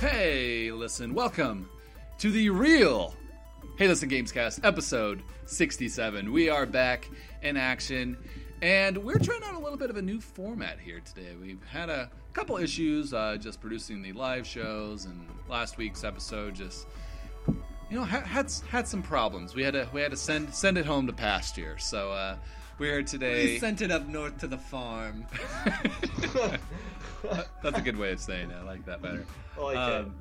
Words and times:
Hey, 0.00 0.70
listen, 0.72 1.14
welcome 1.14 1.70
to 2.18 2.30
the 2.30 2.50
real 2.50 3.14
Hey 3.78 3.88
Listen 3.88 4.10
Gamescast, 4.10 4.60
episode 4.62 5.22
67. 5.46 6.30
We 6.30 6.50
are 6.50 6.66
back 6.66 7.08
in 7.40 7.56
action, 7.56 8.18
and 8.60 8.98
we're 8.98 9.18
trying 9.18 9.42
out 9.42 9.54
a 9.54 9.58
little 9.58 9.78
bit 9.78 9.88
of 9.88 9.96
a 9.96 10.02
new 10.02 10.20
format 10.20 10.78
here 10.78 11.00
today. 11.00 11.34
We've 11.40 11.64
had 11.64 11.88
a 11.88 12.10
couple 12.34 12.58
issues 12.58 13.14
uh, 13.14 13.38
just 13.40 13.58
producing 13.58 14.02
the 14.02 14.12
live 14.12 14.46
shows, 14.46 15.06
and 15.06 15.26
last 15.48 15.78
week's 15.78 16.04
episode 16.04 16.54
just 16.54 16.86
you 17.46 17.96
know 17.96 18.04
had 18.04 18.24
had, 18.24 18.52
had 18.68 18.86
some 18.86 19.02
problems. 19.02 19.54
We 19.54 19.62
had 19.62 19.72
to 19.72 19.88
we 19.94 20.02
had 20.02 20.10
to 20.10 20.16
send 20.18 20.52
send 20.52 20.76
it 20.76 20.84
home 20.84 21.06
to 21.06 21.14
pasture. 21.14 21.78
So 21.78 22.12
uh, 22.12 22.36
we're 22.78 22.92
here 22.92 23.02
today. 23.02 23.44
We 23.46 23.58
sent 23.58 23.80
it 23.80 23.90
up 23.90 24.06
north 24.06 24.36
to 24.38 24.46
the 24.46 24.58
farm. 24.58 25.26
That's 27.62 27.78
a 27.78 27.82
good 27.82 27.96
way 27.96 28.12
of 28.12 28.20
saying 28.20 28.50
it. 28.50 28.56
I 28.60 28.64
like 28.64 28.84
that 28.86 29.02
better. 29.02 29.24
I 29.58 29.60
like 29.60 29.76
Um, 29.76 30.14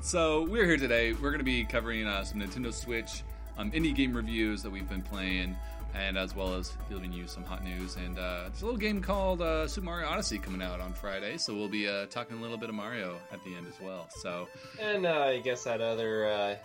so 0.00 0.42
we're 0.44 0.66
here 0.66 0.76
today. 0.76 1.12
We're 1.12 1.30
going 1.30 1.38
to 1.38 1.44
be 1.44 1.64
covering 1.64 2.06
uh, 2.06 2.24
some 2.24 2.40
Nintendo 2.40 2.72
Switch 2.72 3.22
um, 3.58 3.70
indie 3.72 3.94
game 3.94 4.14
reviews 4.14 4.62
that 4.62 4.70
we've 4.70 4.88
been 4.88 5.02
playing, 5.02 5.56
and 5.94 6.18
as 6.18 6.34
well 6.34 6.54
as 6.54 6.72
giving 6.90 7.12
you 7.12 7.26
some 7.26 7.44
hot 7.44 7.64
news. 7.64 7.96
And 7.96 8.18
uh, 8.18 8.44
there's 8.48 8.62
a 8.62 8.64
little 8.66 8.78
game 8.80 9.00
called 9.00 9.40
uh, 9.40 9.66
Super 9.68 9.86
Mario 9.86 10.08
Odyssey 10.08 10.38
coming 10.38 10.60
out 10.60 10.80
on 10.80 10.92
Friday, 10.92 11.38
so 11.38 11.54
we'll 11.54 11.68
be 11.68 11.88
uh, 11.88 12.06
talking 12.06 12.36
a 12.36 12.40
little 12.40 12.58
bit 12.58 12.68
of 12.68 12.74
Mario 12.74 13.16
at 13.32 13.42
the 13.44 13.54
end 13.54 13.66
as 13.66 13.80
well. 13.80 14.08
So. 14.10 14.48
And 14.80 15.06
uh, 15.06 15.20
I 15.28 15.40
guess 15.40 15.64
that 15.64 15.80
other 15.80 16.26
uh, 16.26 16.56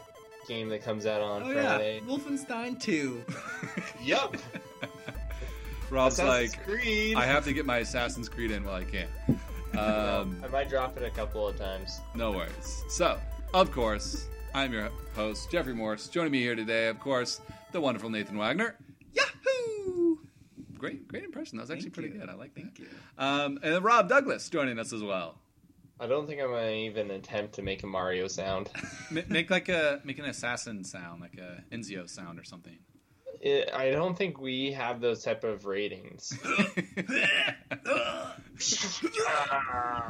game 0.47 0.67
that 0.69 0.83
comes 0.83 1.05
out 1.05 1.21
on 1.21 1.43
Oh 1.43 1.53
Friday. 1.53 2.01
yeah, 2.03 2.11
Wolfenstein 2.13 2.79
2. 2.81 3.23
Yup. 4.03 4.35
Rob's 5.91 6.19
Assassin's 6.19 6.55
like, 6.55 6.65
Creed. 6.65 7.15
I 7.17 7.25
have 7.25 7.45
to 7.45 7.53
get 7.53 7.65
my 7.65 7.77
Assassin's 7.79 8.29
Creed 8.29 8.51
in 8.51 8.63
while 8.63 8.75
I 8.75 8.83
can. 8.83 9.07
Um, 9.77 10.41
I 10.43 10.47
might 10.47 10.69
drop 10.69 10.97
it 10.97 11.03
a 11.03 11.09
couple 11.11 11.47
of 11.47 11.57
times. 11.57 11.99
No 12.15 12.31
worries. 12.31 12.83
So, 12.89 13.19
of 13.53 13.71
course, 13.71 14.27
I'm 14.53 14.73
your 14.73 14.89
host, 15.15 15.51
Jeffrey 15.51 15.73
Morse. 15.73 16.07
Joining 16.07 16.31
me 16.31 16.39
here 16.39 16.55
today, 16.55 16.87
of 16.87 16.99
course, 16.99 17.39
the 17.71 17.79
wonderful 17.79 18.09
Nathan 18.09 18.37
Wagner. 18.37 18.75
Yahoo! 19.13 20.17
Great, 20.77 21.07
great 21.07 21.23
impression. 21.23 21.57
That 21.57 21.63
was 21.63 21.71
actually 21.71 21.83
Thank 21.91 21.93
pretty 21.95 22.09
you. 22.09 22.19
good. 22.19 22.29
I 22.29 22.33
like 22.33 22.53
that. 22.55 22.61
Thank 22.61 22.79
you. 22.79 22.87
Um, 23.17 23.59
and 23.63 23.73
then 23.75 23.83
Rob 23.83 24.09
Douglas 24.09 24.49
joining 24.49 24.79
us 24.79 24.91
as 24.91 25.03
well. 25.03 25.39
I 25.99 26.07
don't 26.07 26.27
think 26.27 26.41
I'm 26.41 26.49
gonna 26.49 26.71
even 26.71 27.11
attempt 27.11 27.55
to 27.55 27.61
make 27.61 27.83
a 27.83 27.87
Mario 27.87 28.27
sound. 28.29 28.69
Make 29.27 29.49
like 29.49 29.67
a 29.67 29.99
make 30.05 30.17
an 30.17 30.23
assassin 30.25 30.85
sound, 30.85 31.19
like 31.19 31.37
a 31.37 31.61
Ezio 31.75 32.09
sound 32.09 32.39
or 32.39 32.45
something. 32.45 32.77
It, 33.41 33.69
I 33.73 33.91
don't 33.91 34.17
think 34.17 34.41
we 34.41 34.73
have 34.73 34.99
those 34.99 35.23
type 35.23 35.45
of 35.45 35.65
ratings. 35.65 36.37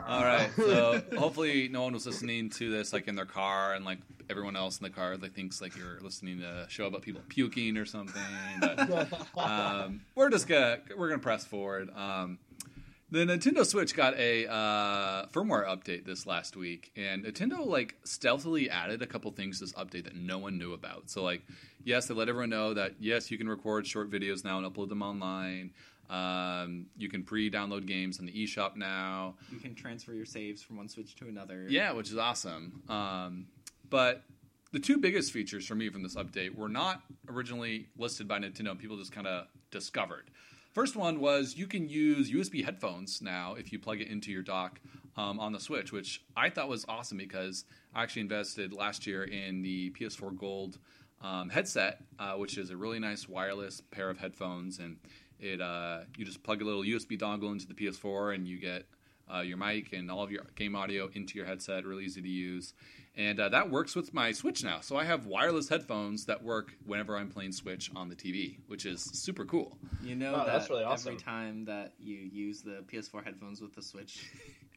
All 0.07 0.23
right. 0.23 0.49
So 0.55 1.03
hopefully 1.17 1.69
no 1.69 1.83
one 1.83 1.93
was 1.93 2.07
listening 2.07 2.49
to 2.51 2.71
this 2.71 2.91
like 2.91 3.07
in 3.07 3.15
their 3.15 3.25
car 3.25 3.73
and 3.73 3.85
like 3.85 3.99
everyone 4.29 4.55
else 4.55 4.79
in 4.79 4.83
the 4.83 4.89
car 4.89 5.17
like 5.17 5.33
thinks 5.33 5.61
like 5.61 5.75
you're 5.75 5.99
listening 6.01 6.39
to 6.39 6.45
a 6.45 6.69
show 6.69 6.85
about 6.85 7.03
people 7.03 7.21
puking 7.29 7.77
or 7.77 7.85
something. 7.85 8.21
But, 8.59 9.11
um, 9.37 10.01
we're 10.15 10.29
just 10.29 10.47
gonna 10.47 10.79
we're 10.97 11.09
gonna 11.09 11.19
press 11.19 11.45
forward. 11.45 11.89
Um, 11.95 12.39
the 13.11 13.19
Nintendo 13.19 13.65
Switch 13.65 13.95
got 13.95 14.15
a 14.17 14.47
uh, 14.47 15.25
firmware 15.27 15.65
update 15.67 16.05
this 16.05 16.27
last 16.27 16.55
week, 16.55 16.91
and 16.95 17.25
Nintendo 17.25 17.65
like 17.65 17.95
stealthily 18.03 18.69
added 18.69 19.01
a 19.01 19.07
couple 19.07 19.31
things 19.31 19.59
to 19.59 19.65
this 19.65 19.73
update 19.73 20.03
that 20.03 20.15
no 20.15 20.37
one 20.37 20.59
knew 20.59 20.73
about. 20.73 21.09
So 21.09 21.23
like, 21.23 21.41
yes, 21.83 22.07
they 22.07 22.13
let 22.13 22.29
everyone 22.29 22.49
know 22.49 22.73
that 22.73 22.93
yes, 22.99 23.31
you 23.31 23.37
can 23.37 23.47
record 23.47 23.87
short 23.87 24.09
videos 24.09 24.43
now 24.43 24.57
and 24.57 24.73
upload 24.73 24.89
them 24.89 25.01
online. 25.01 25.71
Um, 26.09 26.87
you 26.97 27.07
can 27.07 27.23
pre-download 27.23 27.85
games 27.85 28.19
on 28.19 28.25
the 28.25 28.31
eShop 28.31 28.75
now. 28.75 29.35
You 29.51 29.59
can 29.59 29.75
transfer 29.75 30.13
your 30.13 30.25
saves 30.25 30.61
from 30.61 30.77
one 30.77 30.89
Switch 30.89 31.15
to 31.17 31.27
another. 31.27 31.65
Yeah, 31.69 31.91
which 31.91 32.09
is 32.09 32.17
awesome. 32.17 32.81
Um, 32.89 33.45
but 33.89 34.23
the 34.71 34.79
two 34.79 34.97
biggest 34.97 35.31
features 35.31 35.67
for 35.67 35.75
me 35.75 35.89
from 35.89 36.01
this 36.01 36.15
update 36.15 36.55
were 36.55 36.69
not 36.69 37.01
originally 37.27 37.87
listed 37.97 38.27
by 38.27 38.39
Nintendo. 38.39 38.77
People 38.77 38.97
just 38.97 39.11
kind 39.11 39.27
of 39.27 39.47
discovered. 39.71 40.31
First 40.73 40.95
one 40.95 41.19
was 41.19 41.55
you 41.57 41.67
can 41.67 41.89
use 41.89 42.31
USB 42.31 42.63
headphones 42.63 43.21
now 43.21 43.55
if 43.55 43.71
you 43.71 43.79
plug 43.79 44.01
it 44.01 44.07
into 44.07 44.31
your 44.31 44.43
dock 44.43 44.79
um, 45.17 45.39
on 45.39 45.51
the 45.51 45.59
Switch, 45.59 45.91
which 45.91 46.23
I 46.35 46.49
thought 46.49 46.69
was 46.69 46.85
awesome 46.87 47.17
because 47.17 47.65
I 47.93 48.03
actually 48.03 48.21
invested 48.23 48.73
last 48.73 49.07
year 49.07 49.23
in 49.23 49.61
the 49.61 49.91
PS4 49.91 50.37
Gold 50.37 50.77
um, 51.21 51.49
headset, 51.49 52.01
uh, 52.17 52.33
which 52.33 52.57
is 52.57 52.69
a 52.69 52.77
really 52.77 52.99
nice 52.99 53.27
wireless 53.27 53.81
pair 53.91 54.09
of 54.09 54.17
headphones, 54.17 54.79
and 54.79 54.97
it 55.39 55.61
uh, 55.61 56.01
you 56.17 56.25
just 56.25 56.43
plug 56.43 56.61
a 56.61 56.65
little 56.65 56.83
USB 56.83 57.17
dongle 57.19 57.51
into 57.51 57.67
the 57.67 57.73
PS4 57.73 58.35
and 58.35 58.47
you 58.47 58.57
get 58.59 58.85
uh, 59.33 59.39
your 59.41 59.57
mic 59.57 59.93
and 59.93 60.09
all 60.09 60.23
of 60.23 60.31
your 60.31 60.43
game 60.55 60.75
audio 60.75 61.09
into 61.13 61.37
your 61.37 61.45
headset. 61.45 61.85
Really 61.85 62.05
easy 62.05 62.21
to 62.21 62.27
use, 62.27 62.73
and 63.15 63.39
uh, 63.39 63.49
that 63.49 63.69
works 63.69 63.95
with 63.95 64.13
my 64.13 64.31
Switch 64.31 64.63
now. 64.63 64.79
So 64.81 64.97
I 64.97 65.03
have 65.03 65.25
wireless 65.27 65.69
headphones 65.69 66.25
that 66.25 66.43
work 66.43 66.73
whenever 66.85 67.15
I'm 67.17 67.29
playing 67.29 67.51
Switch 67.51 67.91
on 67.95 68.09
the 68.09 68.15
TV, 68.15 68.57
which 68.67 68.85
is 68.85 69.01
super 69.01 69.45
cool. 69.45 69.77
You 70.01 70.15
know 70.15 70.31
Wow, 70.33 70.45
that 70.45 70.53
that's 70.53 70.69
really 70.69 70.83
awesome. 70.83 71.09
every 71.13 71.21
time 71.21 71.65
that 71.65 71.93
you 71.99 72.15
use 72.17 72.61
the 72.61 72.83
PS4 72.91 73.23
headphones 73.23 73.61
with 73.61 73.75
the 73.75 73.81
Switch, 73.83 74.31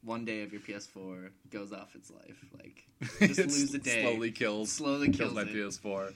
one 0.04 0.24
day 0.24 0.42
of 0.42 0.52
your 0.52 0.60
PS4 0.60 1.30
goes 1.50 1.72
off 1.72 1.94
its 1.94 2.10
life. 2.10 2.44
Like, 2.56 2.84
just 3.20 3.38
lose 3.38 3.74
a 3.74 3.78
day. 3.78 4.02
Slowly 4.02 4.30
kills. 4.30 4.72
Slowly 4.72 5.08
kills 5.08 5.32
kills 5.32 5.34
my 5.34 5.42
it. 5.42 5.54
PS4. 5.54 6.14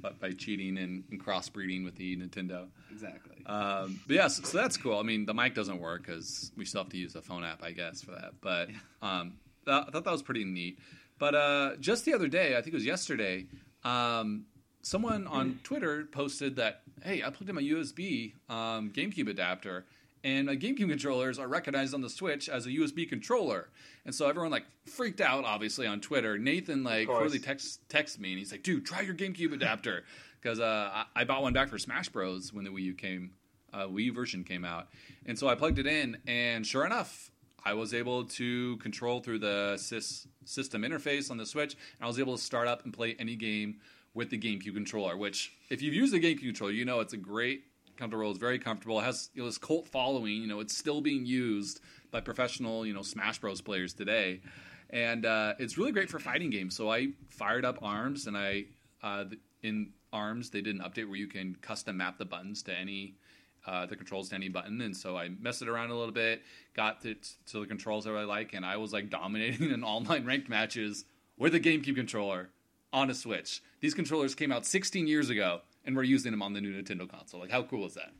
But 0.00 0.18
by 0.18 0.32
cheating 0.32 0.78
and, 0.78 1.04
and 1.10 1.24
crossbreeding 1.24 1.84
with 1.84 1.94
the 1.94 2.16
Nintendo. 2.16 2.66
Exactly. 2.90 3.44
Um, 3.46 4.00
but 4.06 4.16
yeah, 4.16 4.26
so, 4.26 4.42
so 4.42 4.58
that's 4.58 4.76
cool. 4.76 4.98
I 4.98 5.02
mean, 5.02 5.26
the 5.26 5.34
mic 5.34 5.54
doesn't 5.54 5.80
work 5.80 6.06
because 6.06 6.50
we 6.56 6.64
still 6.64 6.82
have 6.82 6.90
to 6.90 6.96
use 6.96 7.14
a 7.14 7.22
phone 7.22 7.44
app, 7.44 7.62
I 7.62 7.70
guess, 7.70 8.02
for 8.02 8.10
that. 8.10 8.32
But 8.40 8.70
um, 9.00 9.34
that, 9.64 9.84
I 9.86 9.90
thought 9.90 10.04
that 10.04 10.12
was 10.12 10.22
pretty 10.22 10.44
neat. 10.44 10.78
But 11.18 11.36
uh, 11.36 11.76
just 11.78 12.04
the 12.04 12.14
other 12.14 12.26
day, 12.26 12.56
I 12.56 12.62
think 12.62 12.68
it 12.68 12.74
was 12.74 12.84
yesterday, 12.84 13.46
um, 13.84 14.46
someone 14.82 15.28
on 15.28 15.60
Twitter 15.64 16.08
posted 16.10 16.56
that, 16.56 16.82
hey, 17.04 17.22
I 17.22 17.30
plugged 17.30 17.48
in 17.48 17.54
my 17.54 17.62
USB 17.62 18.32
um, 18.48 18.90
GameCube 18.90 19.28
adapter, 19.28 19.86
and 20.24 20.46
my 20.46 20.56
GameCube 20.56 20.88
controllers 20.88 21.38
are 21.38 21.48
recognized 21.48 21.94
on 21.94 22.00
the 22.00 22.10
Switch 22.10 22.48
as 22.48 22.66
a 22.66 22.70
USB 22.70 23.08
controller. 23.08 23.68
And 24.04 24.14
so 24.14 24.28
everyone 24.28 24.50
like 24.50 24.64
freaked 24.86 25.20
out, 25.20 25.44
obviously, 25.44 25.86
on 25.86 26.00
Twitter. 26.00 26.38
Nathan 26.38 26.84
like 26.84 27.08
really 27.08 27.38
text 27.38 27.80
text 27.88 28.20
me, 28.20 28.30
and 28.30 28.38
he's 28.38 28.52
like, 28.52 28.62
"Dude, 28.62 28.84
try 28.84 29.00
your 29.00 29.14
GameCube 29.14 29.52
adapter," 29.52 30.04
because 30.40 30.60
uh, 30.60 30.90
I, 30.92 31.04
I 31.16 31.24
bought 31.24 31.42
one 31.42 31.52
back 31.52 31.68
for 31.68 31.78
Smash 31.78 32.08
Bros. 32.08 32.52
when 32.52 32.64
the 32.64 32.70
Wii 32.70 32.82
U 32.82 32.94
came, 32.94 33.32
uh, 33.72 33.86
Wii 33.86 34.04
U 34.04 34.12
version 34.12 34.44
came 34.44 34.64
out, 34.64 34.88
and 35.26 35.38
so 35.38 35.48
I 35.48 35.54
plugged 35.54 35.78
it 35.78 35.86
in, 35.86 36.18
and 36.26 36.66
sure 36.66 36.86
enough, 36.86 37.30
I 37.64 37.74
was 37.74 37.94
able 37.94 38.24
to 38.24 38.76
control 38.78 39.20
through 39.20 39.40
the 39.40 39.74
sys- 39.76 40.26
system 40.44 40.82
interface 40.82 41.30
on 41.30 41.36
the 41.36 41.46
Switch, 41.46 41.74
and 41.74 42.04
I 42.04 42.06
was 42.06 42.18
able 42.18 42.36
to 42.36 42.42
start 42.42 42.68
up 42.68 42.84
and 42.84 42.92
play 42.92 43.16
any 43.18 43.36
game 43.36 43.78
with 44.14 44.30
the 44.30 44.38
GameCube 44.38 44.74
controller. 44.74 45.16
Which, 45.16 45.52
if 45.70 45.82
you've 45.82 45.94
used 45.94 46.12
the 46.12 46.20
GameCube 46.20 46.44
controller, 46.44 46.72
you 46.72 46.84
know 46.84 47.00
it's 47.00 47.12
a 47.12 47.18
great 47.18 47.64
controller. 48.10 48.30
It's 48.30 48.38
very 48.38 48.58
comfortable. 48.58 49.00
It 49.00 49.04
has 49.04 49.30
you 49.34 49.42
know, 49.42 49.46
this 49.46 49.58
cult 49.58 49.88
following. 49.88 50.40
You 50.42 50.46
know, 50.46 50.60
it's 50.60 50.76
still 50.76 51.00
being 51.00 51.26
used 51.26 51.80
by 52.10 52.20
professional, 52.20 52.86
you 52.86 52.94
know, 52.94 53.02
Smash 53.02 53.38
Bros. 53.38 53.60
players 53.60 53.94
today, 53.94 54.40
and 54.90 55.24
uh, 55.24 55.54
it's 55.58 55.78
really 55.78 55.92
great 55.92 56.10
for 56.10 56.18
fighting 56.18 56.50
games. 56.50 56.76
So 56.76 56.90
I 56.90 57.08
fired 57.30 57.64
up 57.64 57.78
Arms, 57.82 58.26
and 58.26 58.36
I 58.36 58.64
uh, 59.02 59.24
in 59.62 59.90
Arms 60.12 60.50
they 60.50 60.60
did 60.60 60.74
an 60.74 60.82
update 60.82 61.08
where 61.08 61.16
you 61.16 61.28
can 61.28 61.56
custom 61.60 61.96
map 61.96 62.18
the 62.18 62.24
buttons 62.24 62.62
to 62.64 62.76
any 62.76 63.14
uh, 63.66 63.86
the 63.86 63.96
controls 63.96 64.28
to 64.30 64.34
any 64.34 64.48
button, 64.48 64.80
and 64.80 64.96
so 64.96 65.16
I 65.16 65.28
messed 65.28 65.62
it 65.62 65.68
around 65.68 65.90
a 65.90 65.96
little 65.96 66.12
bit, 66.12 66.42
got 66.74 67.04
it 67.04 67.30
to 67.46 67.60
the 67.60 67.66
controls 67.66 68.04
that 68.04 68.14
I 68.14 68.24
like, 68.24 68.54
and 68.54 68.66
I 68.66 68.76
was 68.76 68.92
like 68.92 69.10
dominating 69.10 69.70
in 69.72 69.84
online 69.84 70.24
ranked 70.24 70.48
matches 70.48 71.04
with 71.38 71.54
a 71.54 71.60
GameCube 71.60 71.96
controller 71.96 72.50
on 72.92 73.08
a 73.08 73.14
Switch. 73.14 73.62
These 73.80 73.94
controllers 73.94 74.34
came 74.34 74.52
out 74.52 74.66
16 74.66 75.06
years 75.06 75.30
ago, 75.30 75.60
and 75.84 75.96
we're 75.96 76.02
using 76.02 76.30
them 76.32 76.42
on 76.42 76.52
the 76.52 76.60
new 76.60 76.72
Nintendo 76.72 77.08
console. 77.08 77.40
Like, 77.40 77.50
how 77.50 77.62
cool 77.62 77.86
is 77.86 77.94
that? 77.94 78.12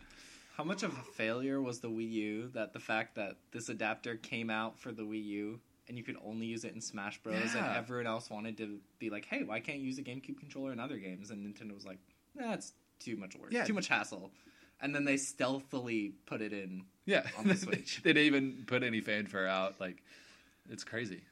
How 0.57 0.65
much 0.65 0.83
of 0.83 0.93
a 0.93 1.03
failure 1.15 1.61
was 1.61 1.81
the 1.81 1.89
Wii 1.89 2.11
U 2.13 2.51
that 2.55 2.73
the 2.73 2.79
fact 2.79 3.15
that 3.15 3.37
this 3.53 3.69
adapter 3.69 4.17
came 4.17 4.51
out 4.51 4.79
for 4.79 4.93
the 4.93 5.03
Wii 5.03 5.25
U 5.25 5.61
and 5.89 5.97
you 5.97 6.05
could 6.05 6.17
only 6.25 6.47
use 6.47 6.65
it 6.65 6.75
in 6.75 6.81
Smash 6.81 7.19
Bros. 7.23 7.55
and 7.57 7.67
everyone 7.77 8.07
else 8.07 8.31
wanted 8.31 8.57
to 8.59 8.79
be 8.99 9.11
like, 9.11 9.25
"Hey, 9.25 9.43
why 9.43 9.61
can't 9.61 9.79
you 9.79 9.87
use 9.87 9.99
a 9.99 10.03
GameCube 10.03 10.39
controller 10.39 10.73
in 10.73 10.79
other 10.79 10.99
games?" 10.99 11.31
And 11.31 11.45
Nintendo 11.45 11.75
was 11.75 11.85
like, 11.87 11.99
"That's 12.37 12.73
too 13.01 13.17
much 13.17 13.35
work, 13.37 13.53
Yeah. 13.53 13.65
too 13.65 13.73
much 13.75 13.89
hassle." 13.89 14.31
And 14.81 14.95
then 14.95 15.05
they 15.05 15.17
stealthily 15.17 16.13
put 16.27 16.41
it 16.43 16.53
in. 16.53 16.85
Yeah, 17.07 17.27
On 17.39 17.49
the 17.49 17.57
Switch. 17.57 18.01
they 18.03 18.13
didn't 18.13 18.27
even 18.27 18.65
put 18.67 18.83
any 18.83 19.01
fanfare 19.01 19.47
out. 19.49 19.81
Like, 19.81 20.03
it's 20.71 20.85
crazy. 20.85 21.23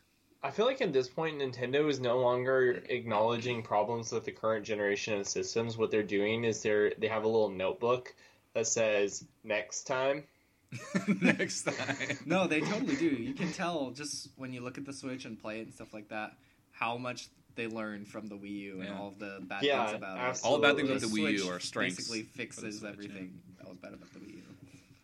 I 0.42 0.50
feel 0.50 0.64
like 0.66 0.80
at 0.80 0.92
this 0.92 1.08
point, 1.08 1.38
Nintendo 1.38 1.88
is 1.88 2.00
no 2.00 2.18
longer 2.18 2.82
acknowledging 2.88 3.62
problems 3.62 4.10
with 4.10 4.24
the 4.24 4.32
current 4.32 4.64
generation 4.64 5.18
of 5.20 5.26
systems. 5.26 5.76
What 5.76 5.90
they're 5.90 6.02
doing 6.02 6.44
is 6.44 6.62
they're 6.62 6.94
they 6.98 7.08
have 7.08 7.24
a 7.24 7.28
little 7.28 7.50
notebook 7.50 8.14
that 8.54 8.66
says 8.66 9.24
"next 9.44 9.84
time." 9.84 10.24
Next 11.20 11.64
time. 11.64 11.96
No, 12.26 12.46
they 12.46 12.60
totally 12.60 12.94
do. 12.94 13.06
You 13.06 13.34
can 13.34 13.52
tell 13.52 13.90
just 13.90 14.28
when 14.36 14.52
you 14.52 14.60
look 14.60 14.78
at 14.78 14.84
the 14.84 14.92
Switch 14.92 15.24
and 15.24 15.36
play 15.36 15.58
it 15.58 15.62
and 15.62 15.74
stuff 15.74 15.92
like 15.92 16.08
that 16.10 16.34
how 16.70 16.96
much 16.96 17.28
they 17.56 17.66
learned 17.66 18.06
from 18.06 18.28
the 18.28 18.36
Wii 18.36 18.50
U 18.50 18.74
and 18.80 18.84
Yeah. 18.88 18.96
all 18.96 19.12
the 19.18 19.40
bad 19.42 19.64
Yeah, 19.64 19.84
things 19.86 19.96
about 19.96 20.36
it 20.36 20.40
All 20.44 20.58
the 20.58 20.62
bad 20.62 20.76
things 20.76 20.88
about 20.88 21.00
the 21.00 21.08
Wii 21.08 21.38
U 21.38 21.50
are 21.50 21.58
strengths 21.58 21.96
Basically 21.96 22.22
fixes 22.22 22.78
Switch, 22.78 22.92
everything 22.92 23.40
that 23.58 23.68
was 23.68 23.78
bad 23.78 23.94
about 23.94 24.12
the 24.12 24.20
Wii 24.20 24.36
U. 24.36 24.42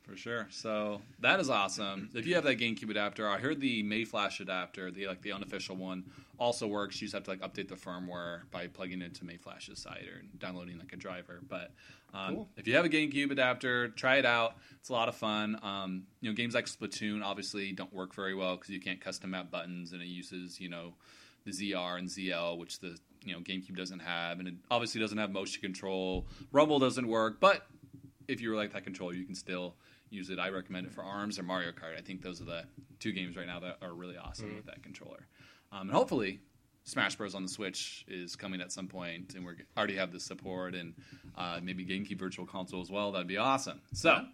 For 0.06 0.16
sure. 0.16 0.46
So 0.50 1.02
that 1.18 1.40
is 1.40 1.50
awesome. 1.50 2.10
If 2.14 2.26
you 2.26 2.36
have 2.36 2.44
that 2.44 2.58
GameCube 2.58 2.90
adapter, 2.90 3.28
I 3.28 3.38
heard 3.38 3.60
the 3.60 3.82
Mayflash 3.82 4.38
adapter, 4.38 4.92
the 4.92 5.08
like 5.08 5.20
the 5.22 5.32
unofficial 5.32 5.74
one, 5.74 6.04
also 6.38 6.68
works. 6.68 7.00
You 7.00 7.08
just 7.08 7.14
have 7.14 7.24
to 7.24 7.30
like 7.30 7.40
update 7.40 7.68
the 7.68 7.74
firmware 7.74 8.42
by 8.52 8.68
plugging 8.68 9.02
it 9.02 9.06
into 9.06 9.24
Mayflash's 9.24 9.82
site 9.82 10.04
or 10.04 10.22
downloading 10.38 10.78
like 10.78 10.92
a 10.92 10.96
driver. 10.96 11.40
But 11.48 11.72
um, 12.14 12.34
Cool. 12.36 12.48
if 12.56 12.68
you 12.68 12.76
have 12.76 12.84
a 12.84 12.88
GameCube 12.88 13.32
adapter, 13.32 13.88
try 13.88 14.16
it 14.16 14.24
out. 14.24 14.56
It's 14.78 14.90
a 14.90 14.92
lot 14.92 15.08
of 15.08 15.16
fun. 15.16 15.58
Um, 15.62 16.04
you 16.20 16.30
know, 16.30 16.36
games 16.36 16.54
like 16.54 16.66
Splatoon 16.66 17.24
obviously 17.24 17.72
don't 17.72 17.92
work 17.92 18.14
very 18.14 18.34
well 18.34 18.54
because 18.54 18.70
you 18.70 18.80
can't 18.80 19.00
custom 19.00 19.30
map 19.32 19.50
buttons, 19.50 19.92
and 19.92 20.00
it 20.00 20.06
uses 20.08 20.60
you 20.60 20.68
know 20.68 20.94
the 21.44 21.50
ZR 21.50 21.98
and 21.98 22.08
ZL, 22.08 22.58
which 22.58 22.78
the 22.78 22.96
you 23.24 23.32
know 23.32 23.40
GameCube 23.40 23.76
doesn't 23.76 23.98
have, 23.98 24.38
and 24.38 24.46
it 24.46 24.54
obviously 24.70 25.00
doesn't 25.00 25.18
have 25.18 25.32
motion 25.32 25.60
control. 25.60 26.26
Rumble 26.52 26.78
doesn't 26.78 27.08
work, 27.08 27.40
but 27.40 27.66
if 28.28 28.40
you 28.40 28.54
like 28.54 28.72
that 28.72 28.84
controller, 28.84 29.14
you 29.14 29.24
can 29.24 29.34
still 29.34 29.74
use 30.10 30.30
it. 30.30 30.38
I 30.38 30.48
recommend 30.50 30.86
it 30.86 30.92
for 30.92 31.02
ARMS 31.02 31.38
or 31.38 31.42
Mario 31.42 31.70
Kart. 31.72 31.96
I 31.98 32.00
think 32.00 32.22
those 32.22 32.40
are 32.40 32.44
the 32.44 32.64
two 33.00 33.12
games 33.12 33.36
right 33.36 33.46
now 33.46 33.60
that 33.60 33.78
are 33.82 33.92
really 33.94 34.16
awesome 34.16 34.54
with 34.56 34.66
that 34.66 34.82
controller. 34.82 35.26
Um, 35.72 35.82
and 35.82 35.90
hopefully, 35.90 36.40
Smash 36.84 37.16
Bros 37.16 37.34
on 37.34 37.42
the 37.42 37.48
Switch 37.48 38.04
is 38.08 38.36
coming 38.36 38.60
at 38.60 38.70
some 38.70 38.86
point, 38.88 39.34
and 39.34 39.44
we 39.44 39.52
already 39.76 39.96
have 39.96 40.12
the 40.12 40.20
support, 40.20 40.74
and 40.74 40.94
uh, 41.36 41.58
maybe 41.62 41.84
GameCube 41.84 42.18
Virtual 42.18 42.46
Console 42.46 42.80
as 42.80 42.90
well. 42.90 43.10
That'd 43.12 43.26
be 43.26 43.36
awesome. 43.38 43.80
So 43.92 44.24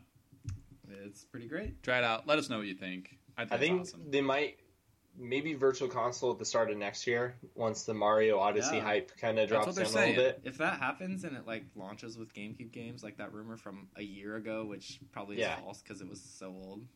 It's 1.04 1.24
pretty 1.24 1.48
great. 1.48 1.82
try 1.82 1.98
it 1.98 2.04
out. 2.04 2.26
Let 2.26 2.38
us 2.38 2.48
know 2.50 2.58
what 2.58 2.66
you 2.66 2.74
think. 2.74 3.18
I 3.36 3.44
think, 3.46 3.52
I 3.52 3.58
think 3.58 3.80
awesome. 3.82 4.10
they 4.10 4.20
might 4.20 4.58
maybe 5.18 5.54
virtual 5.54 5.88
console 5.88 6.32
at 6.32 6.38
the 6.38 6.44
start 6.44 6.70
of 6.70 6.76
next 6.78 7.06
year 7.06 7.34
once 7.54 7.84
the 7.84 7.94
Mario 7.94 8.38
Odyssey 8.38 8.76
Yeah. 8.76 8.82
hype 8.82 9.16
kind 9.18 9.38
of 9.38 9.48
That's 9.48 9.64
drops 9.64 9.66
what 9.66 9.74
they're 9.76 9.84
down 9.84 9.90
a 9.92 9.96
saying. 9.96 10.16
little 10.16 10.32
bit. 10.32 10.40
If 10.44 10.58
that 10.58 10.78
happens 10.78 11.24
and 11.24 11.36
it 11.36 11.46
like 11.46 11.64
launches 11.76 12.16
with 12.18 12.32
GameCube 12.34 12.72
games, 12.72 13.02
like 13.02 13.18
that 13.18 13.32
rumor 13.32 13.56
from 13.56 13.88
a 13.96 14.02
year 14.02 14.36
ago, 14.36 14.64
which 14.64 15.00
probably 15.12 15.38
Yeah. 15.38 15.54
is 15.56 15.60
false 15.60 15.82
because 15.82 16.00
it 16.00 16.08
was 16.08 16.20
so 16.20 16.48
old, 16.48 16.86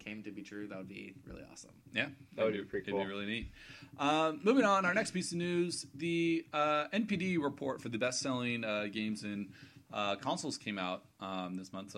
came 0.00 0.22
to 0.24 0.32
be 0.32 0.42
true, 0.42 0.66
that 0.68 0.76
would 0.76 0.88
be 0.88 1.14
really 1.26 1.42
awesome. 1.50 1.70
Yeah, 1.94 2.08
That 2.34 2.44
would 2.44 2.54
it'd 2.54 2.66
be 2.66 2.70
pretty 2.70 2.90
It'd 2.90 3.00
be 3.00 3.08
really 3.10 3.26
neat. 3.26 3.52
Um, 3.98 4.40
moving 4.42 4.64
on, 4.64 4.84
our 4.84 4.92
next 4.92 5.12
piece 5.12 5.30
of 5.32 5.38
news: 5.38 5.86
the 5.94 6.44
uh, 6.52 6.88
NPD 6.92 7.38
report 7.42 7.80
for 7.80 7.88
the 7.88 7.98
best-selling 7.98 8.64
uh, 8.64 8.86
games 8.92 9.22
and 9.22 9.52
uh, 9.92 10.16
consoles 10.16 10.58
came 10.58 10.78
out 10.78 11.04
um, 11.20 11.56
this 11.56 11.72
month. 11.72 11.94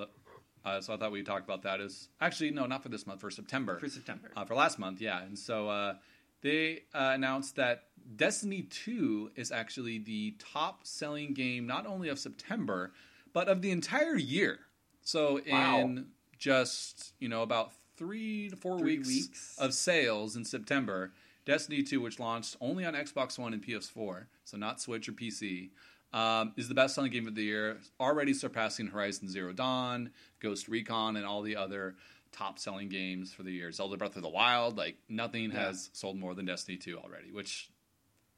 So, 0.66 0.70
uh, 0.72 0.80
so 0.80 0.94
I 0.94 0.96
thought 0.96 1.12
we'd 1.12 1.26
talk 1.26 1.44
about 1.44 1.62
that. 1.62 1.80
Is 1.80 2.08
actually 2.20 2.50
no, 2.50 2.66
not 2.66 2.82
for 2.82 2.88
this 2.88 3.06
month, 3.06 3.20
for 3.20 3.30
September. 3.30 3.78
For 3.78 3.88
September. 3.88 4.30
Uh, 4.36 4.44
for 4.44 4.54
last 4.54 4.78
month, 4.78 5.00
yeah. 5.00 5.22
And 5.22 5.38
so 5.38 5.68
uh, 5.68 5.94
they 6.42 6.82
uh, 6.94 7.12
announced 7.14 7.56
that 7.56 7.84
Destiny 8.16 8.62
2 8.62 9.32
is 9.36 9.52
actually 9.52 9.98
the 9.98 10.34
top 10.38 10.80
selling 10.86 11.34
game 11.34 11.66
not 11.66 11.86
only 11.86 12.08
of 12.08 12.18
September, 12.18 12.92
but 13.32 13.48
of 13.48 13.62
the 13.62 13.70
entire 13.70 14.16
year. 14.16 14.58
So 15.02 15.40
Wow. 15.48 15.80
in 15.80 16.06
just, 16.38 17.12
you 17.20 17.28
know, 17.28 17.42
about 17.42 17.72
three 17.96 18.50
to 18.50 18.56
four 18.56 18.78
Three 18.78 18.98
weeks, 18.98 19.08
weeks. 19.08 19.56
of 19.58 19.72
sales 19.72 20.36
in 20.36 20.44
September, 20.44 21.12
Destiny 21.44 21.82
2, 21.82 22.00
which 22.00 22.18
launched 22.18 22.56
only 22.60 22.84
on 22.84 22.94
Xbox 22.94 23.38
One 23.38 23.52
and 23.54 23.64
PS4, 23.64 24.26
so 24.44 24.56
not 24.56 24.80
Switch 24.80 25.08
or 25.08 25.12
PC, 25.12 25.70
um, 26.12 26.52
is 26.56 26.68
the 26.68 26.74
best 26.74 26.94
selling 26.94 27.10
game 27.10 27.26
of 27.28 27.34
the 27.34 27.42
year, 27.42 27.78
already 28.00 28.32
surpassing 28.32 28.86
Horizon 28.88 29.28
Zero 29.28 29.52
Dawn, 29.52 30.10
Ghost 30.40 30.68
Recon, 30.68 31.16
and 31.16 31.26
all 31.26 31.42
the 31.42 31.56
other 31.56 31.96
top 32.32 32.58
selling 32.58 32.88
games 32.88 33.32
for 33.32 33.42
the 33.42 33.50
year. 33.52 33.70
Zelda 33.72 33.96
Breath 33.96 34.16
of 34.16 34.22
the 34.22 34.28
Wild, 34.28 34.76
like 34.76 34.96
nothing 35.08 35.50
Yeah. 35.50 35.66
has 35.66 35.90
sold 35.92 36.18
more 36.18 36.34
than 36.34 36.44
Destiny 36.46 36.76
2 36.76 36.98
already, 36.98 37.32
which 37.32 37.70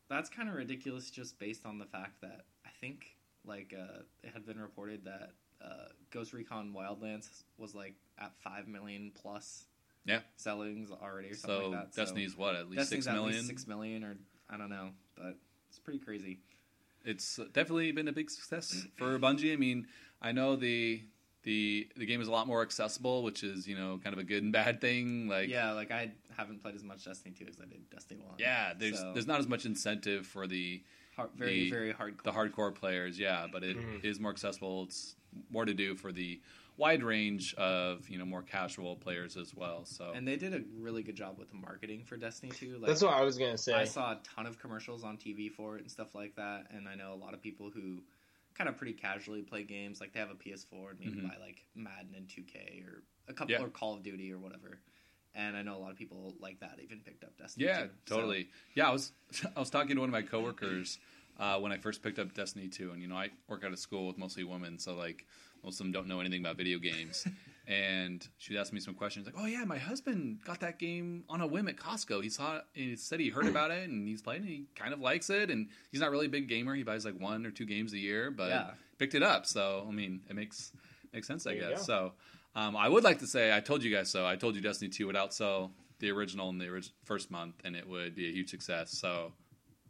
That's 0.09 0.31
kind 0.31 0.49
of 0.49 0.55
ridiculous 0.55 1.11
just 1.11 1.39
based 1.39 1.67
on 1.67 1.79
the 1.79 1.85
fact 1.85 2.21
that 2.23 2.47
I 2.65 2.71
think 2.81 3.17
like 3.45 3.75
uh, 3.79 4.03
it 4.23 4.31
had 4.33 4.47
been 4.47 4.59
reported 4.61 5.05
that 5.05 5.33
uh, 5.61 5.89
Ghost 6.11 6.33
Recon 6.33 6.73
Wildlands 6.73 7.29
was 7.59 7.75
like 7.75 7.95
at 8.19 8.33
five 8.41 8.69
million 8.69 9.11
plus 9.15 9.67
Yeah. 10.07 10.21
sellings 10.37 10.91
already 10.91 11.29
or 11.31 11.35
something 11.35 11.61
so 11.61 11.69
like 11.71 11.93
that. 11.93 11.95
Destiny's 11.95 12.37
what, 12.37 12.55
at 12.55 12.71
least 12.71 12.79
Destiny's 12.91 13.05
6 13.05 13.15
million? 13.15 13.29
at 13.29 13.35
least 13.35 13.47
six 13.49 13.67
million 13.67 14.05
or 14.05 14.17
I 14.49 14.57
don't 14.57 14.71
know, 14.71 14.91
but 15.17 15.37
it's 15.69 15.79
pretty 15.79 15.99
crazy. 15.99 16.39
It's 17.05 17.37
definitely 17.53 17.93
been 17.93 18.09
a 18.09 18.13
big 18.13 18.31
success 18.31 18.87
for 18.97 19.19
Bungie. 19.19 19.53
I 19.53 19.57
mean, 19.57 19.87
I 20.21 20.33
know 20.33 20.57
the 20.57 21.03
the 21.45 21.89
the 21.97 22.05
game 22.07 22.21
is 22.21 22.29
a 22.29 22.33
lot 22.33 22.47
more 22.47 22.63
accessible, 22.63 23.23
which 23.23 23.43
is 23.45 23.67
you 23.67 23.77
know 23.77 24.01
kind 24.03 24.13
of 24.13 24.19
a 24.19 24.25
good 24.25 24.43
and 24.43 24.53
bad 24.53 24.81
thing. 24.81 25.29
Like 25.29 25.49
yeah, 25.49 25.73
like 25.73 25.91
I 25.91 26.13
haven't 26.37 26.63
played 26.63 26.75
as 26.75 26.83
much 26.85 27.05
Destiny 27.05 27.35
two 27.39 27.47
as 27.49 27.57
I 27.61 27.67
did 27.67 27.89
Destiny 27.91 28.21
one. 28.25 28.35
yeah, 28.39 28.73
there's 28.77 28.99
So- 28.99 29.13
there's 29.13 29.27
not 29.27 29.41
as 29.41 29.49
much 29.49 29.65
incentive 29.65 30.27
for 30.27 30.47
the 30.47 30.83
Har- 31.17 31.31
very 31.37 31.65
the- 31.65 31.71
very 31.71 31.93
hardcore. 31.95 32.23
the 32.25 32.33
hardcore 32.33 32.75
players. 32.75 33.19
Yeah, 33.19 33.47
but 33.51 33.63
it 33.65 33.77
is 34.03 34.19
Mhm. 34.19 34.23
more 34.23 34.31
accessible. 34.33 34.85
It's 34.85 35.17
more 35.51 35.65
to 35.65 35.75
do 35.75 35.95
for 35.95 36.13
the 36.13 36.41
wide 36.79 37.03
range 37.03 37.55
of 37.57 38.09
you 38.09 38.17
know 38.19 38.25
more 38.25 38.43
casual 38.43 38.97
players 38.97 39.37
as 39.37 39.55
well. 39.55 39.85
So 39.85 40.13
and 40.15 40.27
they 40.27 40.37
did 40.37 40.55
a 40.55 40.63
really 40.79 41.03
good 41.03 41.17
job 41.17 41.39
with 41.39 41.51
the 41.51 41.57
marketing 41.57 42.05
for 42.07 42.17
Destiny 42.17 42.53
two. 42.53 42.79
Like, 42.79 42.87
That's 42.87 43.03
what 43.03 43.13
I 43.13 43.23
was 43.23 43.37
gonna 43.37 43.59
say. 43.59 43.75
I 43.75 43.85
saw 43.85 44.13
a 44.13 44.21
ton 44.23 44.47
of 44.47 44.59
commercials 44.59 45.05
on 45.05 45.19
TV 45.19 45.51
for 45.51 45.77
it 45.77 45.83
and 45.83 45.91
stuff 45.91 46.15
like 46.15 46.37
that, 46.37 46.69
and 46.71 46.89
I 46.89 46.95
know 46.95 47.13
a 47.13 47.21
lot 47.23 47.35
of 47.35 47.43
people 47.43 47.69
who 47.71 47.99
kind 48.55 48.69
of 48.71 48.77
pretty 48.77 48.93
casually 48.95 49.43
play 49.43 49.65
games. 49.65 50.01
Like 50.01 50.13
they 50.13 50.21
have 50.21 50.31
a 50.31 50.35
PS4 50.35 50.91
and 50.91 51.01
maybe 51.01 51.19
Mhm. 51.21 51.29
buy 51.29 51.37
like 51.41 51.65
Madden 51.75 52.15
and 52.17 52.27
2K 52.29 52.83
or 52.87 53.03
a 53.29 53.33
couple 53.35 53.53
Yeah. 53.53 53.63
or 53.63 53.69
Call 53.69 53.95
of 53.95 54.03
Duty 54.03 54.33
or 54.33 54.39
whatever. 54.39 54.81
And 55.35 55.57
I 55.57 55.63
know 55.63 55.77
a 55.77 55.79
lot 55.79 55.91
of 55.93 55.97
people 55.97 56.35
like 56.41 56.59
that 56.61 56.81
even 56.83 57.01
picked 57.01 57.23
up 57.23 57.37
Destiny. 57.37 57.67
Yeah, 57.67 57.85
too. 57.85 57.91
So- 58.07 58.17
totally. 58.17 58.49
Yeah, 58.75 58.89
I 58.89 58.93
was 58.93 59.13
I 59.57 59.61
was 59.61 59.71
talking 59.71 59.95
to 59.97 60.01
one 60.01 60.09
of 60.09 60.13
my 60.13 60.23
coworkers 60.23 60.99
uh, 61.39 61.61
when 61.61 61.71
I 61.71 61.77
first 61.79 62.03
picked 62.03 62.19
up 62.19 62.35
Destiny 62.35 62.69
2, 62.69 62.91
and 62.91 63.01
you 63.03 63.07
know 63.07 63.17
I 63.17 63.31
work 63.47 63.63
out 63.65 63.73
of 63.73 63.79
school 63.79 64.09
with 64.09 64.19
mostly 64.19 64.43
women, 64.43 64.79
so 64.79 64.97
like 64.97 65.25
most 65.65 65.81
of 65.81 65.85
them 65.87 65.93
don't 65.93 66.07
know 66.09 66.21
anything 66.21 66.41
about 66.41 66.57
video 66.57 66.79
games. 66.79 67.27
and 67.67 68.27
she 68.39 68.57
asked 68.57 68.73
me 68.73 68.81
some 68.81 68.95
questions 68.95 69.27
like, 69.27 69.35
"Oh 69.39 69.47
yeah, 69.47 69.65
my 69.65 69.79
husband 69.79 70.39
got 70.45 70.61
that 70.61 70.79
game 70.79 71.25
on 71.29 71.41
a 71.41 71.47
whim 71.47 71.69
at 71.69 71.77
Costco. 71.77 72.23
He 72.23 72.31
saw 72.31 72.57
it, 72.57 72.65
and 72.75 72.85
he 72.91 72.97
said 72.97 73.21
he 73.21 73.29
heard 73.29 73.47
about 73.47 73.71
it, 73.71 73.89
and 73.89 74.09
he's 74.09 74.23
playing. 74.23 74.45
it. 74.45 74.49
He 74.49 74.65
kind 74.75 74.93
of 74.95 75.01
likes 75.01 75.29
it, 75.31 75.51
and 75.51 75.69
he's 75.93 76.01
not 76.01 76.11
really 76.11 76.27
a 76.27 76.31
big 76.31 76.49
gamer. 76.49 76.75
He 76.75 76.83
buys 76.83 77.05
like 77.05 77.19
one 77.21 77.45
or 77.45 77.51
two 77.51 77.67
games 77.67 77.93
a 77.93 77.99
year, 77.99 78.31
but 78.31 78.49
Yeah. 78.49 78.71
picked 78.99 79.15
it 79.15 79.23
up. 79.23 79.45
So 79.47 79.85
I 79.87 79.93
mean, 79.93 80.21
it 80.29 80.35
makes 80.37 80.73
makes 81.13 81.27
sense, 81.27 81.47
I 81.47 81.55
There 81.55 81.71
guess. 81.71 81.85
So 81.87 82.13
um, 82.55 82.77
I 82.77 82.89
would 82.89 83.05
like 83.05 83.19
to 83.21 83.27
say 83.27 83.55
I 83.55 83.61
told 83.61 83.83
you 83.83 83.95
guys 83.95 84.11
so. 84.11 84.27
I 84.27 84.37
told 84.37 84.55
you 84.57 84.61
Destiny 84.63 84.91
2 84.91 85.07
would 85.07 85.17
outsell 85.17 85.71
the 86.01 86.11
original 86.11 86.49
in 86.51 86.59
the 86.59 86.69
orig- 86.69 86.91
first 87.05 87.31
month, 87.31 87.57
and 87.65 87.75
it 87.77 87.87
would 87.89 88.15
be 88.15 88.29
a 88.29 88.33
huge 88.33 88.49
success. 88.51 88.93
So 88.93 89.33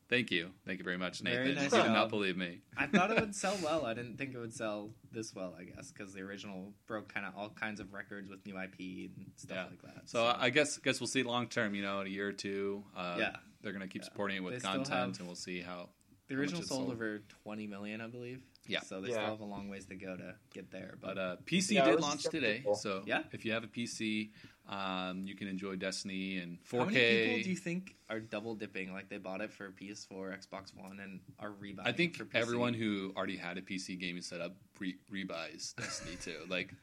thank 0.09 0.31
you, 0.31 0.51
thank 0.67 0.79
you 0.79 0.85
very 0.85 0.97
much, 0.97 1.23
Nathan. 1.23 1.43
Very 1.43 1.55
nice 1.55 1.73
you 1.73 1.83
did 1.83 1.93
not 1.93 2.09
believe 2.09 2.37
me. 2.37 2.61
I 2.77 2.87
thought 2.87 3.11
it 3.11 3.21
would 3.21 3.35
sell 3.45 3.57
well. 3.63 3.85
I 3.87 3.95
didn't 3.95 4.17
think 4.17 4.35
it 4.35 4.39
would 4.39 4.55
sell 4.55 4.91
this 5.13 5.35
well. 5.35 5.55
I 5.59 5.65
guess 5.65 5.91
because 5.93 6.13
the 6.15 6.21
original 6.21 6.73
broke 6.87 7.13
kind 7.13 7.27
of 7.27 7.35
all 7.37 7.51
kinds 7.51 7.81
of 7.81 7.93
records 7.93 8.29
with 8.29 8.45
new 8.47 8.59
IP 8.61 9.11
and 9.17 9.27
stuff 9.37 9.57
Yeah. 9.57 9.65
like 9.71 9.83
that. 9.95 10.09
So 10.09 10.25
I 10.39 10.51
guess 10.51 10.79
guess 10.79 11.01
we'll 11.01 11.07
see 11.09 11.23
long 11.23 11.49
term. 11.49 11.75
You 11.75 11.83
know, 11.83 12.01
in 12.01 12.07
a 12.07 12.11
year 12.11 12.29
or 12.29 12.33
two. 12.33 12.85
Uh, 12.97 13.17
Yeah. 13.19 13.37
they're 13.63 13.73
gonna 13.73 13.89
keep 13.89 14.03
Yeah. 14.03 14.09
supporting 14.09 14.37
it 14.39 14.43
with 14.43 14.55
They 14.55 14.61
content, 14.61 14.89
have- 14.89 15.19
and 15.19 15.27
we'll 15.27 15.35
see 15.37 15.61
how. 15.61 15.91
the 16.29 16.35
how 16.35 16.41
much 16.41 16.41
original 16.41 16.61
it 16.63 16.67
sold 16.69 16.81
sold. 16.89 16.93
over 16.93 17.21
20 17.45 17.67
million, 17.67 18.01
I 18.01 18.07
believe. 18.07 18.43
Yeah. 18.67 18.81
So 18.81 19.01
they 19.01 19.09
Yeah. 19.09 19.15
still 19.15 19.27
have 19.31 19.41
a 19.41 19.45
long 19.47 19.69
ways 19.71 19.87
to 19.87 19.95
go 19.97 20.15
to 20.15 20.35
get 20.53 20.71
there. 20.71 20.99
But, 21.01 21.15
But 21.15 21.19
uh, 21.19 21.37
PC 21.47 21.77
Yeah, 21.77 21.87
did 21.87 22.01
launch 22.01 22.25
today, 22.25 22.63
so 22.75 23.03
Yeah. 23.07 23.23
if 23.33 23.47
you 23.47 23.53
have 23.53 23.65
a 23.65 23.67
PC, 23.67 24.31
um, 24.69 25.23
you 25.25 25.35
can 25.35 25.49
enjoy 25.49 25.77
Destiny 25.77 26.39
and 26.39 26.59
4K. 26.63 26.79
How 26.79 26.85
many 26.85 26.95
people 27.01 27.43
do 27.43 27.51
you 27.51 27.57
think 27.57 27.97
are 28.11 28.21
double 28.21 28.55
dipping? 28.55 28.93
Like 28.93 29.09
they 29.09 29.19
bought 29.19 29.41
it 29.41 29.51
for 29.51 29.71
PS4, 29.71 30.37
Xbox 30.39 30.75
One, 30.77 31.01
and 31.01 31.21
are 31.41 31.51
rebuying. 31.51 31.87
I 31.87 31.93
think 31.93 32.15
it 32.15 32.19
for 32.19 32.25
PC? 32.25 32.41
everyone 32.41 32.75
who 32.75 33.13
already 33.17 33.37
had 33.37 33.57
a 33.57 33.63
PC 33.63 33.99
gaming 33.99 34.23
setup 34.23 34.55
re- 34.79 34.97
rebuys 35.13 35.75
Destiny 35.77 36.17
too. 36.23 36.41
Like 36.49 36.75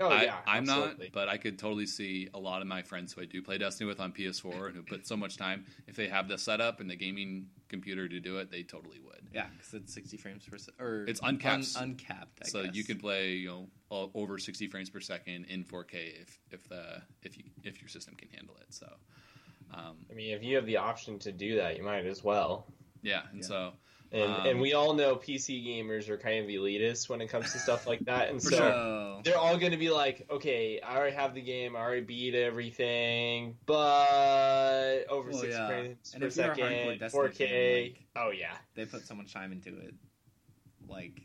oh 0.00 0.08
I, 0.08 0.22
yeah, 0.24 0.36
I'm 0.46 0.62
absolutely. 0.64 1.06
not, 1.06 1.12
but 1.12 1.28
I 1.28 1.36
could 1.36 1.58
totally 1.58 1.86
see 1.86 2.28
a 2.34 2.38
lot 2.38 2.60
of 2.62 2.66
my 2.68 2.82
friends 2.82 3.12
who 3.12 3.20
I 3.22 3.24
do 3.24 3.42
play 3.42 3.58
Destiny 3.58 3.88
with 3.88 4.00
on 4.00 4.12
PS4 4.12 4.66
and 4.66 4.76
who 4.76 4.82
put 4.82 5.06
so 5.06 5.16
much 5.16 5.36
time. 5.36 5.64
If 5.86 5.96
they 5.96 6.08
have 6.08 6.28
the 6.28 6.38
setup 6.38 6.80
and 6.80 6.90
the 6.90 6.96
gaming 6.96 7.46
computer 7.68 8.08
to 8.08 8.20
do 8.20 8.38
it, 8.38 8.50
they 8.50 8.62
totally 8.62 9.00
would. 9.00 9.28
Yeah, 9.32 9.46
because 9.56 9.74
it's 9.74 9.94
60 9.94 10.16
frames 10.16 10.44
per 10.46 10.58
second. 10.58 10.84
Or 10.84 11.04
It's 11.06 11.20
uncapped. 11.22 11.76
un- 11.76 11.90
uncapped. 11.90 12.40
I 12.44 12.48
so 12.48 12.64
guess. 12.64 12.74
you 12.74 12.84
can 12.84 12.98
play, 12.98 13.32
you 13.32 13.48
know, 13.48 13.68
o- 13.90 14.10
over 14.14 14.38
60 14.38 14.66
frames 14.68 14.90
per 14.90 15.00
second 15.00 15.46
in 15.46 15.64
4K 15.64 16.20
if 16.22 16.38
if 16.50 16.68
the 16.68 17.02
if 17.22 17.36
you 17.38 17.44
if 17.62 17.80
your 17.80 17.88
system 17.88 18.14
can 18.14 18.28
handle 18.30 18.56
it. 18.60 18.72
So, 18.74 18.86
um, 19.72 19.96
I 20.10 20.14
mean, 20.14 20.34
if 20.34 20.42
you 20.42 20.56
have 20.56 20.66
the 20.66 20.76
option 20.76 21.18
to 21.20 21.32
do 21.32 21.56
that, 21.56 21.76
you 21.76 21.82
might 21.82 22.06
as 22.06 22.22
well. 22.22 22.66
yeah, 23.02 23.22
and 23.30 23.40
Yeah. 23.40 23.46
so 23.46 23.72
And 24.14 24.32
Um, 24.32 24.46
and 24.46 24.60
we 24.60 24.72
all 24.74 24.94
know 24.94 25.16
PC 25.16 25.66
gamers 25.66 26.08
are 26.08 26.16
kind 26.16 26.38
of 26.44 26.48
elitist 26.48 27.08
when 27.08 27.20
it 27.20 27.26
comes 27.28 27.50
to 27.52 27.58
stuff 27.58 27.84
like 27.86 27.98
that, 28.04 28.28
and 28.30 28.40
so 28.40 28.50
sure. 28.56 29.20
They're 29.24 29.36
all 29.38 29.58
going 29.58 29.72
to 29.72 29.76
be 29.76 29.90
like, 29.90 30.24
okay, 30.30 30.80
I 30.80 30.96
already 30.96 31.16
have 31.16 31.34
the 31.34 31.42
game, 31.42 31.74
I 31.74 31.80
already 31.80 32.02
beat 32.02 32.34
everything, 32.36 33.56
but 33.66 35.04
over 35.08 35.30
Well, 35.30 35.40
60 35.40 35.50
yeah. 35.50 35.66
frames 35.68 36.12
And 36.14 36.20
per 36.22 36.28
if 36.28 36.36
you're 36.36 36.46
second, 36.54 37.00
4K. 37.10 37.82
like- 37.82 38.04
oh 38.16 38.30
yeah, 38.30 38.54
they 38.74 38.84
put 38.86 39.06
so 39.06 39.14
much 39.14 39.32
time 39.32 39.52
into 39.52 39.70
it. 39.80 39.94
Like, 40.88 41.22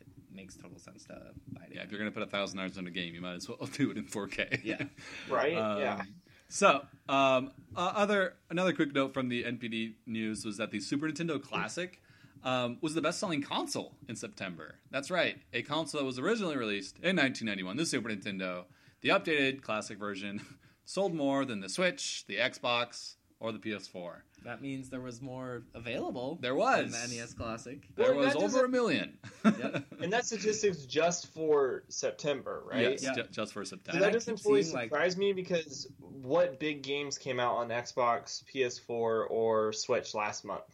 it 0.00 0.08
makes 0.34 0.56
total 0.56 0.78
sense 0.78 1.04
to 1.04 1.20
buy 1.52 1.62
it. 1.64 1.72
yeah, 1.74 1.82
if 1.82 1.90
you're 1.90 1.98
gonna 1.98 2.10
put 2.10 2.22
a 2.22 2.26
thousand 2.26 2.58
hours 2.58 2.76
in 2.76 2.86
a 2.86 2.90
game, 2.90 3.14
you 3.14 3.20
might 3.20 3.34
as 3.34 3.48
well 3.48 3.58
do 3.72 3.90
it 3.90 3.96
in 3.96 4.04
4K. 4.04 4.60
Yeah. 4.64 4.82
right, 5.28 5.56
Um, 5.56 5.78
yeah. 5.78 6.02
So, 6.48 6.84
um, 7.08 7.52
uh, 7.74 7.92
other 7.94 8.34
another 8.50 8.74
quick 8.74 8.92
note 8.94 9.14
from 9.14 9.30
the 9.30 9.44
NPD 9.44 9.94
news 10.04 10.44
was 10.44 10.58
that 10.58 10.70
the 10.70 10.80
Super 10.80 11.08
Nintendo 11.08 11.42
Classic 11.42 12.01
um, 12.44 12.78
was 12.80 12.94
the 12.94 13.02
best-selling 13.02 13.42
console 13.42 13.94
in 14.08 14.16
September. 14.16 14.76
That's 14.90 15.10
right, 15.10 15.38
a 15.52 15.62
console 15.62 16.00
that 16.00 16.06
was 16.06 16.18
originally 16.18 16.56
released 16.56 16.96
in 16.96 17.16
1991, 17.16 17.76
the 17.76 17.86
Super 17.86 18.08
Nintendo, 18.10 18.64
the 19.00 19.10
updated 19.10 19.62
classic 19.62 19.98
version 19.98 20.40
sold 20.84 21.14
more 21.14 21.44
than 21.44 21.60
the 21.60 21.68
Switch, 21.68 22.24
the 22.26 22.36
Xbox, 22.36 23.14
or 23.40 23.52
the 23.52 23.58
PS4. 23.58 24.16
That 24.44 24.60
means 24.60 24.88
there 24.88 25.00
was 25.00 25.22
more 25.22 25.62
available. 25.74 26.38
There 26.40 26.54
was. 26.56 26.86
in 26.86 27.10
the 27.10 27.16
NES 27.16 27.34
Classic. 27.34 27.80
There 27.94 28.12
Well, 28.14 28.26
was 28.26 28.34
over 28.36 28.64
a 28.64 28.68
million. 28.68 29.18
Yep. 29.44 29.84
And 30.02 30.12
that 30.12 30.26
statistics 30.26 30.78
just 30.84 31.32
for 31.32 31.84
September, 31.88 32.64
right? 32.68 32.90
Yes, 32.90 33.04
Yeah. 33.04 33.14
ju- 33.14 33.28
just 33.30 33.52
for 33.52 33.64
September. 33.64 33.96
And 33.98 34.04
I 34.04 34.08
that 34.08 34.14
doesn't 34.14 34.40
fully 34.40 34.64
seeing, 34.64 34.74
like- 34.74 34.88
surprise 34.90 35.16
me 35.16 35.32
because 35.32 35.86
what 36.00 36.58
big 36.58 36.82
games 36.82 37.18
came 37.18 37.38
out 37.38 37.54
on 37.54 37.68
Xbox, 37.68 38.42
PS4, 38.52 39.26
or 39.30 39.72
Switch 39.72 40.12
last 40.14 40.44
month? 40.44 40.64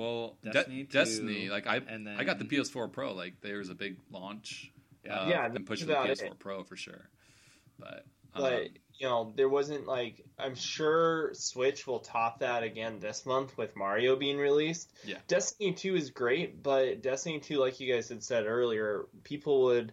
Well, 0.00 0.38
De- 0.42 0.50
Destiny 0.52 0.82
Destiny, 0.84 1.46
2, 1.48 1.50
like 1.50 1.66
I, 1.66 1.76
and 1.76 2.08
I 2.08 2.24
got 2.24 2.38
the 2.38 2.46
PS4 2.46 2.90
Pro. 2.90 3.12
Like 3.12 3.42
there 3.42 3.58
was 3.58 3.68
a 3.68 3.74
big 3.74 3.98
launch. 4.10 4.72
Yeah. 5.04 5.14
uh, 5.14 5.28
Yeah, 5.28 5.44
and 5.44 5.66
pushing 5.66 5.88
the 5.88 5.94
PS4 5.94 6.22
it. 6.22 6.38
Pro 6.38 6.64
for 6.64 6.74
sure. 6.74 7.10
But, 7.78 8.06
um, 8.32 8.42
But 8.42 8.68
you 8.98 9.06
know, 9.06 9.34
there 9.36 9.50
wasn't 9.50 9.86
like 9.86 10.24
I'm 10.38 10.54
sure 10.54 11.34
Switch 11.34 11.86
will 11.86 11.98
top 11.98 12.40
that 12.40 12.62
again 12.62 12.98
this 12.98 13.26
month 13.26 13.58
with 13.58 13.76
Mario 13.76 14.16
being 14.16 14.38
released. 14.38 14.90
Yeah. 15.04 15.18
Destiny 15.28 15.74
2 15.74 15.96
is 15.96 16.08
great, 16.10 16.62
but 16.62 17.02
Destiny 17.02 17.38
2, 17.40 17.58
like 17.58 17.78
you 17.78 17.92
guys 17.92 18.08
had 18.08 18.24
said 18.24 18.46
earlier, 18.46 19.04
people 19.22 19.64
would, 19.64 19.92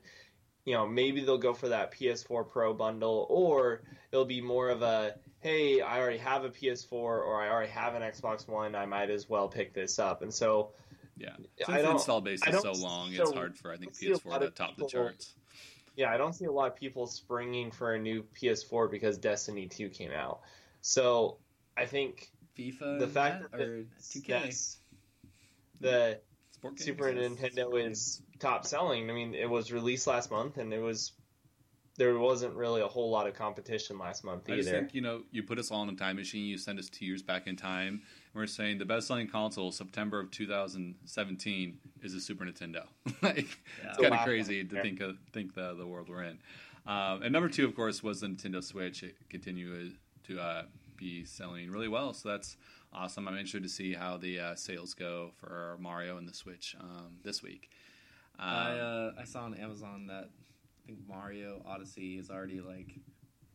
you 0.63 0.73
know, 0.73 0.87
maybe 0.87 1.25
they'll 1.25 1.37
go 1.37 1.53
for 1.53 1.67
that 1.69 1.91
PS4 1.93 2.49
Pro 2.49 2.73
bundle, 2.73 3.27
or 3.29 3.81
it'll 4.13 4.23
be 4.23 4.39
more 4.39 4.69
of 4.69 4.81
a, 4.83 5.15
hey, 5.39 5.81
I 5.81 5.99
already 5.99 6.17
have 6.17 6.43
a 6.43 6.49
PS4 6.49 6.93
or 6.93 7.41
I 7.41 7.49
already 7.49 7.71
have 7.71 7.95
an 7.95 8.01
Xbox 8.01 8.47
One, 8.47 8.75
I 8.75 8.85
might 8.85 9.09
as 9.09 9.29
well 9.29 9.47
pick 9.47 9.73
this 9.73 9.99
up. 9.99 10.21
And 10.21 10.33
so, 10.33 10.71
yeah, 11.17 11.29
I 11.29 11.35
since 11.35 11.67
the 11.67 11.83
don't- 11.83 11.91
install 11.93 12.21
base 12.21 12.45
is 12.45 12.61
so 12.61 12.71
long, 12.73 13.11
see 13.11 13.17
it's 13.17 13.31
hard 13.31 13.57
for 13.57 13.71
I 13.71 13.77
think 13.77 13.91
don't 13.91 13.95
see 13.95 14.11
a 14.11 14.15
PS4 14.15 14.39
to 14.39 14.49
top 14.49 14.77
the 14.77 14.87
charts. 14.87 15.33
yeah, 15.95 16.11
I 16.11 16.17
don't 16.17 16.33
see 16.33 16.45
a 16.45 16.51
lot 16.51 16.71
of 16.71 16.75
people 16.75 17.07
springing 17.07 17.71
for 17.71 17.93
a 17.93 17.99
new 17.99 18.23
PS4 18.39 18.89
because 18.89 19.17
Destiny 19.17 19.67
2 19.67 19.89
came 19.89 20.11
out. 20.11 20.41
So, 20.81 21.37
I 21.75 21.85
think 21.85 22.31
FIFA. 22.57 22.99
the 22.99 23.07
fact 23.07 23.51
that, 23.51 23.61
or 23.61 23.85
2K. 24.01 24.27
that's 24.27 24.77
hmm. 25.79 25.85
the 25.85 26.19
Sport. 26.57 26.79
Super 26.79 27.13
Nintendo 27.13 27.87
is 27.87 28.23
top 28.39 28.65
selling. 28.65 29.11
I 29.11 29.13
mean, 29.13 29.35
it 29.35 29.47
was 29.47 29.71
released 29.71 30.07
last 30.07 30.31
month, 30.31 30.57
and 30.57 30.73
it 30.73 30.79
was 30.79 31.11
there 31.97 32.17
wasn't 32.19 32.53
really 32.53 32.81
a 32.81 32.87
whole 32.87 33.09
lot 33.09 33.27
of 33.27 33.33
competition 33.33 33.97
last 33.97 34.23
month 34.23 34.47
either. 34.47 34.53
I 34.53 34.57
just 34.57 34.69
think 34.69 34.93
you 34.93 35.01
know 35.01 35.23
you 35.31 35.43
put 35.43 35.57
us 35.59 35.71
all 35.71 35.83
in 35.83 35.89
a 35.89 35.95
time 35.95 36.15
machine. 36.15 36.45
You 36.45 36.57
send 36.57 36.79
us 36.79 36.89
two 36.89 37.05
years 37.05 37.23
back 37.23 37.47
in 37.47 37.55
time. 37.55 37.87
And 38.33 38.35
we're 38.35 38.47
saying 38.47 38.77
the 38.77 38.85
best-selling 38.85 39.27
console 39.27 39.71
September 39.71 40.19
of 40.19 40.29
2017 40.31 41.77
is 42.03 42.13
a 42.13 42.21
Super 42.21 42.45
Nintendo. 42.45 42.83
like 43.21 43.59
Yeah. 43.83 43.89
it's 43.89 43.97
kind 43.97 44.13
of 44.13 44.21
crazy 44.21 44.63
to 44.63 44.75
Yeah. 44.75 44.81
think 44.81 45.01
of, 45.01 45.17
think 45.33 45.53
the 45.55 45.73
the 45.73 45.87
world 45.87 46.07
we're 46.09 46.23
in. 46.23 46.37
Um, 46.85 47.23
and 47.23 47.33
number 47.33 47.49
two, 47.49 47.65
of 47.65 47.75
course, 47.75 48.01
was 48.01 48.21
the 48.21 48.27
Nintendo 48.27 48.63
Switch. 48.63 49.03
It 49.03 49.15
continued 49.29 49.97
to 50.27 50.39
uh, 50.39 50.63
be 50.95 51.25
selling 51.25 51.69
really 51.69 51.87
well, 51.89 52.13
so 52.13 52.29
that's 52.29 52.57
awesome. 52.93 53.27
I'm 53.27 53.33
interested 53.35 53.63
to 53.63 53.69
see 53.69 53.93
how 53.93 54.17
the 54.17 54.39
uh, 54.39 54.55
sales 54.55 54.93
go 54.93 55.31
for 55.35 55.77
Mario 55.79 56.17
and 56.17 56.27
the 56.27 56.33
Switch 56.33 56.75
um, 56.79 57.17
this 57.23 57.43
week. 57.43 57.69
Um, 58.39 58.47
I 58.49 58.79
uh, 58.79 59.11
I 59.19 59.23
saw 59.25 59.43
on 59.43 59.55
Amazon 59.55 60.07
that 60.07 60.29
I 60.36 60.36
think 60.87 60.99
Mario 61.07 61.61
Odyssey 61.67 62.17
is 62.17 62.29
already 62.29 62.61
like 62.61 62.95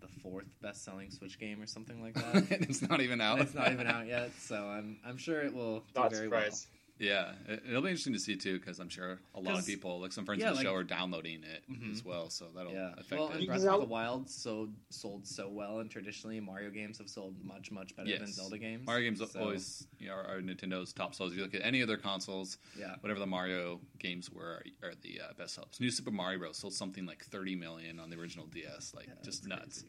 the 0.00 0.08
fourth 0.22 0.46
best 0.60 0.84
selling 0.84 1.10
Switch 1.10 1.38
game 1.38 1.62
or 1.62 1.66
something 1.66 2.02
like 2.02 2.14
that. 2.14 2.46
it's 2.50 2.86
not 2.88 3.00
even 3.00 3.20
out. 3.20 3.40
it's 3.40 3.54
not 3.54 3.72
even 3.72 3.86
out 3.86 4.06
yet, 4.06 4.30
so 4.38 4.56
I'm 4.56 4.98
I'm 5.04 5.16
sure 5.16 5.40
it 5.40 5.54
will 5.54 5.80
do 5.94 6.08
very 6.10 6.26
surprised. 6.26 6.66
Yeah, 7.02 7.34
it- 7.48 7.64
it'll 7.68 7.82
be 7.82 7.88
interesting 7.88 8.12
to 8.12 8.18
see 8.20 8.36
too, 8.36 8.60
because 8.60 8.78
I'm 8.78 8.88
sure 8.88 9.18
a 9.34 9.40
lot 9.40 9.58
of 9.58 9.66
people, 9.66 10.00
like 10.00 10.12
some 10.12 10.24
friends 10.24 10.40
yeah, 10.40 10.50
of 10.50 10.52
the 10.54 10.58
like- 10.58 10.66
show, 10.66 10.74
are 10.74 10.84
downloading 10.84 11.42
it 11.42 11.64
Mhm. 11.68 11.90
as 11.92 12.04
well. 12.04 12.30
So 12.30 12.50
that'll. 12.54 12.72
Yeah. 12.72 12.92
affect 12.96 13.10
Well, 13.20 13.30
it. 13.32 13.44
Breath 13.46 13.64
of 13.66 13.80
the 13.80 13.86
Wild 13.86 14.30
so 14.30 14.72
sold 14.90 15.26
so 15.26 15.48
well, 15.48 15.80
and 15.80 15.90
traditionally 15.90 16.38
Mario 16.38 16.70
games 16.70 16.98
have 16.98 17.10
sold 17.10 17.42
much 17.44 17.72
much 17.72 17.96
better 17.96 18.16
than 18.16 18.32
Zelda 18.32 18.56
games. 18.56 18.86
Mario 18.86 19.10
games 19.10 19.18
so, 19.32 19.40
always 19.40 19.88
you 19.98 20.06
know, 20.08 20.14
are, 20.14 20.40
Nintendo's 20.40 20.92
top 20.92 21.14
sellers. 21.16 21.32
If 21.32 21.38
you 21.38 21.44
look 21.44 21.54
at 21.54 21.62
any 21.64 21.82
other 21.82 21.96
consoles, 21.96 22.58
Yeah. 22.78 22.94
whatever 23.00 23.18
the 23.18 23.26
Mario 23.26 23.80
games 23.98 24.30
were, 24.30 24.62
are, 24.82 24.90
are 24.90 24.94
the 24.94 25.20
uh, 25.22 25.32
best 25.32 25.54
sellers. 25.54 25.80
New 25.80 25.90
Super 25.90 26.12
Mario 26.12 26.38
Bros. 26.38 26.56
sold 26.56 26.72
something 26.72 27.04
like 27.04 27.24
30 27.24 27.56
million 27.56 27.98
on 27.98 28.10
the 28.10 28.16
original 28.16 28.46
DS, 28.46 28.94
like 28.94 29.08
Yeah, 29.08 29.14
just 29.24 29.44
nuts. 29.46 29.84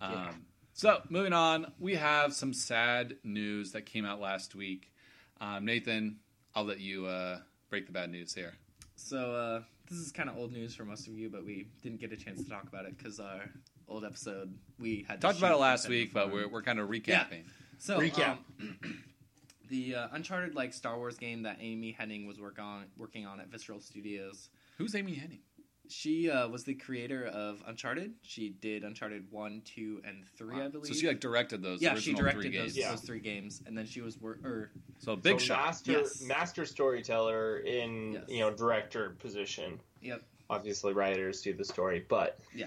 Um, 0.00 0.46
So 0.72 1.02
moving 1.08 1.32
on, 1.32 1.72
we 1.80 1.96
have 1.96 2.32
some 2.32 2.52
sad 2.52 3.18
news 3.24 3.72
that 3.72 3.82
came 3.86 4.04
out 4.04 4.20
last 4.20 4.54
week. 4.54 4.92
Um, 5.40 5.64
Nathan, 5.64 6.20
I'll 6.54 6.64
let 6.64 6.80
you 6.80 7.06
uh, 7.06 7.38
break 7.70 7.86
the 7.86 7.92
bad 7.92 8.10
news 8.10 8.34
here. 8.34 8.54
So 8.96 9.32
uh, 9.32 9.60
this 9.88 9.98
is 9.98 10.12
kind 10.12 10.28
of 10.28 10.36
old 10.36 10.52
news 10.52 10.74
for 10.74 10.84
most 10.84 11.06
of 11.06 11.14
you, 11.14 11.30
but 11.30 11.44
we 11.44 11.68
didn't 11.82 12.00
get 12.00 12.12
a 12.12 12.16
chance 12.16 12.42
to 12.42 12.48
talk 12.48 12.64
about 12.64 12.84
it 12.84 12.96
because 12.98 13.20
our 13.20 13.48
old 13.88 14.04
episode 14.04 14.54
we 14.78 15.04
had 15.08 15.20
to 15.20 15.26
Talked 15.26 15.38
about 15.38 15.52
it 15.52 15.58
last 15.58 15.88
week, 15.88 16.08
of 16.08 16.14
but 16.14 16.32
we're, 16.32 16.48
we're 16.48 16.62
kind 16.62 16.78
of 16.78 16.88
recapping. 16.88 17.44
So 17.78 17.98
Recap. 18.00 18.38
um, 18.60 18.78
the 19.68 19.94
uh, 19.94 20.08
Uncharted 20.12 20.54
like 20.54 20.74
Star 20.74 20.96
Wars 20.96 21.16
game 21.16 21.42
that 21.44 21.58
Amy 21.60 21.96
Hennig 21.98 22.26
was 22.26 22.40
work 22.40 22.58
on 22.58 22.86
working 22.96 23.26
on 23.26 23.40
at 23.40 23.48
Visceral 23.48 23.80
Studios. 23.80 24.48
Who's 24.78 24.94
Amy 24.94 25.12
Hennig? 25.12 25.40
She 25.88 26.30
uh, 26.30 26.48
was 26.48 26.64
the 26.64 26.74
creator 26.74 27.26
of 27.26 27.62
Uncharted. 27.66 28.12
She 28.22 28.50
did 28.50 28.84
Uncharted 28.84 29.30
one, 29.30 29.62
two, 29.64 30.00
and 30.04 30.24
three, 30.36 30.60
I 30.60 30.68
believe. 30.68 30.86
So 30.86 30.92
she 30.94 31.08
like 31.08 31.20
directed 31.20 31.62
those 31.62 31.80
yeah, 31.80 31.94
she 31.94 32.12
directed 32.12 32.42
three 32.42 32.50
those, 32.58 32.66
games. 32.74 32.76
Yeah. 32.78 32.90
those 32.90 33.00
three 33.00 33.20
games, 33.20 33.62
and 33.66 33.76
then 33.76 33.86
she 33.86 34.00
was 34.00 34.20
work 34.20 34.44
or 34.44 34.70
So 34.98 35.16
big 35.16 35.40
so 35.40 35.46
shot. 35.46 35.64
master 35.66 35.92
Yes. 35.92 36.20
master 36.22 36.64
storyteller 36.66 37.58
in 37.60 38.12
Yes. 38.12 38.24
you 38.28 38.40
know 38.40 38.50
director 38.52 39.10
position. 39.18 39.80
yep. 40.02 40.22
Obviously, 40.50 40.92
writers 40.94 41.42
do 41.42 41.52
the 41.54 41.64
story, 41.64 42.04
but 42.08 42.38
yeah. 42.54 42.66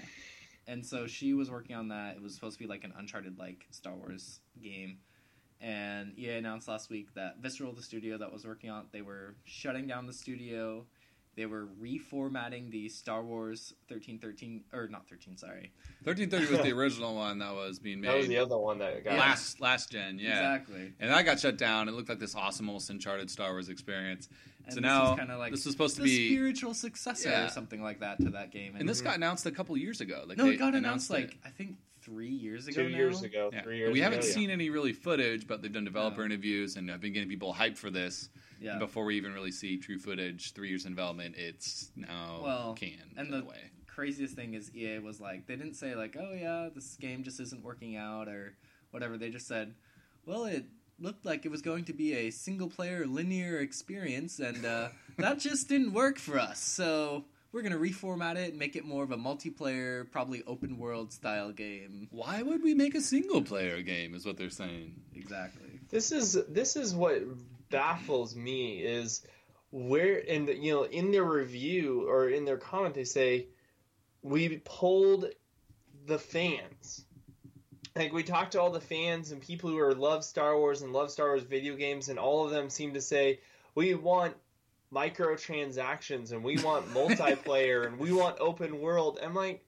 And 0.68 0.84
so 0.86 1.06
she 1.08 1.34
was 1.34 1.50
working 1.50 1.74
on 1.74 1.88
that. 1.88 2.16
It 2.16 2.22
was 2.22 2.34
supposed 2.34 2.56
to 2.58 2.62
be 2.64 2.68
like 2.68 2.84
an 2.84 2.92
Uncharted 2.96 3.38
like 3.38 3.66
Star 3.70 3.94
Wars 3.94 4.40
game. 4.62 4.98
And 5.60 6.16
EA 6.18 6.32
announced 6.38 6.66
last 6.68 6.90
week 6.90 7.14
that 7.14 7.38
Visceral, 7.38 7.72
the 7.72 7.82
studio 7.82 8.18
that 8.18 8.32
was 8.32 8.44
working 8.44 8.70
on 8.70 8.80
it, 8.82 8.86
they 8.92 9.02
were 9.02 9.36
shutting 9.44 9.86
down 9.86 10.06
the 10.06 10.12
studio. 10.12 10.84
They 11.34 11.46
were 11.46 11.68
reformatting 11.80 12.70
the 12.70 12.88
Star 12.90 13.22
Wars 13.22 13.72
1313 13.88 14.64
or 14.72 14.88
not 14.88 15.08
13, 15.08 15.38
sorry. 15.38 15.72
1330 16.04 16.52
was 16.52 16.62
the 16.62 16.72
original 16.78 17.14
one 17.14 17.38
that 17.38 17.54
was 17.54 17.78
being 17.78 18.00
made. 18.02 18.08
that 18.10 18.16
was 18.18 18.28
the 18.28 18.38
other 18.38 18.58
one 18.58 18.78
that 18.78 19.02
got 19.02 19.18
last 19.18 19.60
last 19.60 19.90
gen, 19.90 20.18
yeah. 20.18 20.54
Exactly. 20.54 20.92
And 21.00 21.10
that 21.10 21.24
got 21.24 21.40
shut 21.40 21.56
down. 21.56 21.88
It 21.88 21.92
looked 21.92 22.10
like 22.10 22.18
this 22.18 22.34
awesome, 22.34 22.68
almost 22.68 22.90
Uncharted 22.90 23.30
Star 23.30 23.52
Wars 23.52 23.70
experience. 23.70 24.28
And 24.66 24.74
so 24.74 24.80
this 24.80 24.82
now 24.82 25.10
was 25.10 25.18
kind 25.18 25.30
of 25.30 25.38
like 25.38 25.52
this 25.52 25.64
was 25.64 25.72
supposed 25.72 25.96
to 25.96 26.02
the 26.02 26.08
be, 26.08 26.34
spiritual 26.34 26.74
successor 26.74 27.30
Yeah. 27.30 27.46
or 27.46 27.48
something 27.48 27.82
like 27.82 28.00
that 28.00 28.20
to 28.20 28.30
that 28.30 28.50
game. 28.50 28.76
and 28.76 28.86
this 28.88 28.98
mm-hmm. 28.98 29.06
got 29.06 29.16
announced 29.16 29.46
a 29.46 29.50
couple 29.50 29.76
years 29.76 30.00
ago. 30.02 30.24
Like 30.26 30.36
no, 30.36 30.44
they 30.44 30.52
it 30.52 30.56
got 30.58 30.74
announced, 30.74 31.10
it. 31.10 31.14
like 31.14 31.38
I 31.46 31.48
think 31.48 31.76
three 32.02 32.28
years 32.28 32.66
ago. 32.68 32.82
two 32.82 32.88
now. 32.90 32.96
years 32.96 33.22
ago, 33.22 33.50
Yeah. 33.52 33.62
three 33.62 33.78
years. 33.78 33.88
Ago. 33.88 33.92
We 33.94 34.00
haven't 34.00 34.24
yeah. 34.24 34.32
seen 34.32 34.50
any 34.50 34.70
really 34.70 34.92
footage, 34.92 35.46
but 35.46 35.62
they've 35.62 35.72
done 35.72 35.84
developer 35.84 36.20
No. 36.20 36.26
interviews 36.26 36.76
and 36.76 36.90
I've 36.90 37.00
been 37.00 37.12
getting 37.12 37.28
people 37.28 37.54
hyped 37.54 37.78
for 37.78 37.90
this. 37.90 38.28
Yeah. 38.62 38.72
And 38.72 38.80
before 38.80 39.04
we 39.04 39.16
even 39.16 39.32
really 39.34 39.50
see 39.52 39.76
true 39.78 39.98
footage, 39.98 40.52
three 40.54 40.68
years 40.68 40.84
in 40.86 40.92
development, 40.92 41.34
it's 41.36 41.90
now 41.96 42.40
Well, 42.42 42.74
can 42.74 43.12
and 43.16 43.32
the- 43.32 43.44
way. 43.44 43.70
craziest 43.86 44.34
thing 44.34 44.54
is 44.54 44.70
EA 44.74 44.98
was 45.00 45.20
like 45.20 45.46
they 45.46 45.54
didn't 45.56 45.74
say 45.74 45.94
like 45.94 46.16
oh 46.18 46.32
yeah 46.32 46.68
this 46.74 46.96
game 46.96 47.22
just 47.22 47.38
isn't 47.40 47.62
working 47.62 47.94
out 47.96 48.26
or 48.26 48.54
whatever 48.90 49.18
they 49.18 49.28
just 49.28 49.46
said 49.46 49.74
well 50.24 50.44
it 50.46 50.64
looked 50.98 51.26
like 51.26 51.44
it 51.44 51.50
was 51.50 51.60
going 51.60 51.84
to 51.84 51.92
be 51.92 52.14
a 52.14 52.30
single 52.30 52.68
player 52.70 53.06
linear 53.06 53.58
experience 53.60 54.38
and 54.38 54.64
uh, 54.64 54.88
that 55.18 55.38
just 55.38 55.68
didn't 55.68 55.92
work 55.92 56.18
for 56.18 56.38
us 56.38 56.58
so 56.58 57.24
we're 57.52 57.60
gonna 57.60 57.76
reformat 57.76 58.36
it 58.36 58.50
and 58.52 58.58
make 58.58 58.76
it 58.76 58.84
more 58.86 59.04
of 59.04 59.10
a 59.10 59.16
multiplayer 59.18 60.10
probably 60.10 60.42
open 60.46 60.78
world 60.78 61.12
style 61.12 61.52
game 61.52 62.08
Why 62.10 62.42
would 62.42 62.62
we 62.62 62.72
make 62.72 62.94
a 62.94 63.00
single 63.02 63.42
player 63.42 63.82
game? 63.82 64.14
Is 64.14 64.24
what 64.24 64.38
they're 64.38 64.48
saying. 64.48 64.94
exactly 65.14 65.80
This 65.90 66.12
is 66.12 66.38
this 66.48 66.76
is 66.76 66.94
what 66.94 67.20
baffles 67.72 68.36
me 68.36 68.78
is 68.78 69.26
where 69.72 70.22
and 70.28 70.48
you 70.48 70.72
know 70.72 70.84
in 70.84 71.10
their 71.10 71.24
review 71.24 72.08
or 72.08 72.28
in 72.28 72.44
their 72.44 72.58
comment 72.58 72.94
they 72.94 73.04
say 73.04 73.46
we 74.22 74.58
polled 74.64 75.26
the 76.06 76.18
fans. 76.18 77.04
Like 77.96 78.12
we 78.12 78.22
talked 78.22 78.52
to 78.52 78.60
all 78.60 78.70
the 78.70 78.80
fans 78.80 79.32
and 79.32 79.42
people 79.42 79.68
who 79.68 79.78
are 79.78 79.94
love 79.94 80.24
Star 80.24 80.56
Wars 80.56 80.82
and 80.82 80.92
love 80.92 81.10
Star 81.10 81.28
Wars 81.28 81.42
video 81.42 81.76
games 81.76 82.08
and 82.08 82.18
all 82.18 82.44
of 82.44 82.50
them 82.50 82.70
seem 82.70 82.94
to 82.94 83.00
say 83.00 83.40
we 83.74 83.94
want 83.94 84.34
microtransactions 84.92 86.32
and 86.32 86.42
we 86.44 86.62
want 86.62 86.86
multiplayer 86.94 87.86
and 87.86 87.98
we 87.98 88.12
want 88.12 88.36
open 88.40 88.80
world. 88.80 89.18
I'm 89.22 89.34
like 89.34 89.64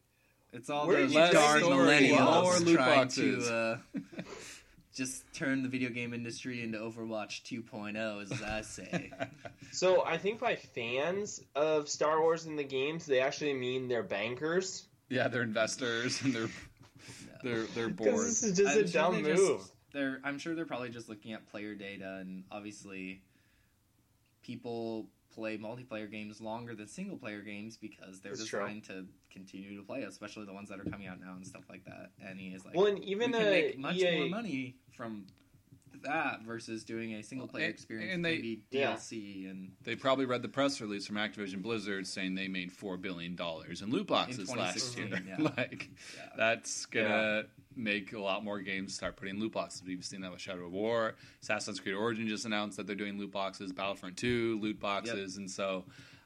it's 0.52 0.70
all 0.70 0.86
Where 0.86 1.00
those 1.00 1.12
darn 1.12 1.62
millennials 1.62 2.74
trying 2.74 3.08
to 3.08 3.54
uh, 3.54 3.78
just 4.94 5.24
turn 5.34 5.62
the 5.62 5.68
video 5.68 5.90
game 5.90 6.14
industry 6.14 6.62
into 6.62 6.78
Overwatch 6.78 7.42
2.0 7.42 8.22
as 8.22 8.42
I 8.42 8.60
say 8.62 9.10
So 9.72 10.04
I 10.04 10.18
think 10.18 10.38
by 10.40 10.54
fans 10.56 11.42
of 11.56 11.88
Star 11.88 12.20
Wars 12.20 12.46
in 12.46 12.54
the 12.56 12.62
games, 12.64 13.04
they 13.06 13.20
actually 13.20 13.54
mean 13.54 13.88
they're 13.88 14.02
bankers. 14.04 14.84
Yeah, 15.08 15.26
they're 15.28 15.42
investors 15.42 16.22
and 16.22 16.32
they're 16.34 16.48
they're 17.42 17.64
they're 17.74 17.88
Because 17.90 18.12
bored. 18.14 18.26
this 18.26 18.42
is 18.44 18.56
just 18.56 18.76
I'm 18.76 18.84
a 18.84 18.88
sure 18.88 19.02
dumb 19.02 19.22
they 19.22 19.30
just- 19.30 19.42
move. 19.42 19.70
they're 19.92 20.20
I'm 20.24 20.38
sure 20.38 20.54
they're 20.54 20.64
probably 20.64 20.90
just 20.90 21.08
looking 21.08 21.32
at 21.32 21.44
player 21.50 21.74
data 21.74 22.18
and 22.20 22.44
obviously 22.52 23.20
people 24.42 25.06
play 25.34 25.58
multiplayer 25.58 26.10
games 26.10 26.40
longer 26.40 26.74
than 26.74 26.86
single 26.86 27.16
player 27.16 27.40
games 27.40 27.76
because 27.76 28.20
they're 28.20 28.32
That's 28.32 28.46
true. 28.46 28.60
designed 28.60 28.84
to 28.84 29.06
continue 29.30 29.76
to 29.76 29.82
play, 29.82 30.02
especially 30.02 30.46
the 30.46 30.52
ones 30.52 30.68
that 30.68 30.78
are 30.80 30.84
coming 30.84 31.06
out 31.08 31.20
now 31.20 31.34
and 31.34 31.46
stuff 31.46 31.64
like 31.68 31.84
that. 31.86 32.10
And 32.24 32.38
he 32.38 32.48
is 32.48 32.64
like, 32.64 32.74
Well, 32.76 32.86
and 32.86 33.02
even 33.04 33.32
we 33.32 33.38
can 33.38 33.50
make 33.50 33.78
much 33.78 33.96
EA, 33.96 34.18
more 34.18 34.28
money 34.28 34.76
from 34.96 35.26
that 36.02 36.42
versus 36.42 36.84
doing 36.84 37.14
a 37.14 37.22
single 37.22 37.48
player 37.48 37.64
And- 37.64 37.74
experience, 37.74 38.12
and 38.14 38.24
they- 38.24 38.36
maybe 38.36 38.62
Yeah. 38.70 38.92
DLC 38.94 39.46
and 39.48 39.72
They 39.82 39.96
probably 39.96 40.26
read 40.26 40.42
the 40.42 40.48
press 40.48 40.80
release 40.80 41.06
from 41.06 41.16
Activision 41.16 41.62
Blizzard 41.62 42.06
saying 42.06 42.34
they 42.34 42.48
made 42.48 42.70
four 42.72 42.96
billion 42.96 43.34
dollars 43.36 43.80
in 43.82 43.90
loot 43.90 44.06
boxes 44.06 44.50
In 44.50 44.56
last 44.58 44.96
year. 44.98 45.08
yeah. 45.26 45.36
like 45.56 45.88
yeah. 46.16 46.28
that's 46.36 46.84
gonna 46.86 47.44
make 47.76 48.12
a 48.12 48.20
lot 48.20 48.44
more 48.44 48.60
games 48.60 48.94
start 48.94 49.16
putting 49.16 49.38
loot 49.40 49.52
boxes. 49.52 49.82
We've 49.86 50.04
seen 50.04 50.20
that 50.22 50.30
with 50.30 50.40
Shadow 50.40 50.66
of 50.66 50.72
War. 50.72 51.14
Assassin's 51.42 51.80
Creed 51.80 51.94
Origin 51.94 52.28
just 52.28 52.44
announced 52.44 52.76
that 52.76 52.86
they're 52.86 52.96
doing 52.96 53.18
loot 53.18 53.32
boxes. 53.32 53.72
Battlefront 53.72 54.16
Two 54.16 54.58
loot 54.60 54.80
boxes, 54.80 55.36
and 55.36 55.50
so 55.50 55.84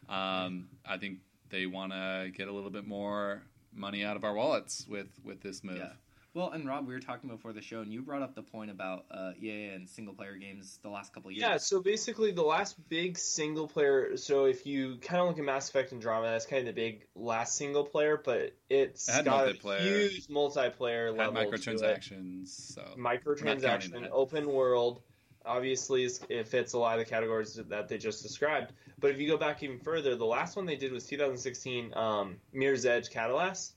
um, 0.09 0.69
I 0.87 0.97
think 0.99 1.19
they 1.51 1.67
want 1.67 1.93
to 1.93 2.31
get 2.35 2.49
a 2.49 2.53
little 2.53 2.71
bit 2.71 2.87
more 2.87 3.43
money 3.73 4.05
out 4.05 4.17
of 4.17 4.25
our 4.25 4.35
wallets 4.35 4.87
with 4.89 5.09
with 5.25 5.41
this 5.43 5.63
move. 5.65 5.79
Yeah. 5.79 5.93
Well, 6.39 6.53
and 6.53 6.69
Rob, 6.69 6.87
we 6.87 6.95
were 6.95 7.01
talking 7.01 7.29
before 7.29 7.53
the 7.53 7.61
show, 7.61 7.81
and 7.81 7.93
you 7.93 8.01
brought 8.01 8.23
up 8.23 8.37
the 8.37 8.45
point 8.45 8.71
about 8.71 9.07
uh, 9.11 9.33
EA 9.43 9.71
and 9.71 9.89
single 9.89 10.15
player 10.15 10.37
games 10.37 10.79
the 10.85 10.89
last 10.89 11.13
couple 11.13 11.33
years. 11.33 11.43
Yeah, 11.43 11.57
so 11.57 11.83
basically 11.83 12.31
the 12.31 12.45
last 12.45 12.77
big 12.89 13.19
single 13.19 13.67
player. 13.67 14.17
So 14.17 14.45
if 14.45 14.65
you 14.65 14.99
kind 15.03 15.21
of 15.21 15.27
look 15.27 15.39
at 15.41 15.45
Mass 15.45 15.69
Effect 15.69 15.93
Andromeda, 15.93 16.31
that's 16.31 16.47
kind 16.47 16.61
of 16.61 16.73
the 16.73 16.81
big 16.81 17.09
last 17.17 17.57
single 17.57 17.83
player, 17.83 18.23
but 18.25 18.55
it's 18.71 19.09
It 19.09 19.25
got 19.25 19.49
multiplayer. 19.49 19.81
a 19.81 19.83
huge 19.83 20.29
multiplayer 20.29 21.07
Had 21.09 21.35
level 21.35 21.43
microtransactions, 21.43 22.47
so 22.47 22.85
microtransaction, 22.97 24.09
open 24.13 24.49
world. 24.49 25.03
Obviously, 25.45 26.05
it 26.29 26.47
fits 26.47 26.73
a 26.75 26.79
lot 26.79 27.01
of 27.01 27.05
the 27.05 27.11
categories 27.11 27.55
that 27.55 27.89
they 27.89 27.99
just 27.99 28.23
described. 28.23 28.73
But 29.01 29.11
if 29.11 29.19
you 29.19 29.27
go 29.27 29.39
back 29.39 29.65
even 29.65 29.81
further, 29.81 30.15
the 30.15 30.25
last 30.25 30.55
one 30.55 30.67
they 30.67 30.77
did 30.77 30.93
was 30.93 31.05
2016, 31.07 31.95
um, 31.97 32.37
Mirror's 32.53 32.87
Edge 32.87 33.11
Catalyst, 33.11 33.75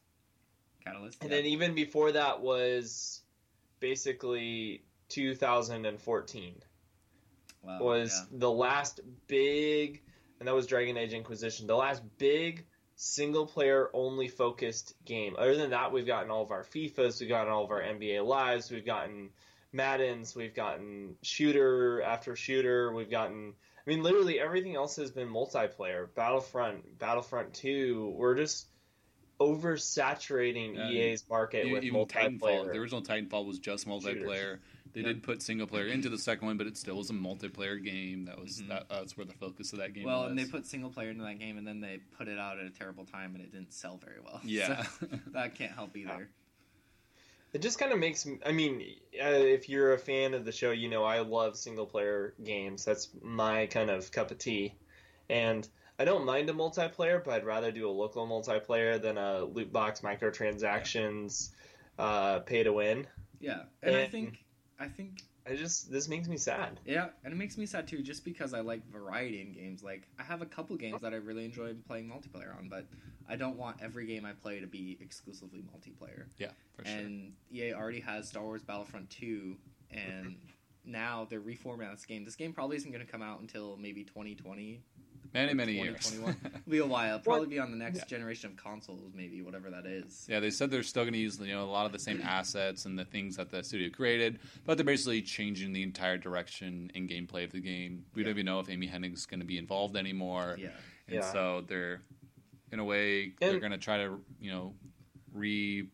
Catalyst. 0.84 1.22
and 1.22 1.30
yeah. 1.30 1.38
then 1.38 1.46
even 1.46 1.76
before 1.76 2.12
that 2.12 2.42
was 2.42 3.22
basically 3.80 4.84
2014 5.10 6.56
wow, 7.64 7.80
was 7.80 8.12
yeah. 8.32 8.38
the 8.40 8.52
last 8.52 9.00
big, 9.28 10.02
and 10.40 10.48
that 10.48 10.56
was 10.56 10.68
Dragon 10.68 10.98
Age 10.98 11.14
Inquisition, 11.14 11.68
the 11.68 11.76
last 11.76 12.02
big 12.18 12.66
single 12.96 13.48
player 13.48 13.90
only 13.94 14.28
focused 14.28 14.94
game. 15.06 15.36
Other 15.38 15.56
than 15.56 15.72
that, 15.72 15.92
we've 15.92 16.06
gotten 16.06 16.30
all 16.30 16.44
of 16.44 16.52
our 16.52 16.64
FIFAs, 16.64 17.20
we've 17.20 17.30
gotten 17.30 17.52
all 17.52 17.64
of 17.64 17.72
our 17.72 17.82
NBA 17.82 18.26
Lives, 18.26 18.70
we've 18.70 18.86
gotten 18.86 19.30
Maddens, 19.74 20.36
we've 20.36 20.54
gotten 20.54 21.16
shooter 21.24 22.02
after 22.02 22.36
shooter, 22.36 22.94
we've 22.94 23.10
gotten. 23.12 23.54
I 23.86 23.90
mean, 23.90 24.04
literally 24.04 24.40
everything 24.40 24.76
else 24.76 24.98
has 24.98 25.10
been 25.10 25.28
multiplayer. 25.28 26.14
Battlefront, 26.14 27.00
Battlefront 27.00 27.54
Two. 27.54 28.14
We're 28.16 28.36
just 28.36 28.68
oversaturating 29.42 30.76
Yeah, 30.76 30.90
EA's 30.90 31.26
market 31.30 31.70
with 31.72 31.84
even 31.84 32.02
multiplayer. 32.02 32.40
Titanfall, 32.40 32.72
the 32.72 32.78
original 32.80 33.02
Titanfall 33.02 33.46
was 33.46 33.60
just 33.60 33.88
multiplayer. 33.88 34.60
They 34.94 35.04
did 35.04 35.24
put 35.24 35.42
single 35.42 35.68
player 35.68 35.88
into 35.88 36.10
the 36.10 36.18
second 36.18 36.48
one, 36.48 36.58
but 36.58 36.68
it 36.68 36.76
still 36.78 36.98
was 36.98 37.10
a 37.10 37.14
multiplayer 37.14 37.82
game. 37.82 38.26
That 38.26 38.40
was 38.40 38.62
Mhm. 38.62 38.68
that, 38.68 38.90
that's 38.90 39.16
where 39.16 39.26
the 39.26 39.34
focus 39.34 39.72
of 39.72 39.80
that 39.80 39.94
game 39.94 40.04
Well, 40.04 40.24
was. 40.24 40.32
and 40.32 40.40
they 40.40 40.46
put 40.46 40.66
single 40.66 40.90
player 40.90 41.10
into 41.12 41.24
that 41.24 41.40
game, 41.40 41.58
and 41.58 41.66
then 41.66 41.80
they 41.80 42.00
put 42.18 42.28
it 42.28 42.38
out 42.38 42.60
at 42.60 42.66
a 42.66 42.70
terrible 42.72 43.06
time, 43.06 43.34
and 43.36 43.44
it 43.44 43.52
didn't 43.54 43.74
sell 43.74 43.98
very 43.98 44.20
well. 44.20 44.42
yeah, 44.46 44.84
So 44.84 45.08
that 45.28 45.56
can't 45.56 45.72
help 45.72 45.96
either. 45.96 46.30
It 47.54 47.62
just 47.62 47.80
kind 47.80 47.92
of 47.92 48.00
makes. 48.00 48.26
I 48.46 48.52
mean, 48.54 48.82
uh, 49.22 49.28
if 49.28 49.68
you're 49.68 49.94
a 49.94 49.98
fan 50.00 50.34
of 50.34 50.46
the 50.46 50.52
show, 50.54 50.72
you 50.72 50.90
know 50.90 51.04
I 51.04 51.20
love 51.20 51.58
single 51.58 51.86
player 51.86 52.34
games. 52.44 52.86
That's 52.86 53.10
my 53.22 53.66
kind 53.68 53.90
of 53.90 54.10
cup 54.12 54.32
of 54.32 54.38
tea, 54.38 54.76
and 55.30 55.68
I 56.00 56.06
don't 56.06 56.26
mind 56.26 56.50
a 56.50 56.54
multiplayer, 56.54 57.24
but 57.24 57.34
I'd 57.34 57.46
rather 57.46 57.72
do 57.72 57.88
a 57.88 57.92
local 57.92 58.28
multiplayer 58.28 59.01
than 59.01 59.18
a 59.18 59.44
loot 59.44 59.72
box 59.72 60.01
microtransactions, 60.01 61.50
uh, 62.00 62.40
pay 62.40 62.64
to 62.64 62.74
win. 62.74 63.08
Yeah, 63.40 63.64
and 63.84 63.96
I 63.96 64.08
think, 64.08 64.44
I 64.80 64.88
think, 64.88 65.22
I 65.48 65.56
just 65.56 65.92
this 65.92 66.08
makes 66.08 66.27
me 66.27 66.38
sad. 66.38 66.80
yeah, 66.86 67.10
and 67.24 67.34
it 67.34 67.38
makes 67.38 67.58
me 67.58 67.66
sad 67.66 67.88
too, 67.88 68.01
just 68.01 68.24
because 68.24 68.54
I 68.54 68.62
like 68.62 68.88
variety 68.92 69.42
in 69.42 69.51
games. 69.51 69.84
Like 69.84 70.08
I 70.20 70.24
have 70.24 70.42
a 70.42 70.46
couple 70.46 70.75
games 70.75 71.01
that 71.01 71.14
I 71.14 71.18
really 71.18 71.46
enjoy 71.46 71.74
playing 71.88 72.10
multiplayer 72.10 72.58
on, 72.58 72.70
but 72.70 72.86
I 73.27 73.36
don't 73.36 73.58
want 73.58 73.77
every 73.82 74.06
game 74.06 74.25
I 74.25 74.34
play 74.34 74.60
to 74.60 74.68
be 74.68 74.98
exclusively 75.01 75.62
multiplayer. 75.62 76.25
yeah, 76.38 76.51
for 76.75 76.86
sure. 76.86 76.98
and 76.98 77.34
EA 77.51 77.74
already 77.74 78.01
has 78.01 78.27
Star 78.27 78.44
Wars 78.44 78.62
Battlefront 78.62 79.10
2, 79.10 79.56
and 79.92 80.36
now 80.86 81.27
they're 81.30 81.42
reformatting 81.42 81.92
this 81.92 82.06
game. 82.06 82.25
This 82.25 82.36
game 82.36 82.54
probably 82.54 82.77
isn't 82.77 82.92
going 82.92 83.06
to 83.06 83.12
come 83.12 83.22
out 83.22 83.40
until 83.40 83.77
maybe 83.77 84.04
2020. 84.04 84.82
Many 85.33 85.53
many 85.53 85.74
years. 85.74 86.09
2021. 86.11 86.35
It'll 86.61 86.72
be 86.72 86.77
a 86.79 86.85
while. 86.85 87.15
It'll 87.15 87.24
probably 87.24 87.48
be 87.48 87.59
on 87.59 87.72
the 87.72 87.77
next 87.77 88.07
generation 88.07 88.51
of 88.51 88.57
consoles, 88.57 89.11
maybe, 89.15 89.41
whatever 89.41 89.70
that 89.70 89.85
is. 89.85 90.25
yeah, 90.29 90.39
they 90.39 90.50
said 90.51 90.72
they're 90.72 90.83
still 90.83 91.03
going 91.03 91.13
to 91.13 91.20
use 91.20 91.39
you 91.39 91.53
know 91.53 91.63
a 91.63 91.72
lot 91.72 91.85
of 91.85 91.91
the 91.91 92.00
same 92.00 92.22
assets 92.25 92.85
and 92.85 92.98
the 92.98 93.05
things 93.05 93.37
that 93.37 93.50
the 93.51 93.63
studio 93.63 93.89
created, 93.89 94.39
but 94.65 94.77
they're 94.77 94.85
basically 94.85 95.22
changing 95.22 95.74
the 95.74 95.83
entire 95.83 96.17
direction 96.17 96.91
and 96.96 97.09
gameplay 97.09 97.44
of 97.46 97.51
the 97.51 97.59
game. 97.61 98.05
We 98.15 98.24
don't 98.24 98.31
even 98.31 98.46
know 98.46 98.59
if 98.59 98.70
Amy 98.70 98.87
Hennig's 98.87 99.25
going 99.25 99.39
to 99.41 99.46
be 99.46 99.57
involved 99.57 99.96
anymore. 99.96 100.55
Yeah. 100.59 100.70
And 101.07 101.15
Yeah. 101.17 101.31
so 101.31 101.63
they're, 101.67 102.01
in 102.72 102.79
a 102.79 102.83
way, 102.85 103.33
they're 103.39 103.59
going 103.59 103.72
to 103.74 103.77
try 103.77 103.98
to, 103.98 104.20
you 104.39 104.51
know, 104.51 104.74
re 105.33 105.87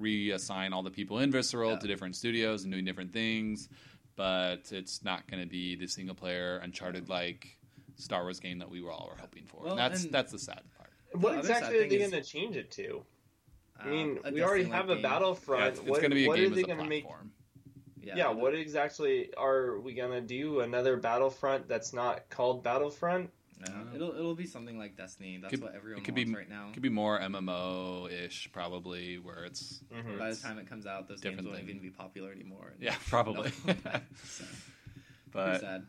reassign 0.00 0.72
all 0.72 0.82
the 0.82 0.90
people 0.90 1.18
in 1.18 1.30
Visceral 1.30 1.72
Yeah. 1.72 1.78
to 1.78 1.86
different 1.86 2.16
studios 2.16 2.64
and 2.64 2.72
doing 2.72 2.84
different 2.84 3.12
things, 3.12 3.68
but 4.16 4.72
it's 4.72 5.04
not 5.04 5.30
going 5.30 5.42
to 5.42 5.48
be 5.48 5.76
the 5.76 5.86
single 5.86 6.14
player 6.14 6.56
Uncharted 6.58 7.08
like 7.08 7.56
Star 7.96 8.22
Wars 8.22 8.40
game 8.40 8.58
that 8.58 8.70
we 8.70 8.80
were 8.82 8.90
all 8.90 9.10
were 9.14 9.20
hoping 9.20 9.44
for. 9.46 9.60
Well, 9.62 9.70
and 9.72 9.78
that's 9.78 10.04
and- 10.04 10.12
that's 10.12 10.32
the 10.32 10.38
sad 10.38 10.62
part. 10.76 10.90
What 11.12 11.32
other 11.32 11.40
exactly 11.40 11.76
are 11.76 11.80
thing 11.82 11.88
they 11.90 11.98
going 11.98 12.10
to 12.12 12.22
change 12.22 12.56
it 12.56 12.70
to? 12.72 13.04
I 13.78 13.82
Uh, 13.86 13.90
mean, 13.90 14.18
a 14.24 14.32
we 14.32 14.42
already 14.42 14.64
Destiny-like 14.64 14.88
have 14.88 14.98
a. 14.98 15.02
Battlefront. 15.02 15.60
Yeah, 15.62 15.68
it's, 15.68 15.80
it's 15.80 15.88
what 15.88 16.00
going 16.00 16.10
to 16.10 16.14
be 16.14 16.24
a 16.24 16.28
what 16.28 16.36
game 16.36 16.44
are 16.46 16.50
as 16.50 16.56
they 16.56 16.62
a 16.62 16.66
gonna 16.76 16.88
make? 16.88 17.04
platform. 17.04 17.32
Yeah. 18.02 18.16
Yeah, 18.16 18.28
what 18.30 18.54
exactly 18.54 19.32
are 19.36 19.78
we 19.78 19.94
gonna 19.94 20.20
do? 20.20 20.60
Another 20.60 20.96
Battlefront 20.96 21.68
that's 21.68 21.92
not 21.92 22.28
called 22.30 22.64
Battlefront? 22.64 23.30
No, 23.60 23.72
it'll 23.94 24.10
it'll 24.16 24.34
be 24.34 24.46
something 24.46 24.76
like 24.76 24.96
Destiny. 24.96 25.38
That's 25.40 25.52
Could- 25.52 25.62
what 25.62 25.74
everyone 25.76 26.02
it 26.02 26.04
could 26.04 26.14
wants 26.16 26.30
be- 26.30 26.36
right 26.36 26.48
now. 26.48 26.68
It 26.70 26.72
could 26.72 26.82
be 26.82 26.88
more 26.88 27.20
MMO 27.20 28.10
ish, 28.10 28.48
probably, 28.52 29.18
where 29.18 29.44
it's 29.44 29.84
Mhm. 29.94 30.18
By 30.18 30.30
the 30.30 30.36
time 30.36 30.58
it 30.58 30.66
comes 30.68 30.84
out, 30.84 31.06
those 31.06 31.20
games 31.20 31.36
Different 31.36 31.48
won't 31.48 31.60
thing. 31.60 31.68
even 31.76 31.80
be 31.82 31.90
popular 31.90 32.32
anymore. 32.32 32.72
yeah, 32.80 32.96
probably. 33.08 33.52
No. 33.66 33.74
so, 34.24 34.44
but 35.30 35.60
sad. 35.60 35.86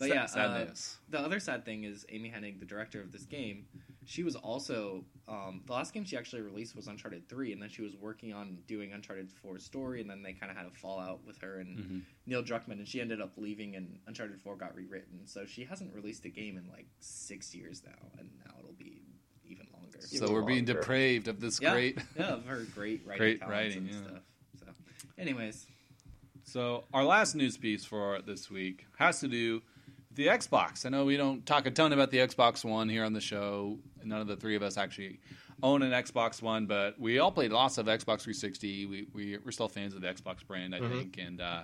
But 0.00 0.08
sa- 0.08 0.14
yeah, 0.14 0.24
uh, 0.24 0.26
sadness. 0.26 0.98
the 1.10 1.20
other 1.20 1.38
sad 1.38 1.64
thing 1.64 1.84
is 1.84 2.04
Amy 2.08 2.30
Hennig, 2.34 2.58
the 2.58 2.66
director 2.66 3.00
of 3.00 3.12
this 3.12 3.24
game, 3.26 3.66
she 4.06 4.22
was 4.24 4.34
also 4.34 5.04
um, 5.28 5.60
the 5.66 5.72
last 5.74 5.92
game 5.92 6.04
she 6.04 6.16
actually 6.16 6.42
released 6.42 6.74
was 6.74 6.88
Uncharted 6.88 7.28
Three, 7.28 7.52
and 7.52 7.62
then 7.62 7.68
she 7.68 7.82
was 7.82 7.94
working 7.96 8.32
on 8.32 8.58
doing 8.66 8.92
Uncharted 8.92 9.30
4's 9.44 9.62
story, 9.64 10.00
and 10.00 10.10
then 10.10 10.22
they 10.22 10.32
kind 10.32 10.50
of 10.50 10.56
had 10.56 10.66
a 10.66 10.70
fallout 10.70 11.24
with 11.24 11.38
her 11.38 11.60
and 11.60 11.78
Mhm. 11.78 12.02
Neil 12.26 12.42
Druckmann, 12.42 12.72
and 12.78 12.88
she 12.88 13.00
ended 13.00 13.20
up 13.20 13.34
leaving, 13.36 13.76
and 13.76 14.00
Uncharted 14.08 14.40
Four 14.40 14.56
got 14.56 14.74
rewritten. 14.74 15.26
So 15.26 15.44
she 15.46 15.62
hasn't 15.64 15.94
released 15.94 16.24
a 16.24 16.30
game 16.30 16.56
in 16.56 16.66
like 16.68 16.86
six 16.98 17.54
years 17.54 17.82
now, 17.84 18.10
and 18.18 18.28
now 18.44 18.54
it'll 18.58 18.72
be 18.72 19.02
even 19.44 19.66
longer. 19.72 19.98
Even 20.12 20.26
so 20.26 20.32
we're 20.32 20.42
being 20.42 20.64
longer. 20.64 20.80
depraved 20.80 21.28
of 21.28 21.38
this 21.40 21.60
Yeah. 21.60 21.72
great. 21.72 21.98
yeah, 22.16 22.32
of 22.32 22.46
her 22.46 22.64
great 22.74 23.04
writing, 23.06 23.18
Great 23.18 23.46
writing, 23.46 23.78
and 23.78 23.90
yeah. 23.90 23.96
stuff. 24.02 24.22
So, 24.58 24.66
anyways, 25.18 25.66
So 26.42 26.84
our 26.92 27.04
last 27.04 27.36
news 27.36 27.56
piece 27.56 27.84
for 27.84 28.20
this 28.22 28.50
week 28.50 28.86
has 28.98 29.20
to 29.20 29.28
do 29.28 29.56
with 29.56 29.62
the 30.14 30.26
Xbox. 30.26 30.84
I 30.84 30.88
know 30.88 31.04
we 31.04 31.16
don't 31.16 31.44
talk 31.46 31.66
a 31.66 31.70
ton 31.70 31.92
about 31.92 32.10
the 32.10 32.18
Xbox 32.18 32.64
One 32.64 32.88
here 32.88 33.04
on 33.04 33.12
the 33.12 33.20
show. 33.20 33.78
None 34.02 34.20
of 34.20 34.26
the 34.26 34.36
three 34.36 34.56
of 34.56 34.62
us 34.62 34.76
actually 34.76 35.20
own 35.62 35.82
an 35.82 35.92
Xbox 35.92 36.42
One, 36.42 36.66
but 36.66 36.98
we 36.98 37.18
all 37.18 37.30
played 37.30 37.52
lots 37.52 37.78
of 37.78 37.86
Xbox 37.86 38.22
360. 38.22 38.86
We, 38.86 39.06
we 39.12 39.38
we're 39.44 39.50
still 39.52 39.68
fans 39.68 39.94
of 39.94 40.00
the 40.00 40.08
Xbox 40.08 40.44
brand, 40.46 40.74
I 40.74 40.80
Mhm. 40.80 40.90
think. 40.90 41.18
And 41.18 41.40
uh, 41.40 41.62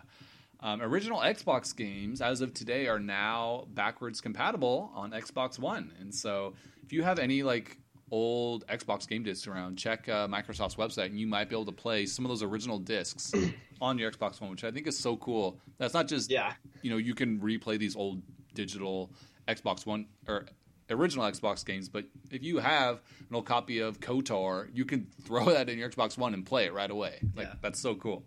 um, 0.61 0.81
original 0.83 1.19
Xbox 1.21 1.75
games, 1.77 2.21
as 2.21 2.41
of 2.41 2.55
today, 2.55 2.87
are 2.89 3.01
now 3.01 3.67
backwards 3.75 4.21
compatible 4.21 4.91
on 4.95 5.11
Xbox 5.11 5.59
One. 5.59 5.93
And 6.01 6.15
so, 6.15 6.55
if 6.85 6.93
you 6.93 7.03
have 7.03 7.19
any 7.19 7.43
like 7.43 7.79
old 8.13 8.65
Xbox 8.69 9.09
game 9.09 9.25
discs 9.25 9.49
around, 9.49 9.77
check 9.77 10.09
uh, 10.09 10.29
Microsoft's 10.29 10.77
website, 10.77 11.07
and 11.07 11.19
you 11.19 11.27
might 11.27 11.49
be 11.49 11.57
able 11.57 11.65
to 11.67 11.73
play 11.73 12.07
some 12.07 12.25
of 12.25 12.29
those 12.29 12.43
original 12.43 12.79
discs 12.79 13.33
on 13.81 13.99
your 13.99 14.11
Xbox 14.13 14.41
One, 14.41 14.51
which 14.51 14.63
I 14.63 14.71
think 14.71 14.87
is 14.87 14.97
so 14.99 15.17
cool. 15.17 15.59
That's 15.79 15.93
not 15.95 16.07
just 16.07 16.31
Yeah, 16.31 16.53
you 16.83 16.91
know 16.91 16.97
you 16.99 17.15
can 17.15 17.41
replay 17.41 17.79
these 17.79 17.97
old 17.97 18.23
digital 18.57 19.11
Xbox 19.47 19.87
One 19.87 20.07
or 20.27 20.47
original 20.91 21.25
Xbox 21.27 21.65
games, 21.65 21.89
but 21.89 22.05
if 22.31 22.43
you 22.43 22.59
have 22.59 23.01
an 23.29 23.35
old 23.37 23.47
copy 23.47 23.79
of 23.81 24.01
KOTOR, 24.01 24.69
you 24.75 24.85
can 24.85 25.07
throw 25.23 25.45
that 25.53 25.69
in 25.69 25.79
your 25.79 25.89
Xbox 25.91 26.19
One 26.19 26.35
and 26.35 26.45
play 26.45 26.65
it 26.67 26.73
right 26.73 26.91
away. 26.91 27.21
Like 27.37 27.47
Yeah. 27.47 27.55
that's 27.61 27.79
so 27.79 27.95
cool. 27.95 28.25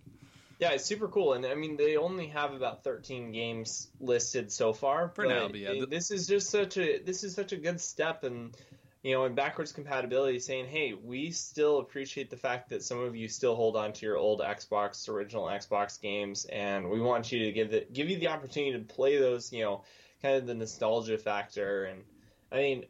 yeah, 0.60 0.72
it's 0.72 0.86
super 0.86 1.08
cool, 1.08 1.34
and 1.34 1.46
I 1.46 1.56
mean 1.56 1.76
they 1.78 1.98
only 1.98 2.28
have 2.28 2.54
about 2.54 2.84
13 2.84 3.32
games 3.32 3.90
listed 4.00 4.52
so 4.52 4.72
far. 4.74 5.10
For 5.10 5.26
now, 5.26 5.48
but 5.48 5.60
yeah, 5.60 5.72
it- 5.72 5.90
this 5.90 6.12
is 6.12 6.28
just 6.28 6.50
such 6.50 6.78
a 6.78 7.00
this 7.00 7.24
is 7.24 7.34
such 7.34 7.52
a 7.52 7.58
good 7.58 7.82
step, 7.82 8.24
and 8.24 8.56
you 9.02 9.14
know, 9.14 9.24
in 9.24 9.34
backwards 9.34 9.72
compatibility, 9.72 10.40
saying, 10.40 10.66
hey, 10.68 10.94
we 10.94 11.32
still 11.32 11.80
appreciate 11.80 12.30
the 12.30 12.36
fact 12.36 12.68
that 12.68 12.84
some 12.84 13.00
of 13.00 13.16
you 13.16 13.30
still 13.30 13.56
hold 13.56 13.78
on 13.78 13.94
to 13.94 14.06
your 14.06 14.18
old 14.18 14.42
Xbox, 14.42 15.08
original 15.08 15.46
Xbox 15.46 16.02
games, 16.02 16.44
and 16.52 16.90
we 16.90 17.00
want 17.00 17.32
you 17.32 17.46
to 17.46 17.52
give 17.54 17.72
the, 17.72 17.86
give 17.94 18.10
you 18.10 18.20
the 18.20 18.28
opportunity 18.28 18.74
to 18.78 18.84
play 18.94 19.18
those, 19.18 19.54
you 19.54 19.64
know, 19.64 19.84
kind 20.22 20.36
of 20.36 20.46
the 20.48 20.54
nostalgia 20.56 21.18
factor. 21.18 21.86
And 21.86 22.04
I 22.52 22.58
mean, 22.58 22.86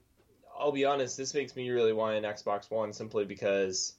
I'll 0.58 0.72
be 0.72 0.86
honest, 0.86 1.18
this 1.18 1.34
makes 1.34 1.56
me 1.56 1.70
really 1.70 1.94
want 1.94 2.18
an 2.18 2.24
Xbox 2.24 2.70
One 2.70 2.94
simply 2.94 3.26
because 3.26 3.94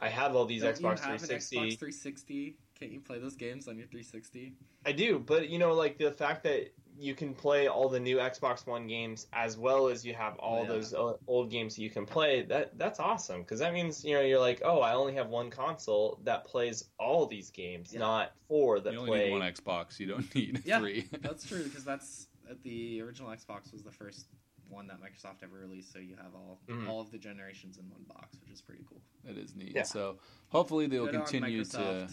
I 0.00 0.08
have 0.08 0.34
all 0.36 0.44
these 0.46 0.62
Don't 0.62 0.74
Xbox 0.74 0.80
you 0.80 0.88
have 0.88 1.20
360. 1.20 1.56
an 1.56 1.62
Xbox 1.64 1.78
360? 1.78 2.56
Can't 2.78 2.92
you 2.92 3.00
play 3.00 3.18
those 3.18 3.36
games 3.36 3.68
on 3.68 3.76
your 3.78 3.86
360? 3.86 4.54
I 4.84 4.92
do, 4.92 5.18
but 5.20 5.48
you 5.48 5.58
know, 5.58 5.74
like 5.74 5.98
the 5.98 6.10
fact 6.10 6.42
that 6.44 6.72
you 6.98 7.14
can 7.14 7.32
play 7.34 7.68
all 7.68 7.88
the 7.88 8.00
new 8.00 8.16
Xbox 8.18 8.66
One 8.66 8.86
games 8.86 9.26
as 9.32 9.56
well 9.56 9.88
as 9.88 10.04
you 10.04 10.12
have 10.14 10.36
all 10.38 10.62
Yeah. 10.64 10.68
those 10.68 10.94
old 11.26 11.50
games 11.50 11.76
that 11.76 11.82
you 11.82 11.90
can 11.90 12.04
play. 12.04 12.42
That 12.42 12.76
that's 12.78 12.98
awesome 13.00 13.40
because 13.42 13.60
that 13.60 13.72
means 13.72 14.04
you 14.04 14.14
know 14.14 14.20
you're 14.20 14.40
like, 14.40 14.60
oh, 14.64 14.80
I 14.80 14.94
only 14.94 15.14
have 15.14 15.28
one 15.28 15.50
console 15.50 16.20
that 16.24 16.44
plays 16.44 16.84
all 16.98 17.26
these 17.26 17.50
games, 17.50 17.92
Yeah. 17.92 18.00
not 18.00 18.32
four 18.48 18.80
that 18.80 18.92
You 18.92 18.98
only 18.98 19.10
play. 19.10 19.24
need 19.26 19.32
one 19.32 19.42
Xbox. 19.42 19.98
You 20.00 20.08
don't 20.08 20.34
need 20.34 20.62
Yeah. 20.64 20.80
three. 20.80 21.08
That's 21.20 21.46
true 21.46 21.62
because 21.64 21.84
that's 21.84 22.26
uh, 22.26 22.31
the 22.62 23.00
original 23.02 23.30
Xbox 23.30 23.72
was 23.72 23.82
the 23.82 23.90
first 23.90 24.26
one 24.68 24.86
that 24.86 24.98
Microsoft 25.00 25.42
ever 25.42 25.58
released, 25.58 25.92
so 25.92 25.98
you 25.98 26.16
have 26.16 26.34
all 26.34 26.60
Mhm. 26.68 26.88
all 26.88 27.00
of 27.00 27.10
the 27.10 27.18
generations 27.18 27.76
in 27.78 27.88
one 27.90 28.02
box, 28.04 28.38
which 28.40 28.50
is 28.50 28.62
pretty 28.62 28.84
cool. 28.88 29.02
That 29.24 29.36
is 29.36 29.54
neat. 29.54 29.72
Yeah. 29.74 29.82
So 29.82 30.18
hopefully 30.48 30.86
they'll 30.86 31.06
Good 31.06 31.14
continue 31.14 31.64
to 31.64 32.08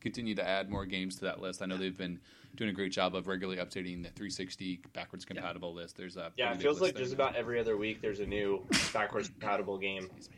continue 0.00 0.34
to 0.34 0.46
add 0.46 0.70
more 0.70 0.86
games 0.86 1.16
to 1.16 1.22
that 1.22 1.40
list. 1.40 1.62
I 1.62 1.66
know 1.66 1.76
they've 1.76 1.96
been 1.96 2.20
doing 2.54 2.70
a 2.70 2.72
great 2.72 2.92
job 2.92 3.14
of 3.14 3.26
regularly 3.26 3.60
updating 3.60 4.02
the 4.02 4.10
360 4.10 4.80
backwards 4.94 5.24
compatible 5.24 5.74
list. 5.74 5.96
There's 5.96 6.16
a 6.16 6.32
yeah, 6.36 6.52
it 6.54 6.60
feels 6.62 6.80
like 6.80 6.96
just 6.96 7.10
now. 7.16 7.24
about 7.24 7.36
every 7.36 7.58
other 7.60 7.76
week 7.76 8.00
there's 8.00 8.20
a 8.20 8.26
new 8.26 8.66
backwards 8.92 9.28
compatible 9.28 9.78
game. 9.78 10.04
Excuse 10.04 10.30
me. 10.30 10.36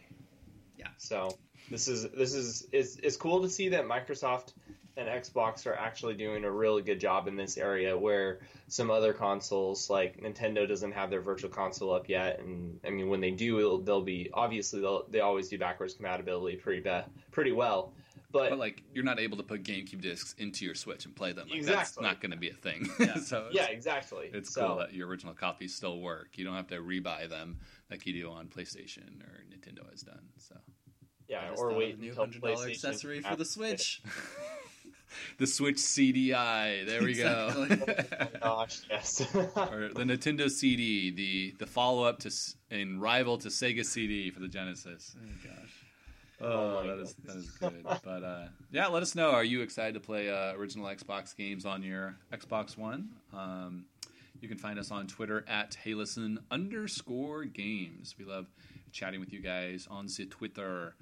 So 0.96 1.38
this 1.70 1.86
is 1.86 2.08
this 2.10 2.34
is 2.34 2.66
it's, 2.72 2.96
it's 2.96 3.16
cool 3.16 3.40
to 3.42 3.48
see 3.48 3.68
that 3.68 3.84
Microsoft 3.84 4.52
and 4.98 5.08
Xbox 5.08 5.64
are 5.66 5.74
actually 5.74 6.14
doing 6.14 6.44
a 6.44 6.50
really 6.50 6.82
good 6.82 6.98
job 6.98 7.28
in 7.28 7.36
this 7.36 7.56
area 7.56 7.96
where 7.96 8.40
some 8.66 8.90
other 8.90 9.12
consoles 9.12 9.88
like 9.88 10.20
Nintendo 10.20 10.66
doesn't 10.66 10.92
have 10.92 11.08
their 11.08 11.20
virtual 11.20 11.50
console 11.50 11.92
up 11.94 12.08
yet 12.08 12.40
and 12.40 12.80
I 12.84 12.90
mean 12.90 13.08
when 13.08 13.20
they 13.20 13.30
do 13.30 13.58
it'll, 13.60 13.78
they'll 13.78 14.02
be 14.02 14.28
obviously 14.34 14.80
they'll 14.80 15.06
they 15.08 15.20
always 15.20 15.48
do 15.48 15.56
backwards 15.56 15.94
compatibility 15.94 16.56
pretty 16.56 16.80
be, 16.80 17.00
pretty 17.30 17.52
well 17.52 17.92
but, 18.30 18.50
But 18.50 18.58
like 18.58 18.82
you're 18.92 19.04
not 19.04 19.18
able 19.18 19.38
to 19.38 19.42
put 19.42 19.62
GameCube 19.62 20.02
discs 20.02 20.34
into 20.36 20.66
your 20.66 20.74
Switch 20.74 21.06
and 21.06 21.16
play 21.16 21.32
them. 21.32 21.48
Like, 21.48 21.62
That's 21.62 21.98
not 21.98 22.20
going 22.20 22.32
to 22.32 22.36
be 22.36 22.50
a 22.50 22.54
thing. 22.54 22.86
Yeah. 23.00 23.16
so 23.22 23.48
yeah 23.52 23.68
exactly 23.68 24.28
it's 24.34 24.52
so, 24.52 24.66
cool 24.66 24.76
that 24.78 24.92
your 24.92 25.08
original 25.08 25.32
copies 25.32 25.74
still 25.74 26.00
work. 26.00 26.36
You 26.36 26.44
don't 26.44 26.54
have 26.54 26.66
to 26.68 26.80
rebuy 26.80 27.28
them 27.30 27.60
like 27.90 28.04
you 28.04 28.12
do 28.12 28.30
on 28.30 28.48
PlayStation 28.48 29.22
or 29.22 29.44
Nintendo 29.48 29.88
has 29.90 30.02
done. 30.02 30.26
So 30.36 30.56
yeah 31.28 31.48
just 31.48 31.62
or 31.62 31.68
thought 31.68 31.72
of 31.72 31.78
wait 31.78 31.96
a 31.96 32.00
new 32.00 32.08
until 32.08 32.24
hundred 32.24 32.42
dollar 32.42 32.68
accessory 32.68 33.20
for 33.20 33.36
the. 33.36 33.44
Switch. 33.44 34.02
the 35.38 35.46
Switch 35.46 35.76
CDI. 35.76 36.86
There 36.86 37.02
we 37.02 37.10
Exactly. 37.10 37.76
go. 37.76 37.86
oh 38.20 38.26
gosh 38.40 38.80
yes 38.90 39.20
or 39.34 39.90
the 39.94 40.04
Nintendo 40.04 40.50
CD, 40.50 41.10
the 41.10 41.54
the 41.58 41.66
follow 41.66 42.04
up 42.04 42.18
to 42.20 42.30
and 42.70 43.00
rival 43.00 43.38
to 43.38 43.48
Sega 43.48 43.84
CD 43.84 44.30
for 44.30 44.40
the 44.40 44.48
Genesis. 44.48 45.14
oh 45.20 45.28
gosh. 45.48 45.72
Oh, 46.40 46.46
Oh 46.46 46.80
my 46.82 46.86
that 46.94 46.98
is 47.00 47.14
that 47.14 47.26
goodness. 47.26 47.44
is 47.46 47.50
good. 47.52 47.84
But 48.04 48.22
uh, 48.22 48.46
yeah, 48.70 48.86
let 48.86 49.02
us 49.02 49.14
know. 49.16 49.30
Are 49.32 49.42
you 49.44 49.60
excited 49.62 49.94
to 49.94 50.00
play 50.00 50.30
uh, 50.30 50.52
original 50.54 50.86
Xbox 50.86 51.34
games 51.36 51.66
on 51.66 51.82
your 51.82 52.14
Xbox 52.32 52.76
One? 52.78 53.08
Um, 53.32 53.86
you 54.40 54.48
can 54.48 54.56
find 54.56 54.78
us 54.78 54.92
on 54.92 55.08
Twitter 55.08 55.44
at 55.48 55.76
HeyListen 55.84 56.38
underscore 56.52 57.44
games. 57.44 58.14
We 58.16 58.24
love 58.24 58.46
chatting 58.92 59.18
with 59.18 59.32
you 59.32 59.40
guys 59.40 59.88
on 59.90 60.06
the 60.06 60.26
Twitter. 60.26 60.94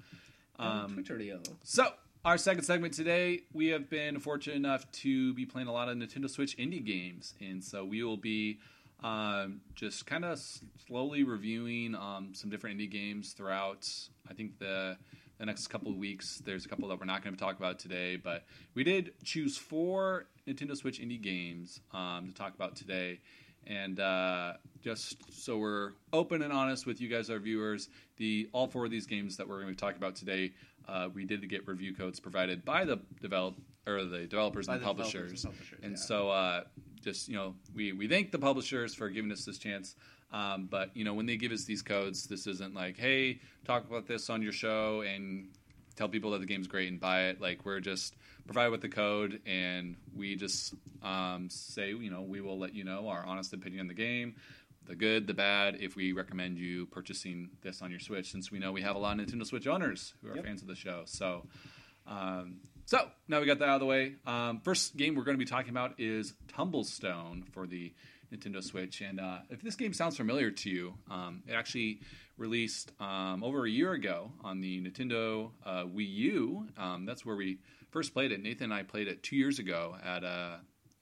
Um, 0.57 0.67
Um, 0.67 0.97
Twitterio. 0.97 1.47
so, 1.63 1.89
our 2.27 2.37
second 2.37 2.63
segment 2.63 2.93
today, 2.93 3.39
we 3.53 3.67
have 3.67 3.89
been 3.89 4.19
fortunate 4.19 4.57
enough 4.57 4.91
to 4.91 5.33
be 5.33 5.45
playing 5.45 5.69
a 5.69 5.71
lot 5.71 5.87
of 5.87 5.95
Nintendo 5.95 6.29
Switch 6.29 6.57
indie 6.57 6.83
games, 6.83 7.33
and 7.39 7.63
so 7.63 7.85
we 7.85 8.03
will 8.03 8.17
be 8.17 8.59
um, 9.01 9.61
just 9.75 10.05
kind 10.05 10.25
of 10.25 10.37
slowly 10.85 11.23
reviewing 11.23 11.95
um, 11.95 12.31
some 12.33 12.49
different 12.49 12.77
indie 12.77 12.91
games 12.91 13.31
throughout. 13.31 13.89
I 14.29 14.33
think 14.33 14.59
the 14.59 14.97
the 15.37 15.45
next 15.45 15.67
couple 15.67 15.89
of 15.89 15.95
weeks. 15.95 16.41
There's 16.43 16.65
a 16.65 16.67
couple 16.67 16.89
that 16.89 16.99
we're 16.99 17.05
not 17.05 17.23
going 17.23 17.33
to 17.33 17.39
talk 17.39 17.57
about 17.57 17.79
today, 17.79 18.17
but 18.17 18.43
we 18.73 18.83
did 18.83 19.13
choose 19.23 19.57
four 19.57 20.25
Nintendo 20.45 20.75
Switch 20.75 20.99
indie 20.99 21.21
games 21.21 21.79
um, 21.93 22.27
to 22.27 22.33
talk 22.33 22.53
about 22.55 22.75
today. 22.75 23.21
And 23.67 23.99
uh, 23.99 24.53
just 24.81 25.17
so 25.31 25.57
we're 25.57 25.91
open 26.13 26.41
and 26.41 26.53
honest 26.53 26.85
with 26.85 27.01
you 27.01 27.09
guys, 27.09 27.29
our 27.29 27.39
viewers, 27.39 27.89
the 28.15 28.49
all 28.53 28.67
four 28.67 28.85
of 28.85 28.91
these 28.91 29.05
games 29.05 29.37
that 29.37 29.47
we're 29.47 29.55
going 29.55 29.67
to 29.67 29.73
be 29.73 29.75
talking 29.75 29.97
about 29.97 30.15
today, 30.15 30.51
uh, 30.87 31.09
we 31.13 31.25
did 31.25 31.47
get 31.49 31.67
review 31.67 31.93
codes 31.93 32.19
provided 32.19 32.63
by 32.63 32.85
the 32.85 32.99
develop 33.21 33.55
or 33.85 34.03
the 34.03 34.25
developers 34.25 34.67
and 34.67 34.75
the 34.75 34.79
developers 34.79 35.13
publishers. 35.13 35.43
and 35.43 35.53
publishers, 35.53 35.79
And 35.83 35.91
yeah. 35.93 35.97
so, 35.97 36.29
uh, 36.29 36.63
just 37.01 37.27
you 37.29 37.35
know, 37.35 37.55
we 37.75 37.91
we 37.93 38.07
thank 38.07 38.31
the 38.31 38.39
publishers 38.39 38.93
for 38.93 39.09
giving 39.09 39.31
us 39.31 39.45
this 39.45 39.57
chance. 39.57 39.95
Um, 40.31 40.67
but 40.69 40.95
you 40.95 41.05
know, 41.05 41.13
when 41.13 41.25
they 41.25 41.37
give 41.37 41.51
us 41.51 41.63
these 41.63 41.81
codes, 41.81 42.27
this 42.27 42.47
isn't 42.47 42.73
like, 42.73 42.97
hey, 42.97 43.39
talk 43.65 43.87
about 43.87 44.07
this 44.07 44.29
on 44.29 44.41
your 44.41 44.51
show 44.51 45.01
and 45.01 45.49
tell 45.95 46.09
people 46.09 46.31
that 46.31 46.39
the 46.39 46.45
game's 46.45 46.67
great 46.67 46.89
and 46.89 46.99
buy 46.99 47.27
it. 47.27 47.41
Like 47.41 47.65
we're 47.65 47.79
just 47.79 48.15
provide 48.45 48.69
with 48.69 48.81
the 48.81 48.89
code, 48.89 49.41
and 49.45 49.95
we 50.15 50.35
just 50.35 50.73
um, 51.03 51.49
say, 51.49 51.89
you 51.89 52.09
know, 52.09 52.21
we 52.21 52.41
will 52.41 52.57
let 52.57 52.73
you 52.73 52.83
know 52.83 53.07
our 53.07 53.25
honest 53.25 53.53
opinion 53.53 53.81
on 53.81 53.87
the 53.87 53.93
game, 53.93 54.35
the 54.87 54.95
good, 54.95 55.27
the 55.27 55.33
bad. 55.33 55.77
If 55.79 55.95
we 55.95 56.13
recommend 56.13 56.57
you 56.57 56.85
purchasing 56.87 57.49
this 57.61 57.81
on 57.81 57.91
your 57.91 57.99
Switch, 57.99 58.31
since 58.31 58.51
we 58.51 58.59
know 58.59 58.71
we 58.71 58.81
have 58.81 58.95
a 58.95 58.99
lot 58.99 59.19
of 59.19 59.25
Nintendo 59.25 59.45
Switch 59.45 59.67
owners 59.67 60.13
who 60.21 60.29
are 60.31 60.35
Yep. 60.35 60.45
fans 60.45 60.61
of 60.61 60.67
the 60.67 60.75
show, 60.75 61.03
so. 61.05 61.45
Um, 62.05 62.61
so 62.85 62.99
now 63.27 63.41
we 63.41 63.45
got 63.45 63.59
that 63.59 63.67
out 63.67 63.75
of 63.75 63.79
the 63.81 63.85
way. 63.85 64.15
Um, 64.25 64.61
first 64.63 64.95
game 64.95 65.15
we're 65.15 65.25
going 65.25 65.37
to 65.37 65.43
be 65.43 65.49
talking 65.49 65.71
about 65.71 65.99
is 65.99 66.33
Tumblestone 66.47 67.43
for 67.51 67.67
the 67.67 67.93
Nintendo 68.33 68.63
Switch. 68.63 69.01
And 69.01 69.19
uh, 69.19 69.39
if 69.49 69.61
this 69.61 69.75
game 69.75 69.91
sounds 69.93 70.15
familiar 70.15 70.51
to 70.51 70.69
you, 70.69 70.93
um, 71.11 71.43
it 71.47 71.53
actually 71.53 71.99
released 72.37 72.91
um, 73.01 73.43
over 73.43 73.65
a 73.65 73.69
year 73.69 73.91
ago 73.91 74.31
on 74.41 74.61
the 74.61 74.81
Nintendo 74.81 75.51
uh, 75.65 75.83
Wii 75.83 76.09
U. 76.15 76.67
Um, 76.77 77.05
that's 77.05 77.25
where 77.25 77.35
we 77.35 77.59
first 77.91 78.13
played 78.13 78.31
it. 78.31 78.41
Nathan 78.41 78.65
and 78.65 78.73
I 78.73 78.83
played 78.83 79.09
it 79.09 79.21
two 79.21 79.35
years 79.35 79.59
ago 79.59 79.95
at 80.01 80.23
uh, 80.23 80.57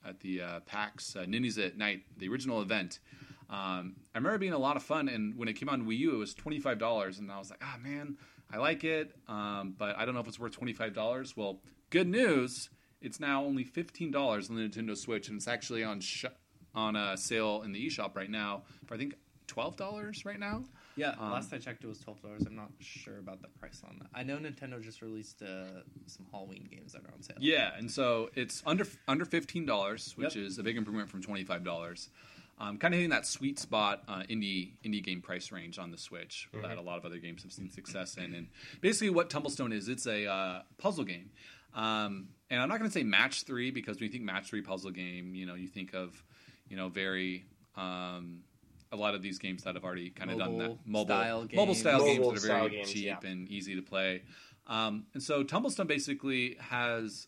at 0.08 0.20
the 0.22 0.42
uh, 0.42 0.60
PAX 0.62 1.16
uh, 1.16 1.20
Nindies 1.26 1.64
at 1.64 1.78
Night, 1.78 2.02
the 2.18 2.28
original 2.30 2.62
event. 2.62 3.00
Um, 3.50 3.96
I 4.14 4.18
remember 4.18 4.38
being 4.38 4.54
a 4.54 4.58
lot 4.58 4.76
of 4.76 4.84
fun, 4.84 5.08
and 5.08 5.36
when 5.38 5.48
it 5.48 5.54
came 5.54 5.70
on 5.70 5.86
Wii 5.86 5.98
U, 6.00 6.16
it 6.16 6.18
was 6.18 6.34
twenty 6.34 6.60
five 6.60 6.80
dollars, 6.80 7.20
and 7.20 7.32
I 7.32 7.38
was 7.38 7.50
like, 7.50 7.62
ah 7.64 7.78
man, 7.82 8.18
I 8.52 8.58
like 8.58 8.84
it, 8.84 9.16
um, 9.28 9.76
but 9.78 9.98
I 9.98 10.06
don't 10.06 10.14
know 10.16 10.22
if 10.22 10.28
it's 10.28 10.40
worth 10.40 10.54
twenty 10.54 10.74
five 10.74 10.94
dollars. 10.94 11.38
Well, 11.38 11.60
good 11.92 12.08
news, 12.08 12.70
it's 13.02 13.20
now 13.20 13.44
only 13.44 13.64
fifteen 13.64 14.10
dollars 14.12 14.50
on 14.50 14.56
the 14.56 14.62
Nintendo 14.64 14.98
Switch, 14.98 15.28
and 15.30 15.38
it's 15.38 15.48
actually 15.48 15.84
on 15.84 16.00
sh- 16.00 16.26
on 16.74 16.96
a 16.96 17.16
sale 17.18 17.62
in 17.64 17.72
the 17.72 17.86
eShop 17.88 18.16
right 18.16 18.30
now 18.30 18.64
for 18.86 18.96
I 18.96 18.98
think 18.98 19.14
twelve 19.48 19.78
dollars 19.78 20.26
right 20.26 20.40
now. 20.40 20.64
Yeah, 20.98 21.10
Um, 21.20 21.32
last 21.34 21.52
I 21.54 21.58
checked, 21.58 21.84
it 21.84 21.88
was 21.88 22.00
twelve 22.00 22.22
dollars. 22.22 22.44
I'm 22.48 22.56
not 22.56 22.72
sure 22.80 23.18
about 23.20 23.42
the 23.42 23.50
price 23.60 23.82
on 23.88 24.00
that. 24.00 24.08
I 24.14 24.24
know 24.24 24.38
Nintendo 24.38 24.82
just 24.82 25.02
released 25.02 25.42
uh, 25.44 25.66
some 26.08 26.26
Halloween 26.32 26.68
games 26.72 26.94
that 26.94 27.04
are 27.04 27.12
on 27.14 27.22
sale. 27.22 27.36
Yeah, 27.40 27.72
and 27.78 27.92
so 27.92 28.30
it's 28.34 28.64
under 28.66 28.88
under 29.08 29.26
fifteen 29.26 29.66
dollars, 29.66 30.14
which 30.18 30.36
Yep. 30.36 30.46
is 30.46 30.58
a 30.58 30.64
big 30.64 30.78
improvement 30.78 31.10
from 31.10 31.22
twenty 31.22 31.44
five 31.44 31.64
dollars. 31.64 32.10
Um, 32.58 32.78
kind 32.78 32.94
of 32.94 33.00
hitting 33.00 33.10
that 33.10 33.26
sweet 33.26 33.60
spot 33.60 34.04
uh, 34.08 34.24
indie 34.30 34.72
indie 34.86 35.04
game 35.04 35.22
price 35.22 35.52
range 35.52 35.78
on 35.78 35.92
the 35.92 35.98
Switch 35.98 36.48
that 36.62 36.78
a 36.78 36.82
lot 36.82 36.98
of 36.98 37.04
other 37.04 37.18
games 37.18 37.44
have 37.44 37.52
seen 37.52 37.70
success 37.70 38.16
in. 38.16 38.34
And 38.34 38.48
basically, 38.80 39.10
what 39.10 39.30
Tumblestone 39.30 39.74
is, 39.74 39.90
it's 39.90 40.08
a 40.08 40.26
uh, 40.26 40.62
puzzle 40.78 41.04
game. 41.04 41.32
Um, 41.74 42.30
and 42.50 42.62
I'm 42.62 42.70
not 42.70 42.80
going 42.80 42.90
to 42.90 42.94
say 42.94 43.04
match 43.04 43.44
three 43.44 43.72
because 43.72 43.98
when 43.98 44.06
you 44.06 44.10
think 44.10 44.24
match 44.24 44.50
three 44.50 44.62
puzzle 44.62 44.92
game, 44.92 45.36
you 45.36 45.46
know, 45.46 45.56
you 45.56 45.68
think 45.68 45.94
of, 45.94 46.24
you 46.70 46.78
know, 46.78 46.88
very 46.88 47.44
um, 47.76 48.44
a 48.92 48.96
lot 48.96 49.16
of 49.16 49.22
these 49.22 49.38
games 49.38 49.64
that 49.64 49.76
have 49.76 49.84
already 49.84 50.10
kind 50.10 50.32
of 50.32 50.38
done 50.38 50.58
that 50.58 50.64
Mobile 50.64 50.80
mobile 50.86 51.06
style 51.06 51.38
mobile 51.42 51.66
games. 51.66 51.80
style 51.80 52.06
games 52.06 52.20
Mobile 52.20 52.32
that 52.32 52.44
are 52.44 52.48
very 52.48 52.70
games, 52.70 52.92
cheap 52.92 53.06
yeah. 53.06 53.30
and 53.30 53.50
easy 53.50 53.76
to 53.76 53.82
play. 53.82 54.22
Um, 54.68 55.06
and 55.14 55.22
so 55.22 55.44
Tumblestone 55.44 55.88
basically 55.88 56.56
has 56.60 57.28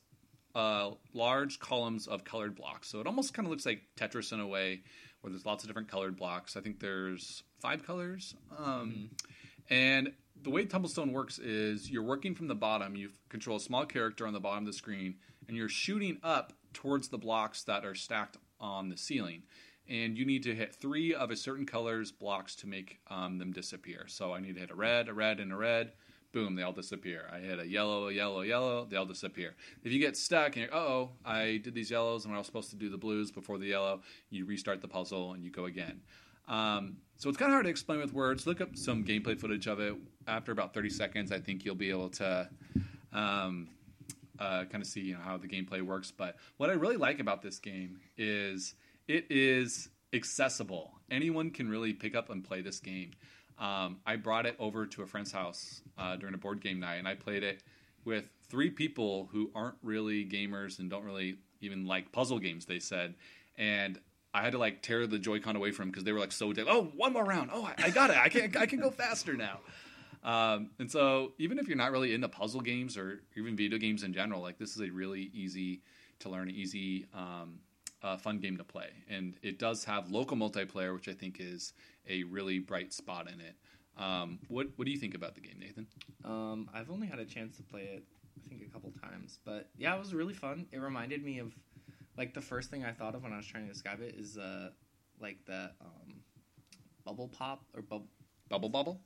uh, 0.55 0.91
large 1.13 1.59
columns 1.59 2.07
of 2.07 2.23
colored 2.23 2.55
blocks. 2.55 2.89
So 2.89 2.99
it 2.99 3.07
almost 3.07 3.33
kind 3.33 3.45
of 3.45 3.51
looks 3.51 3.65
like 3.65 3.83
Tetris 3.95 4.31
in 4.31 4.39
a 4.39 4.47
way, 4.47 4.81
where 5.27 5.33
there's 5.33 5.45
lots 5.45 5.65
of 5.65 5.67
different 5.67 5.89
colored 5.89 6.15
blocks. 6.15 6.55
I 6.55 6.61
think 6.61 6.79
there's 6.79 7.43
five 7.59 7.85
colors. 7.85 8.33
Um, 8.57 9.09
And 9.69 10.13
the 10.41 10.49
way 10.49 10.65
Tumblestone 10.65 11.11
works 11.11 11.37
is 11.37 11.91
you're 11.91 12.01
working 12.01 12.33
from 12.33 12.47
the 12.47 12.55
bottom. 12.55 12.95
You 12.95 13.09
control 13.27 13.57
a 13.57 13.59
small 13.59 13.85
character 13.85 14.25
on 14.25 14.31
the 14.31 14.39
bottom 14.39 14.63
of 14.63 14.67
the 14.67 14.77
screen, 14.77 15.15
and 15.45 15.57
you're 15.57 15.67
shooting 15.67 16.19
up 16.23 16.53
towards 16.71 17.09
the 17.09 17.17
blocks 17.17 17.63
that 17.63 17.83
are 17.83 17.93
stacked 17.93 18.37
on 18.61 18.87
the 18.87 18.95
ceiling. 18.95 19.43
And 19.89 20.17
you 20.17 20.25
need 20.25 20.43
to 20.43 20.55
hit 20.55 20.73
three 20.73 21.13
of 21.13 21.29
a 21.29 21.35
certain 21.35 21.65
color's 21.65 22.13
blocks 22.13 22.55
to 22.57 22.67
make 22.67 22.99
um, 23.09 23.37
them 23.37 23.51
disappear. 23.51 24.05
So 24.07 24.33
I 24.33 24.39
need 24.39 24.55
to 24.55 24.61
hit 24.61 24.71
a 24.71 24.75
red, 24.75 25.09
a 25.09 25.13
red, 25.13 25.41
and 25.41 25.51
a 25.51 25.57
red. 25.57 25.91
Boom, 26.37 26.53
they 26.53 26.61
all 26.61 26.71
disappear. 26.71 27.27
I 27.33 27.39
hit 27.39 27.59
a 27.59 27.67
yellow, 27.67 28.09
a 28.09 28.13
yellow, 28.13 28.41
yellow, 28.41 28.85
they 28.85 28.95
all 28.95 29.07
disappear. 29.07 29.55
If 29.83 29.91
you 29.91 29.97
get 29.97 30.15
stuck 30.15 30.55
and 30.55 30.67
you're, 30.67 30.75
oh, 30.75 31.09
I 31.25 31.59
did 31.63 31.73
these 31.73 31.89
yellows 31.89 32.25
and 32.25 32.35
I 32.35 32.37
was 32.37 32.45
supposed 32.45 32.69
to 32.69 32.75
do 32.75 32.91
the 32.91 32.97
blues 32.97 33.31
before 33.31 33.57
the 33.57 33.65
yellow, 33.65 34.01
you 34.29 34.45
restart 34.45 34.81
the 34.81 34.87
puzzle 34.87 35.33
and 35.33 35.43
you 35.43 35.49
go 35.49 35.65
again. 35.65 35.99
Um, 36.47 36.97
so 37.15 37.27
it's 37.27 37.39
kind 37.39 37.49
of 37.49 37.53
hard 37.53 37.65
to 37.65 37.71
explain 37.71 37.97
with 37.97 38.13
words. 38.13 38.45
Look 38.45 38.61
up 38.61 38.77
some 38.77 39.03
gameplay 39.03 39.35
footage 39.35 39.65
of 39.65 39.79
it. 39.79 39.95
After 40.27 40.51
about 40.51 40.75
30 40.75 40.91
seconds, 40.91 41.31
I 41.31 41.39
think 41.39 41.65
you'll 41.65 41.73
be 41.73 41.89
able 41.89 42.09
to 42.09 42.47
um, 43.13 43.69
uh, 44.37 44.65
kind 44.65 44.83
of 44.83 44.85
see 44.85 45.01
you 45.01 45.15
know, 45.15 45.21
how 45.21 45.37
the 45.37 45.47
gameplay 45.47 45.81
works. 45.81 46.11
But 46.15 46.35
what 46.57 46.69
I 46.69 46.73
really 46.73 46.97
like 46.97 47.19
about 47.19 47.41
this 47.41 47.57
game 47.57 47.99
is 48.15 48.75
it 49.07 49.25
is 49.31 49.89
accessible. 50.13 50.91
Anyone 51.09 51.49
can 51.49 51.67
really 51.67 51.93
pick 51.93 52.15
up 52.15 52.29
and 52.29 52.43
play 52.43 52.61
this 52.61 52.79
game. 52.79 53.13
Um, 53.59 53.97
I 54.05 54.15
brought 54.17 54.45
it 54.45 54.55
over 54.59 54.85
to 54.85 55.01
a 55.01 55.05
friend's 55.07 55.31
house 55.31 55.81
uh, 55.97 56.15
during 56.15 56.35
a 56.35 56.37
board 56.37 56.61
game 56.61 56.79
night, 56.79 56.95
and 56.95 57.07
I 57.07 57.15
played 57.15 57.43
it 57.43 57.63
with 58.05 58.29
three 58.49 58.69
people 58.69 59.29
who 59.31 59.51
aren't 59.55 59.75
really 59.83 60.25
gamers 60.25 60.79
and 60.79 60.89
don't 60.89 61.03
really 61.03 61.37
even 61.61 61.85
like 61.85 62.11
puzzle 62.11 62.39
games. 62.39 62.65
They 62.65 62.79
said, 62.79 63.15
and 63.57 63.99
I 64.33 64.41
had 64.41 64.51
to 64.51 64.57
like 64.57 64.81
tear 64.81 65.07
the 65.07 65.17
Joy-Con 65.17 65.55
away 65.55 65.71
from 65.71 65.85
them 65.85 65.91
because 65.91 66.03
they 66.03 66.11
were 66.11 66.19
like 66.19 66.31
so 66.31 66.53
dead. 66.53 66.67
Oh, 66.69 66.91
one 66.95 67.13
more 67.13 67.25
round. 67.25 67.49
Oh, 67.51 67.63
I, 67.63 67.85
I 67.85 67.89
got 67.89 68.11
it. 68.11 68.17
I 68.17 68.29
can 68.29 68.55
I 68.55 68.65
can 68.65 68.79
go 68.79 68.91
faster 68.91 69.33
now. 69.35 69.59
Um, 70.23 70.71
and 70.79 70.91
so 70.91 71.33
even 71.37 71.57
if 71.57 71.67
you're 71.67 71.77
not 71.77 71.91
really 71.91 72.13
into 72.13 72.27
puzzle 72.27 72.61
games 72.61 72.97
or 72.97 73.21
even 73.35 73.55
video 73.55 73.77
games 73.77 74.03
in 74.03 74.13
general, 74.13 74.41
like 74.41 74.57
this 74.57 74.75
is 74.75 74.81
a 74.81 74.91
really 74.91 75.31
easy 75.33 75.81
to 76.19 76.29
learn, 76.29 76.49
easy 76.49 77.07
um, 77.13 77.59
uh, 78.03 78.17
fun 78.17 78.39
game 78.39 78.57
to 78.57 78.63
play. 78.63 78.89
And 79.09 79.35
it 79.41 79.59
does 79.59 79.83
have 79.85 80.11
local 80.11 80.37
multiplayer, 80.37 80.93
which 80.93 81.07
I 81.07 81.13
think 81.13 81.37
is 81.39 81.73
a 82.07 82.23
really 82.23 82.59
bright 82.59 82.93
spot 82.93 83.27
in 83.31 83.39
it. 83.41 83.55
Um, 83.97 84.39
what 84.47 84.67
what 84.75 84.85
do 84.85 84.91
you 84.91 84.97
think 84.99 85.15
about 85.15 85.33
the 85.35 85.41
game, 85.41 85.57
Nathan? 85.59 85.87
Um, 86.23 86.69
I've 86.73 86.91
only 86.91 87.07
had 87.07 87.17
a 87.19 87.25
chance 87.25 87.57
to 87.57 87.63
play 87.63 87.81
it, 87.81 88.03
I 88.45 88.47
think, 88.49 88.61
a 88.61 88.71
couple 88.71 88.91
times, 89.01 89.39
but 89.43 89.69
yeah, 89.77 89.95
it 89.95 89.99
was 89.99 90.13
really 90.13 90.35
fun. 90.35 90.67
It 90.71 90.77
reminded 90.77 91.23
me 91.23 91.39
of 91.39 91.53
like 92.15 92.33
the 92.35 92.41
first 92.41 92.69
thing 92.69 92.85
I 92.85 92.91
thought 92.91 93.15
of 93.15 93.23
when 93.23 93.33
I 93.33 93.37
was 93.37 93.47
trying 93.47 93.65
to 93.67 93.73
describe 93.73 94.01
it 94.01 94.13
is 94.15 94.37
uh, 94.37 94.69
like 95.19 95.37
the 95.45 95.71
um, 95.81 96.21
bubble 97.05 97.27
pop 97.27 97.63
or 97.75 97.81
bubble. 97.81 98.07
Bubble 98.49 98.69
Bubble, 98.69 99.01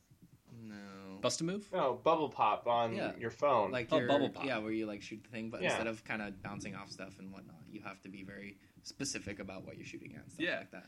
No, 0.68 1.18
Bust 1.22 1.42
a 1.42 1.44
Move. 1.44 1.68
No, 1.74 2.00
bubble 2.04 2.30
pop 2.30 2.68
on 2.68 2.94
Yeah. 2.94 3.14
your 3.18 3.32
phone. 3.32 3.72
like 3.72 3.88
Oh, 3.92 3.98
your, 3.98 4.08
bubble 4.08 4.30
pop. 4.30 4.46
Yeah, 4.46 4.60
where 4.60 4.72
you 4.72 4.86
like 4.86 5.02
shoot 5.02 5.24
the 5.24 5.30
thing, 5.30 5.50
but 5.50 5.62
Yeah. 5.62 5.70
instead 5.70 5.88
of 5.88 6.04
kind 6.04 6.22
of 6.22 6.42
bouncing 6.44 6.76
off 6.76 6.92
stuff 6.92 7.18
and 7.18 7.32
whatnot, 7.32 7.64
you 7.72 7.82
have 7.82 8.00
to 8.02 8.10
be 8.10 8.24
very 8.24 8.58
specific 8.84 9.39
about 9.39 9.65
what 9.65 9.78
you're 9.78 9.86
shooting 9.86 10.15
at. 10.15 10.24
And 10.24 10.32
stuff 10.32 10.46
Yeah. 10.46 10.58
like 10.60 10.72
that. 10.72 10.86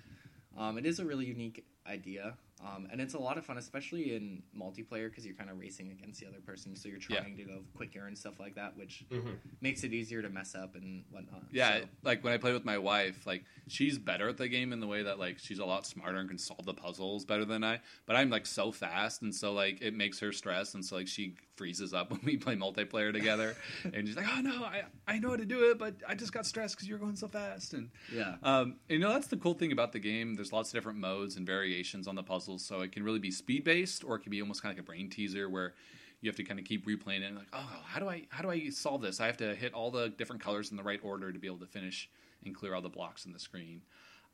Um, 0.56 0.78
it 0.78 0.86
is 0.86 1.00
a 1.00 1.06
really 1.06 1.26
unique 1.26 1.66
idea, 1.88 2.38
um, 2.62 2.88
and 2.92 3.02
it's 3.02 3.16
a 3.16 3.20
lot 3.20 3.40
of 3.40 3.46
fun, 3.46 3.58
especially 3.58 4.16
in 4.16 4.44
multiplayer 4.56 5.10
because 5.10 5.26
you're 5.26 5.36
kind 5.36 5.50
of 5.50 5.58
racing 5.60 5.90
against 5.92 6.20
the 6.20 6.28
other 6.28 6.42
person, 6.42 6.76
so 6.76 6.88
you're 6.90 7.00
Yeah. 7.10 7.22
trying 7.22 7.36
to 7.38 7.44
go 7.44 7.64
quicker 7.74 8.06
and 8.06 8.16
stuff 8.16 8.40
like 8.40 8.54
that, 8.56 8.78
which 8.78 9.04
Mhm. 9.10 9.40
makes 9.62 9.84
it 9.84 9.94
easier 9.94 10.22
to 10.22 10.30
mess 10.30 10.54
up 10.54 10.76
and 10.76 11.06
whatnot. 11.10 11.46
Yeah, 11.52 11.80
So, 11.80 11.90
like 12.04 12.24
when 12.24 12.34
I 12.34 12.38
play 12.38 12.54
with 12.54 12.66
my 12.66 12.78
wife, 12.78 13.26
like 13.26 13.46
she's 13.68 13.98
better 13.98 14.30
at 14.30 14.38
the 14.38 14.48
game 14.48 14.74
in 14.74 14.80
the 14.80 14.88
way 14.88 15.02
that 15.04 15.18
like 15.18 15.40
she's 15.40 15.60
a 15.60 15.66
lot 15.66 15.88
smarter 15.88 16.20
and 16.20 16.30
can 16.30 16.38
solve 16.38 16.66
the 16.66 16.74
puzzles 16.74 17.26
better 17.26 17.46
than 17.46 17.64
I. 17.64 17.80
But 18.06 18.16
I'm 18.16 18.30
like 18.30 18.46
so 18.46 18.72
fast, 18.72 19.24
and 19.24 19.34
so 19.34 19.54
like 19.54 19.82
it 19.82 19.96
makes 19.96 20.20
her 20.20 20.32
stressed, 20.32 20.76
and 20.76 20.86
so 20.86 20.98
like 20.98 21.08
she 21.08 21.36
freezes 21.56 21.94
up 21.94 22.12
when 22.12 22.20
we 22.24 22.38
play 22.38 22.56
multiplayer 22.56 23.12
together, 23.14 23.56
and 23.94 24.08
she's 24.08 24.16
like, 24.16 24.26
"Oh 24.30 24.42
no, 24.42 24.64
I 24.64 24.84
I 25.08 25.20
know 25.20 25.30
how 25.30 25.36
to 25.38 25.46
do 25.46 25.72
it, 25.72 25.80
but 25.80 25.96
I 26.08 26.16
just 26.16 26.34
got 26.34 26.46
stressed 26.46 26.76
because 26.76 26.88
you're 26.88 26.98
going 26.98 27.16
so 27.16 27.28
fast." 27.28 27.74
And 27.74 27.90
yeah, 28.14 28.36
um, 28.44 28.76
you 28.90 29.00
know 29.00 29.10
that's 29.10 29.28
the 29.28 29.38
cool 29.38 29.54
thing 29.54 29.72
about 29.72 29.92
the 29.92 30.00
game. 30.00 30.36
There's 30.36 30.52
lots 30.54 30.70
of 30.70 30.74
different 30.76 31.00
modes 31.00 31.38
and 31.38 31.46
variations 31.46 32.08
on 32.08 32.16
the 32.16 32.24
puzzles, 32.24 32.66
so 32.66 32.82
it 32.82 32.92
can 32.92 33.04
really 33.04 33.20
be 33.20 33.32
speed 33.32 33.64
based, 33.64 34.04
or 34.04 34.16
it 34.16 34.20
can 34.20 34.32
be 34.32 34.42
almost 34.42 34.62
kind 34.62 34.72
of 34.72 34.78
like 34.78 34.84
a 34.84 34.88
brain 34.88 35.10
teaser 35.10 35.50
where 35.50 35.74
you 36.22 36.30
have 36.30 36.38
to 36.38 36.44
kind 36.44 36.60
of 36.60 36.66
keep 36.66 36.88
replaying 36.88 37.22
it. 37.22 37.26
And 37.26 37.38
like, 37.38 37.48
oh, 37.54 37.70
how 37.86 38.00
do 38.00 38.10
I 38.10 38.24
how 38.30 38.42
do 38.44 38.50
I 38.50 38.70
solve 38.70 39.02
this? 39.02 39.20
I 39.20 39.28
have 39.28 39.38
to 39.38 39.56
hit 39.56 39.74
all 39.74 39.92
the 39.92 40.10
different 40.10 40.42
colors 40.42 40.72
in 40.72 40.78
the 40.78 40.84
right 40.84 41.00
order 41.04 41.32
to 41.32 41.40
be 41.40 41.48
able 41.48 41.60
to 41.60 41.68
finish 41.68 42.10
and 42.46 42.56
clear 42.56 42.74
all 42.74 42.82
the 42.82 42.90
blocks 42.90 43.26
in 43.26 43.34
the 43.34 43.40
screen. 43.40 43.82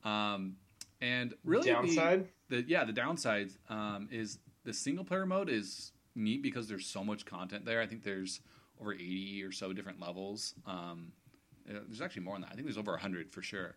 Um, 0.04 0.56
and 1.02 1.34
really, 1.44 1.68
the- 1.68 1.74
Downside? 1.74 2.28
the 2.50 2.64
yeah 2.68 2.84
the 2.86 2.94
downside 2.94 3.50
um, 3.70 4.08
is 4.12 4.40
the 4.64 4.74
single 4.74 5.04
player 5.06 5.26
mode 5.26 5.50
is 5.50 5.92
neat 6.20 6.44
because 6.44 6.68
there's 6.68 6.86
so 6.86 7.04
much 7.04 7.26
content 7.26 7.66
there. 7.66 7.82
I 7.82 7.88
think 7.88 8.04
there's 8.04 8.42
over 8.80 8.94
80 8.94 9.44
or 9.44 9.52
so 9.52 9.74
different 9.74 10.00
levels. 10.00 10.54
Um, 10.68 11.12
uh, 11.70 11.80
there's 11.88 12.02
actually 12.02 12.24
more 12.24 12.36
than 12.36 12.42
that. 12.44 12.52
I 12.52 12.56
think 12.56 12.66
there's 12.66 12.78
over 12.78 12.92
100 12.92 13.32
for 13.32 13.42
sure. 13.42 13.76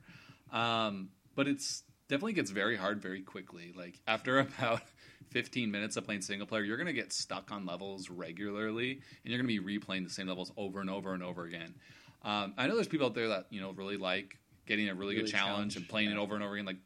Um, 0.52 1.10
but 1.34 1.48
it's 1.48 1.82
definitely 2.08 2.34
gets 2.34 2.50
very 2.50 2.76
hard 2.76 3.00
very 3.00 3.22
quickly. 3.22 3.72
Like 3.76 3.98
after 4.06 4.38
about 4.58 4.82
15 5.30 5.70
minutes 5.70 5.96
of 5.96 6.04
playing 6.04 6.20
single 6.22 6.46
player, 6.46 6.62
you're 6.62 6.76
gonna 6.76 6.92
get 6.92 7.12
stuck 7.12 7.50
on 7.50 7.64
levels 7.66 8.10
regularly, 8.10 8.92
and 8.92 9.32
you're 9.32 9.38
gonna 9.38 9.48
be 9.48 9.60
replaying 9.60 10.04
the 10.04 10.10
same 10.10 10.26
levels 10.28 10.52
over 10.56 10.80
and 10.80 10.90
over 10.90 11.14
and 11.14 11.22
over 11.22 11.44
again. 11.44 11.74
Um, 12.22 12.54
I 12.56 12.66
know 12.66 12.74
there's 12.74 12.86
people 12.88 13.06
out 13.06 13.14
there 13.14 13.28
that 13.28 13.46
you 13.50 13.60
know 13.60 13.70
really 13.72 13.96
like 13.96 14.36
getting 14.66 14.88
a 14.88 14.94
really, 14.94 15.14
good 15.16 15.26
challenge, 15.26 15.74
challenge, 15.74 15.76
and 15.76 15.88
playing 15.88 16.10
it 16.10 16.16
over 16.18 16.34
and 16.36 16.44
over 16.44 16.54
again. 16.54 16.66
Like, 16.66 16.76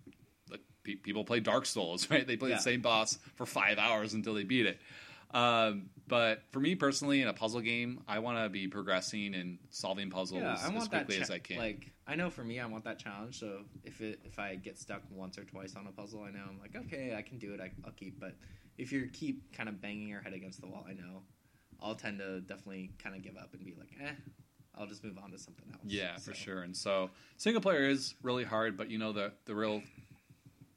like 0.51 0.61
pe- 0.83 0.95
people 0.95 1.25
play 1.25 1.41
Dark 1.41 1.67
Souls, 1.67 2.09
right? 2.11 2.27
They 2.27 2.37
play 2.37 2.51
Yeah. 2.51 2.57
the 2.57 2.63
same 2.63 2.81
boss 2.81 3.19
for 3.35 3.45
five 3.45 3.79
hours 3.79 4.15
until 4.15 4.33
they 4.35 4.45
beat 4.45 4.65
it. 4.67 4.79
Um, 5.33 5.91
but 6.09 6.43
for 6.53 6.61
me 6.61 6.75
personally, 6.75 7.21
in 7.21 7.29
a 7.29 7.33
puzzle 7.33 7.61
game, 7.61 8.03
I 8.07 8.21
want 8.21 8.39
to 8.39 8.49
be 8.49 8.69
progressing 8.69 9.35
and 9.35 9.59
solving 9.71 10.11
puzzles 10.11 10.43
yeah, 10.43 10.57
I 10.63 10.75
as 10.75 10.89
quickly 10.89 11.17
cha- 11.17 11.23
as 11.23 11.31
I 11.31 11.39
can. 11.39 11.59
Like, 11.59 11.91
I 12.07 12.15
know 12.15 12.31
for 12.31 12.45
me, 12.45 12.61
I 12.61 12.67
want 12.67 12.85
that 12.85 12.99
challenge. 12.99 13.41
So 13.41 13.61
if 13.85 14.01
it 14.01 14.21
if 14.25 14.39
I 14.39 14.55
get 14.55 14.79
stuck 14.79 15.03
once 15.11 15.37
or 15.37 15.45
twice 15.45 15.75
on 15.75 15.87
a 15.87 15.93
puzzle, 15.93 16.23
I 16.23 16.31
know 16.31 16.45
I'm 16.49 16.61
like, 16.61 16.77
okay, 16.77 17.15
I 17.17 17.23
can 17.23 17.39
do 17.39 17.55
it. 17.55 17.61
I, 17.61 17.73
I'll 17.85 17.93
keep. 17.93 18.21
But 18.21 18.35
if 18.79 18.93
you 18.93 19.09
keep 19.13 19.53
kind 19.53 19.69
of 19.69 19.81
banging 19.81 20.09
your 20.09 20.21
head 20.21 20.33
against 20.33 20.61
the 20.61 20.69
wall, 20.69 20.87
I 20.89 20.93
know 20.93 21.23
I'll 21.81 21.97
tend 21.97 22.21
to 22.21 22.41
definitely 22.41 22.93
kind 23.03 23.17
of 23.17 23.23
give 23.23 23.37
up 23.37 23.53
and 23.55 23.65
be 23.65 23.75
like, 23.77 23.91
eh, 24.01 24.13
I'll 24.79 24.87
just 24.87 25.03
move 25.03 25.19
on 25.23 25.33
to 25.33 25.39
something 25.39 25.67
else. 25.73 25.83
Yeah, 25.85 26.17
for 26.19 26.35
sure. 26.35 26.63
And 26.63 26.77
so 26.77 27.11
single 27.37 27.61
player 27.61 27.89
is 27.89 28.15
really 28.23 28.45
hard, 28.45 28.77
but 28.77 28.91
you 28.91 28.99
know 28.99 29.13
the 29.13 29.33
the 29.47 29.55
real 29.55 29.83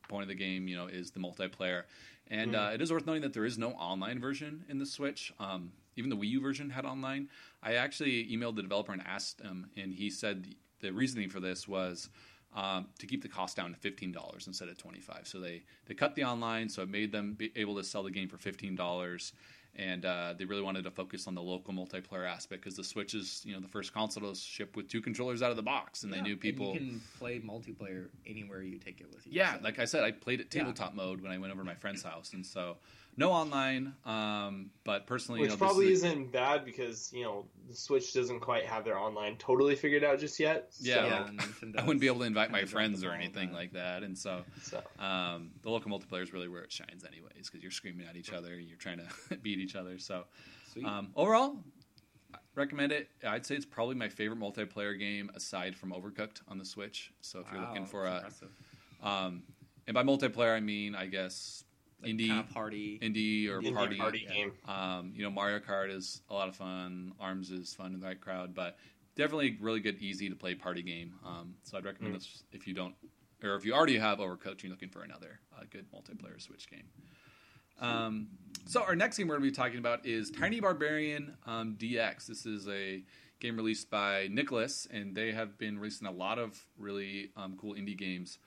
point 0.07 0.23
of 0.23 0.27
the 0.27 0.35
game, 0.35 0.67
you 0.67 0.75
know, 0.75 0.88
is 0.88 1.12
the 1.12 1.19
multiplayer. 1.19 1.83
And 2.30 2.56
uh, 2.56 2.72
it 2.74 2.82
is 2.82 2.92
worth 2.92 3.08
noting 3.08 3.24
that 3.24 3.34
there 3.34 3.46
is 3.46 3.58
no 3.58 3.72
online 3.72 4.20
version 4.20 4.63
in 4.70 4.78
the 4.78 4.86
Switch. 4.86 5.34
Um, 5.39 5.72
even 5.96 6.10
the 6.10 6.15
Wii 6.15 6.30
U 6.30 6.42
version 6.42 6.70
had 6.70 6.86
online. 6.86 7.30
I 7.63 7.74
actually 7.74 8.28
emailed 8.28 8.56
the 8.56 8.62
developer 8.62 8.94
and 8.94 9.02
asked 9.06 9.42
him, 9.42 9.70
and 9.76 9.94
he 9.94 10.10
said 10.10 10.56
the 10.80 10.92
reasoning 10.92 11.30
for 11.30 11.39
this 11.39 11.68
was 11.68 12.10
um, 12.56 12.88
to 13.00 13.08
keep 13.08 13.22
the 13.22 13.28
cost 13.28 13.58
down 13.58 13.72
to 13.72 13.78
fifteen 13.78 14.12
dollars 14.12 14.48
instead 14.48 14.70
of 14.70 14.78
twenty 14.78 15.02
five. 15.02 15.28
So 15.28 15.39
they 15.39 15.63
they 15.88 15.96
cut 15.96 16.15
the 16.15 16.24
online, 16.24 16.70
so 16.70 16.84
it 16.84 16.89
made 16.89 17.12
them 17.12 17.34
be 17.34 17.52
able 17.56 17.76
to 17.76 17.84
sell 17.84 18.04
the 18.04 18.12
game 18.12 18.30
for 18.30 18.38
fifteen 18.38 18.76
dollars. 18.76 19.34
And 19.75 20.03
uh, 20.03 20.34
they 20.38 20.43
really 20.45 20.62
wanted 20.62 20.84
to 20.84 20.91
focus 20.91 21.25
on 21.27 21.36
the 21.36 21.41
local 21.41 21.73
multiplayer 21.73 22.27
aspect 22.27 22.62
because 22.63 22.75
the 22.75 22.84
Switch 22.84 23.13
is, 23.13 23.41
you 23.45 23.53
know, 23.53 23.62
the 23.62 23.67
first 23.67 23.93
console 23.93 24.29
to 24.29 24.38
ship 24.38 24.75
with 24.75 24.89
two 24.89 24.99
controllers 24.99 25.41
out 25.41 25.51
of 25.51 25.55
the 25.58 25.63
box, 25.63 26.03
and 26.03 26.12
yeah, 26.12 26.17
they 26.17 26.23
knew 26.27 26.36
people. 26.36 26.73
you 26.73 26.79
can 26.79 27.01
play 27.17 27.39
multiplayer 27.39 28.08
anywhere 28.27 28.62
you 28.62 28.77
take 28.77 28.99
it 28.99 29.08
with 29.13 29.25
you. 29.25 29.34
Yeah, 29.36 29.55
so- 29.58 29.63
like 29.63 29.79
I 29.79 29.86
said, 29.86 30.03
I 30.03 30.12
played 30.12 30.41
it 30.41 30.47
Yeah. 30.53 30.62
tabletop 30.63 30.95
mode 30.95 31.21
when 31.21 31.32
I 31.32 31.38
went 31.38 31.53
over 31.53 31.62
to 31.62 31.65
my 31.65 31.75
friend's 31.75 32.03
house, 32.03 32.34
and 32.34 32.45
so 32.45 32.77
no 33.17 33.32
online. 33.32 33.93
Um, 34.06 34.72
but 34.84 35.06
personally, 35.06 35.41
Which 35.41 35.52
you 35.52 35.56
know, 35.56 35.60
probably 35.60 35.91
is 35.91 36.04
isn't 36.04 36.32
bad 36.32 36.63
because, 36.63 37.12
you 37.13 37.24
know, 37.24 37.45
the 37.67 37.76
Switch 37.76 38.13
doesn't 38.13 38.39
quite 38.39 38.65
have 38.65 38.86
their 38.86 38.98
online 38.98 39.36
totally 39.38 39.76
figured 39.76 40.04
out 40.04 40.19
just 40.19 40.39
yet. 40.39 40.74
Yeah. 40.80 40.95
So, 40.95 41.02
yeah, 41.04 41.28
Nintendo 41.32 41.80
I 41.80 41.82
wouldn't 41.82 42.02
be 42.02 42.08
able 42.08 42.19
to 42.19 42.26
invite 42.26 42.52
my 42.52 42.65
friends 42.65 43.04
or 43.04 43.12
anything 43.12 43.52
like 43.52 43.74
that, 43.74 44.04
and 44.04 44.17
so 44.17 44.43
so. 44.62 44.82
um, 45.00 45.52
the 45.62 45.69
local 45.69 45.91
multiplayer 45.91 46.24
is 46.24 46.34
really 46.34 46.48
where 46.48 46.63
it 46.63 46.72
shines, 46.72 47.04
anyways, 47.04 47.50
because 47.50 47.62
you're 47.62 47.72
screaming 47.72 48.08
at 48.08 48.15
each 48.15 48.32
other, 48.32 48.60
you're 48.60 48.78
trying 48.78 49.00
to 49.00 49.38
beat 49.41 49.60
each 49.60 49.76
other. 49.76 49.98
So 50.00 50.26
um, 50.86 51.10
overall, 51.15 51.58
I 52.34 52.38
recommend 52.56 52.91
it. 52.91 53.10
I'd 53.28 53.45
say 53.45 53.56
it's 53.56 53.65
probably 53.65 53.95
my 53.95 54.10
favorite 54.10 54.39
multiplayer 54.39 54.98
game 54.98 55.30
aside 55.36 55.76
from 55.76 55.91
Overcooked 55.91 56.41
on 56.48 56.58
the 56.58 56.65
Switch. 56.65 57.12
So 57.22 57.39
if 57.39 57.48
you're 57.52 57.62
looking 57.62 57.86
for 57.86 58.06
a, 58.06 58.30
um, 59.04 59.43
and 59.88 59.93
by 59.93 60.04
multiplayer 60.04 60.56
I 60.56 60.60
mean 60.60 60.95
I 60.95 61.08
guess 61.08 61.63
Like, 62.01 62.12
indie, 62.12 62.27
kinda 62.27 62.43
party. 62.53 62.99
indie 63.01 63.49
or 63.49 63.62
Indie 63.62 63.73
party, 63.73 63.97
party 63.97 64.25
yeah. 64.27 64.33
game. 64.33 64.51
Um, 64.67 65.12
you 65.15 65.23
know, 65.23 65.29
Mario 65.29 65.59
Kart 65.59 65.93
is 65.93 66.21
a 66.29 66.33
lot 66.33 66.47
of 66.47 66.55
fun. 66.55 67.13
Arms 67.19 67.51
is 67.51 67.73
fun 67.73 67.93
in 67.93 67.99
the 67.99 68.05
right 68.07 68.19
crowd, 68.19 68.55
but 68.55 68.77
definitely 69.15 69.57
really 69.59 69.79
good, 69.81 69.97
easy 69.99 70.29
to 70.29 70.35
play 70.35 70.55
party 70.55 70.81
game. 70.81 71.13
Um, 71.25 71.55
so 71.63 71.77
I'd 71.77 71.85
recommend 71.85 72.15
Mm. 72.15 72.19
this 72.19 72.43
if 72.53 72.67
you 72.67 72.73
don't, 72.73 72.95
or 73.43 73.55
if 73.55 73.65
you 73.65 73.73
already 73.73 73.97
have 73.97 74.19
Overcooked, 74.19 74.63
you're 74.63 74.71
looking 74.71 74.89
for 74.89 75.03
another 75.03 75.39
uh, 75.57 75.63
good 75.69 75.85
multiplayer 75.91 76.41
Switch 76.41 76.69
game. 76.69 76.88
Um, 77.81 78.27
so 78.65 78.83
our 78.83 78.95
next 78.95 79.17
game 79.17 79.27
we're 79.27 79.38
going 79.38 79.49
to 79.49 79.51
be 79.51 79.55
talking 79.55 79.79
about 79.79 80.05
is 80.05 80.29
Tiny 80.31 80.59
Barbarian 80.59 81.35
um, 81.45 81.75
DX. 81.79 82.27
This 82.27 82.45
is 82.45 82.67
a 82.67 83.03
game 83.39 83.55
released 83.55 83.89
by 83.89 84.27
Nicalis, 84.27 84.85
and 84.91 85.15
they 85.15 85.31
have 85.31 85.57
been 85.57 85.79
releasing 85.79 86.07
a 86.07 86.12
lot 86.12 86.39
of 86.39 86.65
really 86.77 87.31
um, 87.38 87.55
cool 87.59 87.73
indie 87.75 87.97
games 87.97 88.38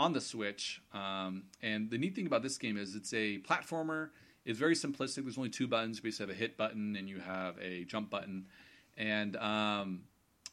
on 0.00 0.14
the 0.14 0.20
Switch. 0.20 0.80
Um, 0.94 1.44
and 1.62 1.90
the 1.90 1.98
neat 1.98 2.16
thing 2.16 2.26
about 2.26 2.42
this 2.42 2.56
game 2.56 2.78
is 2.78 2.96
it's 2.96 3.12
a 3.12 3.38
platformer. 3.40 4.08
It's 4.46 4.58
very 4.58 4.74
simplistic. 4.74 5.24
There's 5.24 5.36
only 5.36 5.50
two 5.50 5.68
buttons. 5.68 5.98
You 5.98 6.04
basically 6.04 6.32
have 6.32 6.36
a 6.36 6.38
hit 6.38 6.56
button 6.56 6.96
and 6.96 7.06
you 7.06 7.20
have 7.20 7.58
a 7.60 7.84
jump 7.84 8.08
button. 8.08 8.46
And 8.96 9.36
um, 9.36 10.04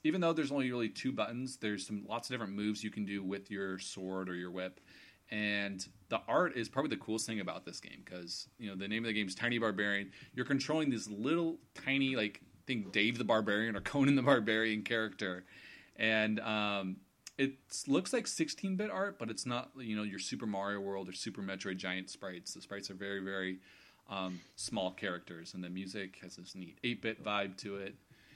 even 0.03 0.19
though 0.19 0.33
there's 0.33 0.51
only 0.51 0.69
really 0.69 0.89
two 0.89 1.13
buttons, 1.13 1.55
there's 1.61 1.87
some 1.87 2.03
lots 2.09 2.29
of 2.29 2.33
different 2.33 2.55
moves 2.55 2.83
you 2.83 2.91
can 2.91 3.05
do 3.05 3.23
with 3.23 3.49
your 3.49 3.79
sword 3.79 4.27
or 4.27 4.35
your 4.35 4.51
whip. 4.51 4.81
And 5.31 5.85
the 6.09 6.19
art 6.27 6.57
is 6.57 6.67
probably 6.67 6.89
the 6.89 7.01
coolest 7.01 7.25
thing 7.25 7.39
about 7.39 7.63
this 7.63 7.79
game 7.79 8.01
because 8.03 8.49
you 8.59 8.69
know 8.69 8.75
the 8.75 8.87
name 8.87 9.03
of 9.03 9.07
the 9.07 9.13
game 9.13 9.27
is 9.27 9.35
Tiny 9.35 9.59
Barbarian. 9.59 10.11
You're 10.33 10.45
controlling 10.45 10.89
this 10.89 11.09
little 11.09 11.57
tiny 11.73 12.17
like 12.17 12.41
I 12.43 12.63
think 12.65 12.91
Dave 12.91 13.17
the 13.17 13.25
Barbarian 13.25 13.75
or 13.75 13.81
Conan 13.81 14.15
the 14.15 14.21
Barbarian 14.21 14.83
character, 14.83 15.43
and 15.97 16.39
um, 16.39 16.97
it 17.37 17.53
looks 17.87 18.13
like 18.13 18.25
16-bit 18.25 18.89
art, 18.89 19.19
but 19.19 19.29
it's 19.29 19.45
not 19.45 19.71
you 19.77 19.95
know 19.95 20.03
your 20.03 20.19
Super 20.19 20.45
Mario 20.45 20.79
World 20.79 21.09
or 21.09 21.13
Super 21.13 21.41
Metroid 21.41 21.77
giant 21.77 22.09
sprites. 22.09 22.53
The 22.53 22.61
sprites 22.61 22.89
are 22.89 22.95
very 22.95 23.19
very 23.19 23.59
um, 24.09 24.39
small 24.55 24.91
characters, 24.91 25.53
and 25.53 25.63
the 25.63 25.69
music 25.69 26.17
has 26.21 26.37
this 26.37 26.55
neat 26.55 26.77
8-bit 26.83 27.23
vibe 27.23 27.57
to 27.57 27.75
it. 27.77 27.95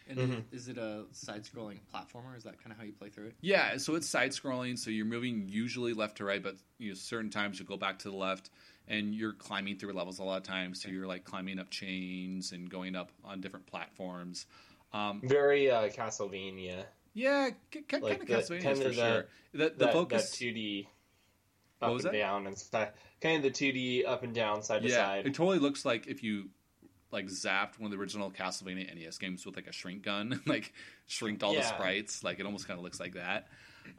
And 0.10 0.20
Mhm. 0.20 0.44
is 0.52 0.68
it 0.68 0.78
a 0.78 1.06
side-scrolling 1.14 1.80
platformer? 1.94 2.36
Is 2.36 2.44
that 2.44 2.58
kind 2.60 2.74
of 2.74 2.78
how 2.78 2.84
you 2.84 2.92
play 2.92 3.08
through 3.10 3.28
it? 3.28 3.36
Yeah, 3.40 3.78
so 3.78 3.96
it's 3.96 4.10
side 4.10 4.32
scrolling, 4.32 4.78
so 4.78 4.90
you're 4.90 5.06
moving 5.06 5.48
usually 5.48 5.94
left 5.94 6.18
to 6.18 6.26
right, 6.26 6.44
but 6.44 6.58
you 6.78 6.90
know, 6.90 6.96
certain 6.96 7.30
times 7.30 7.60
you 7.60 7.66
go 7.66 7.78
back 7.78 8.00
to 8.00 8.10
the 8.10 8.16
left, 8.18 8.50
and 8.90 9.16
you're 9.16 9.32
climbing 9.32 9.78
through 9.78 9.94
levels 9.94 10.20
a 10.20 10.24
lot 10.24 10.38
of 10.38 10.44
times. 10.44 10.82
So 10.82 10.90
you're 10.90 11.08
like 11.08 11.24
climbing 11.24 11.60
up 11.60 11.70
chains 11.70 12.52
and 12.52 12.70
going 12.70 12.96
up 12.96 13.12
on 13.24 13.40
different 13.40 13.68
platforms. 13.68 14.48
Um, 14.92 15.22
Very 15.24 15.72
uh, 15.72 15.88
Castlevania. 15.88 16.84
Yeah, 17.14 17.50
c- 17.74 17.84
c- 17.90 17.98
Like 18.00 18.20
kind 18.20 18.22
of 18.22 18.28
Castlevania 18.28 18.84
for 18.84 18.94
sure. 18.94 19.26
The, 19.54 19.58
the 19.70 19.70
that, 19.86 19.94
focus, 19.94 20.30
that 20.32 20.38
2D 20.46 20.88
What 21.80 21.88
up 21.88 21.92
and 21.96 22.04
that? 22.06 22.14
down 22.14 22.48
and 22.48 22.58
stuff. 22.58 22.90
Kind 23.22 23.44
of 23.46 23.54
the 23.54 23.72
2D 23.72 24.08
up 24.08 24.24
and 24.24 24.34
down, 24.34 24.64
side 24.64 24.84
to 24.84 24.90
side. 24.90 25.26
it 25.26 25.34
totally 25.34 25.60
looks 25.60 25.84
like 25.86 26.08
if 26.08 26.24
you 26.24 26.50
like 27.12 27.26
zapped 27.28 27.78
one 27.78 27.92
of 27.92 27.92
the 27.92 28.02
original 28.02 28.32
Castlevania 28.32 28.96
NES 28.98 29.18
games 29.18 29.46
with 29.46 29.56
like 29.58 29.68
a 29.68 29.72
shrink 29.74 30.04
gun, 30.04 30.42
like 30.46 30.74
shrinked 31.08 31.44
all 31.44 31.54
the 31.54 31.62
sprites. 31.64 32.24
Like 32.24 32.40
it 32.40 32.46
almost 32.46 32.68
kind 32.68 32.78
of 32.80 32.84
looks 32.84 33.00
like 33.00 33.16
that. 33.16 33.48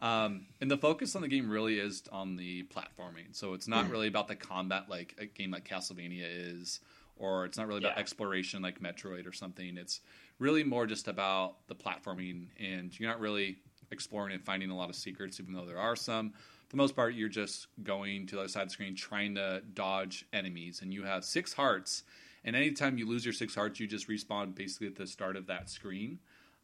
Um, 0.00 0.46
and 0.60 0.70
the 0.70 0.78
focus 0.78 1.14
on 1.16 1.22
the 1.22 1.28
game 1.28 1.50
really 1.50 1.78
is 1.78 2.04
on 2.10 2.36
the 2.36 2.62
platforming. 2.64 3.32
So 3.32 3.52
it's 3.54 3.68
not 3.68 3.90
really 3.90 4.06
about 4.08 4.28
the 4.28 4.36
combat 4.36 4.84
like 4.88 5.14
a 5.18 5.26
game 5.26 5.50
like 5.50 5.68
Castlevania 5.68 6.24
is, 6.24 6.80
or 7.16 7.44
it's 7.44 7.58
not 7.58 7.66
really 7.66 7.80
about 7.80 7.94
Yeah. 7.96 8.00
exploration 8.00 8.62
like 8.62 8.80
Metroid 8.80 9.26
or 9.28 9.32
something. 9.32 9.76
It's 9.76 10.00
really 10.42 10.64
more 10.64 10.86
just 10.86 11.08
about 11.08 11.66
the 11.68 11.74
platforming, 11.74 12.46
and 12.58 12.98
you're 12.98 13.08
not 13.08 13.20
really 13.20 13.58
exploring 13.92 14.34
and 14.34 14.44
finding 14.44 14.70
a 14.70 14.76
lot 14.76 14.90
of 14.90 14.96
secrets, 14.96 15.38
even 15.38 15.54
though 15.54 15.64
there 15.64 15.78
are 15.78 15.96
some. 15.96 16.30
For 16.30 16.70
the 16.70 16.76
most 16.76 16.96
part, 16.96 17.14
you're 17.14 17.28
just 17.28 17.68
going 17.82 18.26
to 18.26 18.34
the 18.34 18.40
other 18.40 18.48
side 18.48 18.62
of 18.62 18.68
the 18.68 18.72
screen 18.72 18.96
trying 18.96 19.36
to 19.36 19.62
dodge 19.74 20.26
enemies, 20.32 20.82
and 20.82 20.92
you 20.92 21.04
have 21.04 21.24
six 21.24 21.52
hearts. 21.52 22.02
And 22.44 22.56
anytime 22.56 22.98
you 22.98 23.08
lose 23.08 23.24
your 23.24 23.34
six 23.34 23.54
hearts, 23.54 23.78
you 23.78 23.86
just 23.86 24.08
respawn 24.08 24.54
basically 24.54 24.88
at 24.88 24.96
the 24.96 25.06
start 25.06 25.36
of 25.36 25.46
that 25.46 25.70
screen. 25.70 26.18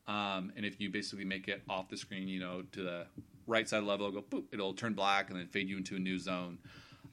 Um, 0.09 0.53
and 0.57 0.67
if 0.67 0.81
you 0.81 0.91
basically 0.91 1.25
make 1.25 1.47
it 1.47 1.63
off 1.69 1.89
the 1.89 1.97
screen, 1.97 2.27
you 2.27 2.41
know, 2.41 2.63
to 2.73 2.83
the 2.83 3.07
right 3.47 3.69
side 3.69 3.85
level, 3.85 4.09
it'll 4.09 4.23
go 4.23 4.37
boop, 4.37 4.45
it'll 4.51 4.73
turn 4.73 4.95
black 4.95 5.31
and 5.31 5.39
then 5.39 5.47
fade 5.47 5.69
you 5.69 5.77
into 5.77 5.95
a 5.95 5.99
new 5.99 6.19
zone. 6.19 6.59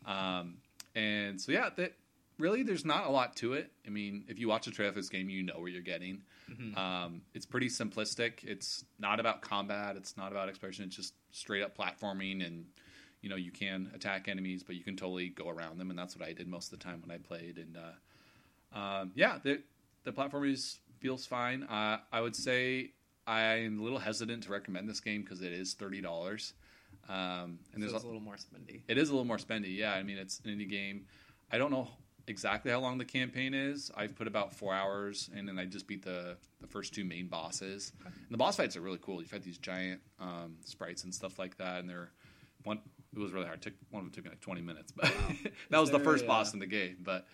Um, 0.05 0.55
and 0.95 1.39
so 1.39 1.51
yeah, 1.51 1.69
that 1.75 1.93
really 2.37 2.63
there's 2.63 2.85
not 2.85 3.05
a 3.05 3.09
lot 3.09 3.35
to 3.37 3.53
it. 3.53 3.71
I 3.85 3.89
mean, 3.89 4.25
if 4.27 4.39
you 4.39 4.47
watch 4.47 4.67
a 4.67 4.71
trailer 4.71 4.91
for 4.91 4.99
this 4.99 5.09
game, 5.09 5.29
you 5.29 5.43
know 5.43 5.59
what 5.59 5.71
you're 5.71 5.81
getting. 5.81 6.23
Mhm. 6.49 6.77
Um, 6.77 7.21
it's 7.33 7.45
pretty 7.45 7.67
simplistic. 7.67 8.43
It's 8.43 8.85
not 8.99 9.19
about 9.19 9.41
combat. 9.41 9.95
It's 9.95 10.17
not 10.17 10.31
about 10.31 10.49
exploration. 10.49 10.85
It's 10.85 10.95
just 10.95 11.13
straight 11.31 11.63
up 11.63 11.77
platforming, 11.77 12.45
and 12.45 12.65
you 13.21 13.29
know 13.29 13.35
you 13.35 13.51
can 13.51 13.89
attack 13.93 14.27
enemies, 14.27 14.63
but 14.63 14.75
you 14.75 14.83
can 14.83 14.95
totally 14.95 15.29
go 15.29 15.49
around 15.49 15.77
them, 15.79 15.89
and 15.89 15.97
that's 15.97 16.15
what 16.17 16.27
I 16.27 16.33
did 16.33 16.47
most 16.47 16.71
of 16.71 16.79
the 16.79 16.83
time 16.83 17.01
when 17.01 17.11
I 17.11 17.17
played. 17.17 17.57
And 17.57 17.77
uh, 17.77 18.77
um, 18.77 19.11
yeah, 19.15 19.39
the 19.43 19.61
the 20.03 20.11
platform 20.11 20.45
is 20.49 20.79
feels 20.99 21.25
fine. 21.25 21.63
Uh, 21.63 21.99
I 22.11 22.21
would 22.21 22.35
say 22.35 22.91
I'm 23.27 23.79
a 23.79 23.83
little 23.83 23.99
hesitant 23.99 24.43
to 24.43 24.51
recommend 24.51 24.87
this 24.89 24.99
game 24.99 25.21
because 25.21 25.41
it 25.41 25.51
is 25.53 25.73
thirty 25.73 26.01
dollars. 26.01 26.53
Um, 27.07 27.59
and 27.73 27.75
so 27.75 27.79
there's 27.79 27.93
it's 27.93 28.03
a, 28.03 28.05
a 28.05 28.07
little 28.07 28.21
more 28.21 28.35
spendy. 28.35 28.81
it 28.87 28.97
is 28.97 29.09
a 29.09 29.11
little 29.11 29.25
more 29.25 29.37
spendy. 29.37 29.75
Yeah, 29.77 29.93
I 29.93 30.03
mean 30.03 30.17
it's 30.17 30.39
an 30.43 30.51
indie 30.51 30.69
game. 30.69 31.05
I 31.51 31.57
don't 31.59 31.71
know 31.71 31.87
exactly 32.27 32.71
how 32.71 32.79
long 32.79 32.97
the 32.97 33.05
campaign 33.05 33.53
is. 33.53 33.91
I've 33.95 34.15
put 34.15 34.27
about 34.27 34.53
four 34.53 34.73
hours, 34.73 35.29
and 35.35 35.47
then 35.47 35.59
I 35.59 35.65
just 35.65 35.87
beat 35.87 36.03
the 36.03 36.37
the 36.61 36.67
first 36.67 36.93
two 36.93 37.05
main 37.05 37.27
bosses. 37.27 37.91
And 38.05 38.13
the 38.29 38.37
boss 38.37 38.55
fights 38.57 38.75
are 38.75 38.81
really 38.81 38.99
cool. 39.01 39.21
You 39.21 39.27
fight 39.27 39.43
these 39.43 39.57
giant 39.57 40.01
um, 40.19 40.57
sprites 40.65 41.03
and 41.03 41.13
stuff 41.13 41.37
like 41.39 41.57
that, 41.57 41.79
and 41.79 41.89
they're 41.89 42.11
one. 42.63 42.79
It 43.15 43.19
was 43.19 43.31
really 43.31 43.45
hard. 43.45 43.59
It 43.59 43.61
took 43.63 43.73
one 43.91 44.01
of 44.01 44.05
them 44.05 44.13
took 44.13 44.25
me 44.25 44.29
like 44.31 44.41
twenty 44.41 44.61
minutes, 44.61 44.91
but 44.91 45.13
that 45.69 45.79
was 45.79 45.91
the 45.91 45.99
first 45.99 46.25
a, 46.25 46.27
boss 46.27 46.51
uh, 46.51 46.55
in 46.55 46.59
the 46.59 46.65
game. 46.67 46.97
But 47.01 47.25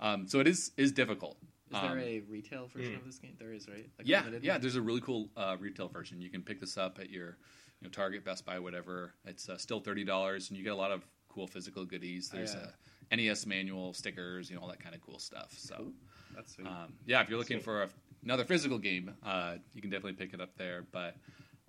um, 0.00 0.26
so 0.26 0.40
it 0.40 0.46
is 0.48 0.72
is 0.76 0.92
difficult. 0.92 1.36
Is 1.70 1.80
there 1.82 1.90
Um, 1.90 1.98
a 1.98 2.20
retail 2.20 2.66
version 2.66 2.94
mm. 2.94 2.96
of 2.96 3.04
this 3.04 3.18
game? 3.18 3.34
There 3.38 3.52
is, 3.52 3.68
right? 3.68 3.86
Like 3.98 4.08
yeah, 4.08 4.24
yeah. 4.40 4.52
one? 4.54 4.60
There's 4.62 4.76
a 4.76 4.80
really 4.82 5.02
cool 5.02 5.28
uh, 5.36 5.56
retail 5.60 5.88
version. 5.88 6.20
You 6.20 6.30
can 6.30 6.42
pick 6.42 6.60
this 6.60 6.78
up 6.78 6.98
at 6.98 7.10
your 7.10 7.36
you 7.80 7.84
know, 7.86 7.90
Target, 7.90 8.24
Best 8.24 8.46
Buy, 8.46 8.58
whatever. 8.58 9.12
It's 9.26 9.48
uh, 9.48 9.58
still 9.58 9.80
thirty 9.80 10.02
dollars, 10.04 10.48
and 10.48 10.56
you 10.56 10.64
get 10.64 10.72
a 10.72 10.76
lot 10.76 10.90
of 10.92 11.04
cool 11.28 11.46
physical 11.46 11.84
goodies. 11.84 12.30
There's 12.30 12.54
Oh, 12.54 12.60
a 12.60 12.72
NES 13.10 13.46
manual, 13.46 13.92
stickers, 13.94 14.50
you 14.50 14.56
know, 14.56 14.62
all 14.62 14.68
that 14.68 14.80
kind 14.80 14.94
of 14.94 15.00
cool 15.00 15.18
stuff. 15.18 15.54
So, 15.56 15.76
Cool. 15.76 15.92
That's 16.34 16.54
sweet. 16.54 16.66
um, 16.66 16.92
yeah, 17.06 17.22
if 17.22 17.28
you're 17.28 17.38
looking 17.38 17.56
Sweet. 17.58 17.64
for 17.64 17.82
a, 17.84 17.88
another 18.22 18.44
physical 18.44 18.78
game, 18.78 19.14
uh, 19.24 19.54
you 19.74 19.80
can 19.80 19.90
definitely 19.90 20.12
pick 20.12 20.34
it 20.34 20.40
up 20.40 20.56
there. 20.58 20.84
But 20.92 21.16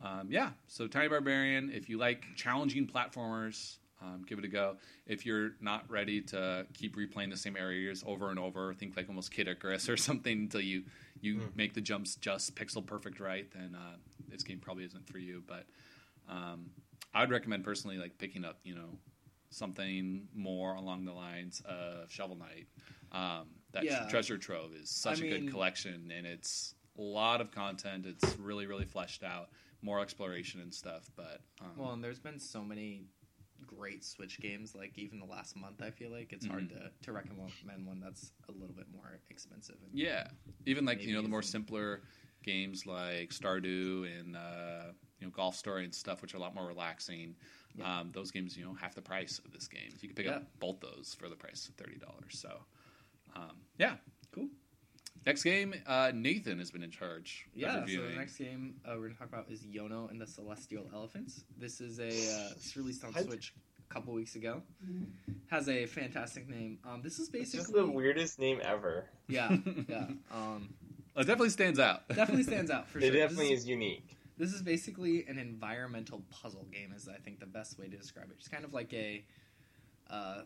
um, 0.04 0.28
yeah, 0.30 0.50
so 0.68 0.88
Tiny 0.88 1.08
Barbarian. 1.08 1.72
If 1.74 1.90
you 1.90 1.98
like 1.98 2.24
challenging 2.36 2.88
platformers. 2.88 3.78
Um, 4.02 4.24
give 4.26 4.40
it 4.40 4.46
a 4.46 4.48
go. 4.48 4.78
If 5.08 5.26
you're 5.26 5.52
not 5.60 5.84
ready 5.92 6.22
to 6.22 6.66
keep 6.74 6.96
replaying 6.96 7.32
the 7.32 7.36
same 7.36 7.58
areas 7.58 8.02
over 8.08 8.30
and 8.30 8.40
over, 8.40 8.74
think 8.74 8.96
like 8.96 9.10
almost 9.10 9.30
Kid 9.30 9.50
Icarus 9.50 9.90
or 9.90 9.98
something 10.10 10.40
until 10.40 10.62
you 10.62 10.84
you 11.20 11.36
Mm. 11.36 11.56
make 11.58 11.74
the 11.74 11.82
jumps 11.82 12.16
just 12.16 12.56
pixel 12.56 12.86
perfect 12.86 13.20
right, 13.20 13.52
then 13.52 13.76
uh, 13.76 13.98
this 14.30 14.42
game 14.44 14.60
probably 14.60 14.86
isn't 14.86 15.06
for 15.10 15.18
you. 15.18 15.44
But 15.46 15.66
um, 16.30 16.70
I 17.14 17.20
would 17.20 17.30
recommend 17.30 17.66
personally 17.66 17.98
like 17.98 18.18
picking 18.18 18.46
up 18.46 18.60
you 18.64 18.76
know 18.76 18.88
something 19.50 20.28
more 20.34 20.76
along 20.76 21.06
the 21.06 21.14
lines 21.14 21.62
of 21.66 22.12
Shovel 22.12 22.38
Knight. 22.38 22.68
Um, 23.12 23.50
that 23.72 23.84
Yeah. 23.84 24.08
treasure 24.10 24.38
trove 24.38 24.74
is 24.74 24.90
such 24.90 25.18
I 25.22 25.26
a 25.26 25.30
mean- 25.30 25.46
good 25.46 25.52
collection, 25.52 26.12
and 26.12 26.26
it's 26.28 26.76
a 26.98 27.02
lot 27.02 27.42
of 27.42 27.52
content. 27.52 28.06
It's 28.06 28.36
really 28.38 28.66
really 28.66 28.86
fleshed 28.86 29.24
out, 29.24 29.50
more 29.82 30.00
exploration 30.02 30.62
and 30.62 30.74
stuff. 30.74 31.10
But 31.16 31.42
um, 31.62 31.78
well, 31.78 31.92
and 31.94 32.04
there's 32.04 32.20
been 32.20 32.40
so 32.40 32.64
many 32.64 33.06
great 33.66 34.04
Switch 34.04 34.40
games. 34.40 34.76
Like 34.76 34.98
even 34.98 35.20
the 35.20 35.26
last 35.26 35.56
month, 35.56 35.82
I 35.82 35.92
feel 35.92 36.12
like 36.12 36.34
it's 36.34 36.46
hard 36.46 36.70
Mm-hmm. 36.70 36.78
to 36.86 36.92
to 37.04 37.12
recommend 37.12 37.86
one 37.88 38.00
that's 38.00 38.32
a 38.48 38.52
little 38.52 38.76
bit 38.76 38.88
more 38.94 39.20
expensive. 39.30 39.76
And 39.84 39.98
Yeah, 39.98 40.28
even 40.66 40.86
like 40.86 41.04
you 41.04 41.14
know 41.14 41.22
the 41.22 41.30
more 41.30 41.42
simpler 41.44 42.02
games 42.44 42.86
like 42.86 43.30
Stardew 43.32 44.08
and 44.20 44.36
uh, 44.36 44.92
you 45.20 45.28
know 45.28 45.32
Golf 45.32 45.56
Story 45.56 45.84
and 45.84 45.94
stuff, 45.94 46.22
which 46.22 46.34
are 46.34 46.38
a 46.38 46.42
lot 46.42 46.54
more 46.56 46.68
relaxing. 46.68 47.36
Yeah. 47.76 48.00
Um, 48.00 48.12
those 48.14 48.32
games, 48.32 48.58
you 48.58 48.66
know, 48.66 48.74
half 48.74 48.96
the 48.96 49.02
price 49.02 49.40
of 49.46 49.52
this 49.54 49.68
game. 49.68 49.92
You 50.02 50.10
can 50.10 50.16
pick 50.16 50.26
Yeah. 50.26 50.38
up 50.38 50.44
both 50.60 50.80
those 50.82 51.16
for 51.20 51.30
the 51.30 51.36
price 51.36 51.68
of 51.70 51.76
thirty 51.76 51.98
dollars. 51.98 52.38
So, 52.40 52.60
um, 53.36 53.58
yeah, 53.78 53.98
Cool. 54.32 54.48
Next 55.26 55.44
game, 55.44 55.74
uh, 55.86 56.12
Nathan 56.16 56.60
has 56.60 56.72
been 56.72 56.82
in 56.84 56.92
charge. 56.92 57.46
of 57.54 57.60
Yeah, 57.60 57.86
so 57.86 58.02
the 58.08 58.16
next 58.16 58.38
game 58.38 58.76
uh, 58.86 58.94
we're 58.96 59.08
gonna 59.08 59.16
talk 59.16 59.28
about 59.28 59.50
is 59.50 59.62
Yono 59.64 60.10
and 60.10 60.20
the 60.22 60.26
Celestial 60.28 60.90
Elephants. 60.94 61.44
This 61.58 61.82
is 61.82 62.00
a 62.00 62.08
uh, 62.08 62.52
it's 62.56 62.76
released 62.78 63.04
on 63.04 63.14
I'd- 63.16 63.26
Switch 63.26 63.54
a 63.90 63.94
couple 63.94 64.14
weeks 64.14 64.36
ago. 64.36 64.62
Has 65.48 65.68
a 65.68 65.86
fantastic 65.88 66.48
name. 66.48 66.80
Um, 66.86 67.02
this 67.02 67.14
is 67.16 67.22
It's 67.22 67.30
basically 67.30 67.60
just 67.60 67.74
the 67.74 67.86
weirdest 67.88 68.40
name 68.40 68.60
ever. 68.64 69.06
yeah, 69.28 69.56
yeah. 69.90 70.08
Um, 70.32 70.70
it 71.16 71.24
definitely 71.26 71.50
stands 71.50 71.80
out. 71.80 72.08
definitely 72.08 72.44
stands 72.44 72.72
out 72.72 72.88
for 72.88 73.00
It 73.00 73.08
sure. 73.08 73.10
It 73.16 73.18
definitely 73.18 73.50
this 73.50 73.62
is 73.64 73.68
unique. 73.68 74.16
This 74.40 74.54
is 74.54 74.62
basically 74.62 75.26
an 75.28 75.38
environmental 75.38 76.24
puzzle 76.32 76.66
game, 76.72 76.94
is 76.96 77.08
I 77.08 77.18
think 77.18 77.40
the 77.42 77.46
best 77.46 77.78
way 77.78 77.88
to 77.90 77.98
describe 77.98 78.32
it. 78.32 78.38
It's 78.40 78.48
kind 78.48 78.64
of 78.64 78.74
like 78.74 78.94
a 78.94 79.26
uh, 80.10 80.44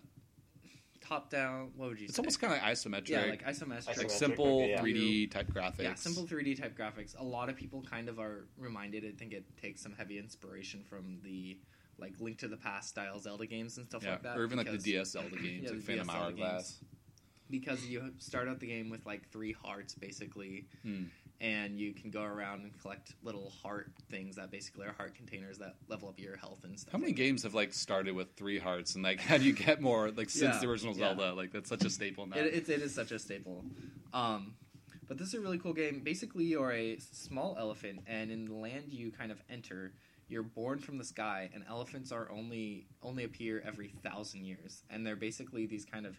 top-down. 1.00 1.72
What 1.76 1.90
would 1.90 2.00
you 2.02 2.08
say? 2.08 2.10
It's 2.10 2.16
say? 2.16 2.22
almost 2.22 2.42
kind 2.42 2.54
of 2.54 2.60
isometric, 2.60 3.10
yeah, 3.10 3.26
like 3.26 3.46
isometric. 3.46 3.96
like 3.98 4.10
simple 4.10 4.66
yeah. 4.68 4.82
3D 4.82 5.30
type 5.32 5.48
graphics. 5.54 5.84
Yeah, 5.84 5.94
simple 5.96 6.24
3D 6.24 6.60
type 6.60 6.78
graphics. 6.78 7.14
A 7.20 7.24
lot 7.24 7.50
of 7.50 7.56
people 7.56 7.84
kind 7.84 8.10
of 8.10 8.20
are 8.20 8.48
reminded. 8.58 9.06
I 9.06 9.12
think 9.12 9.32
it 9.32 9.46
takes 9.62 9.82
some 9.82 9.94
heavy 9.94 10.18
inspiration 10.18 10.84
from 10.90 11.20
the 11.24 11.60
like 12.00 12.14
Link 12.20 12.40
to 12.40 12.48
the 12.48 12.58
Past 12.58 12.90
style 12.90 13.20
Zelda 13.20 13.46
games 13.46 13.78
and 13.78 13.86
stuff 13.86 14.04
Yeah, 14.04 14.14
like 14.14 14.24
that. 14.24 14.38
or 14.38 14.44
even 14.46 14.58
like 14.58 14.66
the 14.66 14.72
because- 14.72 14.84
DS 14.84 15.12
Zelda 15.12 15.30
games, 15.42 15.64
Yeah, 15.66 15.70
like 15.70 15.82
Phantom 15.84 16.10
Hourglass. 16.10 16.80
because 17.52 17.86
you 17.86 18.12
start 18.18 18.48
out 18.48 18.60
the 18.60 18.66
game 18.68 18.90
with 18.90 19.06
like 19.06 19.30
three 19.32 19.52
hearts 19.52 19.94
basically, 19.94 20.66
Hmm. 20.82 21.04
And 21.42 21.78
you 21.78 21.94
can 21.94 22.10
go 22.10 22.24
around 22.24 22.62
and 22.62 22.80
collect 22.82 23.16
little 23.22 23.50
heart 23.62 23.92
things 24.10 24.36
that 24.38 24.50
basically 24.52 24.86
are 24.86 24.94
heart 24.94 25.16
containers 25.16 25.58
that 25.58 25.76
level 25.88 26.08
up 26.10 26.20
your 26.20 26.38
health 26.38 26.64
and 26.64 26.80
stuff. 26.80 26.92
How 26.92 26.98
many 26.98 27.12
like 27.12 27.18
that. 27.18 27.24
games 27.24 27.44
have 27.44 27.54
like 27.54 27.74
started 27.74 28.16
with 28.16 28.36
three 28.36 28.60
hearts 28.60 28.96
and 28.96 29.04
like 29.04 29.20
how 29.30 29.38
do 29.38 29.44
you 29.44 29.54
get 29.54 29.82
more 29.82 30.12
like 30.12 30.30
since 30.30 30.56
Yeah, 30.56 30.62
the 30.62 30.68
original 30.70 30.94
yeah. 30.94 31.08
Zelda? 31.16 31.34
Like 31.34 31.52
that's 31.52 31.70
such 31.70 31.84
a 31.84 31.90
staple 31.90 32.26
now. 32.28 32.38
It, 32.38 32.46
it, 32.54 32.70
it 32.70 32.82
is 32.82 32.94
such 32.94 33.12
a 33.12 33.20
staple. 33.20 33.66
Um, 34.14 34.56
but 35.08 35.18
this 35.18 35.28
is 35.30 35.34
a 35.34 35.42
really 35.42 35.58
cool 35.58 35.74
game. 35.74 36.02
Basically, 36.04 36.46
you're 36.46 36.72
a 36.72 36.98
small 37.00 37.56
elephant, 37.60 38.02
and 38.08 38.32
in 38.32 38.46
the 38.46 38.54
land 38.54 38.86
you 38.88 39.12
kind 39.12 39.32
of 39.32 39.42
enter, 39.50 39.94
you're 40.30 40.44
born 40.44 40.80
from 40.80 40.98
the 40.98 41.04
sky, 41.04 41.50
and 41.54 41.64
elephants 41.68 42.12
are 42.12 42.32
only 42.32 42.88
only 43.02 43.24
appear 43.26 43.62
every 43.66 43.90
thousand 44.04 44.46
years, 44.46 44.84
and 44.90 45.06
they're 45.06 45.18
basically 45.18 45.66
these 45.66 45.84
kind 45.84 46.06
of 46.06 46.18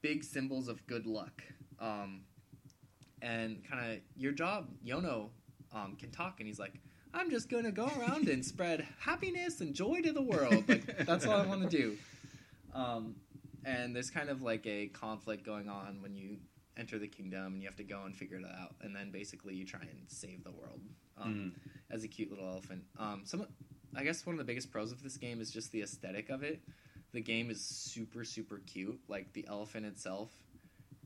big 0.00 0.22
symbols 0.22 0.68
of 0.68 0.86
good 0.86 1.06
luck. 1.06 1.42
Um, 1.80 2.22
and 3.24 3.62
kind 3.68 3.92
of 3.92 3.98
your 4.16 4.32
job, 4.32 4.68
Yono, 4.86 5.28
um, 5.74 5.96
can 5.98 6.10
talk, 6.10 6.40
and 6.40 6.46
he's 6.46 6.58
like. 6.58 6.74
I'm 7.16 7.30
just 7.30 7.48
gonna 7.48 7.70
go 7.70 7.88
around 7.96 8.28
and 8.28 8.44
spread 8.44 8.84
happiness 8.98 9.60
and 9.60 9.72
joy 9.72 10.02
to 10.02 10.10
the 10.10 10.20
world. 10.20 10.68
Like 10.68 11.06
that's 11.06 11.24
all 11.24 11.40
I 11.40 11.46
want 11.46 11.62
to 11.62 11.68
do. 11.68 11.96
Um, 12.74 13.14
and 13.64 13.94
there's 13.94 14.10
kind 14.10 14.28
of 14.28 14.42
like 14.42 14.66
a 14.66 14.88
conflict 14.88 15.44
going 15.44 15.68
on 15.68 16.02
when 16.02 16.14
you 16.14 16.38
enter 16.76 16.98
the 16.98 17.06
kingdom 17.06 17.54
and 17.54 17.62
you 17.62 17.68
have 17.68 17.76
to 17.76 17.84
go 17.84 18.02
and 18.04 18.16
figure 18.16 18.36
it 18.36 18.44
out 18.44 18.74
and 18.80 18.94
then 18.94 19.10
basically 19.10 19.54
you 19.54 19.64
try 19.64 19.80
and 19.80 20.00
save 20.08 20.42
the 20.44 20.50
world 20.50 20.80
um, 21.18 21.52
as 21.90 22.04
a 22.04 22.08
cute 22.08 22.30
little 22.30 22.48
elephant 22.48 22.82
um, 22.98 23.22
some 23.24 23.46
i 23.96 24.02
guess 24.02 24.26
one 24.26 24.34
of 24.34 24.38
the 24.38 24.44
biggest 24.44 24.72
pros 24.72 24.90
of 24.90 25.02
this 25.02 25.16
game 25.16 25.40
is 25.40 25.50
just 25.50 25.70
the 25.72 25.82
aesthetic 25.82 26.30
of 26.30 26.42
it 26.42 26.60
the 27.12 27.20
game 27.20 27.50
is 27.50 27.64
super 27.64 28.24
super 28.24 28.60
cute 28.66 28.98
like 29.08 29.32
the 29.34 29.46
elephant 29.48 29.86
itself 29.86 30.30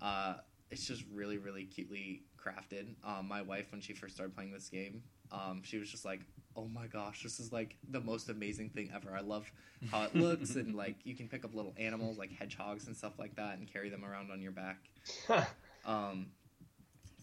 uh, 0.01 0.35
it's 0.71 0.87
just 0.87 1.05
really 1.13 1.39
really 1.39 1.65
cutely 1.65 2.23
crafted. 2.39 2.95
Um, 3.05 3.29
my 3.29 3.43
wife, 3.43 3.67
when 3.73 3.81
she 3.81 3.93
first 3.93 4.15
started 4.15 4.35
playing 4.35 4.53
this 4.53 4.69
game, 4.69 5.03
um, 5.33 5.63
she 5.65 5.79
was 5.79 5.91
just 5.91 6.05
like, 6.05 6.21
"Oh 6.57 6.67
my 6.69 6.87
gosh, 6.87 7.23
this 7.23 7.41
is 7.41 7.53
like 7.53 7.77
the 7.91 8.01
most 8.01 8.29
amazing 8.29 8.71
thing 8.71 8.91
ever! 8.95 9.15
I 9.17 9.21
love 9.21 9.51
how 9.91 10.05
it 10.05 10.15
looks, 10.15 10.55
and 10.57 10.75
like 10.85 10.97
you 11.05 11.15
can 11.15 11.29
pick 11.29 11.45
up 11.45 11.55
little 11.55 11.75
animals 11.79 12.19
like 12.19 12.31
hedgehogs 12.33 12.87
and 12.87 12.97
stuff 12.97 13.19
like 13.19 13.37
that, 13.37 13.59
and 13.59 13.71
carry 13.73 13.89
them 13.91 14.05
around 14.05 14.31
on 14.31 14.41
your 14.41 14.53
back." 14.53 14.79
Um, 15.87 16.27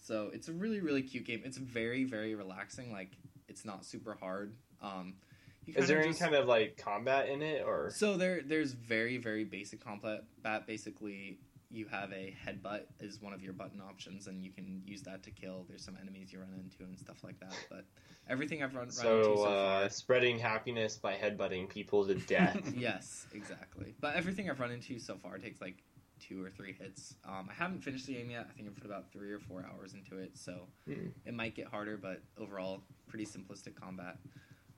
so 0.01 0.31
it's 0.33 0.47
a 0.47 0.53
really 0.53 0.79
really 0.79 1.03
cute 1.03 1.25
game. 1.25 1.41
It's 1.45 1.57
very 1.57 2.03
very 2.03 2.33
relaxing. 2.33 2.91
Like 2.91 3.11
it's 3.47 3.63
not 3.65 3.85
super 3.85 4.17
hard. 4.19 4.55
Um, 4.81 5.15
Is 5.67 5.87
there 5.87 5.99
any 5.99 6.09
just- 6.09 6.19
kind 6.21 6.33
of 6.33 6.47
like 6.47 6.77
combat 6.77 7.29
in 7.29 7.41
it, 7.43 7.63
or 7.63 7.91
so 7.93 8.17
there, 8.17 8.41
there's 8.43 8.71
very, 8.71 9.17
very 9.17 9.43
basic 9.43 9.83
combat. 9.83 10.23
Basically, 10.65 11.39
you 11.69 11.87
have 11.87 12.11
a 12.11 12.35
headbutt 12.45 12.83
is 12.99 13.21
one 13.21 13.33
of 13.33 13.41
your 13.41 13.53
button 13.53 13.81
options, 13.81 14.27
and 14.27 14.43
you 14.43 14.51
can 14.51 14.81
use 14.85 15.01
that 15.03 15.23
to 15.23 15.31
kill. 15.31 15.65
There's 15.67 15.83
some 15.83 15.97
enemies 16.01 16.31
you 16.31 16.39
run 16.39 16.53
into 16.57 16.83
and 16.83 16.97
stuff 16.97 17.23
like 17.23 17.39
that. 17.39 17.55
But 17.69 17.85
everything 18.29 18.63
I've 18.63 18.75
run, 18.75 18.87
run 18.87 19.07
into 19.07 19.37
so, 19.37 19.43
so 19.43 19.43
uh, 19.49 19.79
far, 19.81 19.89
spreading 19.89 20.39
happiness 20.39 20.97
by 20.97 21.15
headbutting 21.15 21.69
people 21.69 22.05
to 22.05 22.15
death? 22.15 22.73
yes, 22.75 23.25
exactly. 23.33 23.95
But 23.99 24.15
everything 24.15 24.49
I've 24.49 24.59
run 24.59 24.71
into 24.71 24.99
so 24.99 25.17
far 25.17 25.37
takes 25.37 25.61
like 25.61 25.83
two 26.19 26.43
or 26.43 26.49
three 26.49 26.73
hits. 26.73 27.15
Um, 27.27 27.49
I 27.49 27.53
haven't 27.53 27.81
finished 27.81 28.07
the 28.07 28.13
game 28.13 28.29
yet. 28.29 28.47
I 28.49 28.53
think 28.53 28.67
I've 28.67 28.75
put 28.75 28.85
about 28.85 29.11
three 29.11 29.31
or 29.31 29.39
four 29.39 29.65
hours 29.71 29.93
into 29.93 30.17
it, 30.21 30.37
so 30.37 30.67
Hmm. 30.87 31.07
it 31.25 31.33
might 31.33 31.55
get 31.55 31.67
harder. 31.67 31.97
But 31.97 32.21
overall, 32.37 32.81
pretty 33.07 33.25
simplistic 33.25 33.75
combat. 33.75 34.17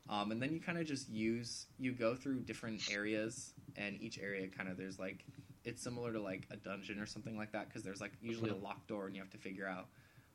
Um, 0.09 0.31
and 0.31 0.41
then 0.41 0.53
you 0.53 0.61
kind 0.61 0.77
of 0.77 0.85
just 0.85 1.09
use 1.09 1.67
you 1.77 1.91
go 1.91 2.15
through 2.15 2.39
different 2.41 2.81
areas, 2.91 3.53
and 3.75 4.01
each 4.01 4.19
area 4.19 4.47
kind 4.47 4.69
of 4.69 4.77
there's 4.77 4.97
like 4.97 5.25
it's 5.67 5.83
similar 5.83 6.13
to 6.13 6.21
like 6.21 6.47
a 6.49 6.55
dungeon 6.55 6.99
or 6.99 7.05
something 7.05 7.37
like 7.37 7.51
that 7.51 7.67
because 7.67 7.83
there's 7.83 8.01
like 8.01 8.13
usually 8.21 8.49
a 8.51 8.55
locked 8.55 8.87
door, 8.87 9.05
and 9.07 9.15
you 9.15 9.21
have 9.21 9.29
to 9.31 9.37
figure 9.37 9.67
out 9.67 9.87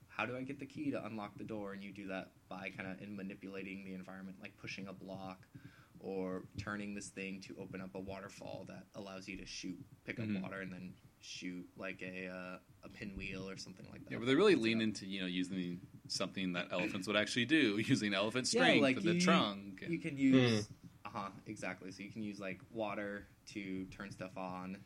how 0.08 0.26
do 0.26 0.36
I 0.36 0.42
get 0.42 0.58
the 0.60 0.66
key 0.66 0.90
to 0.90 1.04
unlock 1.06 1.38
the 1.38 1.44
door, 1.44 1.72
and 1.72 1.82
you 1.82 1.90
do 1.90 2.06
that 2.08 2.32
by 2.48 2.70
kind 2.76 2.90
of 2.92 3.00
in 3.00 3.16
manipulating 3.16 3.84
the 3.84 3.94
environment, 3.94 4.36
like 4.42 4.56
pushing 4.58 4.86
a 4.88 4.92
block 4.92 5.46
or 6.00 6.42
turning 6.58 6.94
this 6.94 7.08
thing 7.08 7.40
to 7.40 7.56
open 7.60 7.80
up 7.80 7.94
a 7.94 8.00
waterfall 8.00 8.66
that 8.68 8.84
allows 8.96 9.26
you 9.28 9.36
to 9.38 9.46
shoot, 9.46 9.78
pick 10.04 10.18
up 10.18 10.26
Mhm. 10.26 10.42
water, 10.42 10.60
and 10.60 10.72
then 10.72 10.92
shoot 11.20 11.64
like 11.76 12.02
a 12.02 12.26
uh, 12.26 12.58
a 12.84 12.88
pinwheel 12.90 13.48
or 13.48 13.56
something 13.56 13.86
like 13.90 14.04
that. 14.04 14.10
Yeah, 14.12 14.18
but 14.18 14.26
they 14.26 14.34
really 14.34 14.56
lean 14.56 14.80
into 14.82 15.06
you 15.06 15.20
know 15.22 15.26
using 15.28 15.80
something 16.08 16.52
that 16.52 16.66
elephants 16.72 17.06
would 17.06 17.16
actually 17.16 17.46
do, 17.46 17.78
using 17.86 18.12
elephant 18.12 18.52
Yeah, 18.52 18.60
strength 18.62 18.82
like 18.82 18.96
and 18.96 19.04
the 19.06 19.14
you- 19.14 19.20
trunk. 19.20 19.84
You 19.88 19.98
can 19.98 20.18
use, 20.18 20.68
uh 21.06 21.08
huh, 21.10 21.28
exactly. 21.46 21.90
So 21.92 22.02
you 22.02 22.10
can 22.10 22.22
use 22.22 22.38
like 22.40 22.60
water 22.70 23.28
to 23.54 23.84
turn 23.86 24.10
stuff 24.10 24.36
on, 24.36 24.76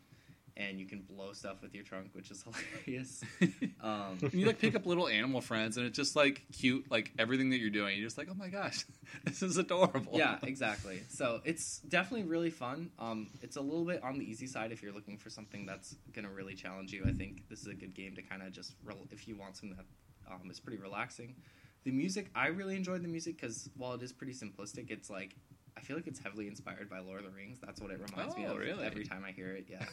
and 0.57 0.81
you 0.81 0.87
can 0.87 1.03
blow 1.03 1.33
stuff 1.33 1.61
with 1.63 1.75
your 1.75 1.85
trunk, 1.85 2.09
which 2.13 2.31
is 2.31 2.43
hilarious. 2.87 3.23
Um, 3.83 4.19
you 4.33 4.47
like 4.47 4.59
pick 4.59 4.75
up 4.75 4.85
little 4.87 5.07
animal 5.07 5.41
friends, 5.41 5.77
and 5.77 5.87
it's 5.87 5.97
just 5.97 6.17
like 6.17 6.43
cute, 6.53 6.91
like 6.91 7.13
everything 7.19 7.51
that 7.51 7.59
you're 7.59 7.71
doing. 7.71 7.97
You're 7.97 8.07
just 8.07 8.19
like, 8.19 8.27
oh 8.31 8.35
my 8.35 8.49
gosh, 8.49 8.85
this 9.25 9.43
is 9.43 9.59
adorable. 9.59 10.13
yeah, 10.19 10.39
exactly. 10.43 11.03
So 11.09 11.41
it's 11.45 11.79
definitely 11.89 12.27
really 12.27 12.51
fun. 12.51 12.91
Um, 12.99 13.29
it's 13.43 13.57
a 13.57 13.61
little 13.61 13.85
bit 13.85 14.03
on 14.03 14.19
the 14.19 14.25
easy 14.29 14.47
side 14.49 14.73
if 14.73 14.83
you're 14.83 14.93
looking 14.93 15.19
for 15.19 15.31
something 15.31 15.67
that's 15.67 15.95
gonna 16.13 16.31
really 16.31 16.55
challenge 16.55 16.93
you. 16.93 17.05
I 17.07 17.13
think 17.13 17.49
this 17.49 17.61
is 17.61 17.69
a 17.69 17.75
good 17.75 17.95
game 17.95 18.17
to 18.17 18.23
kind 18.23 18.43
of 18.43 18.51
just 18.53 18.75
rel- 18.85 19.07
if 19.13 19.29
you 19.29 19.37
want 19.37 19.57
something 19.57 19.77
that 19.77 20.33
um, 20.33 20.51
is 20.51 20.59
pretty 20.59 20.79
relaxing. 20.83 21.37
The 21.85 21.93
music, 21.93 22.31
I 22.35 22.49
really 22.49 22.75
enjoyed 22.75 23.05
the 23.05 23.09
music 23.09 23.41
because 23.41 23.69
while 23.77 23.93
it 23.93 24.03
is 24.03 24.13
pretty 24.13 24.33
simplistic, 24.33 24.91
it's 24.91 25.09
like 25.11 25.37
I 25.77 25.81
feel 25.83 25.95
like 25.97 26.09
it's 26.09 26.19
heavily 26.19 26.49
inspired 26.49 26.89
by 26.91 26.99
Lord 27.01 27.21
of 27.21 27.27
the 27.27 27.37
Rings. 27.37 27.59
That's 27.65 27.81
what 27.81 27.93
it 27.93 28.01
reminds 28.01 28.37
me 28.37 28.47
Oh, 28.49 28.53
of 28.53 28.59
really? 28.59 28.85
every 28.85 29.05
time 29.05 29.23
I 29.25 29.31
hear 29.31 29.53
it. 29.53 29.67
Yeah. 29.71 29.85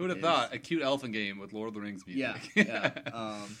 Who 0.00 0.06
would 0.06 0.16
have 0.16 0.22
thought 0.22 0.54
a 0.54 0.58
cute 0.58 0.80
elfin 0.80 1.12
game 1.12 1.38
with 1.38 1.52
Lord 1.52 1.68
of 1.68 1.74
the 1.74 1.80
Rings 1.80 2.02
yeah, 2.06 2.32
music? 2.32 2.68
yeah. 2.68 2.90
Um, 3.14 3.54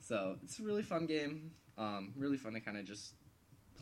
so 0.00 0.36
it's 0.42 0.58
a 0.58 0.62
really 0.64 0.82
fun 0.82 1.06
game. 1.06 1.52
Um, 1.78 2.12
really 2.16 2.36
fun 2.36 2.54
to 2.54 2.60
kind 2.60 2.76
of 2.76 2.84
just 2.84 3.14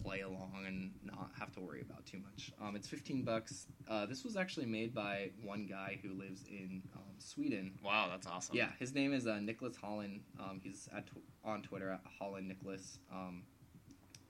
play 0.03 0.21
along 0.21 0.65
and 0.67 0.91
not 1.03 1.31
have 1.39 1.53
to 1.53 1.61
worry 1.61 1.81
about 1.81 2.05
too 2.05 2.19
much. 2.19 2.53
Um, 2.61 2.77
it's 2.77 2.87
15 2.87 3.23
bucks. 3.23 3.67
Uh, 3.89 4.05
this 4.05 4.25
was 4.25 4.37
actually 4.37 4.67
made 4.67 4.95
by 4.95 5.31
one 5.43 5.65
guy 5.65 5.99
who 6.03 6.13
lives 6.13 6.45
in 6.51 6.83
um, 6.95 7.15
Sweden. 7.17 7.73
wow, 7.83 8.09
that's 8.11 8.27
awesome. 8.27 8.57
Yeah, 8.57 8.69
his 8.79 8.95
name 8.95 9.15
is 9.15 9.27
uh, 9.27 9.41
Niklas 9.41 9.77
Hallin. 9.83 10.21
Um, 10.39 10.61
he's 10.63 10.87
at 10.95 11.07
tw- 11.07 11.25
on 11.47 11.63
Twitter 11.63 11.93
at 11.93 12.03
Hallin 12.21 12.55
Niklas. 12.55 12.99
Um, 13.11 13.45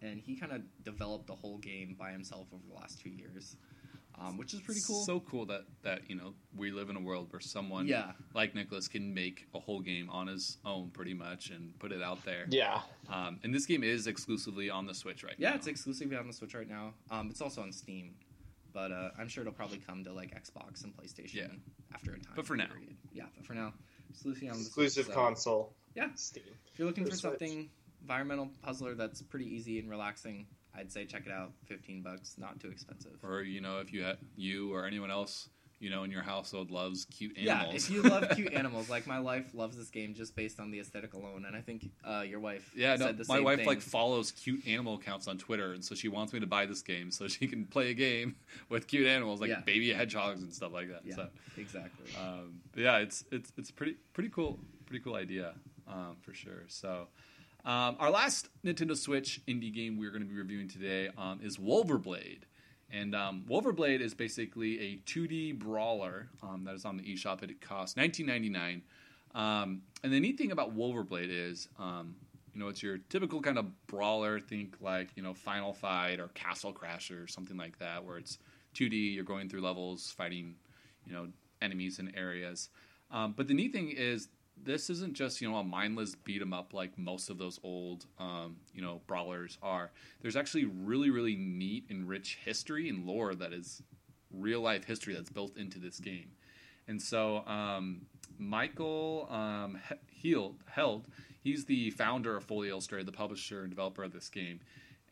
and 0.00 0.20
he 0.20 0.36
kind 0.36 0.52
of 0.52 0.62
developed 0.84 1.26
the 1.26 1.34
whole 1.34 1.58
game 1.58 1.96
by 1.98 2.12
himself 2.12 2.46
over 2.52 2.62
the 2.68 2.74
last 2.74 3.00
two 3.00 3.10
years, 3.10 3.56
um, 4.20 4.36
which 4.36 4.52
is 4.54 4.60
pretty 4.60 4.80
cool. 4.86 5.02
So 5.04 5.20
cool 5.20 5.46
that 5.46 5.62
that 5.82 6.02
you 6.08 6.14
know 6.16 6.34
we 6.56 6.70
live 6.70 6.90
in 6.90 6.96
a 6.96 7.00
world 7.00 7.32
where 7.32 7.40
someone 7.40 7.86
yeah, 7.86 8.12
like 8.34 8.54
Niklas 8.54 8.90
can 8.90 9.14
make 9.14 9.46
a 9.54 9.58
whole 9.58 9.80
game 9.80 10.10
on 10.10 10.26
his 10.26 10.58
own, 10.64 10.90
pretty 10.90 11.14
much, 11.14 11.50
and 11.50 11.76
put 11.78 11.90
it 11.92 12.02
out 12.02 12.24
there. 12.24 12.46
yeah, 12.50 12.80
Um, 13.08 13.38
and 13.42 13.54
this 13.54 13.66
game 13.66 13.82
is 13.82 14.06
exclusively 14.06 14.68
on 14.70 14.86
the 14.86 14.94
Switch 14.94 15.24
right 15.24 15.38
now. 15.38 15.42
Yeah, 15.44 15.50
now. 15.50 15.56
it's 15.56 15.66
exclusively 15.66 16.16
on 16.16 16.26
the 16.26 16.32
Switch 16.32 16.54
right 16.54 16.68
now. 16.68 16.92
Um, 17.10 17.28
it's 17.30 17.40
also 17.40 17.62
on 17.62 17.72
Steam, 17.72 18.14
but 18.72 18.92
uh, 18.92 19.10
I'm 19.18 19.28
sure 19.28 19.42
it'll 19.42 19.52
probably 19.54 19.78
come 19.78 20.04
to 20.04 20.12
like 20.12 20.30
Xbox 20.34 20.84
and 20.84 20.94
PlayStation 20.96 21.34
Yeah. 21.34 21.46
after 21.94 22.12
a 22.12 22.18
time. 22.20 22.32
But 22.36 22.46
for 22.46 22.56
now. 22.56 22.66
period. 22.66 22.96
yeah. 23.12 23.24
But 23.36 23.46
for 23.46 23.54
now, 23.54 23.72
exclusively 24.10 24.48
on 24.50 24.56
the 24.56 24.60
exclusive 24.62 25.04
Switch. 25.06 25.14
so 25.16 25.20
console. 25.20 25.74
Yeah. 25.94 26.08
Steam. 26.14 26.44
If 26.72 26.78
you're 26.78 26.86
looking 26.86 27.04
for 27.04 27.10
for 27.10 27.16
something 27.16 27.70
environmental 28.02 28.48
puzzler 28.62 28.94
that's 28.94 29.22
pretty 29.22 29.46
easy 29.46 29.78
and 29.78 29.88
relaxing, 29.90 30.46
I'd 30.74 30.90
say 30.92 31.04
check 31.04 31.26
it 31.26 31.32
out. 31.32 31.52
Fifteen 31.66 32.02
bucks, 32.02 32.36
not 32.38 32.60
too 32.60 32.68
expensive. 32.70 33.12
or 33.22 33.42
you 33.42 33.60
know, 33.60 33.78
if 33.78 33.92
you 33.92 34.04
ha- 34.04 34.16
you 34.36 34.72
or 34.74 34.86
anyone 34.86 35.10
else 35.10 35.48
you 35.80 35.88
know 35.88 36.04
in 36.04 36.10
your 36.10 36.22
household 36.22 36.70
loves 36.70 37.06
cute 37.06 37.36
animals. 37.38 37.68
Yeah, 37.72 37.74
if 37.74 37.90
you 37.90 38.02
love 38.02 38.28
cute 38.36 38.52
animals, 38.52 38.90
like 38.90 39.06
my 39.06 39.18
wife 39.18 39.54
loves 39.54 39.78
this 39.78 39.88
game 39.88 40.12
just 40.14 40.36
based 40.36 40.60
on 40.60 40.70
the 40.70 40.78
aesthetic 40.78 41.14
alone, 41.14 41.44
and 41.46 41.56
I 41.56 41.62
think 41.62 41.90
uh, 42.04 42.20
your 42.20 42.38
wife 42.38 42.70
Yeah, 42.76 42.96
no, 42.96 43.14
my 43.28 43.40
wife 43.40 43.58
thing. 43.60 43.66
like 43.66 43.80
follows 43.80 44.30
cute 44.30 44.66
animal 44.68 44.94
accounts 44.96 45.26
on 45.26 45.38
Twitter, 45.38 45.72
and 45.72 45.82
so 45.82 45.94
she 45.94 46.08
wants 46.08 46.34
me 46.34 46.40
to 46.40 46.46
buy 46.46 46.66
this 46.66 46.82
game 46.82 47.10
so 47.10 47.28
she 47.28 47.46
can 47.46 47.64
play 47.64 47.90
a 47.90 47.94
game 47.94 48.36
with 48.68 48.86
cute 48.88 49.06
animals 49.06 49.40
like 49.40 49.48
Yeah. 49.48 49.60
baby 49.60 49.90
hedgehogs 49.92 50.42
and 50.42 50.52
stuff 50.52 50.72
like 50.72 50.90
that. 50.90 51.00
Yeah. 51.04 51.14
So, 51.16 51.28
exactly. 51.56 52.14
um, 52.20 52.60
yeah, 52.76 52.98
it's 52.98 53.24
it's 53.32 53.50
it's 53.56 53.70
pretty 53.70 53.96
pretty 54.12 54.28
cool 54.28 54.58
pretty 54.86 55.02
cool 55.02 55.14
idea 55.14 55.54
um, 55.88 56.16
for 56.20 56.34
sure. 56.34 56.64
So, 56.68 57.06
um, 57.64 57.96
our 57.98 58.10
last 58.10 58.48
Nintendo 58.64 58.96
Switch 58.96 59.40
indie 59.46 59.72
game 59.72 59.98
we're 59.98 60.10
going 60.10 60.22
to 60.22 60.28
be 60.28 60.36
reviewing 60.36 60.68
today 60.68 61.10
um, 61.18 61.40
is 61.42 61.58
Wulverblade. 61.58 62.42
And 62.92 63.14
um, 63.14 63.44
Wulverblade 63.48 64.00
is 64.00 64.14
basically 64.14 64.80
a 64.80 64.96
2D 65.06 65.58
brawler 65.58 66.28
um, 66.42 66.64
that 66.64 66.74
is 66.74 66.84
on 66.84 66.96
the 66.96 67.02
eShop. 67.04 67.42
It 67.42 67.60
costs 67.60 67.96
19.99. 67.96 68.82
Um, 69.32 69.82
and 70.02 70.12
the 70.12 70.18
neat 70.18 70.38
thing 70.38 70.50
about 70.50 70.76
Wulverblade 70.76 71.28
is, 71.28 71.68
um, 71.78 72.16
you 72.52 72.60
know, 72.60 72.68
it's 72.68 72.82
your 72.82 72.98
typical 72.98 73.40
kind 73.40 73.58
of 73.58 73.86
brawler. 73.86 74.40
Think 74.40 74.76
like 74.80 75.10
you 75.14 75.22
know 75.22 75.34
Final 75.34 75.72
Fight 75.72 76.18
or 76.18 76.28
Castle 76.28 76.72
Crasher 76.72 77.22
or 77.22 77.28
something 77.28 77.56
like 77.56 77.78
that, 77.78 78.04
where 78.04 78.18
it's 78.18 78.38
2D. 78.74 79.14
You're 79.14 79.22
going 79.22 79.48
through 79.48 79.60
levels, 79.60 80.10
fighting, 80.10 80.56
you 81.06 81.12
know, 81.12 81.28
enemies 81.62 82.00
and 82.00 82.12
areas. 82.16 82.70
But 83.08 83.46
the 83.46 83.54
neat 83.54 83.72
thing 83.72 83.90
is, 83.90 84.26
this 84.64 84.90
isn't 84.90 85.14
just 85.14 85.40
you 85.40 85.50
know 85.50 85.56
a 85.56 85.64
mindless 85.64 86.14
beat 86.14 86.42
'em 86.42 86.52
up 86.52 86.72
like 86.74 86.96
most 86.98 87.30
of 87.30 87.38
those 87.38 87.58
old 87.62 88.06
um, 88.18 88.56
you 88.74 88.82
know 88.82 89.00
brawlers 89.06 89.58
are. 89.62 89.90
There's 90.20 90.36
actually 90.36 90.64
really 90.64 91.10
really 91.10 91.36
neat 91.36 91.84
and 91.90 92.08
rich 92.08 92.38
history 92.44 92.88
and 92.88 93.06
lore 93.06 93.34
that 93.34 93.52
is 93.52 93.82
real 94.32 94.60
life 94.60 94.84
history 94.84 95.14
that's 95.14 95.30
built 95.30 95.56
into 95.56 95.78
this 95.78 95.98
game. 95.98 96.30
And 96.88 97.00
so 97.00 97.46
um, 97.46 98.02
Michael 98.38 99.28
um, 99.30 99.78
He- 99.88 100.30
Heald, 100.30 100.56
Heald, 100.74 101.06
he's 101.42 101.64
the 101.64 101.90
founder 101.90 102.36
of 102.36 102.44
Fully 102.44 102.68
Illustrated, 102.68 103.06
the 103.06 103.12
publisher 103.12 103.62
and 103.62 103.70
developer 103.70 104.02
of 104.04 104.12
this 104.12 104.28
game. 104.28 104.60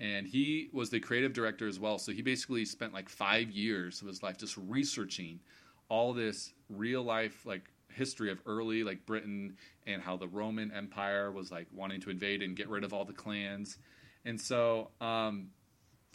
And 0.01 0.27
he 0.27 0.69
was 0.73 0.91
the 0.91 1.01
creative 1.01 1.33
director 1.33 1.67
as 1.67 1.81
well. 1.81 1.99
So 1.99 2.13
he 2.13 2.23
basically 2.23 2.65
spent 2.65 2.93
like 2.93 3.09
five 3.09 3.51
years 3.51 4.01
of 4.01 4.07
his 4.07 4.23
life 4.23 4.39
just 4.39 4.57
researching 4.57 5.41
all 5.89 6.13
this 6.13 6.53
real 6.69 7.03
life 7.03 7.45
like 7.45 7.71
history 7.99 8.31
of 8.31 8.41
early 8.47 8.85
like 8.85 9.05
Britain 9.05 9.57
and 9.87 10.01
how 10.01 10.17
the 10.17 10.29
Roman 10.29 10.71
Empire 10.71 11.31
was 11.31 11.51
like 11.51 11.67
wanting 11.73 12.01
to 12.03 12.11
invade 12.11 12.43
and 12.43 12.57
get 12.57 12.69
rid 12.69 12.85
of 12.85 12.95
all 12.95 13.05
the 13.05 13.13
clans. 13.13 13.79
And 14.25 14.41
so 14.41 14.91
um, 15.01 15.49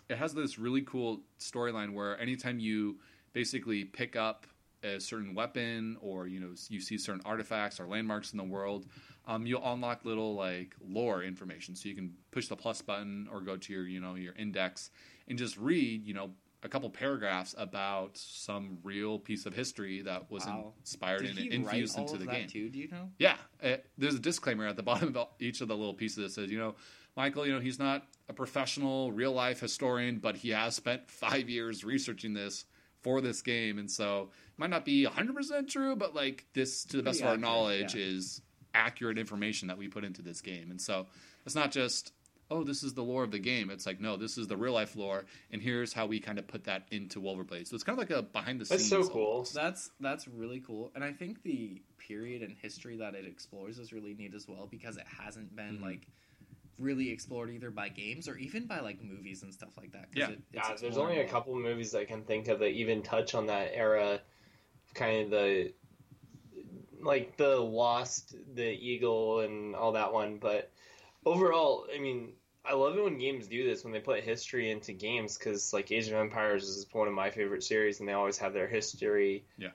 it 0.09 0.17
has 0.17 0.33
this 0.33 0.57
really 0.57 0.81
cool 0.81 1.21
storyline 1.39 1.93
where 1.93 2.19
anytime 2.19 2.59
you 2.59 2.97
basically 3.33 3.83
pick 3.83 4.15
up 4.15 4.47
a 4.83 4.99
certain 4.99 5.33
weapon 5.33 5.97
or 6.01 6.27
you 6.27 6.39
know 6.39 6.49
you 6.69 6.81
see 6.81 6.97
certain 6.97 7.21
artifacts 7.25 7.79
or 7.79 7.87
landmarks 7.87 8.33
in 8.33 8.37
the 8.37 8.43
world 8.43 8.85
um, 9.25 9.45
you'll 9.45 9.63
unlock 9.63 10.03
little 10.03 10.35
like 10.35 10.75
lore 10.85 11.23
information 11.23 11.73
so 11.73 11.87
you 11.87 11.95
can 11.95 12.13
push 12.31 12.47
the 12.47 12.55
plus 12.55 12.81
button 12.81 13.27
or 13.31 13.39
go 13.39 13.55
to 13.55 13.71
your 13.71 13.87
you 13.87 14.01
know 14.01 14.15
your 14.15 14.33
index 14.35 14.91
and 15.29 15.37
just 15.37 15.57
read 15.57 16.05
you 16.05 16.13
know 16.13 16.31
a 16.63 16.69
couple 16.69 16.89
paragraphs 16.89 17.53
about 17.57 18.17
some 18.17 18.77
real 18.83 19.19
piece 19.19 19.45
of 19.45 19.53
history 19.53 20.01
that 20.03 20.31
was 20.31 20.45
Wow. 20.45 20.73
inspired 20.79 21.21
Did 21.23 21.37
and 21.37 21.53
infused 21.53 21.97
into 21.97 22.17
the 22.17 22.25
game 22.25 22.47
too? 22.47 22.69
Do 22.69 22.79
you 22.79 22.87
know? 22.87 23.09
yeah, 23.19 23.35
uh, 23.61 23.77
there's 23.97 24.15
a 24.15 24.19
disclaimer 24.19 24.65
at 24.67 24.75
the 24.75 24.83
bottom 24.91 25.15
of 25.15 25.27
each 25.39 25.61
of 25.61 25.67
the 25.67 25.75
little 25.75 25.93
pieces 25.93 26.17
that 26.17 26.31
says, 26.31 26.51
you 26.51 26.57
know, 26.57 26.75
Michael, 27.15 27.45
you 27.45 27.53
know, 27.53 27.59
he's 27.59 27.77
not 27.79 28.07
a 28.29 28.33
professional 28.33 29.11
real 29.11 29.33
life 29.33 29.59
historian, 29.59 30.17
but 30.17 30.35
he 30.37 30.49
has 30.49 30.75
spent 30.75 31.09
five 31.11 31.49
years 31.49 31.83
researching 31.83 32.33
this 32.33 32.65
for 33.01 33.19
this 33.19 33.41
game, 33.41 33.77
and 33.79 33.91
so 33.91 34.29
it 34.47 34.57
might 34.59 34.69
not 34.69 34.85
be 34.85 35.05
100 35.05 35.35
percent 35.35 35.69
true, 35.69 35.95
but 35.95 36.15
like 36.15 36.45
this, 36.53 36.85
to 36.85 36.95
the 36.97 37.03
best 37.03 37.19
Pretty 37.19 37.33
of 37.35 37.43
our 37.43 37.49
knowledge, 37.49 37.93
yeah. 37.95 38.01
is 38.01 38.41
accurate 38.73 39.17
information 39.19 39.67
that 39.67 39.77
we 39.77 39.87
put 39.89 40.03
into 40.05 40.21
this 40.21 40.39
game. 40.41 40.71
And 40.71 40.79
so 40.81 41.07
it's 41.45 41.53
not 41.53 41.71
just 41.71 42.13
oh, 42.53 42.63
this 42.63 42.83
is 42.83 42.93
the 42.93 43.03
lore 43.03 43.23
of 43.23 43.31
the 43.31 43.39
game. 43.39 43.69
It's 43.71 43.85
like, 43.85 43.99
no, 43.99 44.15
this 44.15 44.37
is 44.37 44.47
the 44.47 44.55
real 44.55 44.73
life 44.73 44.95
lore, 44.95 45.25
and 45.51 45.61
here's 45.61 45.91
how 45.93 46.05
we 46.05 46.19
kind 46.19 46.37
of 46.37 46.47
put 46.47 46.63
that 46.65 46.83
into 46.91 47.19
Wulverblade. 47.19 47.67
So 47.67 47.75
it's 47.75 47.83
kind 47.83 47.97
of 47.97 48.09
like 48.09 48.17
a 48.17 48.21
behind 48.21 48.61
the 48.61 48.65
scenes. 48.65 48.89
That's 48.89 49.07
so 49.07 49.11
cool. 49.11 49.25
almost. 49.25 49.53
That's 49.53 49.89
that's 49.99 50.27
really 50.27 50.59
cool, 50.59 50.91
and 50.95 51.03
I 51.03 51.11
think 51.11 51.41
the 51.43 51.81
period 51.97 52.41
and 52.43 52.55
history 52.61 52.97
that 52.97 53.15
it 53.15 53.25
explores 53.25 53.79
is 53.79 53.91
really 53.91 54.13
neat 54.13 54.33
as 54.35 54.47
well 54.47 54.67
because 54.69 54.97
it 54.97 55.05
hasn't 55.07 55.55
been 55.55 55.79
Mhm. 55.79 55.81
like 55.81 56.07
really 56.79 57.09
explored 57.11 57.49
either 57.51 57.71
by 57.71 57.87
games 57.89 58.27
or 58.27 58.35
even 58.37 58.65
by 58.67 58.79
like 58.79 59.01
movies 59.01 59.43
and 59.43 59.53
stuff 59.53 59.75
like 59.77 59.91
that. 59.93 60.11
'cause 60.11 60.17
Yeah. 60.17 60.29
it, 60.31 60.41
it's 60.53 60.69
Yeah, 60.69 60.75
there's 60.81 60.97
only 60.97 61.17
a 61.17 61.23
more. 61.23 61.27
couple 61.31 61.55
movies 61.55 61.93
I 61.95 62.05
can 62.05 62.23
think 62.23 62.47
of 62.47 62.59
that 62.59 62.69
even 62.71 63.01
touch 63.03 63.35
on 63.35 63.45
that 63.47 63.71
era, 63.73 64.21
kind 64.93 65.23
of 65.25 65.29
the 65.31 65.73
like 67.01 67.35
the 67.37 67.57
Lost, 67.57 68.35
the 68.55 68.63
Eagle, 68.71 69.41
and 69.41 69.75
all 69.75 69.91
that 69.91 70.13
one. 70.13 70.37
But 70.37 70.71
overall, 71.25 71.85
I 71.93 71.99
mean, 71.99 72.33
I 72.65 72.73
love 72.73 72.97
it 72.97 73.03
when 73.03 73.17
games 73.17 73.47
do 73.47 73.65
this 73.65 73.83
when 73.83 73.91
they 73.91 73.99
put 73.99 74.23
history 74.23 74.71
into 74.71 74.93
games 74.93 75.37
because 75.37 75.73
like 75.73 75.91
Age 75.91 76.07
of 76.07 76.13
Empires 76.13 76.63
is 76.63 76.87
one 76.91 77.07
of 77.07 77.13
my 77.13 77.29
favorite 77.29 77.63
series, 77.63 77.99
and 77.99 78.07
they 78.07 78.13
always 78.13 78.37
have 78.37 78.53
their 78.53 78.67
history 78.67 79.45
Yeah. 79.57 79.71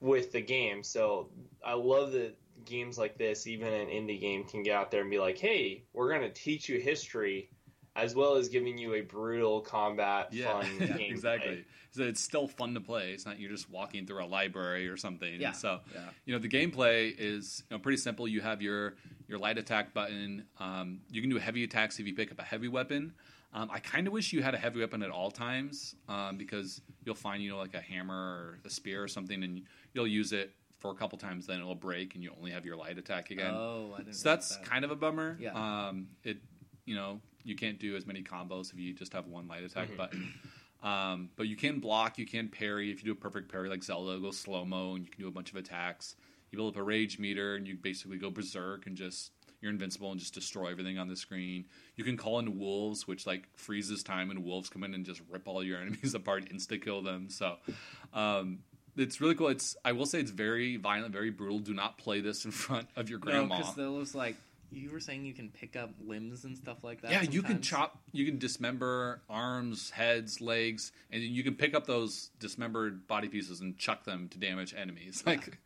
with 0.00 0.32
the 0.32 0.40
game. 0.40 0.82
So 0.82 1.30
I 1.64 1.74
love 1.74 2.12
that 2.12 2.34
games 2.64 2.96
like 2.96 3.18
this, 3.18 3.46
even 3.46 3.72
an 3.72 3.88
indie 3.88 4.20
game, 4.20 4.44
can 4.44 4.62
get 4.62 4.74
out 4.74 4.90
there 4.90 5.02
and 5.02 5.10
be 5.10 5.18
like, 5.18 5.38
"Hey, 5.38 5.84
we're 5.92 6.08
going 6.08 6.22
to 6.22 6.30
teach 6.30 6.68
you 6.68 6.80
history." 6.80 7.50
As 7.94 8.14
well 8.14 8.36
as 8.36 8.48
giving 8.48 8.78
you 8.78 8.94
a 8.94 9.02
brutal 9.02 9.60
combat, 9.60 10.28
Yeah, 10.32 10.60
fun 10.60 10.66
yeah, 10.80 10.86
game. 10.96 11.12
exactly. 11.12 11.64
So 11.90 12.04
it's 12.04 12.22
still 12.22 12.48
fun 12.48 12.72
to 12.72 12.80
play. 12.80 13.12
It's 13.12 13.26
not 13.26 13.38
you're 13.38 13.50
just 13.50 13.68
walking 13.70 14.06
through 14.06 14.24
a 14.24 14.26
library 14.26 14.88
or 14.88 14.96
something. 14.96 15.38
Yeah. 15.40 15.52
So 15.52 15.80
Yeah. 15.94 16.00
you 16.24 16.32
know 16.32 16.38
the 16.38 16.48
gameplay 16.48 17.14
is 17.18 17.62
you 17.70 17.76
know, 17.76 17.80
pretty 17.82 17.98
simple. 17.98 18.26
You 18.26 18.40
have 18.40 18.62
your 18.62 18.94
your 19.28 19.38
light 19.38 19.58
attack 19.58 19.92
button. 19.92 20.44
Um, 20.58 21.00
you 21.10 21.20
can 21.20 21.28
do 21.28 21.36
heavy 21.38 21.64
attacks 21.64 21.98
if 22.00 22.06
you 22.06 22.14
pick 22.14 22.32
up 22.32 22.38
a 22.38 22.42
heavy 22.44 22.68
weapon. 22.68 23.12
Um, 23.54 23.68
I 23.70 23.78
kind 23.80 24.06
of 24.06 24.14
wish 24.14 24.32
you 24.32 24.42
had 24.42 24.54
a 24.54 24.58
heavy 24.58 24.80
weapon 24.80 25.02
at 25.02 25.10
all 25.10 25.30
times 25.30 25.94
um, 26.08 26.38
because 26.38 26.80
you'll 27.04 27.14
find 27.14 27.42
you 27.42 27.50
know 27.50 27.58
like 27.58 27.74
a 27.74 27.80
hammer 27.82 28.14
or 28.14 28.58
a 28.64 28.70
spear 28.70 29.02
or 29.02 29.08
something, 29.08 29.42
and 29.44 29.62
you'll 29.92 30.06
use 30.06 30.32
it 30.32 30.50
for 30.78 30.90
a 30.90 30.94
couple 30.94 31.18
times, 31.18 31.46
then 31.46 31.60
it'll 31.60 31.74
break, 31.74 32.14
and 32.14 32.24
you 32.24 32.32
only 32.38 32.50
have 32.52 32.64
your 32.64 32.76
light 32.76 32.96
attack 32.96 33.30
again. 33.30 33.52
Oh, 33.54 33.92
I 33.94 33.98
didn't. 33.98 34.14
So 34.14 34.30
that's 34.30 34.56
that. 34.56 34.64
kind 34.64 34.84
of 34.86 34.90
a 34.90 34.96
bummer. 34.96 35.36
Yeah. 35.38 35.52
Um, 35.88 36.08
it 36.24 36.38
you 36.86 36.96
know 36.96 37.20
you 37.44 37.54
can't 37.56 37.78
do 37.78 37.96
as 37.96 38.06
many 38.06 38.22
combos 38.22 38.72
if 38.72 38.78
you 38.78 38.92
just 38.92 39.12
have 39.12 39.26
one 39.26 39.48
light 39.48 39.62
attack 39.64 39.88
Mhm. 39.90 39.96
button. 39.96 40.32
Um, 40.82 41.30
but 41.36 41.46
you 41.46 41.54
can 41.56 41.78
block, 41.78 42.18
you 42.18 42.26
can 42.26 42.48
parry. 42.48 42.90
If 42.90 42.98
you 42.98 43.04
do 43.06 43.12
a 43.12 43.20
perfect 43.22 43.50
parry 43.50 43.68
like 43.68 43.84
Zelda, 43.84 44.18
go 44.18 44.30
slow 44.32 44.64
mo, 44.64 44.94
and 44.96 45.04
you 45.04 45.10
can 45.10 45.20
do 45.22 45.28
a 45.28 45.32
bunch 45.32 45.50
of 45.50 45.56
attacks. 45.56 46.16
You 46.50 46.56
build 46.58 46.74
up 46.74 46.80
a 46.80 46.82
rage 46.82 47.18
meter, 47.18 47.54
and 47.54 47.66
you 47.68 47.76
basically 47.76 48.18
go 48.18 48.30
berserk 48.30 48.86
and 48.86 48.96
just 48.96 49.30
you're 49.60 49.70
invincible 49.70 50.10
and 50.10 50.18
just 50.18 50.34
destroy 50.34 50.72
everything 50.72 50.98
on 50.98 51.06
the 51.06 51.14
screen. 51.14 51.64
You 51.94 52.02
can 52.02 52.16
call 52.16 52.40
in 52.40 52.58
wolves, 52.58 53.06
which 53.06 53.26
like 53.28 53.48
freezes 53.56 54.02
time, 54.02 54.30
and 54.32 54.42
wolves 54.44 54.68
come 54.68 54.82
in 54.82 54.92
and 54.92 55.06
just 55.06 55.22
rip 55.30 55.46
all 55.46 55.62
your 55.62 55.78
enemies 55.80 56.14
apart, 56.14 56.48
insta 56.52 56.82
kill 56.82 57.00
them. 57.02 57.28
So. 57.30 57.58
Um, 58.12 58.58
it's 58.96 59.20
really 59.22 59.34
cool. 59.34 59.48
It's 59.48 59.74
I 59.84 59.92
will 59.92 60.04
say 60.04 60.20
it's 60.20 60.30
very 60.32 60.76
violent, 60.76 61.12
very 61.14 61.30
brutal. 61.30 61.60
Do 61.60 61.72
not 61.72 61.96
play 61.96 62.20
this 62.20 62.44
in 62.44 62.50
front 62.50 62.88
of 62.96 63.08
your 63.08 63.20
no, 63.20 63.24
grandma. 63.24 63.56
because 63.56 63.74
there 63.74 63.90
was 63.90 64.14
like 64.14 64.36
you 64.72 64.90
were 64.90 65.00
saying 65.00 65.24
you 65.24 65.34
can 65.34 65.50
pick 65.50 65.76
up 65.76 65.90
limbs 66.04 66.44
and 66.44 66.56
stuff 66.56 66.82
like 66.82 67.02
that. 67.02 67.10
Yeah, 67.12 67.22
you 67.22 67.42
can 67.42 67.60
chop, 67.60 68.00
you 68.12 68.24
can 68.24 68.38
dismember 68.38 69.22
arms, 69.28 69.90
heads, 69.90 70.40
legs, 70.40 70.92
and 71.10 71.22
you 71.22 71.44
can 71.44 71.54
pick 71.54 71.74
up 71.74 71.86
those 71.86 72.30
dismembered 72.38 73.06
body 73.06 73.28
pieces 73.28 73.60
and 73.60 73.76
chuck 73.78 74.04
them 74.04 74.28
to 74.28 74.38
damage 74.38 74.74
enemies. 74.76 75.22
Like, 75.32 75.58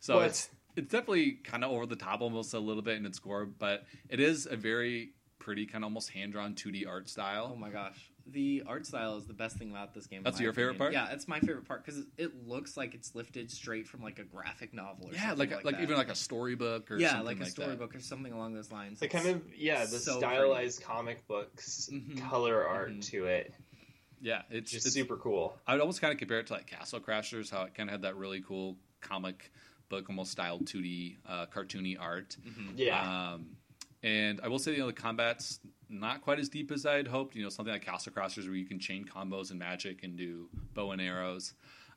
so 0.00 0.16
What? 0.16 0.26
it's 0.26 0.50
it's 0.76 0.90
definitely 0.90 1.32
kind 1.44 1.64
of 1.64 1.70
over 1.70 1.86
the 1.86 1.96
top, 1.96 2.20
almost 2.20 2.52
a 2.52 2.58
little 2.58 2.82
bit 2.82 2.96
in 2.96 3.06
its 3.06 3.18
gore, 3.18 3.46
but 3.46 3.84
it 4.08 4.18
is 4.20 4.46
a 4.50 4.56
very 4.56 5.10
pretty, 5.44 5.66
kind 5.66 5.84
of 5.84 5.88
almost 5.88 6.08
hand 6.10 6.32
drawn 6.32 6.54
2D 6.54 6.86
art 6.88 7.08
style. 7.08 7.50
Oh 7.52 7.56
my 7.56 7.68
gosh, 7.68 8.10
the 8.26 8.62
art 8.66 8.86
style 8.86 9.16
is 9.18 9.26
the 9.26 9.34
best 9.34 9.56
thing 9.58 9.70
about 9.70 9.92
this 9.94 10.06
game. 10.06 10.18
in 10.18 10.24
That's 10.24 10.38
my 10.38 10.44
your 10.44 10.52
favorite 10.54 10.78
part? 10.78 10.94
Yeah, 10.94 11.12
it's 11.12 11.28
my 11.28 11.38
favorite 11.40 11.68
part 11.68 11.84
because 11.84 12.02
it 12.16 12.46
looks 12.48 12.76
like 12.76 12.94
it's 12.94 13.14
lifted 13.14 13.50
straight 13.50 13.86
from 13.86 14.02
like 14.02 14.18
a 14.18 14.24
graphic 14.24 14.72
novel. 14.72 15.08
Or 15.08 15.12
yeah, 15.12 15.28
something 15.28 15.38
like 15.38 15.50
like, 15.56 15.64
like 15.66 15.76
that. 15.76 15.82
even 15.82 15.96
like 15.98 16.08
a 16.08 16.14
storybook 16.14 16.90
or 16.90 16.96
yeah, 16.96 17.10
something 17.10 17.26
like 17.26 17.36
a 17.36 17.40
that. 17.40 17.50
storybook 17.50 17.94
or 17.94 18.00
something 18.00 18.32
along 18.32 18.54
those 18.54 18.72
lines. 18.72 18.98
The 19.00 19.04
It's- 19.06 19.22
kind 19.22 19.36
of 19.36 19.54
yeah, 19.54 19.80
the 19.80 19.98
so 19.98 20.16
stylized 20.18 20.82
comic 20.82 21.26
books 21.28 21.90
Mhm. 21.92 22.18
color 22.28 22.66
art 22.66 22.92
Mhm. 22.94 23.02
to 23.10 23.26
it, 23.26 23.52
Yeah, 24.22 24.42
it's 24.48 24.70
just 24.70 24.86
it's, 24.86 24.94
super 24.94 25.18
cool. 25.18 25.58
I 25.66 25.74
would 25.74 25.82
almost 25.82 26.00
kind 26.00 26.10
of 26.12 26.18
compare 26.18 26.38
it 26.40 26.46
to 26.46 26.54
like 26.54 26.66
Castle 26.66 27.00
Crashers, 27.00 27.50
how 27.50 27.64
it 27.64 27.74
kind 27.74 27.90
of 27.90 27.92
had 27.92 28.02
that 28.02 28.16
really 28.16 28.40
cool 28.40 28.78
comic 29.02 29.52
book, 29.90 30.08
almost 30.08 30.32
styled 30.32 30.64
2D 30.66 31.18
uh, 31.26 31.44
cartoony 31.54 31.96
art. 32.00 32.38
Mhm. 32.42 32.72
Yeah, 32.76 33.32
Um, 33.34 33.58
and 34.04 34.38
I 34.42 34.48
will 34.48 34.58
say, 34.58 34.72
you 34.72 34.78
know, 34.80 34.86
the 34.86 34.92
combat's 34.92 35.60
not 35.88 36.20
quite 36.20 36.38
as 36.38 36.50
deep 36.50 36.70
as 36.70 36.84
I 36.84 36.96
had 36.96 37.08
hoped. 37.08 37.34
You 37.34 37.42
know, 37.42 37.48
something 37.48 37.72
like 37.72 37.82
Castle 37.82 38.12
Crashers 38.12 38.44
where 38.44 38.54
you 38.54 38.66
can 38.66 38.78
chain 38.78 39.06
combos 39.06 39.50
and 39.50 39.58
magic 39.58 40.02
and 40.02 40.14
do 40.14 40.50
bow 40.74 40.90
and 40.90 41.00
arrows. 41.00 41.54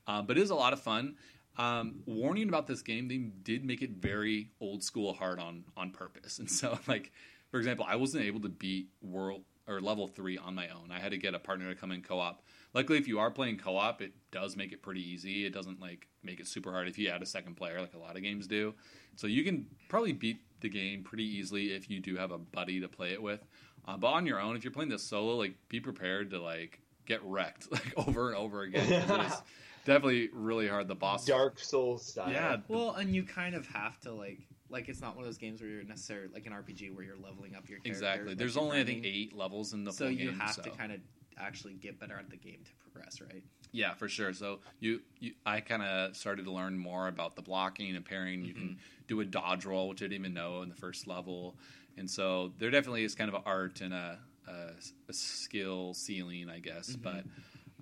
Um, 0.08 0.26
but 0.26 0.38
it 0.38 0.42
is 0.42 0.50
a 0.50 0.56
lot 0.56 0.72
of 0.72 0.82
fun. 0.82 1.16
Um, 1.58 2.04
warning 2.06 2.48
about 2.48 2.66
this 2.66 2.82
game, 2.82 3.10
they 3.10 3.18
did 3.18 3.66
make 3.66 3.82
it 3.82 3.90
very 3.92 4.52
old 4.62 4.84
school 4.86 5.12
hard 5.12 5.38
on 5.38 5.66
on 5.76 5.92
purpose. 5.92 6.40
And 6.40 6.50
so, 6.50 6.80
like, 6.88 7.12
for 7.52 7.58
example, 7.58 7.86
I 7.88 7.98
wasn't 7.98 8.24
able 8.24 8.40
to 8.40 8.50
beat 8.50 8.88
world 9.02 9.44
or 9.68 9.82
level 9.82 10.08
three 10.08 10.38
on 10.38 10.56
my 10.56 10.70
own. 10.70 10.92
I 10.92 11.00
had 11.00 11.12
to 11.12 11.18
get 11.18 11.36
a 11.36 11.40
partner 11.40 11.68
to 11.68 11.76
come 11.76 11.92
in 11.92 12.02
co-op. 12.02 12.42
Luckily, 12.78 13.00
if 13.00 13.08
you 13.08 13.18
are 13.18 13.32
playing 13.32 13.58
co-op, 13.58 14.04
it 14.04 14.12
does 14.30 14.56
make 14.56 14.72
it 14.72 14.84
pretty 14.84 15.02
easy. 15.02 15.48
It 15.48 15.52
doesn't 15.52 15.82
like 15.82 16.06
make 16.22 16.40
it 16.40 16.46
super 16.48 16.72
hard 16.72 16.88
if 16.88 17.00
you 17.00 17.10
add 17.10 17.24
a 17.24 17.26
second 17.26 17.56
player, 17.56 17.82
like 17.82 17.96
a 17.96 17.98
lot 17.98 18.16
of 18.16 18.22
games 18.22 18.46
do. 18.46 18.76
So 19.16 19.26
you 19.26 19.44
can 19.44 19.66
probably 19.90 20.14
beat 20.14 20.42
the 20.62 20.70
game 20.70 21.04
pretty 21.04 21.24
easily 21.24 21.74
if 21.74 21.90
you 21.90 22.00
do 22.00 22.16
have 22.18 22.30
a 22.30 22.38
buddy 22.38 22.80
to 22.82 22.88
play 22.88 23.14
it 23.14 23.22
with. 23.24 23.44
Uh, 23.88 23.98
but 23.98 24.10
on 24.10 24.28
your 24.28 24.40
own, 24.40 24.56
if 24.56 24.64
you're 24.64 24.70
playing 24.70 24.90
this 24.92 25.02
solo, 25.02 25.38
like 25.38 25.56
be 25.70 25.80
prepared 25.80 26.30
to 26.30 26.40
like 26.40 26.80
get 27.08 27.20
wrecked 27.24 27.72
like 27.72 27.94
over 27.98 28.28
and 28.30 28.38
over 28.38 28.62
again. 28.62 28.86
it's 28.88 29.42
definitely 29.86 30.30
really 30.32 30.68
hard. 30.68 30.88
The 30.88 30.94
boss, 30.94 31.26
Dark 31.26 31.58
Soul 31.60 31.98
style. 31.98 32.32
yeah, 32.32 32.58
Well, 32.68 32.92
and 32.92 33.16
you 33.16 33.24
kind 33.24 33.56
of 33.56 33.66
have 33.70 34.00
to 34.02 34.12
like 34.12 34.42
like 34.70 34.88
it's 34.88 35.02
not 35.02 35.16
one 35.16 35.24
of 35.24 35.28
those 35.28 35.40
games 35.40 35.62
where 35.62 35.70
you're 35.72 35.84
necessarily 35.84 36.28
like 36.32 36.46
an 36.46 36.54
RPG 36.54 36.94
where 36.94 37.04
you're 37.04 37.16
leveling 37.18 37.56
up 37.56 37.68
your 37.70 37.80
character. 37.80 37.90
exactly. 37.90 38.30
like 38.30 38.38
There's 38.38 38.54
you're 38.54 38.64
only 38.64 38.82
I 38.82 38.84
think 38.84 39.04
eight 39.04 39.36
levels 39.36 39.74
in 39.74 39.84
the 39.84 39.92
so 39.92 40.06
full 40.06 40.12
you 40.12 40.30
game. 40.30 40.40
have 40.40 40.54
so. 40.54 40.62
to 40.62 40.70
kind 40.70 40.92
of 40.92 41.00
actually 41.40 41.74
get 41.74 42.00
better 42.00 42.18
at 42.18 42.30
the 42.30 42.38
game 42.38 42.60
to 42.66 42.72
progress, 42.84 43.22
right? 43.22 43.44
Yeah, 43.72 43.94
for 43.94 44.08
sure. 44.08 44.34
So 44.34 44.60
you, 44.80 45.02
you 45.20 45.34
I 45.46 45.60
kind 45.60 45.84
of 45.84 46.16
started 46.16 46.46
to 46.46 46.52
learn 46.52 46.78
more 46.78 47.08
about 47.08 47.36
the 47.36 47.42
blocking 47.42 47.96
and 47.96 48.04
parrying. 48.04 48.44
You 48.44 48.54
can 48.54 48.78
do 49.08 49.20
a 49.20 49.26
dodge 49.26 49.66
roll, 49.66 49.90
which 49.90 50.02
I 50.02 50.06
didn't 50.06 50.22
even 50.22 50.34
know 50.34 50.62
in 50.62 50.70
the 50.70 50.76
first 50.76 51.08
level, 51.08 51.56
and 51.98 52.10
so 52.10 52.54
there 52.60 52.72
definitely 52.72 53.04
is 53.04 53.16
kind 53.16 53.30
of 53.30 53.36
an 53.36 53.42
art 53.46 53.82
and 53.82 53.94
a, 53.94 54.20
a, 54.48 54.52
a 55.10 55.14
skill 55.14 55.94
ceiling, 55.94 56.50
I 56.50 56.60
guess. 56.60 56.96
But 56.96 57.24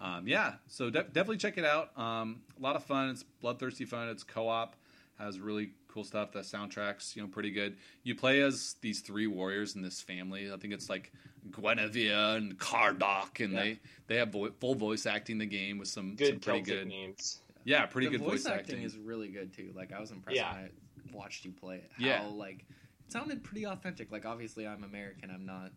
um, 0.02 0.28
yeah, 0.28 0.56
so 0.68 0.90
de- 0.90 1.04
definitely 1.04 1.38
check 1.38 1.58
it 1.58 1.66
out. 1.66 1.98
Um, 1.98 2.42
a 2.58 2.62
lot 2.62 2.76
of 2.76 2.84
fun. 2.84 3.10
It's 3.10 3.24
bloodthirsty 3.24 3.86
fun. 3.86 4.10
It's 4.10 4.24
co-op. 4.24 4.76
Has 5.18 5.40
really 5.40 5.72
cool 5.88 6.04
stuff. 6.04 6.34
The 6.34 6.40
soundtrack's 6.40 7.16
you 7.16 7.22
know 7.22 7.30
pretty 7.30 7.52
good. 7.52 7.78
You 8.04 8.16
play 8.16 8.42
as 8.42 8.76
these 8.82 9.00
three 9.00 9.28
warriors 9.28 9.76
in 9.76 9.82
this 9.82 10.02
family. 10.02 10.52
I 10.52 10.58
think 10.58 10.74
it's 10.74 10.90
like 10.90 11.14
Guinevere 11.52 12.36
and 12.38 12.58
Caradoc, 12.60 13.44
and 13.44 13.54
Yeah. 13.54 13.60
they 13.64 13.80
they 14.08 14.16
have 14.18 14.32
vo- 14.32 14.52
full 14.60 14.76
voice 14.76 15.06
acting 15.06 15.38
the 15.38 15.46
game 15.46 15.78
with 15.78 15.88
some, 15.88 16.16
good 16.16 16.28
some 16.28 16.40
pretty 16.40 16.60
Celtic 16.60 16.66
good 16.66 16.88
names. 16.88 17.42
yeah 17.64 17.86
pretty 17.86 18.08
the 18.08 18.18
good 18.18 18.22
voice, 18.22 18.44
voice 18.44 18.46
acting, 18.48 18.76
acting. 18.76 18.82
is 18.84 18.98
really 18.98 19.28
good 19.30 19.54
too. 19.54 19.72
Like 19.76 19.92
I 19.94 20.00
was 20.00 20.12
impressed 20.12 20.38
Yeah. 20.38 20.54
when 20.56 20.66
I 20.66 21.16
watched 21.16 21.46
you 21.46 21.52
play 21.52 21.78
it. 21.78 21.92
How 22.00 22.06
Yeah. 22.06 22.22
like 22.28 22.66
it 23.06 23.12
sounded 23.12 23.44
pretty 23.44 23.66
authentic. 23.66 24.12
Like 24.12 24.26
obviously 24.26 24.66
I'm 24.68 24.84
American. 24.84 25.30
I'm 25.30 25.46
not. 25.46 25.72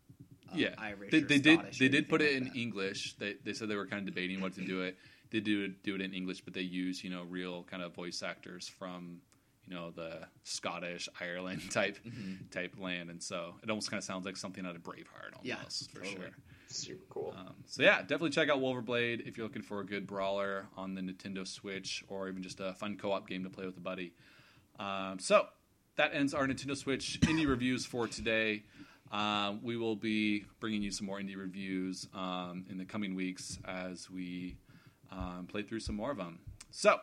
Uh, 0.50 0.54
yeah, 0.56 0.74
Irish. 0.78 1.10
they, 1.10 1.18
or 1.18 1.26
they 1.26 1.38
did 1.38 1.58
Scottish 1.58 1.76
or 1.76 1.84
they 1.84 1.88
did 1.90 2.08
put 2.08 2.22
it 2.22 2.32
in 2.32 2.44
that. 2.44 2.56
English. 2.56 3.14
They 3.14 3.34
they 3.44 3.52
said 3.52 3.68
they 3.68 3.76
were 3.76 3.86
kind 3.86 4.00
of 4.08 4.14
debating 4.14 4.40
what 4.40 4.54
to 4.54 4.64
do 4.64 4.80
it. 4.82 4.96
They 5.30 5.40
do 5.40 5.68
do 5.68 5.94
it 5.94 6.00
in 6.00 6.14
English, 6.14 6.40
but 6.40 6.54
they 6.54 6.62
use 6.62 7.04
you 7.04 7.10
know 7.10 7.24
real 7.24 7.64
kind 7.64 7.82
of 7.82 7.94
voice 7.94 8.22
actors 8.22 8.66
from 8.66 9.20
you 9.68 9.74
know 9.74 9.90
the 9.90 10.26
Scottish 10.44 11.08
Ireland 11.20 11.62
type 11.70 11.98
Mhm. 12.06 12.50
type 12.50 12.74
land, 12.78 13.10
and 13.10 13.22
so 13.22 13.54
it 13.62 13.70
almost 13.70 13.90
kind 13.90 13.98
of 13.98 14.04
sounds 14.04 14.24
like 14.26 14.36
something 14.36 14.64
out 14.66 14.76
of 14.76 14.82
Braveheart 14.82 15.34
almost 15.36 15.44
Yeah, 15.44 15.56
for 15.92 16.04
totally. 16.04 16.26
sure. 16.26 16.30
Super 16.68 17.04
cool. 17.10 17.34
Um, 17.36 17.54
so 17.66 17.82
yeah, 17.82 18.00
definitely 18.02 18.30
check 18.30 18.48
out 18.50 18.58
Wulverblade 18.60 19.26
if 19.26 19.36
you're 19.36 19.46
looking 19.46 19.62
for 19.62 19.80
a 19.80 19.86
good 19.86 20.06
brawler 20.06 20.66
on 20.76 20.94
the 20.94 21.00
Nintendo 21.00 21.46
Switch 21.46 22.04
or 22.08 22.28
even 22.28 22.42
just 22.42 22.60
a 22.60 22.74
fun 22.74 22.96
co-op 22.96 23.26
game 23.28 23.44
to 23.44 23.50
play 23.50 23.64
with 23.66 23.76
a 23.76 23.80
buddy. 23.80 24.12
Um, 24.78 25.18
so 25.18 25.46
that 25.96 26.12
ends 26.14 26.34
our 26.34 26.46
Nintendo 26.46 26.76
Switch 26.76 27.18
indie 27.22 27.48
reviews 27.48 27.84
for 27.86 28.06
today. 28.06 28.62
Um, 29.10 29.60
we 29.62 29.76
will 29.78 29.96
be 29.96 30.44
bringing 30.60 30.82
you 30.82 30.90
some 30.90 31.06
more 31.06 31.18
indie 31.18 31.36
reviews 31.36 32.06
um, 32.14 32.66
in 32.70 32.76
the 32.76 32.84
coming 32.84 33.14
weeks 33.14 33.58
as 33.66 34.10
we 34.10 34.56
um, 35.10 35.46
play 35.50 35.62
through 35.62 35.80
some 35.80 35.96
more 35.96 36.10
of 36.10 36.18
them. 36.18 36.38
So 36.70 37.00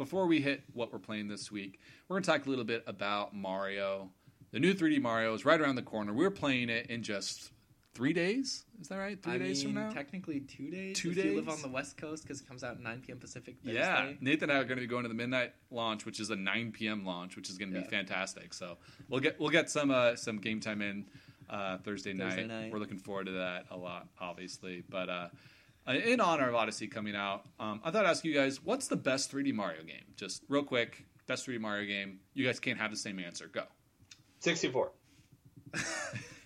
before 0.00 0.26
we 0.26 0.40
hit 0.40 0.62
what 0.72 0.90
we're 0.90 0.98
playing 0.98 1.28
this 1.28 1.52
week, 1.52 1.78
we're 2.08 2.14
going 2.14 2.22
to 2.22 2.30
talk 2.30 2.46
a 2.46 2.48
little 2.48 2.64
bit 2.64 2.82
about 2.86 3.36
Mario. 3.36 4.08
The 4.50 4.58
new 4.58 4.72
3D 4.72 4.98
Mario 5.02 5.34
is 5.34 5.44
right 5.44 5.60
around 5.60 5.74
the 5.74 5.82
corner. 5.82 6.14
We're 6.14 6.30
playing 6.30 6.70
it 6.70 6.86
in 6.86 7.02
just 7.02 7.50
three 7.92 8.14
days. 8.14 8.64
Is 8.80 8.88
that 8.88 8.96
right? 8.96 9.22
Three 9.22 9.34
I 9.34 9.36
days 9.36 9.62
mean, 9.62 9.74
from 9.74 9.82
now. 9.82 9.90
technically 9.90 10.40
two 10.40 10.70
days. 10.70 10.98
Two 10.98 11.10
if 11.10 11.22
You 11.22 11.36
live 11.36 11.50
on 11.50 11.60
the 11.60 11.68
West 11.68 11.98
Coast 11.98 12.22
because 12.22 12.40
it 12.40 12.48
comes 12.48 12.64
out 12.64 12.76
at 12.76 12.80
9 12.80 13.02
p.m. 13.06 13.18
Pacific. 13.18 13.56
Thursday. 13.62 13.78
Yeah, 13.78 14.12
Nathan 14.22 14.48
and 14.48 14.58
I 14.58 14.62
are 14.62 14.64
going 14.64 14.78
to 14.78 14.80
be 14.80 14.86
going 14.86 15.02
to 15.02 15.10
the 15.10 15.14
midnight 15.14 15.52
launch, 15.70 16.06
which 16.06 16.18
is 16.18 16.30
a 16.30 16.36
9 16.36 16.72
p.m. 16.72 17.04
launch, 17.04 17.36
which 17.36 17.50
is 17.50 17.58
going 17.58 17.70
to 17.74 17.82
be 17.82 17.86
fantastic. 17.86 18.54
So 18.54 18.78
we'll 19.10 19.20
get 19.20 19.38
we'll 19.38 19.50
get 19.50 19.68
some 19.68 19.90
uh, 19.90 20.16
some 20.16 20.38
game 20.38 20.60
time 20.60 20.80
in 20.80 21.04
uh, 21.50 21.76
Thursday, 21.76 22.14
Thursday 22.16 22.46
night. 22.46 22.62
night. 22.62 22.72
We're 22.72 22.78
looking 22.78 22.96
forward 22.96 23.26
to 23.26 23.32
that 23.32 23.66
a 23.70 23.76
lot, 23.76 24.08
obviously. 24.18 24.82
But 24.88 25.10
uh, 25.10 25.28
in 25.88 26.20
honor 26.20 26.48
of 26.48 26.54
Odyssey 26.54 26.86
coming 26.86 27.16
out, 27.16 27.42
um, 27.58 27.80
I 27.84 27.90
thought 27.90 28.04
I'd 28.04 28.10
ask 28.10 28.24
you 28.24 28.34
guys, 28.34 28.62
what's 28.62 28.88
the 28.88 28.96
best 28.96 29.32
3D 29.32 29.52
Mario 29.54 29.82
game? 29.82 30.04
Just 30.16 30.44
real 30.48 30.62
quick, 30.62 31.06
best 31.26 31.46
3D 31.46 31.60
Mario 31.60 31.86
game. 31.86 32.20
You 32.34 32.46
guys 32.46 32.60
can't 32.60 32.78
have 32.78 32.90
the 32.90 32.96
same 32.96 33.18
answer. 33.18 33.46
Go. 33.46 33.64
64. 34.40 34.92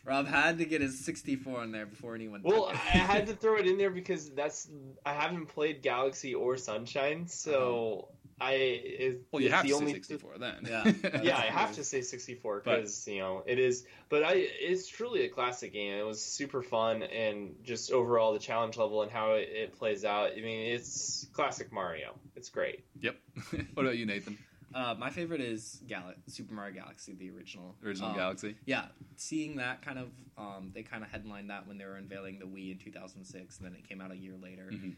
Rob 0.05 0.27
had 0.27 0.59
to 0.59 0.67
get 0.67 0.83
his 0.83 1.03
64 1.05 1.65
in 1.65 1.73
there 1.73 1.87
before 1.87 2.15
anyone. 2.15 2.43
Well, 2.45 2.67
I 2.67 2.75
had 2.75 3.27
to 3.29 3.33
throw 3.37 3.57
it 3.57 3.67
in 3.67 3.79
there 3.79 3.91
because 3.91 4.31
that's 4.31 4.69
I 5.07 5.15
haven't 5.15 5.47
played 5.47 5.81
Galaxy 5.83 6.35
or 6.35 6.59
Sunshine, 6.59 7.27
so 7.27 8.09
I 8.41 8.53
it, 8.55 9.23
Well, 9.31 9.41
you 9.41 9.47
it's 9.47 9.55
have 9.55 9.63
the 9.65 9.71
to 9.71 9.75
only 9.77 9.93
say 9.93 9.99
64 9.99 10.39
then. 10.39 10.67
Yeah. 10.69 11.21
yeah, 11.23 11.37
I 11.39 11.43
have 11.47 11.75
to 11.77 11.85
say 11.85 12.01
64 12.03 12.61
because 12.65 13.07
you 13.07 13.21
know 13.21 13.43
it 13.47 13.59
is. 13.59 13.85
But 14.09 14.25
I, 14.25 14.33
it's 14.35 14.89
truly 14.89 15.23
a 15.25 15.29
classic 15.29 15.73
game. 15.73 15.95
It 15.95 16.05
was 16.05 16.21
super 16.23 16.63
fun 16.63 17.03
and 17.03 17.55
just 17.65 17.93
overall 17.93 18.33
the 18.33 18.39
challenge 18.41 18.77
level 18.77 19.03
and 19.03 19.11
how 19.11 19.33
it, 19.35 19.49
it 19.53 19.79
plays 19.79 20.05
out. 20.05 20.33
I 20.37 20.41
mean, 20.41 20.73
it's 20.75 21.27
classic 21.33 21.73
Mario. 21.73 22.15
It's 22.37 22.49
great. 22.49 22.85
Yep. 23.01 23.17
what 23.75 23.85
about 23.87 23.97
you, 23.99 24.07
Nathan? 24.07 24.37
Uh, 24.75 24.97
my 24.99 25.11
favorite 25.11 25.41
is 25.41 25.81
Gal- 25.87 26.15
Super 26.27 26.53
Mario 26.53 26.75
Galaxy, 26.75 27.15
the 27.15 27.31
original. 27.31 27.77
Original 27.85 28.11
Um, 28.11 28.17
Galaxy. 28.17 28.57
Yeah, 28.67 28.87
seeing 29.15 29.57
that 29.59 29.83
kind 29.83 30.01
of, 30.01 30.09
um, 30.37 30.73
they 30.75 30.83
kind 30.83 31.05
of 31.05 31.11
headlined 31.11 31.51
that 31.51 31.69
when 31.69 31.79
they 31.79 31.85
were 31.85 31.95
unveiling 31.95 32.41
the 32.41 32.47
Wii 32.47 32.73
in 32.73 32.79
2006, 32.79 33.59
and 33.59 33.67
then 33.69 33.75
it 33.77 33.89
came 33.89 34.01
out 34.01 34.11
a 34.11 34.17
year 34.17 34.35
later. 34.43 34.71
Mhm. 34.73 34.97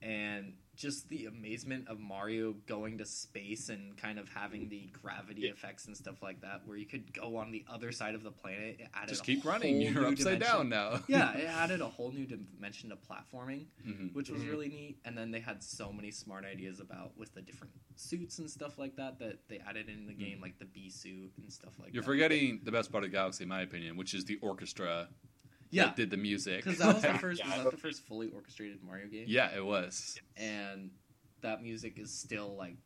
And 0.00 0.54
just 0.80 1.10
the 1.10 1.26
amazement 1.26 1.86
of 1.88 2.00
Mario 2.00 2.54
going 2.66 2.96
to 2.96 3.04
space 3.04 3.68
and 3.68 3.94
kind 3.98 4.18
of 4.18 4.26
having 4.30 4.70
the 4.70 4.88
gravity 5.02 5.42
Yeah. 5.42 5.50
effects 5.50 5.86
and 5.86 5.94
stuff 5.94 6.22
like 6.22 6.40
that, 6.40 6.62
where 6.64 6.78
you 6.78 6.86
could 6.86 7.12
go 7.12 7.36
on 7.36 7.50
the 7.50 7.66
other 7.68 7.92
side 7.92 8.14
of 8.14 8.22
the 8.22 8.30
planet. 8.30 8.76
It 8.80 8.88
added 8.94 9.10
Just 9.10 9.20
a 9.20 9.24
keep 9.24 9.44
running. 9.44 9.74
whole 9.82 9.92
You're 9.92 10.06
upside 10.06 10.38
dimension. 10.38 10.40
down 10.40 10.68
now. 10.70 11.04
yeah, 11.08 11.32
it 11.36 11.44
added 11.44 11.82
a 11.82 11.88
whole 11.88 12.10
new 12.12 12.24
dimension 12.24 12.88
to 12.88 12.96
platforming 12.96 13.66
Mhm. 13.86 14.14
which 14.14 14.30
was 14.30 14.42
Mhm. 14.42 14.48
really 14.50 14.68
neat. 14.68 14.98
And 15.04 15.16
then 15.18 15.30
they 15.30 15.40
had 15.40 15.62
so 15.62 15.92
many 15.92 16.10
smart 16.10 16.46
ideas 16.46 16.80
about 16.80 17.14
with 17.18 17.34
the 17.34 17.42
different 17.42 17.74
suits 17.96 18.38
and 18.38 18.50
stuff 18.50 18.78
like 18.78 18.96
that 18.96 19.18
that 19.18 19.46
they 19.48 19.58
added 19.58 19.90
in 19.90 20.06
the 20.06 20.14
game, 20.14 20.40
like 20.40 20.58
the 20.58 20.64
bee 20.64 20.88
suit 20.88 21.30
and 21.36 21.52
stuff 21.52 21.78
like 21.78 21.88
Mm-hmm. 21.88 21.94
You're 21.96 22.02
that. 22.02 22.06
forgetting 22.06 22.60
the 22.64 22.72
best 22.72 22.90
part 22.90 23.04
of 23.04 23.12
Galaxy, 23.12 23.42
in 23.44 23.50
my 23.50 23.60
opinion, 23.60 23.96
which 23.98 24.14
is 24.14 24.24
the 24.24 24.36
orchestra 24.36 25.10
yeah, 25.70 25.84
that 25.86 25.96
did 25.96 26.10
the 26.10 26.16
music. 26.16 26.64
because 26.64 26.78
that 26.78 26.94
was 26.94 27.02
the 27.02 27.14
first. 27.18 27.40
Yeah. 27.40 27.54
Was 27.56 27.64
that 27.64 27.70
the 27.72 27.76
first 27.78 28.06
fully 28.06 28.28
orchestrated 28.34 28.82
Mario 28.82 29.06
game? 29.08 29.24
yeah, 29.28 29.54
it 29.54 29.64
was. 29.64 30.18
and 30.36 30.90
that 31.42 31.62
music 31.62 31.98
is 31.98 32.12
still 32.12 32.54
like 32.56 32.76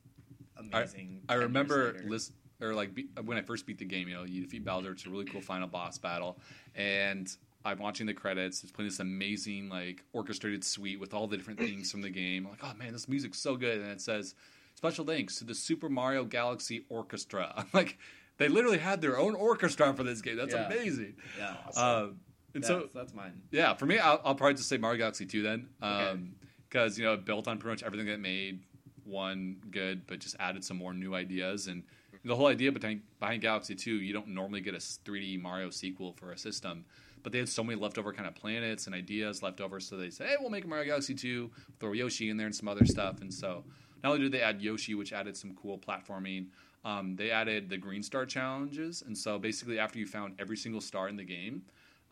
amazing. 0.56 1.22
I 1.28 1.34
10 1.34 1.40
years 1.40 1.48
remember 1.48 1.96
list 2.06 2.32
or 2.60 2.72
like 2.74 2.94
be, 2.94 3.08
when 3.24 3.36
I 3.36 3.42
first 3.42 3.66
beat 3.66 3.78
the 3.78 3.84
game. 3.84 4.08
You 4.08 4.14
know, 4.14 4.24
you 4.24 4.42
defeat 4.42 4.64
Bowser. 4.64 4.92
It's 4.92 5.06
a 5.06 5.10
really 5.10 5.24
cool 5.24 5.40
final 5.40 5.66
boss 5.66 5.98
battle, 5.98 6.38
and 6.74 7.28
I'm 7.64 7.78
watching 7.78 8.06
the 8.06 8.14
credits. 8.14 8.62
It's 8.62 8.70
playing 8.72 8.90
this 8.90 9.00
amazing 9.00 9.68
like 9.68 10.04
orchestrated 10.12 10.62
suite 10.64 11.00
with 11.00 11.14
all 11.14 11.26
the 11.26 11.36
different 11.36 11.58
things 11.58 11.90
from 11.90 12.02
the 12.02 12.10
game. 12.10 12.44
I'm 12.46 12.52
like, 12.52 12.60
oh 12.62 12.74
man, 12.78 12.92
this 12.92 13.08
music's 13.08 13.38
so 13.40 13.56
good, 13.56 13.80
and 13.80 13.90
it 13.90 14.00
says 14.00 14.34
special 14.76 15.04
thanks 15.04 15.36
to 15.38 15.44
the 15.44 15.54
Super 15.54 15.88
Mario 15.88 16.24
Galaxy 16.24 16.84
Orchestra. 16.88 17.52
I'm 17.56 17.66
like, 17.72 17.98
they 18.38 18.48
literally 18.48 18.78
had 18.78 19.00
their 19.00 19.18
own 19.18 19.34
orchestra 19.34 19.92
for 19.94 20.02
this 20.04 20.20
game. 20.20 20.36
That's 20.36 20.54
Yeah. 20.54 20.66
amazing. 20.66 21.14
yeah. 21.38 21.56
Um, 21.76 22.20
and 22.54 22.62
That's, 22.62 22.68
so 22.68 22.88
that's 22.94 23.12
mine. 23.14 23.42
yeah, 23.50 23.74
for 23.74 23.86
me, 23.86 23.98
I'll, 23.98 24.20
I'll 24.24 24.34
probably 24.34 24.54
just 24.54 24.68
say 24.68 24.78
Mario 24.78 24.98
Galaxy 24.98 25.26
2 25.26 25.42
then. 25.42 25.68
Okay. 25.82 26.20
Because, 26.68 26.98
you 26.98 27.04
know, 27.04 27.14
it 27.14 27.24
built 27.24 27.46
on 27.48 27.58
pretty 27.58 27.72
much 27.74 27.82
everything 27.82 28.06
that 28.06 28.20
made 28.20 28.60
one 29.04 29.56
good, 29.70 30.06
but 30.06 30.18
just 30.18 30.36
added 30.40 30.64
some 30.64 30.76
more 30.76 30.92
new 30.94 31.14
ideas. 31.14 31.66
And 31.68 31.82
the 32.24 32.34
whole 32.34 32.46
idea 32.46 32.72
behind, 32.72 33.02
behind 33.20 33.42
Galaxy 33.42 33.74
2, 33.74 33.96
you 33.96 34.12
don't 34.12 34.28
normally 34.28 34.60
get 34.60 34.74
a 34.74 34.78
3D 34.78 35.40
Mario 35.40 35.70
sequel 35.70 36.12
for 36.14 36.32
a 36.32 36.38
system. 36.38 36.84
But 37.22 37.32
they 37.32 37.38
had 37.38 37.48
so 37.48 37.64
many 37.64 37.80
leftover 37.80 38.12
kind 38.12 38.26
of 38.28 38.34
planets 38.34 38.86
and 38.86 38.94
ideas 38.94 39.42
left 39.42 39.60
over, 39.60 39.80
so 39.80 39.96
they 39.96 40.10
said, 40.10 40.28
hey, 40.28 40.36
we'll 40.40 40.50
make 40.50 40.64
a 40.64 40.68
Mario 40.68 40.84
Galaxy 40.86 41.14
2, 41.14 41.50
throw 41.80 41.92
Yoshi 41.92 42.28
in 42.28 42.36
there 42.36 42.46
and 42.46 42.54
some 42.54 42.68
other 42.68 42.84
stuff. 42.84 43.20
And 43.20 43.32
so 43.32 43.64
not 44.02 44.10
only 44.12 44.22
did 44.24 44.32
they 44.32 44.42
add 44.42 44.60
Yoshi, 44.60 44.94
which 44.94 45.12
added 45.12 45.36
some 45.36 45.54
cool 45.54 45.78
platforming, 45.78 46.46
um, 46.84 47.16
they 47.16 47.30
added 47.30 47.70
the 47.70 47.78
Green 47.78 48.02
Star 48.02 48.26
challenges. 48.26 49.02
And 49.06 49.16
so 49.16 49.38
basically, 49.38 49.78
after 49.78 49.98
you 49.98 50.06
found 50.06 50.34
every 50.38 50.56
single 50.56 50.82
star 50.82 51.08
in 51.08 51.16
the 51.16 51.24
game, 51.24 51.62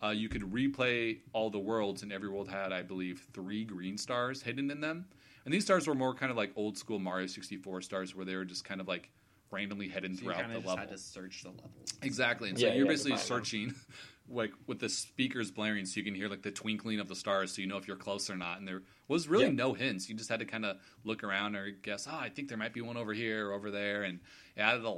uh, 0.02 0.10
you 0.10 0.28
could 0.28 0.42
replay 0.42 1.18
all 1.32 1.50
the 1.50 1.58
worlds, 1.58 2.02
and 2.02 2.12
every 2.12 2.28
world 2.28 2.48
had, 2.48 2.72
I 2.72 2.82
believe, 2.82 3.26
three 3.32 3.64
green 3.64 3.96
stars 3.96 4.42
hidden 4.42 4.70
in 4.70 4.80
them. 4.80 5.06
And 5.44 5.52
these 5.54 5.64
stars 5.64 5.86
were 5.86 5.94
more 5.94 6.14
kind 6.14 6.30
of 6.30 6.36
like 6.36 6.52
old 6.56 6.76
school 6.76 6.98
Mario 6.98 7.26
64 7.26 7.82
stars, 7.82 8.14
where 8.14 8.24
they 8.24 8.34
were 8.36 8.44
just 8.44 8.64
kind 8.64 8.80
of 8.80 8.88
like 8.88 9.10
randomly 9.50 9.88
hidden 9.88 10.14
So 10.14 10.18
you 10.20 10.24
throughout 10.24 10.40
kind 10.40 10.52
the 10.52 10.56
of 10.56 10.62
just 10.64 10.68
level. 10.76 10.88
had 10.88 10.96
to 10.96 10.98
search 10.98 11.42
the 11.42 11.50
levels. 11.50 11.92
Exactly. 12.02 12.48
And 12.48 12.58
so 12.58 12.66
Yeah, 12.66 12.74
you're 12.74 12.84
yeah, 12.86 12.90
basically 12.92 13.12
to 13.12 13.16
find 13.18 13.28
them. 13.28 13.38
searching 13.44 13.74
like 14.30 14.52
with 14.66 14.78
the 14.78 14.88
speakers 14.88 15.50
blaring 15.50 15.84
so 15.84 15.98
you 15.98 16.04
can 16.04 16.14
hear 16.14 16.28
like 16.28 16.42
the 16.42 16.50
twinkling 16.50 17.00
of 17.00 17.08
the 17.08 17.14
stars 17.16 17.52
so 17.54 17.60
you 17.60 17.66
know 17.68 17.76
if 17.76 17.86
you're 17.86 17.96
close 17.96 18.30
or 18.30 18.36
not. 18.36 18.58
And 18.60 18.66
there 18.68 18.82
was 19.08 19.28
really 19.28 19.46
Yeah. 19.46 19.50
no 19.50 19.74
hints. 19.74 20.08
You 20.08 20.14
just 20.14 20.30
had 20.30 20.38
to 20.40 20.46
kind 20.46 20.64
of 20.64 20.78
look 21.04 21.22
around 21.22 21.54
or 21.56 21.70
guess, 21.70 22.08
oh, 22.10 22.16
I 22.16 22.28
think 22.30 22.48
there 22.48 22.56
might 22.56 22.72
be 22.72 22.80
one 22.80 22.96
over 22.96 23.12
here 23.12 23.48
or 23.50 23.52
over 23.52 23.70
there. 23.70 24.04
And 24.04 24.20
it 24.56 24.60
added 24.60 24.84
a 24.84 24.94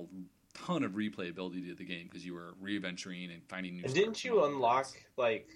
ton 0.54 0.82
of 0.84 0.92
replayability 0.92 1.68
to 1.68 1.74
the 1.74 1.84
game 1.84 2.04
because 2.08 2.24
you 2.24 2.34
were 2.34 2.54
re-adventuring 2.60 3.30
and 3.32 3.42
finding 3.48 3.76
new 3.76 3.84
And 3.84 3.92
didn't 3.94 4.24
you 4.24 4.38
all 4.40 4.46
that. 4.48 4.54
unlock 4.54 4.86
like 5.16 5.48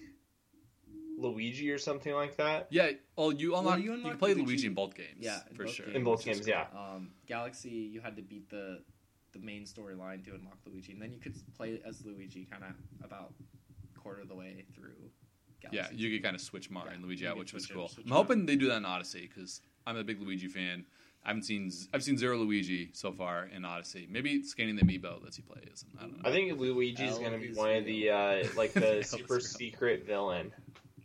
Luigi 1.17 1.69
or 1.71 1.77
something 1.77 2.13
like 2.13 2.37
that? 2.37 2.67
Yeah, 2.69 2.91
well, 3.17 3.31
you 3.31 3.55
unlock. 3.55 3.79
you 3.79 3.85
you, 3.85 3.93
unlock 3.93 4.11
can 4.11 4.19
play 4.19 4.33
Luigi- 4.33 4.45
Luigi 4.47 4.67
in 4.67 4.73
both 4.73 4.95
games. 4.95 5.17
Yeah, 5.19 5.39
in 5.49 5.55
for 5.55 5.63
both 5.65 5.73
sure. 5.73 5.85
games. 5.85 5.95
In 5.97 6.03
both 6.03 6.19
which 6.25 6.27
is 6.37 6.45
games, 6.45 6.47
yeah. 6.47 6.65
Um, 6.77 7.11
Galaxy, 7.27 7.69
you 7.69 8.01
had 8.01 8.15
to 8.15 8.21
beat 8.21 8.49
the 8.49 8.81
the 9.31 9.39
main 9.39 9.63
storyline 9.63 10.23
to 10.25 10.33
unlock 10.33 10.57
Luigi, 10.65 10.91
and 10.93 11.01
then 11.01 11.11
you 11.13 11.19
could 11.19 11.35
play 11.55 11.79
as 11.85 12.03
Luigi 12.05 12.45
kind 12.49 12.63
of 12.63 12.71
about 13.05 13.33
quarter 13.95 14.21
of 14.21 14.27
the 14.27 14.35
way 14.35 14.65
through. 14.73 14.95
Galaxy. 15.61 15.93
Yeah, 15.93 15.97
you 16.09 16.15
could 16.15 16.23
kind 16.23 16.35
of 16.35 16.41
switch 16.41 16.69
Mario 16.71 16.89
Yeah, 16.91 16.95
and 16.95 17.05
Luigi 17.05 17.27
out, 17.27 17.37
which 17.37 17.53
was 17.53 17.67
cool. 17.67 17.91
I'm 17.97 18.03
it 18.05 18.09
hoping 18.11 18.45
they 18.45 18.55
do 18.55 18.69
that 18.69 18.77
in 18.77 18.85
Odyssey 18.85 19.29
because 19.33 19.61
I'm 19.85 19.97
a 19.97 20.03
big 20.05 20.21
Luigi 20.21 20.47
fan. 20.47 20.85
I 21.23 21.29
haven't 21.29 21.43
seen 21.43 21.71
I've 21.93 22.03
seen 22.03 22.17
zero 22.17 22.37
Luigi 22.37 22.89
so 22.93 23.11
far 23.11 23.45
in 23.45 23.65
Odyssey. 23.65 24.07
Maybe 24.09 24.41
scanning 24.43 24.75
the 24.75 24.83
amiibo 24.83 25.23
lets 25.23 25.37
you 25.37 25.43
play 25.43 25.61
as 25.71 25.83
him. 25.83 25.89
I 25.97 26.01
don't 26.03 26.23
know. 26.23 26.29
I 26.29 26.31
think 26.31 26.59
Luigi's 26.59 27.13
L 27.13 27.19
going 27.19 27.33
to 27.33 27.37
be 27.39 27.53
one 27.53 27.75
of 27.75 27.85
the 27.85 28.09
uh, 28.09 28.43
like 28.55 28.73
the 28.73 29.03
super 29.05 29.39
secret 29.39 30.05
villain. 30.05 30.51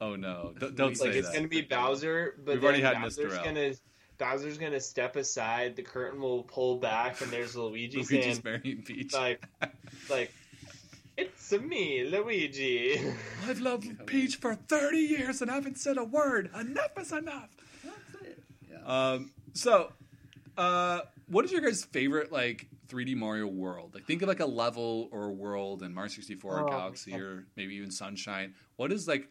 Oh 0.00 0.16
no! 0.16 0.52
D- 0.58 0.70
don't 0.74 0.88
Like, 0.88 0.96
say 0.96 1.06
like 1.06 1.16
it's 1.16 1.30
going 1.30 1.42
to 1.42 1.48
be 1.48 1.62
Bowser, 1.62 2.34
but 2.44 2.54
We've 2.54 2.64
already 2.64 2.82
had 2.82 3.00
Bowser's 3.00 3.38
Gonna, 3.38 3.72
Bowser's 4.18 4.58
going 4.58 4.72
to 4.72 4.80
step 4.80 5.16
aside. 5.16 5.76
The 5.76 5.82
curtain 5.82 6.20
will 6.20 6.42
pull 6.42 6.76
back, 6.76 7.20
and 7.20 7.30
there's 7.30 7.54
Luigi 7.56 7.98
Luigi's 7.98 8.08
saying 8.08 8.40
marrying 8.44 8.82
Peach. 8.82 9.12
like, 9.14 9.44
like, 10.10 10.32
it's 11.16 11.52
me, 11.52 12.04
Luigi. 12.04 13.00
I've 13.46 13.60
loved 13.60 14.06
Peach 14.06 14.36
for 14.36 14.54
30 14.54 14.98
years 14.98 15.40
and 15.42 15.50
I 15.50 15.54
haven't 15.54 15.78
said 15.78 15.96
a 15.96 16.04
word. 16.04 16.50
Enough 16.58 16.98
is 16.98 17.12
enough. 17.12 17.50
That's 17.84 18.24
it. 18.24 18.42
Yeah. 18.70 19.12
Um, 19.12 19.30
so, 19.52 19.92
uh, 20.56 21.00
what 21.28 21.44
is 21.44 21.52
your 21.52 21.60
guys' 21.60 21.84
favorite 21.84 22.30
like 22.32 22.68
3D 22.88 23.16
Mario 23.16 23.46
world? 23.46 23.94
Like, 23.94 24.04
think 24.06 24.22
of 24.22 24.28
like 24.28 24.40
a 24.40 24.46
level 24.46 25.08
or 25.12 25.24
a 25.26 25.32
world 25.32 25.82
in 25.82 25.92
Mario 25.94 26.08
64 26.10 26.52
or 26.58 26.64
Oh, 26.64 26.68
Galaxy 26.70 27.14
or 27.14 27.46
maybe 27.56 27.74
even 27.76 27.90
Sunshine. 27.90 28.54
What 28.76 28.92
is 28.92 29.08
like 29.08 29.28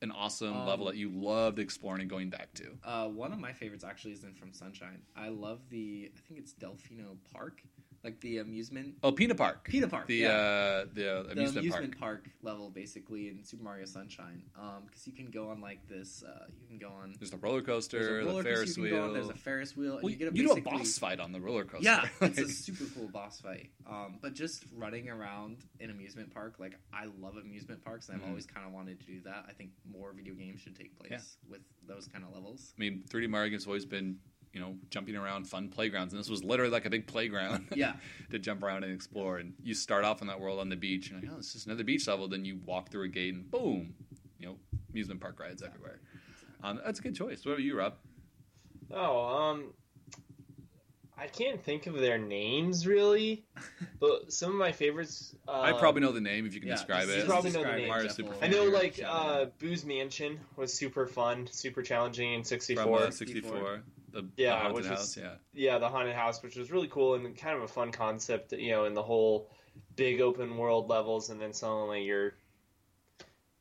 an 0.00 0.10
awesome 0.10 0.56
Um, 0.56 0.66
level 0.66 0.86
that 0.86 0.96
you 0.96 1.10
loved 1.10 1.58
exploring 1.58 2.00
and 2.00 2.10
going 2.10 2.28
back 2.30 2.52
to? 2.54 2.76
Uh, 2.84 3.08
one 3.08 3.32
of 3.32 3.38
my 3.38 3.52
favorites 3.52 3.84
actually 3.84 4.12
isn't 4.14 4.36
from 4.38 4.52
Sunshine. 4.52 5.02
I 5.16 5.28
love 5.28 5.60
the 5.70 6.10
I 6.14 6.20
think 6.26 6.40
it's 6.40 6.54
Delfino 6.54 7.16
Park, 7.32 7.62
like 8.04 8.20
the 8.20 8.38
amusement 8.38 8.94
Oh, 9.02 9.12
Peanut 9.12 9.36
Park. 9.36 9.64
Peanut 9.68 9.90
Park. 9.90 10.06
The 10.08 10.16
yeah. 10.16 10.28
uh, 10.28 10.84
the 10.92 11.02
the 11.02 11.20
amusement, 11.32 11.56
amusement 11.58 11.98
park. 11.98 12.24
park. 12.24 12.30
level 12.42 12.70
basically 12.70 13.28
in 13.28 13.44
Super 13.44 13.62
Mario 13.62 13.84
Sunshine. 13.86 14.42
Um, 14.58 14.82
because 14.86 15.06
you 15.06 15.12
can 15.12 15.26
go 15.30 15.50
on 15.50 15.60
like 15.60 15.86
this. 15.88 16.22
Uh, 16.26 16.46
you 16.60 16.66
can 16.66 16.78
go 16.78 16.92
on. 16.94 17.14
There's 17.18 17.30
the 17.30 17.36
roller 17.36 17.60
There's 17.62 17.66
coaster, 17.66 18.20
a 18.20 18.24
roller 18.24 18.42
the 18.42 18.48
Ferris 18.48 18.70
coaster 18.70 18.80
you 18.80 18.86
can 18.88 18.96
go 18.96 18.96
wheel. 19.02 19.08
on, 19.08 19.14
There's 19.14 19.28
a 19.28 19.34
Ferris 19.34 19.76
wheel, 19.76 19.92
and 19.94 20.02
well, 20.02 20.10
you 20.10 20.16
get 20.16 20.32
a 20.32 20.36
you 20.36 20.46
do 20.48 20.52
a 20.52 20.60
boss 20.60 20.98
fight 20.98 21.20
on 21.20 21.32
the 21.32 21.40
roller 21.40 21.64
coaster. 21.64 21.84
Yeah, 21.84 22.08
it's 22.22 22.38
a 22.40 22.48
super 22.48 22.84
cool 22.94 23.08
boss 23.08 23.40
fight. 23.40 23.70
Um, 23.88 24.18
but 24.20 24.34
just 24.34 24.64
running 24.76 25.08
around 25.08 25.58
an 25.80 25.90
amusement 25.90 26.32
park, 26.34 26.54
like 26.58 26.74
I 26.92 27.06
love 27.20 27.36
amusement 27.36 27.84
parks, 27.84 28.08
and 28.08 28.16
I've 28.20 28.24
Mhm. 28.26 28.30
always 28.30 28.46
kind 28.46 28.66
of 28.66 28.72
wanted 28.72 28.98
to 29.00 29.06
do 29.06 29.20
that. 29.26 29.44
I 29.48 29.52
think 29.52 29.70
more 29.88 30.12
video 30.12 30.34
games 30.34 30.60
should 30.60 30.74
take 30.76 30.96
place 30.98 31.10
Yeah. 31.12 31.50
with 31.50 31.60
those 31.86 32.06
kind 32.08 32.24
of 32.24 32.32
levels. 32.34 32.74
I 32.76 32.80
mean, 32.80 33.04
3D 33.08 33.28
Mario 33.28 33.50
games 33.50 33.64
have 33.64 33.68
always 33.68 33.84
been, 33.86 34.18
you 34.52 34.60
know, 34.60 34.76
jumping 34.90 35.16
around 35.16 35.48
fun 35.48 35.68
playgrounds, 35.68 36.12
and 36.12 36.20
this 36.20 36.28
was 36.28 36.44
literally 36.44 36.70
like 36.70 36.84
a 36.84 36.90
big 36.90 37.06
playground. 37.06 37.66
Yeah, 37.74 37.94
to 38.30 38.38
jump 38.38 38.62
around 38.62 38.84
and 38.84 38.92
explore. 38.92 39.38
And 39.38 39.54
you 39.62 39.74
start 39.74 40.04
off 40.04 40.20
in 40.20 40.26
that 40.28 40.40
world 40.40 40.60
on 40.60 40.68
the 40.68 40.76
beach, 40.76 41.10
and 41.10 41.22
you're 41.22 41.30
like, 41.30 41.36
oh, 41.36 41.38
it's 41.38 41.52
just 41.52 41.66
another 41.66 41.84
beach 41.84 42.06
level. 42.06 42.28
Then 42.28 42.44
you 42.44 42.60
walk 42.66 42.90
through 42.90 43.04
a 43.04 43.08
gate, 43.08 43.34
and 43.34 43.50
boom, 43.50 43.94
you 44.38 44.46
know, 44.46 44.56
amusement 44.90 45.20
park 45.20 45.40
rides 45.40 45.62
everywhere. 45.62 46.00
Um, 46.62 46.80
that's 46.84 47.00
a 47.00 47.02
good 47.02 47.14
choice. 47.14 47.44
What 47.44 47.52
about 47.52 47.62
you, 47.62 47.78
Rob? 47.78 47.94
Oh, 48.90 49.26
um, 49.26 49.72
I 51.16 51.26
can't 51.26 51.62
think 51.62 51.86
of 51.86 51.98
their 51.98 52.18
names 52.18 52.86
really, 52.86 53.44
but 54.00 54.32
some 54.32 54.50
of 54.50 54.56
my 54.56 54.72
favorites. 54.72 55.34
Uh, 55.46 55.60
I 55.60 55.72
probably 55.72 56.00
know 56.02 56.12
the 56.12 56.20
name 56.20 56.46
if 56.46 56.54
you 56.54 56.60
can 56.60 56.68
yeah, 56.68 56.76
describe 56.76 57.08
it. 57.08 57.18
You 57.18 57.24
probably 57.24 57.52
know 57.52 57.62
the 57.62 57.64
describe 57.64 57.76
name. 57.76 57.84
it, 57.84 57.88
Mario 57.88 58.06
Jeff 58.06 58.16
Super 58.16 58.34
I 58.42 58.48
know, 58.48 58.64
like 58.64 58.96
shout 58.96 59.14
uh, 59.14 59.40
out. 59.42 59.58
Boo's 59.58 59.84
Mansion 59.84 60.40
was 60.56 60.74
super 60.74 61.06
fun, 61.06 61.48
super 61.50 61.82
challenging 61.82 62.32
in 62.32 62.40
from 62.40 62.58
'64. 62.60 62.98
uh, 62.98 63.10
64. 63.10 63.82
The, 64.12 64.28
Yeah, 64.36 64.50
the 64.50 64.56
haunted 64.58 64.74
which 64.76 64.84
is- 64.84 64.90
house. 64.90 65.16
Yeah. 65.16 65.34
yeah, 65.54 65.78
the 65.78 65.88
haunted 65.88 66.14
house, 66.14 66.42
which 66.42 66.56
was 66.56 66.70
really 66.70 66.88
cool 66.88 67.14
and 67.14 67.36
kind 67.36 67.56
of 67.56 67.62
a 67.62 67.68
fun 67.68 67.90
concept, 67.92 68.52
you 68.52 68.70
know, 68.70 68.84
in 68.84 68.94
the 68.94 69.02
whole 69.02 69.48
big 69.96 70.20
open 70.20 70.56
world 70.56 70.88
levels, 70.88 71.30
and 71.30 71.40
then 71.40 71.52
suddenly 71.52 72.02
you're 72.04 72.34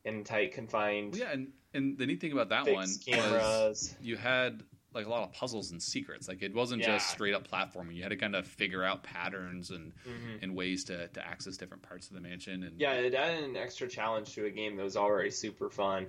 in 0.04 0.24
tight 0.24 0.54
confined 0.54 1.14
Well, 1.14 1.22
yeah, 1.22 1.32
and, 1.32 1.48
and 1.74 1.98
the 1.98 2.06
neat 2.06 2.20
thing 2.20 2.32
about 2.32 2.50
that 2.50 2.66
one 2.66 2.76
was 3.08 3.96
you 4.02 4.18
had 4.18 4.64
like 4.94 5.06
a 5.06 5.10
lot 5.10 5.24
of 5.24 5.32
puzzles 5.32 5.72
and 5.72 5.82
secrets. 5.82 6.28
Like 6.28 6.42
it 6.42 6.54
wasn't 6.54 6.82
Yeah. 6.82 6.98
just 6.98 7.12
straight 7.12 7.34
up 7.34 7.48
platforming. 7.48 7.96
You 7.96 8.02
had 8.04 8.10
to 8.10 8.18
kind 8.18 8.36
of 8.36 8.46
figure 8.46 8.84
out 8.84 9.04
patterns 9.04 9.70
and, 9.70 9.94
Mhm. 10.06 10.44
and 10.44 10.54
ways 10.56 10.84
to, 10.86 11.08
to 11.08 11.26
access 11.26 11.56
different 11.56 11.84
parts 11.84 12.10
of 12.10 12.16
the 12.16 12.20
mansion. 12.20 12.64
And 12.64 12.78
Yeah, 12.82 12.94
it 12.96 13.14
added 13.14 13.46
an 13.46 13.56
extra 13.56 13.88
challenge 13.88 14.34
to 14.36 14.46
a 14.48 14.50
game 14.50 14.76
that 14.76 14.84
was 14.84 14.98
already 14.98 15.30
super 15.32 15.70
fun. 15.70 16.08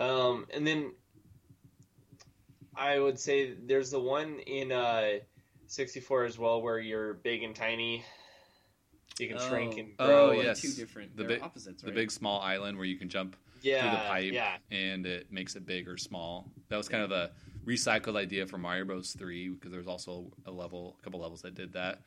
Um, 0.00 0.46
and 0.50 0.66
then 0.66 0.92
I 2.76 2.98
would 2.98 3.18
say 3.18 3.54
there's 3.54 3.90
the 3.90 4.00
one 4.00 4.38
in 4.40 4.72
uh, 4.72 5.18
64 5.66 6.24
as 6.24 6.38
well 6.38 6.60
where 6.62 6.78
you're 6.78 7.14
big 7.14 7.42
and 7.42 7.54
tiny. 7.54 8.04
You 9.18 9.28
can 9.28 9.38
shrink 9.38 9.78
and 9.78 9.88
Oh, 9.98 10.06
grow. 10.06 10.28
Oh, 10.28 10.32
yes. 10.32 10.60
two 10.60 10.72
different. 10.72 11.16
The 11.16 11.24
big- 11.24 11.42
opposites, 11.42 11.82
the 11.82 11.90
big 11.92 12.10
small 12.10 12.40
island 12.40 12.76
where 12.76 12.86
you 12.86 12.96
can 12.98 13.08
jump 13.08 13.34
yeah, 13.62 13.80
through 13.80 13.90
the 13.90 14.04
pipe 14.04 14.32
yeah. 14.32 14.56
and 14.70 15.06
it 15.06 15.32
makes 15.32 15.56
it 15.56 15.64
big 15.64 15.88
or 15.88 15.96
small. 15.96 16.50
That 16.68 16.76
was 16.76 16.88
kind 16.88 17.02
of 17.02 17.12
a 17.12 17.30
recycled 17.66 18.16
idea 18.16 18.46
for 18.46 18.58
Mario 18.58 18.84
Bros. 18.84 19.12
3 19.18 19.48
because 19.50 19.70
there 19.70 19.80
was 19.80 19.88
also 19.88 20.30
a 20.44 20.50
level, 20.50 20.96
a 21.00 21.02
couple 21.02 21.20
levels 21.20 21.40
that 21.42 21.54
did 21.54 21.72
that. 21.72 22.02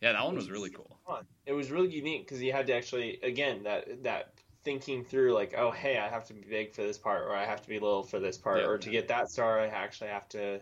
Yeah, 0.00 0.12
that 0.12 0.24
one 0.24 0.34
was 0.36 0.50
really 0.50 0.70
cool. 0.70 0.98
fun. 1.06 1.24
It 1.46 1.52
was 1.52 1.70
really 1.70 1.88
unique 1.90 2.26
because 2.26 2.42
you 2.42 2.52
had 2.52 2.66
to 2.66 2.74
actually, 2.74 3.20
again, 3.22 3.62
that 3.64 4.02
that 4.02 4.34
thinking 4.64 5.04
through 5.04 5.34
like, 5.34 5.54
oh, 5.56 5.70
hey, 5.70 5.98
I 5.98 6.08
have 6.08 6.24
to 6.26 6.34
be 6.34 6.40
big 6.42 6.72
for 6.74 6.82
this 6.82 6.98
part, 6.98 7.22
or 7.24 7.34
I 7.34 7.44
have 7.44 7.62
to 7.62 7.68
be 7.68 7.78
little 7.78 8.02
for 8.02 8.18
this 8.18 8.38
part, 8.38 8.60
Yeah. 8.60 8.66
or 8.66 8.78
to 8.78 8.90
get 8.90 9.08
that 9.08 9.30
star, 9.30 9.60
I 9.60 9.66
actually 9.66 10.08
have 10.10 10.28
to, 10.30 10.60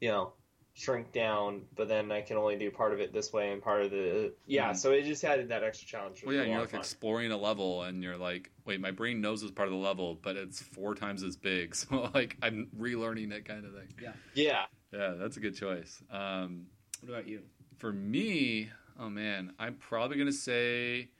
you 0.00 0.08
know, 0.08 0.32
shrink 0.74 1.12
down. 1.12 1.62
But 1.76 1.88
then 1.88 2.10
I 2.10 2.22
can 2.22 2.36
only 2.38 2.56
do 2.56 2.70
part 2.70 2.92
of 2.94 3.00
it 3.00 3.12
this 3.12 3.32
way 3.32 3.52
and 3.52 3.60
part 3.60 3.82
of 3.82 3.90
the 3.90 4.32
yeah. 4.46 4.70
Mhm. 4.70 4.76
So 4.76 4.92
it 4.92 5.02
just 5.04 5.22
added 5.24 5.48
that 5.50 5.62
extra 5.62 5.86
challenge. 5.86 6.22
Well, 6.24 6.34
yeah, 6.34 6.44
you're 6.44 6.60
like 6.60 6.70
fun. 6.70 6.80
exploring 6.80 7.30
a 7.32 7.36
level, 7.36 7.82
and 7.82 8.02
you're 8.02 8.16
like, 8.16 8.50
wait, 8.64 8.80
my 8.80 8.90
brain 8.90 9.20
knows 9.20 9.42
this 9.42 9.50
part 9.50 9.68
of 9.68 9.72
the 9.72 9.78
level, 9.80 10.14
but 10.22 10.36
it's 10.36 10.62
four 10.62 10.94
times 10.94 11.22
as 11.22 11.36
big. 11.36 11.74
So 11.76 12.10
like, 12.14 12.36
I'm 12.42 12.68
relearning 12.78 13.32
it, 13.32 13.44
kind 13.44 13.64
of 13.66 13.72
thing. 13.74 13.88
yeah. 14.34 14.64
Yeah, 14.92 15.14
that's 15.18 15.36
a 15.36 15.40
good 15.40 15.54
choice. 15.56 16.02
Um, 16.10 16.66
What 17.02 17.10
about 17.12 17.28
you? 17.28 17.42
for 17.76 17.92
me, 17.92 18.70
oh 18.98 19.08
man, 19.08 19.52
I'm 19.58 19.74
probably 19.74 20.16
gonna 20.18 20.32
say, 20.32 21.10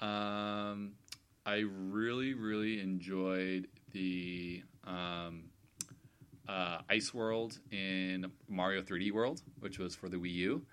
um, 0.00 0.92
I 1.48 1.64
really, 1.66 2.34
really 2.34 2.78
enjoyed 2.78 3.68
the 3.92 4.62
um, 4.84 5.44
uh, 6.46 6.80
Ice 6.90 7.14
World 7.14 7.58
in 7.70 8.30
Mario 8.50 8.82
3D 8.82 9.12
World, 9.12 9.40
which 9.60 9.78
was 9.78 9.94
for 9.94 10.10
the 10.10 10.18
Wii 10.18 10.34
U. 10.34 10.66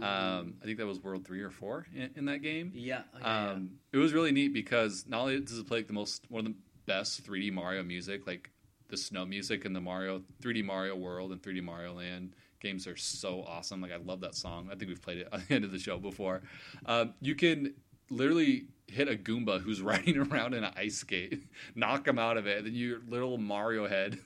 Um, 0.00 0.54
I 0.62 0.64
think 0.64 0.78
that 0.78 0.86
was 0.86 0.98
World 1.00 1.26
Three 1.26 1.42
or 1.42 1.50
Four 1.50 1.86
in, 1.94 2.10
in 2.16 2.24
that 2.24 2.38
game. 2.38 2.72
Yeah. 2.74 3.02
oh, 3.14 3.18
yeah, 3.20 3.50
Um, 3.50 3.72
it 3.92 3.98
was 3.98 4.14
really 4.14 4.32
neat 4.32 4.54
because 4.54 5.04
not 5.06 5.20
only 5.20 5.40
does 5.40 5.58
it 5.58 5.66
play 5.66 5.80
like 5.80 5.88
the 5.88 5.92
most 5.92 6.24
one 6.30 6.46
of 6.46 6.52
the 6.52 6.58
best 6.86 7.22
3D 7.26 7.52
Mario 7.52 7.82
music, 7.82 8.26
like 8.26 8.50
the 8.88 8.96
snow 8.96 9.26
music 9.26 9.66
in 9.66 9.74
the 9.74 9.80
Mario 9.80 10.22
3D 10.42 10.64
Mario 10.64 10.96
World 10.96 11.32
and 11.32 11.42
3D 11.42 11.62
Mario 11.62 11.92
Land 11.92 12.34
games 12.60 12.86
are 12.86 12.96
so 12.96 13.42
awesome. 13.46 13.82
Like 13.82 13.92
I 13.92 13.96
love 13.96 14.20
that 14.20 14.34
song. 14.34 14.70
I 14.72 14.74
think 14.74 14.88
we've 14.88 15.02
played 15.02 15.18
it 15.18 15.28
at 15.32 15.46
the 15.46 15.54
end 15.54 15.64
of 15.64 15.70
the 15.70 15.78
show 15.78 15.98
before. 15.98 16.40
Um, 16.86 17.12
you 17.20 17.34
can 17.34 17.74
literally 18.08 18.68
hit 18.88 19.08
a 19.08 19.16
Goomba 19.16 19.60
who's 19.60 19.80
riding 19.82 20.16
around 20.18 20.54
in 20.54 20.64
an 20.64 20.72
ice 20.76 20.96
skate, 20.96 21.44
knock 21.74 22.06
him 22.06 22.18
out 22.18 22.36
of 22.36 22.46
it, 22.46 22.58
and 22.58 22.66
then 22.66 22.74
your 22.74 23.00
little 23.08 23.38
Mario 23.38 23.86
head. 23.88 24.18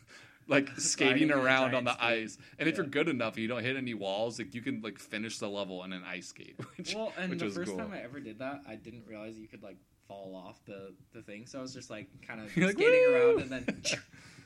Like 0.50 0.70
skating 0.78 1.30
a 1.30 1.36
around 1.36 1.74
on 1.74 1.84
the 1.84 1.92
skate. 1.92 2.22
ice, 2.22 2.38
and 2.59 2.70
if 2.70 2.78
you're 2.78 2.86
good 2.86 3.06
enough 3.06 3.34
and 3.34 3.42
you 3.42 3.48
don't 3.48 3.62
hit 3.62 3.76
any 3.76 3.92
walls, 3.92 4.38
like 4.38 4.54
you 4.54 4.62
can 4.62 4.80
like 4.80 4.98
finish 4.98 5.36
the 5.36 5.46
level 5.46 5.84
in 5.84 5.92
an 5.92 6.02
ice 6.09 6.28
skate. 6.28 6.59
Which, 6.78 6.94
Well, 6.94 7.12
and 7.18 7.28
which 7.28 7.40
the 7.40 7.50
first 7.50 7.68
cool. 7.72 7.76
time 7.78 7.92
I 7.92 8.00
ever 8.00 8.18
did 8.18 8.38
that, 8.38 8.62
I 8.66 8.76
didn't 8.76 9.04
realize 9.06 9.36
you 9.38 9.46
could 9.46 9.62
like 9.62 9.76
fall 10.06 10.34
off 10.34 10.59
the 10.64 10.94
the 11.12 11.20
thing. 11.20 11.44
So 11.44 11.59
I 11.59 11.61
was 11.61 11.74
just 11.74 11.90
like 11.90 12.09
kind 12.26 12.40
of 12.40 12.56
like, 12.56 12.72
skating 12.72 13.14
around, 13.14 13.40
and 13.42 13.50
then 13.50 13.82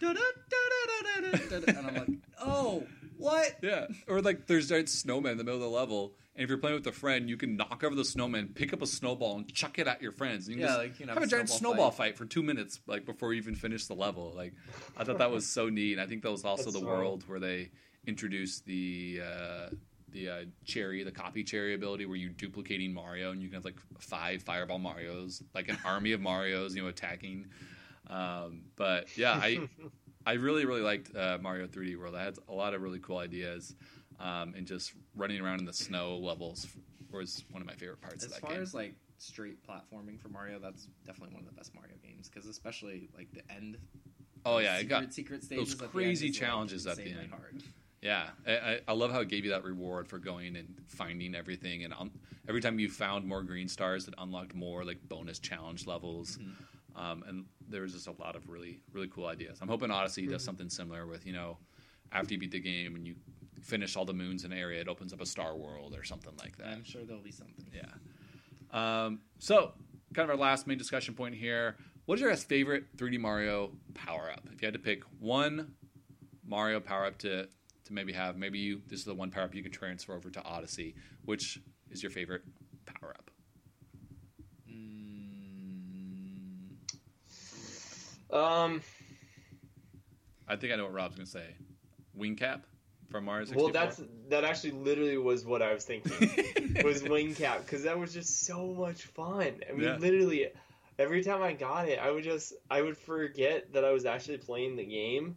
and 0.02 1.86
I'm 1.86 1.94
like, 1.94 2.08
oh, 2.40 2.82
what? 3.16 3.56
Yeah, 3.62 3.86
or 4.08 4.20
like 4.20 4.46
there's 4.46 4.68
giant 4.68 4.88
snowman 4.88 5.32
in 5.32 5.38
the 5.38 5.44
middle 5.44 5.62
of 5.62 5.70
the 5.70 5.76
level, 5.76 6.14
and 6.34 6.42
if 6.44 6.48
you're 6.48 6.58
playing 6.58 6.76
with 6.76 6.86
a 6.86 6.92
friend, 6.92 7.28
you 7.28 7.36
can 7.36 7.56
knock 7.56 7.82
over 7.84 7.94
the 7.94 8.04
snowman, 8.04 8.48
pick 8.54 8.72
up 8.72 8.80
a 8.82 8.86
snowball, 8.86 9.36
and 9.36 9.52
chuck 9.52 9.78
it 9.78 9.86
at 9.86 10.00
your 10.00 10.12
friends. 10.12 10.48
And 10.48 10.56
you 10.56 10.62
can 10.62 10.68
Yeah, 10.68 10.76
just 10.82 10.90
like 10.90 11.00
you 11.00 11.06
know, 11.06 11.14
have 11.14 11.22
a 11.22 11.26
giant 11.26 11.48
snowball 11.48 11.74
snowball 11.74 11.90
fight. 11.90 12.16
for 12.16 12.24
two 12.24 12.42
minutes, 12.42 12.80
like 12.86 13.04
before 13.04 13.32
you 13.34 13.40
even 13.40 13.54
finish 13.54 13.86
the 13.86 13.94
level. 13.94 14.32
Like, 14.34 14.54
I 14.96 15.04
thought 15.04 15.18
that 15.18 15.30
was 15.30 15.46
so 15.46 15.68
neat. 15.68 15.92
And 15.92 16.00
I 16.00 16.06
think 16.06 16.22
that 16.22 16.30
was 16.30 16.44
also 16.44 16.64
That's 16.64 16.74
the 16.74 16.80
fun. 16.80 16.88
world 16.88 17.24
where 17.28 17.40
they 17.40 17.70
introduced 18.06 18.64
the 18.66 19.20
uh, 19.24 19.68
the 20.10 20.28
uh, 20.28 20.44
cherry, 20.64 21.02
the 21.04 21.12
copy 21.12 21.42
cherry 21.44 21.74
ability, 21.74 22.06
where 22.06 22.16
you're 22.16 22.30
duplicating 22.30 22.92
Mario, 22.92 23.30
and 23.32 23.40
you 23.42 23.48
can 23.48 23.54
have 23.56 23.64
like 23.64 23.78
five 23.98 24.42
Fireball 24.42 24.78
Mario's, 24.78 25.42
like 25.54 25.68
an 25.68 25.78
army 25.84 26.12
of 26.12 26.20
Mario's, 26.20 26.74
you 26.74 26.82
know, 26.82 26.88
attacking. 26.88 27.46
Um, 28.10 28.62
but 28.76 29.06
yeah, 29.16 29.32
I 29.32 29.68
I 30.26 30.32
really 30.34 30.64
really 30.66 30.82
liked 30.82 31.14
uh, 31.16 31.38
Mario 31.40 31.66
3D 31.66 31.96
World. 31.98 32.14
I 32.14 32.24
had 32.24 32.36
a 32.48 32.52
lot 32.52 32.74
of 32.74 32.82
really 32.82 32.98
cool 33.00 33.18
ideas, 33.18 33.74
um, 34.22 34.54
and 34.56 34.66
just 34.66 34.92
running 35.16 35.40
around 35.40 35.58
in 35.58 35.66
the 35.66 35.72
snow 35.72 36.16
levels 36.16 36.68
was 37.10 37.44
one 37.50 37.60
of 37.60 37.66
my 37.66 37.74
favorite 37.74 38.00
parts 38.00 38.24
As 38.24 38.24
of 38.24 38.30
that 38.30 38.40
far 38.40 38.50
game. 38.52 38.62
as 38.62 38.72
like 38.72 38.94
straight 39.18 39.58
platforming 39.66 40.18
for 40.20 40.28
Mario, 40.28 40.58
that's 40.58 40.88
definitely 41.04 41.34
one 41.34 41.42
of 41.42 41.48
the 41.48 41.54
best 41.54 41.74
Mario 41.74 41.94
games 42.02 42.28
because 42.28 42.48
especially 42.48 43.10
like 43.16 43.28
the 43.32 43.42
end. 43.52 43.76
oh 44.46 44.58
yeah, 44.58 44.76
it 44.76 44.82
secret, 44.82 45.00
got 45.00 45.12
secret 45.12 45.44
stages 45.44 45.74
at 45.74 45.82
end 45.82 45.92
crazy 45.92 46.28
is, 46.28 46.38
challenges 46.38 46.86
at 46.86 46.96
the 46.96 47.10
end. 47.10 47.30
Hard. 47.30 47.62
yeah. 48.00 48.28
I, 48.46 48.80
I, 48.88 48.92
love 48.92 49.12
how 49.12 49.20
it 49.20 49.28
gave 49.28 49.44
you 49.44 49.50
that 49.50 49.64
reward 49.64 50.08
for 50.08 50.18
going 50.18 50.56
and 50.56 50.74
finding 50.86 51.34
everything, 51.34 51.84
and 51.84 51.92
um, 51.92 52.12
every 52.48 52.60
time 52.60 52.78
you 52.78 52.88
found 52.88 53.26
more 53.26 53.42
green 53.42 53.68
stars, 53.68 54.08
it 54.08 54.14
unlocked 54.18 54.54
more 54.54 54.84
like 54.84 54.98
bonus 55.08 55.38
challenge 55.38 55.86
levels. 55.86 56.38
Mhm. 56.38 56.54
Um, 56.94 57.24
and 57.26 57.44
there 57.68 57.82
was 57.82 57.94
just 57.94 58.06
a 58.06 58.12
lot 58.12 58.36
of 58.36 58.48
really 58.48 58.80
really 58.92 59.08
cool 59.08 59.26
ideas. 59.26 59.58
I'm 59.60 59.68
hoping 59.68 59.90
Odyssey 59.90 60.26
does 60.26 60.44
something 60.44 60.68
similar 60.68 61.06
with 61.06 61.26
you 61.26 61.32
know 61.32 61.58
after 62.12 62.34
you 62.34 62.40
beat 62.40 62.50
the 62.52 62.60
game 62.60 62.94
and 62.94 63.06
you 63.06 63.14
finish 63.62 63.96
all 63.96 64.04
the 64.04 64.12
moons 64.12 64.44
in 64.44 64.52
an 64.52 64.58
area, 64.58 64.80
it 64.80 64.88
opens 64.88 65.12
up 65.12 65.20
a 65.20 65.26
star 65.26 65.56
world 65.56 65.94
or 65.96 66.04
something 66.04 66.32
like 66.38 66.56
that. 66.58 66.68
I'm 66.68 66.84
sure 66.84 67.02
there'll 67.04 67.22
be 67.22 67.32
something. 67.32 67.66
Yeah. 67.72 69.04
Um, 69.06 69.20
so, 69.38 69.72
kind 70.14 70.28
of 70.28 70.30
our 70.30 70.36
last 70.40 70.66
main 70.66 70.78
discussion 70.78 71.14
point 71.14 71.34
here. 71.34 71.76
What 72.06 72.16
is 72.16 72.20
your 72.20 72.30
guys' 72.30 72.42
favorite 72.44 72.96
3D 72.96 73.18
Mario 73.20 73.70
power 73.94 74.30
up? 74.32 74.46
If 74.52 74.60
you 74.60 74.66
had 74.66 74.74
to 74.74 74.80
pick 74.80 75.02
one 75.20 75.74
Mario 76.46 76.80
power 76.80 77.06
up 77.06 77.18
to 77.18 77.48
to 77.84 77.92
maybe 77.92 78.12
have, 78.12 78.36
maybe 78.36 78.58
you 78.58 78.80
this 78.88 79.00
is 79.00 79.04
the 79.04 79.14
one 79.14 79.30
power 79.30 79.44
up 79.44 79.54
you 79.54 79.62
can 79.62 79.72
transfer 79.72 80.14
over 80.14 80.30
to 80.30 80.42
Odyssey. 80.42 80.94
Which 81.24 81.60
is 81.90 82.02
your 82.02 82.10
favorite 82.10 82.42
power 82.86 83.14
up? 83.16 83.30
Mm, 84.70 86.76
Um. 88.36 88.82
I 90.48 90.56
think 90.56 90.72
I 90.72 90.76
know 90.76 90.84
what 90.84 90.92
Rob's 90.92 91.16
gonna 91.16 91.26
say. 91.26 91.54
Wing 92.14 92.36
cap 92.36 92.66
from 93.12 93.24
Mario 93.26 93.44
64. 93.44 93.62
Well, 93.62 93.72
that's 93.72 94.00
that 94.30 94.42
actually 94.44 94.72
literally 94.72 95.18
was 95.18 95.46
what 95.46 95.62
I 95.62 95.72
was 95.72 95.84
thinking. 95.84 96.28
was 96.82 97.02
wing 97.08 97.34
cap 97.34 97.60
because 97.64 97.84
that 97.84 97.98
was 97.98 98.12
just 98.12 98.44
so 98.44 98.72
much 98.72 99.02
fun. 99.04 99.60
I 99.68 99.72
mean, 99.72 99.82
Yeah. 99.82 99.96
literally, 100.00 100.48
every 100.98 101.22
time 101.22 101.42
I 101.42 101.52
got 101.52 101.88
it, 101.88 101.98
I 102.00 102.10
would 102.10 102.24
just 102.24 102.52
I 102.70 102.82
would 102.82 102.96
forget 102.96 103.72
that 103.74 103.84
I 103.84 103.92
was 103.92 104.04
actually 104.06 104.38
playing 104.38 104.74
the 104.76 104.84
game, 104.84 105.36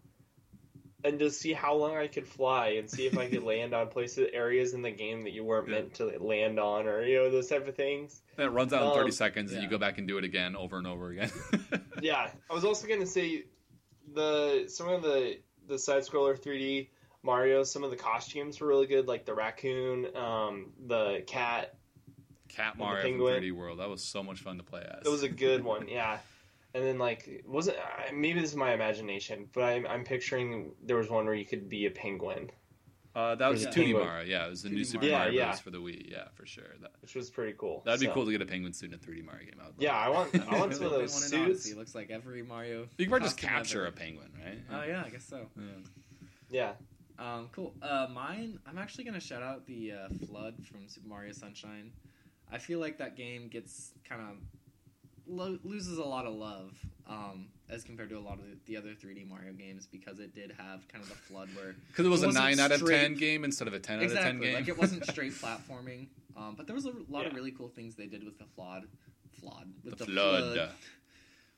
and 1.04 1.20
just 1.20 1.40
see 1.40 1.54
how 1.54 1.76
long 1.76 1.96
I 1.98 2.08
could 2.08 2.26
fly 2.26 2.70
and 2.80 2.90
see 2.90 3.06
if 3.06 3.18
I 3.18 3.28
could 3.28 3.44
land 3.52 3.76
on 3.76 3.90
places 3.90 4.30
areas 4.34 4.74
in 4.74 4.82
the 4.82 4.92
game 4.92 5.24
that 5.26 5.34
you 5.34 5.44
weren't 5.44 5.68
Yeah. 5.68 5.76
meant 5.76 5.94
to 5.96 6.06
land 6.20 6.60
on, 6.60 6.88
or 6.88 7.04
you 7.04 7.18
know 7.18 7.30
those 7.30 7.48
type 7.48 7.68
of 7.68 7.76
things. 7.76 8.22
And 8.38 8.48
it 8.48 8.50
runs 8.50 8.74
out 8.74 8.84
in 8.88 8.92
30 8.94 9.06
Um, 9.06 9.12
seconds, 9.12 9.54
and 9.54 9.62
you 9.62 9.70
go 9.70 9.78
back 9.78 9.98
and 10.00 10.08
do 10.08 10.18
it 10.18 10.24
again 10.24 10.56
over 10.56 10.78
and 10.78 10.88
over 10.88 11.10
again. 11.12 11.32
Yeah, 12.02 12.30
I 12.50 12.54
was 12.54 12.66
also 12.66 12.88
gonna 12.88 13.06
say 13.06 13.46
the 14.14 14.66
some 14.68 14.90
of 14.90 15.02
the 15.02 15.40
the 15.68 15.80
side 15.80 16.04
scroller 16.04 16.38
3D 16.38 16.90
Mario, 17.26 17.64
some 17.64 17.84
of 17.84 17.90
the 17.92 17.98
costumes 17.98 18.60
were 18.62 18.68
really 18.68 18.88
good, 18.88 19.08
like 19.08 19.26
the 19.26 19.34
raccoon, 19.34 20.16
um, 20.16 20.72
the 20.88 21.24
cat. 21.28 21.76
Cat 22.48 22.74
the 22.78 22.80
Mario 22.84 23.02
from 23.02 23.12
penguin. 23.12 23.42
3D 23.44 23.52
World. 23.52 23.80
That 23.80 23.90
was 23.90 24.02
so 24.04 24.24
much 24.24 24.40
fun 24.40 24.58
to 24.58 24.64
play 24.64 24.82
as. 24.82 25.06
It 25.06 25.10
was 25.10 25.24
a 25.24 25.30
good 25.30 25.64
one, 25.64 25.88
yeah. 25.88 26.20
And 26.74 26.84
then 26.84 26.98
like 27.00 27.44
wasn't 27.48 27.78
maybe 28.14 28.40
this 28.42 28.52
is 28.52 28.56
my 28.56 28.74
imagination, 28.74 29.48
but 29.54 29.64
I'm 29.64 29.88
I'm 29.88 30.04
picturing 30.04 30.72
there 30.84 30.98
was 30.98 31.10
one 31.10 31.26
where 31.26 31.34
you 31.34 31.46
could 31.46 31.68
be 31.70 31.86
a 31.86 31.90
penguin, 31.92 32.52
uh, 33.16 33.34
that 33.36 33.48
was 33.48 33.64
Yeah. 33.64 33.70
2D 33.70 33.74
Penguin. 33.76 34.06
Mario. 34.06 34.26
Yeah, 34.26 34.46
it 34.46 34.50
was 34.50 34.64
the 34.64 34.70
new 34.70 34.84
Super 34.84 35.06
Mario. 35.06 35.18
Mario 35.18 35.34
Yeah, 35.34 35.46
Bros. 35.46 35.56
yeah. 35.58 35.62
for 35.62 35.70
the 35.72 35.78
Wii. 35.78 36.12
Yeah, 36.12 36.28
for 36.34 36.46
sure. 36.46 36.66
That, 36.82 36.92
which 37.02 37.16
was 37.16 37.30
pretty 37.30 37.54
cool. 37.58 37.82
that'd 37.86 38.02
be 38.02 38.08
So, 38.08 38.12
cool 38.14 38.26
to 38.26 38.32
get 38.32 38.42
a 38.42 38.46
penguin 38.46 38.74
suit 38.74 38.90
in 38.90 38.96
a 38.96 38.98
3D 38.98 39.24
Mario 39.26 39.46
game. 39.46 39.56
I 39.62 39.68
would 39.68 39.76
Yeah, 39.80 39.96
I 39.96 40.10
want 40.10 40.36
I 40.50 40.60
want 40.60 40.74
some 40.76 40.86
of 40.86 40.92
They 40.92 40.98
those 40.98 41.14
suits. 41.14 41.34
Odyssey. 41.34 41.74
Looks 41.76 41.96
like 41.96 42.10
every 42.10 42.44
Mario. 42.44 42.82
You 42.98 43.06
can 43.06 43.10
probably 43.10 43.28
just 43.28 43.38
capture 43.38 43.82
ever. 43.86 43.88
a 43.88 43.92
penguin, 43.94 44.28
right? 44.46 44.60
Oh 44.72 44.84
yeah, 44.86 45.04
I 45.06 45.10
guess 45.10 45.24
so. 45.26 45.48
Yeah. 46.52 46.74
Yeah, 47.20 47.34
Um, 47.36 47.50
cool. 47.54 47.74
Uh, 47.82 48.08
mine. 48.14 48.60
I'm 48.68 48.78
actually 48.78 49.04
gonna 49.06 49.20
shout 49.20 49.42
out 49.42 49.66
the 49.68 49.92
uh, 49.94 50.08
FLUDD 50.26 50.66
from 50.66 50.88
Super 50.88 51.08
Mario 51.08 51.32
Sunshine. 51.34 51.92
I 52.52 52.58
feel 52.58 52.80
like 52.80 52.98
that 53.00 53.16
game 53.16 53.48
gets 53.48 53.92
kind 54.08 54.22
of 54.22 54.28
lo- 55.28 55.60
loses 55.64 55.98
a 55.98 56.04
lot 56.04 56.26
of 56.26 56.34
love 56.36 56.74
um, 57.08 57.48
as 57.70 57.84
compared 57.84 58.10
to 58.10 58.18
a 58.18 58.20
lot 58.20 58.34
of 58.40 58.46
the, 58.46 58.58
the 58.66 58.78
other 58.78 58.90
3D 58.90 59.28
Mario 59.28 59.52
games 59.54 59.88
because 59.92 60.20
it 60.20 60.36
did 60.36 60.52
have 60.58 60.88
kind 60.88 61.04
of 61.04 61.10
the 61.10 61.16
FLUDD 61.34 61.56
where 61.56 61.76
Because 61.88 62.06
it 62.06 62.10
was 62.10 62.24
It 62.24 62.30
a 62.30 62.34
nine 62.34 62.60
out 62.60 62.72
of 62.72 62.78
straight- 62.80 63.02
ten 63.02 63.16
game 63.16 63.44
instead 63.44 63.68
of 63.68 63.74
a 63.74 63.80
ten 63.80 63.98
out 64.00 64.06
of 64.06 64.12
ten 64.12 64.18
exactly 64.18 64.48
game. 64.48 64.56
like 64.56 64.68
it 64.68 64.78
wasn't 64.78 65.06
straight 65.10 65.34
platforming. 65.34 66.08
Um, 66.38 66.56
but 66.58 66.68
there 66.68 66.76
was 66.76 66.86
a 66.86 66.92
lot 67.10 67.26
of 67.26 67.34
really 67.34 67.52
cool 67.52 67.70
things 67.70 67.96
they 67.96 68.08
did 68.08 68.24
with 68.24 68.38
the 68.38 68.44
FLUDD, 68.58 68.84
FLUDD 69.42 69.68
with 69.86 69.98
the, 69.98 70.06
the, 70.06 70.12
FLUDD. 70.12 70.70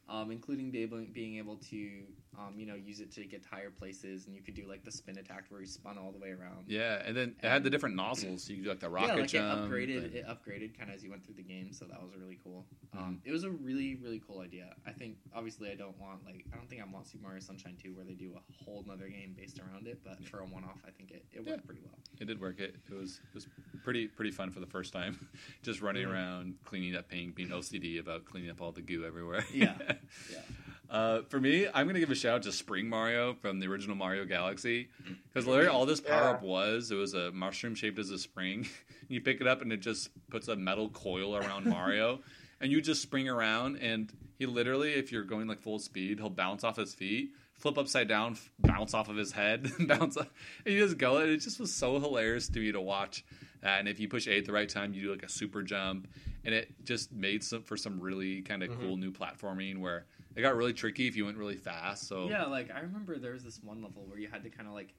um, 0.08 0.30
including 0.32 0.70
being 0.72 1.38
able 1.38 1.56
to, 1.72 2.02
um, 2.38 2.54
you 2.58 2.66
know, 2.66 2.76
use 2.76 3.00
it 3.00 3.12
to 3.14 3.26
get 3.26 3.44
to 3.44 3.50
higher 3.50 3.70
places, 3.72 4.28
and 4.28 4.36
you 4.36 4.42
could 4.42 4.54
do 4.54 4.68
like 4.68 4.84
the 4.84 4.92
spin 4.92 5.18
attack 5.18 5.46
where 5.50 5.60
you 5.62 5.68
spun 5.68 5.98
all 5.98 6.12
the 6.12 6.20
way 6.20 6.30
around. 6.30 6.66
Yeah, 6.68 7.02
and 7.06 7.16
then 7.18 7.36
it 7.42 7.48
had 7.48 7.64
the 7.64 7.70
different 7.70 7.96
nozzles. 7.96 8.44
So 8.44 8.50
you 8.52 8.58
could 8.58 8.64
do 8.66 8.70
like 8.70 8.80
the 8.80 8.90
rocket 8.90 9.08
yeah, 9.16 9.22
like 9.22 9.30
jump. 9.30 9.60
it 9.60 9.72
upgraded. 9.72 10.06
and- 10.06 10.14
It 10.16 10.26
upgraded 10.28 10.78
kind 10.78 10.90
of 10.90 10.96
as 10.96 11.04
you 11.04 11.10
went 11.10 11.26
through 11.26 11.36
the 11.36 11.44
game, 11.44 11.74
so 11.74 11.86
that 11.86 12.02
was 12.02 12.12
really 12.20 12.38
cool. 12.44 12.66
Um, 12.98 13.22
It 13.26 13.32
was 13.32 13.44
a 13.44 13.50
really 13.50 13.96
really 13.96 14.22
cool 14.26 14.42
idea. 14.42 14.76
I 14.86 14.92
think 14.92 15.18
obviously 15.36 15.72
I 15.72 15.76
don't 15.76 15.98
want 16.00 16.26
like 16.26 16.46
I 16.54 16.58
don't 16.58 16.70
think 16.70 16.82
I 16.82 16.86
want 16.86 17.08
Super 17.08 17.24
Mario 17.24 17.40
Sunshine 17.42 17.76
2 17.82 17.94
where 17.96 18.06
they 18.06 18.14
do 18.14 18.32
a 18.38 18.64
whole 18.64 18.84
nother 18.88 19.08
game 19.10 19.34
based 19.36 19.60
around 19.60 19.88
it, 19.88 20.00
but 20.04 20.24
for 20.26 20.40
a 20.40 20.46
one 20.46 20.64
off, 20.64 20.80
I 20.88 20.92
think 20.92 21.12
it, 21.12 21.26
it 21.34 21.40
worked 21.40 21.50
Yeah. 21.50 21.66
pretty 21.66 21.82
well. 21.84 21.98
It 22.20 22.26
did 22.26 22.40
work. 22.40 22.60
It 22.60 22.76
it 22.90 22.94
was 22.94 23.20
it 23.30 23.34
was 23.36 23.48
pretty 23.84 24.08
pretty 24.08 24.32
fun 24.32 24.52
for 24.52 24.60
the 24.60 24.68
first 24.68 24.94
time, 24.94 25.28
just 25.64 25.82
running 25.82 26.06
Mhm. 26.06 26.12
around 26.14 26.56
cleaning 26.66 26.96
up 26.96 27.10
paint, 27.10 27.36
being 27.36 27.50
OCD 27.50 28.00
about 28.00 28.26
cleaning 28.26 28.50
up 28.52 28.62
all 28.62 28.72
the 28.72 28.82
goo 28.82 29.04
everywhere. 29.06 29.44
Yeah, 29.54 29.76
yeah. 30.32 30.42
Uh, 30.90 31.22
for 31.30 31.40
me, 31.40 31.68
I'm 31.74 31.86
gonna 31.88 32.00
give 32.00 32.12
a 32.12 32.16
shout 32.16 32.36
out 32.36 32.44
to 32.44 32.52
Spring 32.52 32.88
Mario 32.88 33.34
from 33.34 33.60
the 33.60 33.68
original 33.68 33.96
Mario 33.96 34.24
Galaxy 34.26 34.88
because 35.28 35.46
literally 35.46 35.68
all 35.70 35.86
this 35.86 36.00
power 36.00 36.30
up 36.30 36.42
was 36.42 36.92
it 36.92 36.96
was 36.96 37.14
a 37.14 37.32
mushroom 37.32 37.76
shaped 37.76 38.00
as 38.00 38.10
a 38.10 38.18
spring. 38.18 38.68
you 39.10 39.20
pick 39.20 39.42
it 39.42 39.48
up 39.48 39.62
and 39.62 39.74
it 39.74 39.82
just 39.82 40.10
puts 40.30 40.48
a 40.48 40.56
metal 40.56 40.90
coil 40.90 41.36
around 41.36 41.66
Mario, 41.70 42.20
and 42.62 42.72
you 42.72 42.82
just 42.82 43.02
spring 43.02 43.28
around 43.28 43.78
and 43.78 44.14
he 44.40 44.46
literally, 44.46 44.94
if 44.94 45.12
you're 45.12 45.24
going 45.24 45.48
like 45.48 45.62
full 45.62 45.80
speed, 45.80 46.20
he'll 46.20 46.30
bounce 46.30 46.64
off 46.64 46.78
his 46.78 46.94
feet, 46.94 47.32
flip 47.54 47.78
upside 47.78 48.08
down, 48.08 48.34
f- 48.34 48.50
bounce 48.60 48.94
off 48.94 49.10
of 49.10 49.16
his 49.18 49.32
head, 49.32 49.70
bounce, 49.88 50.16
off, 50.16 50.28
and 50.64 50.74
you 50.76 50.80
just 50.86 50.98
go. 51.00 51.18
And 51.18 51.32
it 51.32 51.38
just 51.38 51.60
was 51.60 51.74
so 51.74 52.00
hilarious 52.00 52.48
to 52.50 52.60
me 52.60 52.72
to 52.72 52.80
watch 52.80 53.26
that. 53.62 53.80
And 53.80 53.90
if 53.90 54.00
you 54.00 54.08
push 54.08 54.28
A 54.28 54.38
at 54.38 54.46
the 54.46 54.54
right 54.54 54.70
time, 54.70 54.94
you 54.94 55.02
do 55.02 55.12
like 55.12 55.24
a 55.24 55.30
super 55.30 55.64
jump, 55.64 56.08
and 56.46 56.54
it 56.54 56.70
just 56.86 57.12
made 57.12 57.44
some 57.44 57.64
for 57.64 57.76
some 57.78 58.00
really 58.00 58.44
kind 58.44 58.62
of 58.62 58.70
Mhm. 58.70 58.80
cool 58.80 58.96
new 58.96 59.12
platforming 59.12 59.80
where 59.80 60.06
it 60.38 60.42
got 60.44 60.56
really 60.56 60.74
tricky 60.74 61.08
if 61.08 61.16
you 61.18 61.26
went 61.26 61.38
really 61.38 61.56
fast. 61.58 62.08
So 62.08 62.30
Yeah, 62.30 62.46
like 62.46 62.70
I 62.74 62.82
remember 62.82 63.18
there 63.18 63.34
was 63.34 63.44
this 63.44 63.60
one 63.64 63.82
level 63.82 64.06
where 64.06 64.20
you 64.20 64.28
had 64.30 64.44
to 64.44 64.50
kind 64.50 64.68
of 64.68 64.74
like, 64.76 64.94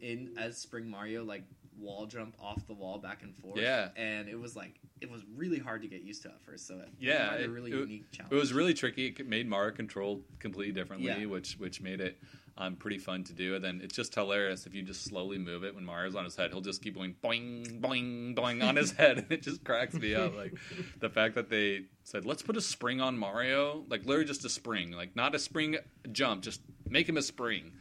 in 0.00 0.30
as 0.38 0.56
Spring 0.56 0.88
Mario, 0.88 1.24
like 1.24 1.42
wall 1.76 2.06
jump 2.06 2.36
off 2.40 2.66
the 2.66 2.72
wall 2.74 2.98
back 2.98 3.22
and 3.22 3.34
forth. 3.36 3.58
Yeah. 3.58 3.88
and 3.96 4.28
it 4.28 4.38
was 4.38 4.54
like 4.54 4.78
it 5.00 5.10
was 5.10 5.22
really 5.34 5.58
hard 5.58 5.82
to 5.82 5.88
get 5.88 6.02
used 6.02 6.22
to 6.22 6.28
at 6.28 6.40
first. 6.42 6.66
So 6.68 6.76
it 6.76 6.88
Yeah, 7.00 7.34
it- 7.34 7.46
a 7.46 7.50
really 7.50 7.72
it- 7.72 7.78
unique 7.80 8.10
challenge. 8.12 8.32
it 8.32 8.36
was 8.36 8.52
really 8.52 8.72
tricky. 8.74 9.08
It 9.08 9.26
made 9.26 9.48
Mario 9.48 9.74
control 9.74 10.22
completely 10.38 10.70
mm-hmm. 10.72 10.78
differently, 10.78 11.08
Yeah. 11.08 11.26
which 11.26 11.58
which 11.58 11.80
made 11.80 12.00
it 12.00 12.18
um, 12.56 12.76
pretty 12.76 12.98
fun 12.98 13.24
to 13.24 13.32
do. 13.32 13.54
And 13.54 13.64
then 13.64 13.80
it's 13.82 13.94
just 13.94 14.14
hilarious 14.14 14.66
if 14.66 14.74
you 14.74 14.82
just 14.82 15.04
slowly 15.04 15.38
move 15.38 15.64
it 15.64 15.74
when 15.74 15.84
Mario's 15.84 16.14
on 16.14 16.24
his 16.24 16.36
head, 16.36 16.50
he'll 16.50 16.60
just 16.60 16.82
keep 16.82 16.94
going 16.94 17.14
boing 17.22 17.80
boing 17.80 18.34
boing 18.34 18.66
on 18.66 18.76
his 18.76 18.92
head, 18.92 19.18
and 19.30 19.32
it 19.32 19.42
just 19.42 19.64
cracks 19.64 19.94
me 19.94 20.14
up. 20.14 20.36
Like 20.36 20.54
the 20.98 21.08
fact 21.08 21.34
that 21.34 21.48
they 21.48 21.86
said, 22.04 22.24
"Let's 22.24 22.42
put 22.42 22.56
a 22.56 22.60
spring 22.60 23.00
on 23.00 23.18
Mario," 23.18 23.84
like 23.88 24.04
literally 24.04 24.26
just 24.26 24.44
a 24.44 24.48
spring, 24.48 24.92
like 24.92 25.16
not 25.16 25.34
a 25.34 25.38
spring 25.38 25.76
jump, 26.12 26.42
just 26.42 26.60
make 26.88 27.08
him 27.08 27.16
a 27.16 27.22
spring. 27.22 27.72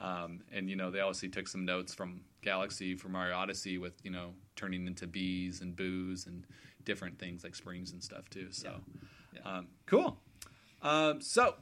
Um, 0.00 0.40
and 0.52 0.68
you 0.68 0.76
know 0.76 0.90
they 0.90 1.00
obviously 1.00 1.28
took 1.28 1.46
some 1.46 1.64
notes 1.64 1.94
from 1.94 2.22
Galaxy 2.42 2.96
from 2.96 3.12
Mario 3.12 3.36
Odyssey 3.36 3.78
with 3.78 3.94
you 4.02 4.10
know 4.10 4.34
turning 4.56 4.86
into 4.86 5.06
bees 5.06 5.60
and 5.60 5.76
boos 5.76 6.26
and 6.26 6.44
different 6.84 7.18
things 7.18 7.44
like 7.44 7.54
springs 7.54 7.92
and 7.92 8.02
stuff 8.02 8.28
too. 8.30 8.48
So 8.50 8.70
Yeah. 8.70 9.00
Yeah. 9.34 9.58
Um, 9.58 9.68
cool. 9.86 10.18
Um, 10.82 11.20
so 11.20 11.54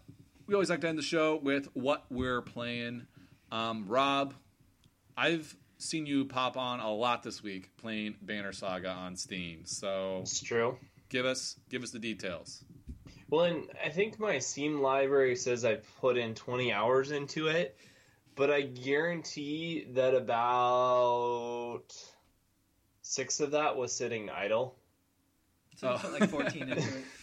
we 0.50 0.54
always 0.54 0.68
like 0.68 0.80
to 0.80 0.88
end 0.88 0.98
the 0.98 1.02
show 1.02 1.36
with 1.40 1.68
what 1.74 2.04
we're 2.10 2.42
playing. 2.42 3.06
Um, 3.52 3.86
Rob, 3.86 4.34
I've 5.16 5.54
seen 5.78 6.06
you 6.06 6.24
pop 6.24 6.56
on 6.56 6.80
a 6.80 6.92
lot 6.92 7.22
this 7.22 7.40
week 7.40 7.70
playing 7.76 8.16
Banner 8.20 8.50
Saga 8.52 8.90
on 8.90 9.14
Steam. 9.14 9.60
So 9.64 10.18
It's 10.22 10.40
true. 10.42 10.76
give 11.08 11.24
us 11.24 11.54
give 11.70 11.84
us 11.84 11.92
the 11.92 12.00
details. 12.00 12.64
Well, 13.28 13.44
and 13.44 13.68
I 13.84 13.90
think 13.90 14.18
my 14.18 14.40
Steam 14.40 14.80
library 14.82 15.36
says 15.36 15.64
I've 15.64 15.86
put 16.00 16.16
in 16.18 16.34
20 16.34 16.72
hours 16.72 17.12
into 17.12 17.46
it, 17.46 17.76
but 18.34 18.50
I 18.50 18.62
guarantee 18.62 19.86
that 19.92 20.14
about 20.16 21.84
six 23.02 23.38
of 23.38 23.52
that 23.52 23.76
was 23.76 23.92
sitting 23.92 24.30
idle. 24.30 24.74
so 25.76 25.90
you 25.90 25.94
Oh. 25.94 25.98
put 25.98 26.20
like 26.20 26.30
fourteen 26.30 26.62
into 26.70 26.78
it. 26.82 27.04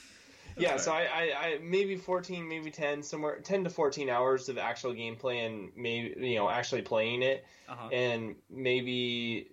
yeah, 0.59 0.77
so 0.77 0.91
I, 0.91 1.01
I, 1.01 1.21
I 1.39 1.59
maybe 1.61 1.95
14, 1.95 2.47
maybe 2.47 2.71
10, 2.71 3.03
somewhere 3.03 3.39
10 3.39 3.63
to 3.65 3.69
14 3.69 4.09
hours 4.09 4.49
of 4.49 4.57
actual 4.57 4.93
gameplay 4.93 5.45
and 5.45 5.71
maybe 5.75 6.15
you 6.29 6.35
know 6.35 6.49
actually 6.49 6.81
playing 6.81 7.21
it, 7.23 7.45
Uh-huh. 7.69 7.89
and 7.89 8.35
maybe 8.49 9.49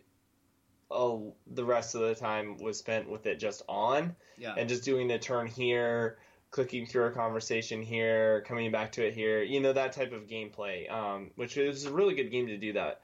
oh 0.90 1.34
the 1.46 1.64
rest 1.64 1.94
of 1.94 2.02
the 2.02 2.14
time 2.14 2.58
was 2.58 2.78
spent 2.78 3.08
with 3.08 3.26
it 3.26 3.38
just 3.38 3.62
on. 3.68 4.14
Yeah, 4.38 4.54
and 4.56 4.68
just 4.68 4.84
doing 4.84 5.08
the 5.08 5.18
turn 5.18 5.46
here, 5.46 6.18
clicking 6.50 6.86
through 6.86 7.06
a 7.06 7.10
conversation 7.10 7.82
here, 7.82 8.42
coming 8.46 8.70
back 8.70 8.92
to 8.92 9.06
it 9.06 9.14
here, 9.14 9.42
you 9.42 9.60
know, 9.60 9.72
that 9.72 9.92
type 9.92 10.12
of 10.12 10.26
gameplay, 10.26 10.90
um, 10.90 11.30
which 11.36 11.56
is 11.56 11.84
a 11.84 11.92
really 11.92 12.14
good 12.14 12.30
game 12.30 12.46
to 12.46 12.56
do 12.56 12.72
that. 12.74 13.00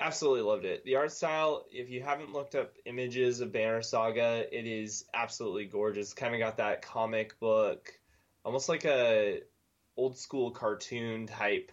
Absolutely 0.00 0.42
loved 0.42 0.64
it. 0.64 0.84
The 0.84 0.96
art 0.96 1.10
style, 1.10 1.64
if 1.72 1.90
you 1.90 2.02
haven't 2.02 2.32
looked 2.32 2.54
up 2.54 2.74
images 2.84 3.40
of 3.40 3.52
Banner 3.52 3.82
Saga, 3.82 4.46
it 4.56 4.66
is 4.66 5.04
absolutely 5.12 5.64
gorgeous. 5.64 6.14
Kind 6.14 6.34
of 6.34 6.40
got 6.40 6.58
that 6.58 6.82
comic 6.82 7.38
book, 7.40 7.92
almost 8.44 8.68
like 8.68 8.84
a 8.84 9.40
old 9.96 10.16
school 10.16 10.52
cartoon 10.52 11.26
type 11.26 11.72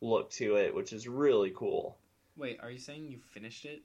look 0.00 0.30
to 0.32 0.56
it, 0.56 0.74
which 0.74 0.92
is 0.92 1.06
really 1.06 1.52
cool. 1.54 1.96
Wait, 2.36 2.58
are 2.60 2.70
you 2.70 2.78
saying 2.78 3.06
you 3.08 3.18
finished 3.30 3.64
it? 3.64 3.82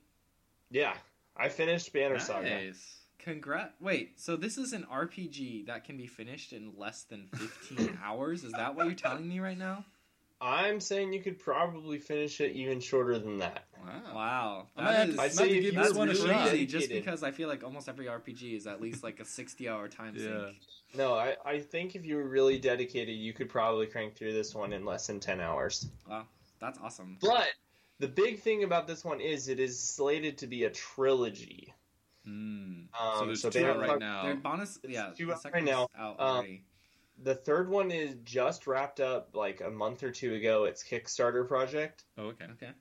Yeah, 0.72 0.96
I 1.36 1.50
finished 1.50 1.94
Banner 1.94 2.20
Saga. 2.20 2.50
Nice. 2.50 2.98
Congrats! 3.20 3.74
Wait, 3.80 4.20
so 4.20 4.36
this 4.36 4.58
is 4.58 4.74
an 4.74 4.88
RPG 4.92 5.68
that 5.68 5.84
can 5.84 5.98
be 5.98 6.08
finished 6.08 6.54
in 6.54 6.74
less 6.78 7.04
than 7.04 7.28
fifteen 7.28 7.98
hours? 8.04 8.44
Is 8.44 8.54
that 8.54 8.76
what 8.76 8.86
you're 8.86 8.96
telling 8.96 9.28
me 9.28 9.40
right 9.40 9.58
now? 9.58 9.86
I'm 10.40 10.80
saying 10.80 11.14
you 11.14 11.22
could 11.22 11.40
probably 11.40 11.98
finish 11.98 12.40
it 12.42 12.54
even 12.54 12.80
shorter 12.80 13.18
than 13.18 13.40
that. 13.40 13.66
Wow. 13.86 14.14
Wow, 14.14 14.68
I 14.76 14.82
might 14.84 14.92
that 14.92 15.00
I'd 15.02 15.10
is 15.10 15.16
say 15.16 15.22
have 15.24 15.34
to 15.36 15.44
if 15.44 15.50
give 15.50 15.64
you 15.64 15.72
this 15.72 15.88
that's 15.88 15.98
one 15.98 16.10
a 16.10 16.16
shot. 16.16 16.48
crazy. 16.50 16.66
Just 16.66 16.88
dedicated- 16.90 17.06
because 17.06 17.24
I 17.24 17.32
feel 17.32 17.48
like 17.50 17.64
almost 17.64 17.88
every 17.90 18.06
RPG 18.08 18.56
is 18.56 18.68
at 18.68 18.82
least 18.82 19.04
like 19.04 19.20
a 19.20 19.26
sixty-hour 19.26 19.88
time 19.90 20.16
Yeah. 20.16 20.46
sink. 20.48 20.58
No, 20.96 21.16
I, 21.16 21.36
I 21.46 21.60
think 21.60 21.96
if 21.96 22.06
you 22.06 22.16
were 22.16 22.28
really 22.28 22.58
dedicated, 22.60 23.16
you 23.16 23.34
could 23.34 23.50
probably 23.50 23.88
crank 23.88 24.16
through 24.16 24.34
this 24.34 24.56
one 24.56 24.72
in 24.74 24.86
less 24.86 25.08
than 25.08 25.20
10 25.20 25.42
hours. 25.42 25.88
Wow. 26.10 26.24
That's 26.60 26.80
awesome. 26.80 27.18
But 27.22 27.48
the 28.00 28.08
big 28.08 28.40
thing 28.40 28.64
about 28.64 28.88
this 28.88 29.04
one 29.04 29.20
is 29.20 29.50
it 29.50 29.60
is 29.60 29.78
slated 29.80 30.38
to 30.40 30.48
be 30.48 30.64
a 30.64 30.70
trilogy. 30.70 31.74
Mm. 32.28 32.88
Um, 33.00 33.20
so 33.20 33.26
there's 33.26 33.42
so 33.42 33.50
two 33.50 33.66
out 33.66 33.80
right 33.80 33.88
Saga- 33.90 34.00
now. 34.00 34.24
Their 34.24 34.36
bonus, 34.36 34.80
yeah, 34.88 35.12
two 35.16 35.28
the 35.28 35.34
out 35.34 35.54
right 35.54 35.64
now. 35.64 35.80
one's 35.82 35.90
out 35.98 36.20
Um. 36.20 36.60
The 37.24 37.34
third 37.36 37.70
one 37.70 37.90
is 37.90 38.16
just 38.24 38.68
wrapped 38.68 39.00
up 39.00 39.32
like 39.34 39.62
a 39.62 39.72
month 39.72 40.04
or 40.04 40.12
two 40.12 40.36
ago. 40.36 40.66
It's 40.66 40.84
Kickstarter 40.84 41.48
project. 41.48 42.04
Oh, 42.18 42.26
okay. 42.28 42.46
Okay. 42.52 42.72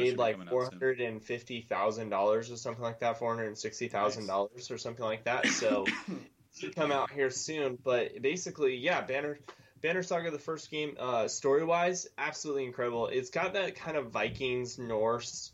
Made 0.00 0.18
like 0.18 0.48
four 0.48 0.64
hundred 0.64 1.00
and 1.00 1.22
fifty 1.22 1.62
thousand 1.62 2.10
dollars 2.10 2.50
or 2.50 2.56
something 2.56 2.82
like 2.82 3.00
that, 3.00 3.18
four 3.18 3.34
hundred 3.34 3.48
and 3.48 3.58
sixty 3.58 3.88
thousand 3.88 4.26
dollars 4.26 4.70
or 4.70 4.78
something 4.78 5.04
like 5.04 5.24
that. 5.24 5.46
So 5.46 5.84
it 5.86 5.94
should 6.58 6.74
come 6.74 6.92
out 6.92 7.10
here 7.10 7.30
soon. 7.30 7.78
But 7.82 8.20
basically, 8.20 8.76
yeah, 8.76 9.00
Banner 9.00 9.38
Banner 9.82 10.02
Saga, 10.02 10.30
the 10.30 10.38
first 10.38 10.70
game, 10.70 10.96
uh, 10.98 11.28
story 11.28 11.64
wise, 11.64 12.06
absolutely 12.16 12.64
incredible. 12.64 13.08
It's 13.08 13.30
got 13.30 13.54
that 13.54 13.74
kind 13.74 13.96
of 13.96 14.10
Vikings, 14.10 14.78
Norse 14.78 15.52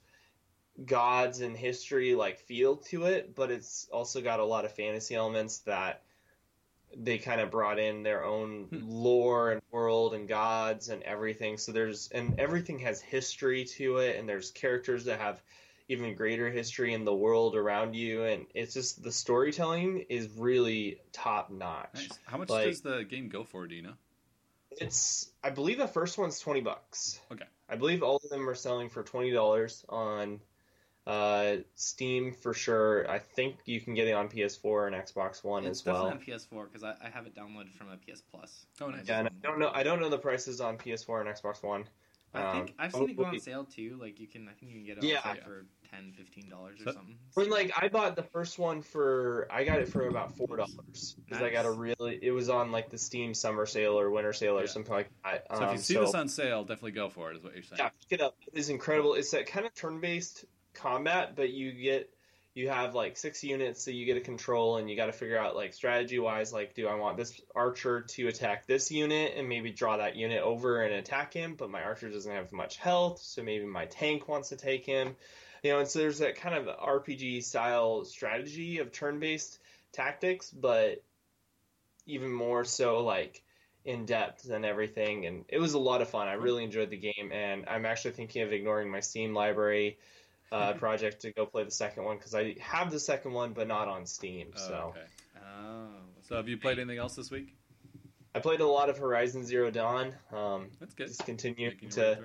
gods 0.84 1.40
and 1.40 1.56
history 1.56 2.14
like 2.14 2.38
feel 2.38 2.76
to 2.76 3.04
it, 3.04 3.34
but 3.34 3.50
it's 3.50 3.88
also 3.92 4.20
got 4.20 4.40
a 4.40 4.44
lot 4.44 4.64
of 4.64 4.72
fantasy 4.72 5.14
elements 5.14 5.58
that 5.60 6.02
they 6.96 7.18
kind 7.18 7.40
of 7.40 7.50
brought 7.50 7.78
in 7.78 8.02
their 8.02 8.24
own 8.24 8.64
Hmm. 8.64 8.88
lore 8.88 9.52
and 9.52 9.62
world 9.70 10.14
and 10.14 10.26
gods 10.28 10.88
and 10.88 11.02
everything. 11.02 11.58
So 11.58 11.72
there's 11.72 12.08
and 12.10 12.38
everything 12.40 12.78
has 12.80 13.00
history 13.00 13.64
to 13.76 13.98
it, 13.98 14.16
and 14.16 14.28
there's 14.28 14.50
characters 14.50 15.04
that 15.04 15.20
have 15.20 15.40
even 15.90 16.14
greater 16.14 16.50
history 16.50 16.92
in 16.92 17.04
the 17.04 17.14
world 17.14 17.56
around 17.56 17.94
you, 17.94 18.24
and 18.24 18.46
it's 18.54 18.74
just 18.74 19.02
the 19.02 19.12
storytelling 19.12 20.04
is 20.10 20.28
really 20.36 21.00
top 21.12 21.50
notch. 21.50 21.88
Nice. 21.94 22.18
How 22.24 22.36
much 22.36 22.50
Like- 22.50 22.66
does 22.66 22.82
the 22.82 23.04
game 23.04 23.28
go 23.28 23.42
for? 23.44 23.66
Do 23.66 23.74
you 23.74 23.82
know? 23.82 23.94
It's 24.72 25.30
I 25.42 25.50
believe 25.50 25.78
the 25.78 25.88
first 25.88 26.18
one's 26.18 26.38
twenty 26.40 26.60
bucks. 26.60 27.20
Okay. 27.32 27.44
I 27.68 27.76
believe 27.76 28.02
all 28.02 28.16
of 28.22 28.28
them 28.30 28.48
are 28.48 28.54
selling 28.54 28.88
for 28.90 29.02
twenty 29.02 29.30
dollars 29.30 29.84
on 29.88 30.40
uh, 31.08 31.56
Steam 31.74 32.32
for 32.32 32.52
sure. 32.54 33.10
I 33.10 33.18
think 33.18 33.56
you 33.64 33.80
can 33.80 33.94
get 33.94 34.06
it 34.08 34.12
on 34.12 34.28
PS4 34.28 34.86
and 34.88 34.94
Xbox 34.96 35.42
One 35.42 35.64
it's 35.64 35.80
as 35.80 35.86
well. 35.86 36.10
definitely 36.10 36.34
on 36.34 36.38
PS4 36.38 36.64
because 36.72 36.84
I, 36.84 36.94
I 37.04 37.08
have 37.08 37.26
it 37.26 37.34
downloaded 37.34 37.72
from 37.72 37.88
a 37.90 37.96
PS 37.96 38.20
Plus. 38.20 38.66
Oh, 38.80 38.88
nice. 38.88 39.08
Yeah, 39.08 39.20
and 39.20 39.28
I 39.28 39.32
don't 39.42 39.58
know. 39.58 39.70
I 39.72 39.82
don't 39.82 40.00
know 40.00 40.10
the 40.10 40.18
prices 40.18 40.60
on 40.60 40.76
PS4 40.76 41.20
and 41.26 41.28
Xbox 41.30 41.62
One. 41.62 41.84
I 42.34 42.42
Um, 42.42 42.56
think 42.66 42.74
I've 42.78 42.92
seen 42.92 43.08
it 43.08 43.16
go 43.16 43.24
on 43.24 43.40
sale 43.40 43.64
too. 43.64 43.96
Like 43.98 44.20
you 44.20 44.26
can, 44.26 44.48
I 44.48 44.52
think 44.52 44.70
you 44.70 44.78
can 44.78 44.84
get 44.86 44.98
it 44.98 45.04
Yeah. 45.04 45.22
sale 45.22 45.36
Yeah. 45.36 45.44
for 45.44 45.64
10 45.90 46.14
dollars 46.50 46.78
or 46.82 46.84
So- 46.84 46.92
something. 46.92 47.16
When 47.32 47.48
like 47.48 47.72
I 47.74 47.88
bought 47.88 48.14
the 48.16 48.22
first 48.22 48.58
one 48.58 48.82
for, 48.82 49.48
I 49.50 49.64
got 49.64 49.78
it 49.78 49.88
for 49.88 50.06
about 50.08 50.36
four 50.36 50.58
dollars 50.58 51.16
because 51.24 51.42
I 51.42 51.48
got 51.48 51.64
a 51.64 51.70
Nice. 51.70 51.78
really. 51.78 52.18
It 52.22 52.32
was 52.32 52.50
on 52.50 52.70
like 52.70 52.90
the 52.90 52.98
Steam 52.98 53.32
summer 53.32 53.64
sale 53.64 53.98
or 53.98 54.10
winter 54.10 54.34
sale 54.34 54.58
or 54.58 54.60
Yeah. 54.60 54.66
something 54.66 54.92
like 54.92 55.08
that. 55.24 55.46
So 55.50 55.56
if 55.56 55.62
Um, 55.62 55.72
you 55.76 55.78
see 55.80 55.94
this 55.94 56.12
on 56.14 56.28
sale, 56.28 56.64
definitely 56.64 56.90
go 56.92 57.08
for 57.08 57.30
it. 57.30 57.38
Is 57.38 57.42
what 57.42 57.54
you're 57.54 57.62
saying. 57.62 57.78
yeah, 57.78 57.88
pick 57.88 58.20
it 58.20 58.20
up. 58.20 58.36
It's 58.52 58.68
incredible. 58.68 59.14
It's 59.14 59.30
that 59.30 59.46
kind 59.46 59.64
of 59.64 59.74
turn-based 59.74 60.44
combat, 60.78 61.36
but 61.36 61.50
you 61.50 61.72
get 61.72 62.10
you 62.54 62.68
have 62.68 62.94
like 62.94 63.16
six 63.16 63.44
units 63.44 63.84
so 63.84 63.92
you 63.92 64.04
get 64.04 64.14
to 64.14 64.20
control, 64.20 64.78
and 64.78 64.90
you 64.90 64.96
got 64.96 65.06
to 65.06 65.12
figure 65.12 65.38
out 65.38 65.54
like 65.54 65.72
strategy-wise, 65.72 66.52
like 66.52 66.74
do 66.74 66.88
I 66.88 66.96
want 66.96 67.16
this 67.16 67.40
archer 67.54 68.00
to 68.00 68.28
attack 68.28 68.66
this 68.66 68.90
unit 68.90 69.34
and 69.36 69.48
maybe 69.48 69.70
draw 69.70 69.96
that 69.98 70.16
unit 70.16 70.42
over 70.42 70.82
and 70.82 70.94
attack 70.94 71.32
him, 71.32 71.54
but 71.56 71.70
my 71.70 71.82
archer 71.82 72.10
doesn't 72.10 72.32
have 72.32 72.50
much 72.50 72.76
health, 72.76 73.20
so 73.22 73.42
maybe 73.42 73.64
my 73.64 73.86
tank 73.86 74.26
wants 74.26 74.48
to 74.48 74.56
take 74.56 74.84
him. 74.84 75.14
You 75.62 75.72
know, 75.72 75.78
and 75.80 75.88
so 75.88 76.00
there's 76.00 76.18
that 76.18 76.36
kind 76.36 76.54
of 76.54 76.76
RPG 76.76 77.44
style 77.44 78.04
strategy 78.04 78.78
of 78.78 78.92
turn-based 78.92 79.58
tactics, 79.92 80.50
but 80.50 81.02
even 82.06 82.32
more 82.32 82.64
so 82.64 83.04
like 83.04 83.42
in 83.84 84.04
depth 84.04 84.50
and 84.50 84.64
everything. 84.64 85.26
And 85.26 85.44
it 85.48 85.58
was 85.58 85.74
a 85.74 85.78
lot 85.78 86.02
of 86.02 86.08
fun. 86.08 86.28
I 86.28 86.34
really 86.34 86.64
enjoyed 86.64 86.90
the 86.90 86.96
game, 86.96 87.30
and 87.32 87.66
I'm 87.68 87.86
actually 87.86 88.12
thinking 88.12 88.42
of 88.42 88.52
ignoring 88.52 88.90
my 88.90 89.00
Steam 89.00 89.34
library 89.34 89.98
uh, 90.52 90.72
project 90.84 91.22
to 91.22 91.32
go 91.32 91.46
play 91.46 91.64
the 91.64 91.70
second 91.70 92.04
one 92.04 92.16
because 92.16 92.34
I 92.34 92.56
have 92.60 92.90
the 92.90 93.00
second 93.00 93.32
one, 93.32 93.52
but 93.52 93.68
not 93.68 93.88
on 93.88 94.06
Steam. 94.06 94.48
Oh, 94.56 94.68
so 94.68 94.74
okay. 94.96 95.06
Oh. 95.36 95.86
So 96.22 96.36
have 96.36 96.48
you 96.48 96.58
played 96.58 96.78
anything 96.78 96.98
else 96.98 97.14
this 97.14 97.30
week? 97.30 97.54
I 98.34 98.40
played 98.40 98.60
a 98.60 98.66
lot 98.66 98.90
of 98.90 98.98
Horizon 98.98 99.44
Zero 99.44 99.70
Dawn. 99.70 100.14
Um, 100.32 100.68
That's 100.78 100.94
good. 100.94 101.08
just 101.08 101.24
continue 101.24 101.70
Making 101.70 101.90
your 101.90 102.06
way 102.06 102.14
to 102.14 102.22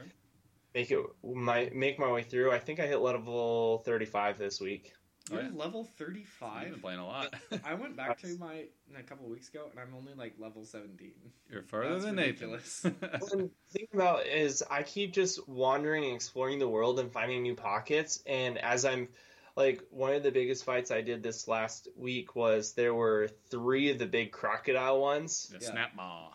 make 0.74 0.92
it 0.92 1.00
my 1.24 1.72
make 1.74 2.00
my 2.00 2.12
way 2.12 2.24
through. 2.24 2.52
I 2.52 2.60
think 2.60 2.80
I 2.80 2.88
hit 2.88 3.00
level 3.00 3.82
35 3.86 4.38
this 4.38 4.60
week. 4.60 4.94
Oh, 5.34 5.42
You're 5.42 5.52
yeah. 5.52 5.58
level 5.58 5.82
You've 6.00 6.08
35. 6.08 6.72
been 6.72 6.80
playing 6.80 7.00
a 7.00 7.06
lot. 7.08 7.34
I 7.66 7.74
went 7.74 7.96
back 7.98 8.20
to 8.22 8.38
my 8.38 8.66
a 8.98 9.04
couple 9.04 9.28
weeks 9.28 9.50
ago, 9.50 9.68
and 9.72 9.80
I'm 9.80 9.94
only 9.96 10.14
like 10.14 10.34
level 10.40 10.64
17. 10.66 11.12
You're 11.50 11.64
further 11.64 11.94
That's 11.94 12.06
than 12.06 12.16
ridiculous. 12.18 12.84
Nathan. 13.02 13.20
One 13.20 13.50
thing 13.72 13.88
about 13.94 14.26
is 14.28 14.64
I 14.70 14.84
keep 14.84 15.14
just 15.14 15.48
wandering 15.48 16.04
and 16.06 16.16
exploring 16.16 16.60
the 16.60 16.68
world 16.70 17.00
and 17.00 17.12
finding 17.12 17.42
new 17.44 17.56
pockets. 17.56 18.22
And 18.26 18.58
as 18.58 18.86
I'm 18.86 19.08
like 19.56 19.84
one 19.92 20.14
of 20.14 20.24
the 20.24 20.32
biggest 20.32 20.64
fights 20.66 20.92
I 20.92 21.02
did 21.02 21.22
this 21.24 21.48
last 21.48 21.88
week 21.96 22.36
was 22.36 22.74
there 22.74 22.94
were 22.94 23.30
three 23.50 23.92
of 23.92 24.00
the 24.00 24.08
big 24.08 24.32
crocodile 24.32 25.00
ones. 25.02 25.54
the 25.58 25.64
Yeah. 25.64 25.72
Snapmaw. 25.72 26.28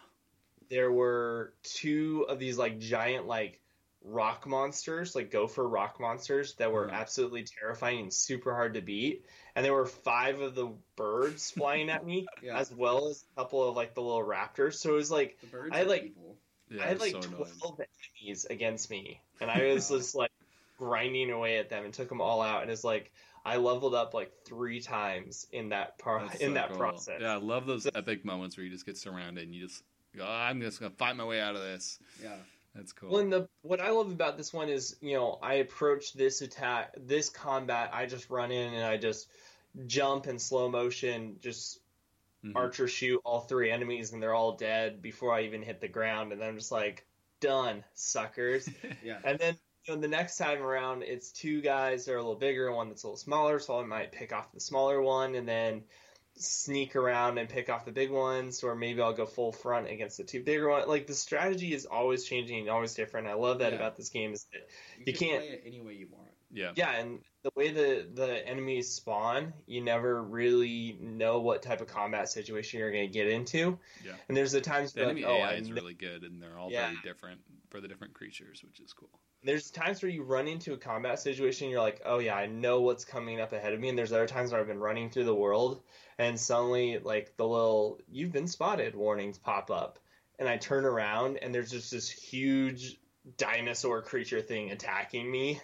There 0.70 0.92
were 0.92 1.54
two 1.62 2.26
of 2.28 2.38
these 2.38 2.58
like 2.58 2.78
giant 2.78 3.26
like 3.26 3.60
rock 4.04 4.46
monsters, 4.46 5.14
like 5.14 5.30
gopher 5.30 5.68
rock 5.68 5.98
monsters 6.00 6.54
that 6.54 6.70
were 6.72 6.86
Mhm. 6.88 6.92
absolutely 6.92 7.44
terrifying 7.44 8.00
and 8.00 8.12
super 8.14 8.54
hard 8.54 8.74
to 8.74 8.80
beat. 8.80 9.26
And 9.54 9.64
there 9.64 9.74
were 9.74 9.86
five 9.86 10.40
of 10.40 10.54
the 10.54 10.68
birds 10.96 11.50
flying 11.50 11.90
at 11.90 12.06
me, 12.06 12.26
Yeah. 12.42 12.58
as 12.58 12.72
well 12.72 13.08
as 13.08 13.24
a 13.36 13.40
couple 13.42 13.68
of 13.68 13.76
like 13.76 13.94
the 13.94 14.02
little 14.02 14.24
raptors. 14.24 14.74
So 14.74 14.90
it 14.92 14.96
was 14.96 15.10
like 15.10 15.38
I 15.72 15.82
are 15.82 15.84
like- 15.84 16.12
Yeah, 16.70 16.84
I 16.84 16.86
had 16.88 17.00
like 17.00 17.12
so 17.12 17.18
annoying. 17.18 17.52
twelve 17.58 17.80
enemies 18.20 18.44
against 18.44 18.88
me, 18.90 19.20
and 19.40 19.50
I 19.50 19.66
was 19.74 19.88
just 19.88 20.14
like 20.14 20.30
grinding 20.76 21.30
away 21.30 21.58
at 21.58 21.68
them 21.70 21.84
and 21.84 21.92
took 21.92 22.08
them 22.08 22.20
all 22.20 22.40
out. 22.40 22.62
And 22.62 22.70
it's 22.70 22.84
like 22.84 23.12
I 23.44 23.56
leveled 23.56 23.94
up 23.94 24.14
like 24.14 24.32
three 24.44 24.80
times 24.80 25.46
in 25.52 25.70
that 25.70 25.98
part 25.98 26.28
That's 26.28 26.40
in 26.40 26.50
so 26.50 26.54
that 26.54 26.68
cool. 26.68 26.78
process. 26.78 27.20
Yeah, 27.20 27.32
I 27.32 27.36
love 27.36 27.66
those 27.66 27.84
So- 27.84 27.90
epic 27.94 28.24
moments 28.24 28.56
where 28.56 28.64
you 28.64 28.70
just 28.70 28.86
get 28.86 28.96
surrounded 28.96 29.44
and 29.44 29.54
you 29.54 29.66
just 29.66 29.82
go, 30.16 30.24
"Oh, 30.24 30.30
I'm 30.30 30.60
just 30.60 30.78
gonna 30.80 30.94
fight 30.94 31.16
my 31.16 31.24
way 31.24 31.40
out 31.40 31.56
of 31.56 31.62
this. 31.62 31.98
Yeah. 32.22 32.36
That's 32.74 32.92
cool. 32.92 33.10
Well, 33.10 33.20
and 33.20 33.32
the 33.32 33.48
what 33.62 33.80
I 33.80 33.90
love 33.90 34.10
about 34.10 34.36
this 34.36 34.52
one 34.52 34.68
is, 34.68 34.96
you 35.00 35.14
know, 35.14 35.38
I 35.42 35.54
approach 35.54 36.12
this 36.12 36.42
attack, 36.42 36.94
this 36.96 37.28
combat. 37.28 37.90
I 37.92 38.06
just 38.06 38.30
run 38.30 38.52
in 38.52 38.74
and 38.74 38.84
I 38.84 38.96
just 38.96 39.28
jump 39.86 40.26
in 40.26 40.38
slow 40.38 40.68
motion, 40.68 41.38
just 41.40 41.80
Mhm. 42.44 42.54
archer 42.54 42.86
shoot 42.86 43.20
all 43.24 43.40
three 43.40 43.70
enemies, 43.70 44.12
and 44.12 44.22
they're 44.22 44.34
all 44.34 44.52
dead 44.56 45.02
before 45.02 45.34
I 45.34 45.42
even 45.42 45.60
hit 45.62 45.80
the 45.80 45.88
ground. 45.88 46.30
And 46.32 46.40
then 46.40 46.50
I'm 46.50 46.56
just 46.56 46.70
like, 46.70 47.04
done, 47.40 47.84
suckers. 47.94 48.68
Yeah. 49.02 49.18
And 49.24 49.38
then 49.38 49.58
you 49.84 49.94
know, 49.94 50.00
the 50.00 50.08
next 50.08 50.36
time 50.36 50.62
around, 50.62 51.02
it's 51.02 51.32
two 51.32 51.60
guys 51.62 52.04
that 52.04 52.12
are 52.12 52.18
a 52.18 52.22
little 52.22 52.36
bigger 52.36 52.66
and 52.68 52.76
one 52.76 52.88
that's 52.90 53.02
a 53.02 53.06
little 53.06 53.16
smaller. 53.16 53.58
So 53.58 53.80
I 53.80 53.84
might 53.84 54.12
pick 54.12 54.32
off 54.32 54.52
the 54.52 54.60
smaller 54.60 55.00
one 55.00 55.34
and 55.34 55.48
then 55.48 55.82
sneak 56.40 56.96
around 56.96 57.38
and 57.38 57.48
pick 57.48 57.68
off 57.68 57.84
the 57.84 57.92
big 57.92 58.10
ones, 58.10 58.62
or 58.62 58.74
maybe 58.74 59.00
I'll 59.02 59.12
go 59.12 59.26
full 59.26 59.52
front 59.52 59.88
against 59.90 60.16
the 60.18 60.24
two 60.24 60.42
bigger 60.42 60.68
ones. 60.68 60.86
Like 60.86 61.06
the 61.06 61.14
strategy 61.14 61.72
is 61.74 61.86
always 61.86 62.24
changing 62.24 62.60
and 62.60 62.68
always 62.70 62.94
different. 62.94 63.26
I 63.26 63.34
love 63.34 63.58
that 63.60 63.72
Yeah. 63.72 63.78
about 63.78 63.96
this 63.96 64.08
game 64.08 64.32
is 64.32 64.44
that 64.52 64.68
You, 64.98 65.04
You 65.06 65.12
can 65.12 65.28
can't- 65.28 65.42
play 65.44 65.52
it 65.54 65.62
any 65.66 65.80
way 65.80 65.94
you 65.94 66.08
want. 66.10 66.30
yeah. 66.50 66.72
yeah, 66.76 66.92
and 66.92 67.20
the 67.42 67.50
way 67.54 67.70
the 67.70 68.08
the 68.14 68.46
enemies 68.46 68.90
spawn, 68.92 69.52
you 69.66 69.80
never 69.80 70.22
really 70.22 70.96
know 71.00 71.40
what 71.40 71.62
type 71.62 71.80
of 71.80 71.86
combat 71.88 72.28
situation 72.28 72.80
you're 72.80 72.90
going 72.92 73.06
to 73.06 73.12
get 73.12 73.28
into. 73.28 73.78
Yeah. 74.04 74.12
And 74.28 74.36
there's 74.36 74.52
the 74.52 74.60
times 74.60 74.92
The 74.92 75.04
enemy 75.04 75.22
like, 75.22 75.30
oh, 75.30 75.36
AI 75.36 75.50
I 75.50 75.52
is 75.54 75.70
really 75.70 75.94
good, 75.94 76.24
and 76.24 76.42
they're 76.42 76.58
all 76.58 76.70
Yeah. 76.70 76.86
very 76.90 76.98
different 77.04 77.40
for 77.70 77.80
the 77.80 77.88
different 77.88 78.14
creatures, 78.14 78.62
which 78.64 78.80
is 78.80 78.92
cool. 78.92 79.10
There's 79.44 79.70
times 79.70 80.02
where 80.02 80.10
you 80.10 80.22
run 80.22 80.48
into 80.48 80.72
a 80.72 80.76
combat 80.76 81.18
situation 81.18 81.68
you're 81.70 81.80
like 81.80 82.00
oh 82.04 82.18
yeah 82.18 82.34
i 82.34 82.46
know 82.46 82.80
what's 82.80 83.04
coming 83.04 83.40
up 83.40 83.52
ahead 83.52 83.72
of 83.72 83.80
me 83.80 83.88
and 83.88 83.96
there's 83.96 84.12
other 84.12 84.26
times 84.26 84.50
where 84.50 84.60
i've 84.60 84.66
been 84.66 84.78
running 84.80 85.10
through 85.10 85.24
the 85.24 85.34
world 85.34 85.80
and 86.18 86.38
suddenly 86.38 86.98
like 86.98 87.36
the 87.36 87.46
little 87.46 87.98
you've 88.10 88.32
been 88.32 88.48
spotted 88.48 88.94
warnings 88.96 89.38
pop 89.38 89.70
up 89.70 89.98
and 90.38 90.48
i 90.48 90.56
turn 90.56 90.84
around 90.84 91.36
and 91.36 91.54
there's 91.54 91.70
just 91.70 91.90
this 91.90 92.10
huge 92.10 92.98
dinosaur 93.36 94.02
creature 94.02 94.40
thing 94.40 94.70
attacking 94.70 95.30
me 95.30 95.60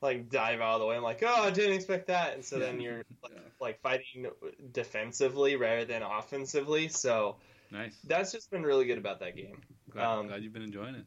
like 0.00 0.28
dive 0.30 0.60
out 0.60 0.74
of 0.74 0.80
the 0.80 0.86
way 0.86 0.96
i'm 0.96 1.02
like 1.02 1.22
oh 1.24 1.42
i 1.44 1.50
didn't 1.50 1.74
expect 1.74 2.08
that 2.08 2.34
and 2.34 2.44
so 2.44 2.58
then 2.58 2.80
you're 2.80 3.04
like, 3.22 3.32
Yeah. 3.32 3.40
like 3.60 3.80
fighting 3.80 4.26
defensively 4.72 5.56
rather 5.56 5.84
than 5.84 6.02
offensively 6.02 6.88
so 6.88 7.36
Nice. 7.70 7.98
that's 8.04 8.32
just 8.32 8.50
been 8.50 8.62
really 8.62 8.84
good 8.86 8.98
about 8.98 9.20
that 9.20 9.36
game 9.36 9.60
Glad, 9.90 10.04
um, 10.18 10.26
glad 10.26 10.42
you've 10.42 10.52
been 10.52 10.62
enjoying 10.62 10.94
it. 10.94 11.04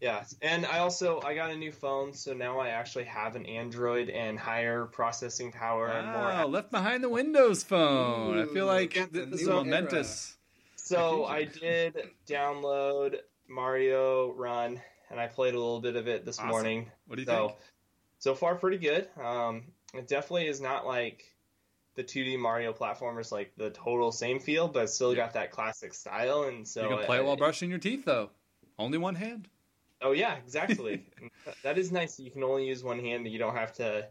Yeah, 0.00 0.24
and 0.42 0.64
I 0.66 0.78
also 0.78 1.20
I 1.22 1.34
got 1.34 1.50
a 1.50 1.56
new 1.56 1.72
phone, 1.72 2.12
so 2.14 2.32
now 2.34 2.58
I 2.58 2.68
actually 2.68 3.04
have 3.04 3.36
an 3.36 3.46
Android 3.46 4.08
and 4.10 4.38
higher 4.38 4.84
processing 4.86 5.50
power 5.52 5.88
and 5.88 6.06
Wow, 6.06 6.42
more. 6.42 6.46
left 6.50 6.70
behind 6.70 7.02
the 7.02 7.08
Windows 7.08 7.62
phone. 7.64 8.38
I 8.38 8.46
feel 8.46 8.66
like 8.66 8.94
that's 8.94 9.10
this 9.10 9.40
is 9.42 9.46
new 9.48 9.54
momentous. 9.54 10.36
So 10.76 11.24
I 11.24 11.44
did 11.44 11.96
download 12.26 13.16
Mario 13.48 14.32
Run, 14.32 14.80
and 15.10 15.20
I 15.20 15.26
played 15.26 15.54
a 15.54 15.58
little 15.58 15.80
bit 15.80 15.96
of 15.96 16.08
it 16.08 16.24
this 16.24 16.38
Awesome. 16.38 16.48
morning. 16.50 16.90
What 17.06 17.16
do 17.16 17.22
you 17.22 17.26
so 17.26 17.48
think? 17.48 17.58
so 18.18 18.34
far 18.34 18.54
pretty 18.54 18.78
good. 18.78 19.08
Um, 19.20 19.64
it 19.94 20.08
definitely 20.08 20.46
is 20.48 20.60
not 20.60 20.86
like 20.86 21.24
the 21.94 22.04
2D 22.04 22.38
Mario 22.38 22.72
platformers 22.72 23.32
like 23.32 23.52
the 23.56 23.70
total 23.70 24.12
same 24.12 24.38
feel, 24.38 24.68
but 24.68 24.84
it's 24.84 24.94
still 24.94 25.10
Yeah. 25.14 25.24
got 25.24 25.32
that 25.34 25.50
classic 25.50 25.92
style. 25.94 26.44
And 26.44 26.66
so 26.66 26.82
you 26.88 26.96
can 26.96 27.04
play 27.06 27.16
it 27.16 27.20
I- 27.20 27.24
while 27.24 27.36
brushing 27.36 27.70
your 27.70 27.78
teeth, 27.80 28.04
though. 28.04 28.30
Only 28.78 28.98
one 28.98 29.16
hand. 29.16 29.48
Oh 30.00 30.12
yeah, 30.12 30.36
exactly. 30.36 31.04
that 31.62 31.76
is 31.78 31.90
nice. 31.92 32.18
You 32.20 32.30
can 32.30 32.44
only 32.44 32.66
use 32.66 32.84
one 32.84 32.98
hand. 33.00 33.24
And 33.24 33.32
you 33.32 33.38
don't 33.38 33.54
have 33.56 33.72
to 33.74 34.06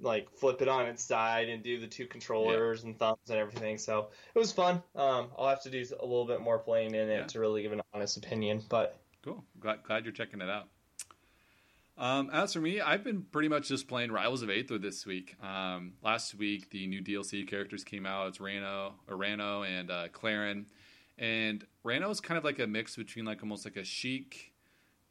like 0.00 0.30
flip 0.30 0.62
it 0.62 0.68
on 0.68 0.86
its 0.86 1.02
side 1.02 1.48
and 1.48 1.62
do 1.62 1.80
the 1.80 1.86
two 1.86 2.06
controllers 2.06 2.84
and 2.84 2.96
thumbs 2.98 3.18
and 3.28 3.38
everything. 3.38 3.78
So 3.78 4.08
it 4.34 4.38
was 4.38 4.52
fun. 4.52 4.82
Um, 4.94 5.28
I'll 5.36 5.48
have 5.48 5.62
to 5.62 5.70
do 5.70 5.84
a 5.98 6.04
little 6.04 6.24
bit 6.26 6.40
more 6.40 6.58
playing 6.58 6.94
in 6.94 7.08
it 7.08 7.18
Yeah. 7.20 7.26
to 7.26 7.40
really 7.40 7.62
give 7.62 7.72
an 7.72 7.80
honest 7.92 8.16
opinion. 8.16 8.62
But 8.68 9.00
Cool. 9.24 9.44
Glad, 9.58 9.82
glad 9.82 10.04
you're 10.04 10.12
checking 10.12 10.40
it 10.40 10.48
out. 10.48 10.68
Um, 11.96 12.30
as 12.32 12.52
for 12.52 12.60
me, 12.60 12.80
I've 12.80 13.02
been 13.02 13.22
pretty 13.22 13.48
much 13.48 13.66
just 13.68 13.88
playing 13.88 14.12
Rivals 14.12 14.42
of 14.42 14.50
Aether 14.50 14.78
this 14.78 15.04
week. 15.04 15.34
Um, 15.42 15.94
last 16.00 16.32
week, 16.36 16.70
the 16.70 16.86
new 16.86 17.02
DLC 17.02 17.46
characters 17.48 17.82
came 17.82 18.06
out. 18.06 18.28
It's 18.28 18.38
Ranno, 18.38 18.92
or 19.08 19.16
Ranno 19.16 19.66
and 19.66 19.90
uh, 19.90 20.06
Clairen. 20.12 20.66
And 21.18 21.66
Ranno 21.84 22.08
is 22.12 22.20
kind 22.20 22.38
of 22.38 22.44
like 22.44 22.60
a 22.60 22.68
mix 22.68 22.94
between 22.94 23.24
like 23.24 23.42
almost 23.42 23.64
like 23.64 23.76
a 23.76 23.82
Sheik 23.82 24.52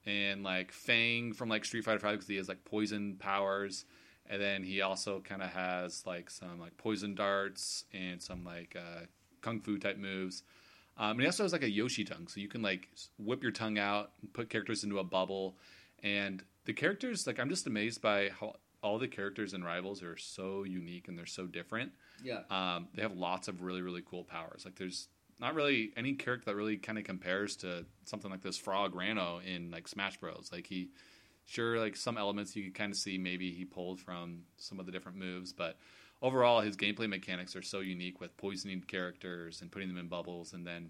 and 0.08 0.42
like 0.42 0.72
Fang 0.72 1.34
from 1.34 1.50
like 1.50 1.66
Street 1.66 1.84
Fighter 1.84 2.00
Five 2.00 2.14
because 2.14 2.28
he 2.28 2.38
has 2.38 2.48
like 2.48 2.64
poison 2.66 3.18
powers. 3.20 3.86
And 4.30 4.42
then 4.42 4.64
he 4.64 4.82
also 4.82 5.22
kind 5.22 5.42
of 5.42 5.50
has 5.50 6.06
like 6.06 6.30
some 6.30 6.60
like 6.60 6.76
poison 6.78 7.14
darts 7.16 7.86
and 7.94 8.22
some 8.22 8.44
like 8.44 8.76
uh, 8.76 9.06
kung 9.42 9.62
fu 9.62 9.78
type 9.78 9.98
moves. 9.98 10.44
Um, 10.98 11.12
and 11.12 11.22
he 11.22 11.26
also 11.28 11.44
has 11.44 11.54
like 11.54 11.64
a 11.64 11.70
Yoshi 11.70 12.04
tongue, 12.04 12.28
so 12.28 12.40
you 12.40 12.48
can 12.48 12.62
like 12.62 12.90
whip 13.20 13.44
your 13.44 13.52
tongue 13.52 13.78
out, 13.78 14.12
and 14.22 14.34
put 14.34 14.50
characters 14.50 14.84
into 14.84 14.98
a 14.98 15.04
bubble, 15.04 15.56
and 16.02 16.44
the 16.66 16.74
characters 16.74 17.28
like 17.28 17.40
I'm 17.40 17.50
just 17.50 17.68
amazed 17.68 18.02
by 18.02 18.30
how 18.30 18.56
all 18.82 18.98
the 18.98 19.08
characters 19.08 19.54
and 19.54 19.64
Rivals 19.64 20.02
are 20.04 20.18
so 20.18 20.64
unique 20.64 21.08
and 21.08 21.18
they're 21.18 21.26
so 21.26 21.46
different. 21.46 21.92
Yeah. 22.24 22.42
Um, 22.50 22.88
they 22.96 23.04
have 23.04 23.16
lots 23.16 23.48
of 23.48 23.62
really 23.62 23.82
really 23.82 24.04
cool 24.04 24.24
powers. 24.24 24.64
Like 24.66 24.76
there's 24.76 25.08
not 25.40 25.54
really 25.54 25.92
any 25.96 26.14
character 26.14 26.46
that 26.52 26.56
really 26.56 26.78
kind 26.78 26.98
of 26.98 27.04
compares 27.04 27.56
to 27.58 27.86
something 28.06 28.32
like 28.32 28.42
this 28.42 28.58
Frog 28.58 28.94
Ranno 28.94 29.44
in 29.46 29.72
like 29.72 29.88
Smash 29.88 30.18
Bros. 30.18 30.50
Like 30.52 30.68
he, 30.68 30.90
sure, 31.46 31.80
like 31.80 31.96
some 31.96 32.18
elements 32.18 32.56
you 32.56 32.64
could 32.64 32.76
kind 32.76 32.92
of 32.92 32.98
see 32.98 33.18
maybe 33.18 33.52
he 33.52 33.66
pulled 33.66 34.00
from 34.00 34.42
some 34.58 34.80
of 34.80 34.86
the 34.86 34.92
different 34.92 35.18
moves, 35.18 35.54
but 35.54 35.78
overall 36.22 36.62
his 36.62 36.76
gameplay 36.76 37.08
mechanics 37.08 37.56
are 37.56 37.62
so 37.62 37.80
unique 37.80 38.20
with 38.20 38.36
poisoning 38.38 38.82
characters 38.82 39.62
and 39.62 39.72
putting 39.72 39.88
them 39.88 39.98
in 39.98 40.08
bubbles, 40.08 40.54
and 40.54 40.66
then 40.66 40.90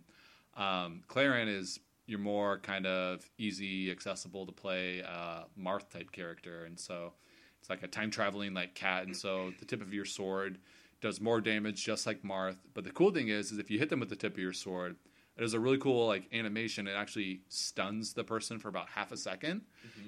um, 0.55 1.03
Clairen 1.07 1.47
is 1.47 1.79
you're 2.05 2.19
more 2.19 2.59
kind 2.59 2.85
of 2.85 3.29
easy, 3.37 3.91
accessible 3.91 4.45
to 4.45 4.53
play 4.53 5.03
uh, 5.03 5.43
Marth 5.59 5.89
type 5.89 6.11
character, 6.11 6.63
and 6.63 6.79
so 6.79 7.11
it's 7.59 7.69
like 7.69 7.83
a 7.83 7.87
time 7.87 8.09
traveling 8.09 8.53
like 8.53 8.75
cat, 8.75 9.03
and 9.03 9.15
so 9.15 9.51
the 9.59 9.65
tip 9.65 9.81
of 9.81 9.93
your 9.93 10.05
sword 10.05 10.57
does 11.01 11.21
more 11.21 11.41
damage, 11.41 11.83
just 11.83 12.07
like 12.07 12.23
Marth. 12.23 12.57
But 12.73 12.83
the 12.83 12.91
cool 12.91 13.11
thing 13.11 13.29
is, 13.29 13.51
is 13.51 13.57
if 13.57 13.69
you 13.69 13.79
hit 13.79 13.89
them 13.89 13.99
with 13.99 14.09
the 14.09 14.15
tip 14.15 14.33
of 14.33 14.39
your 14.39 14.53
sword, 14.53 14.95
it 15.37 15.43
is 15.43 15.53
a 15.53 15.59
really 15.59 15.77
cool 15.77 16.07
like 16.07 16.27
animation. 16.33 16.87
It 16.87 16.95
actually 16.95 17.41
stuns 17.49 18.13
the 18.13 18.23
person 18.23 18.57
for 18.59 18.69
about 18.69 18.89
half 18.89 19.11
a 19.11 19.15
2nd 19.15 19.61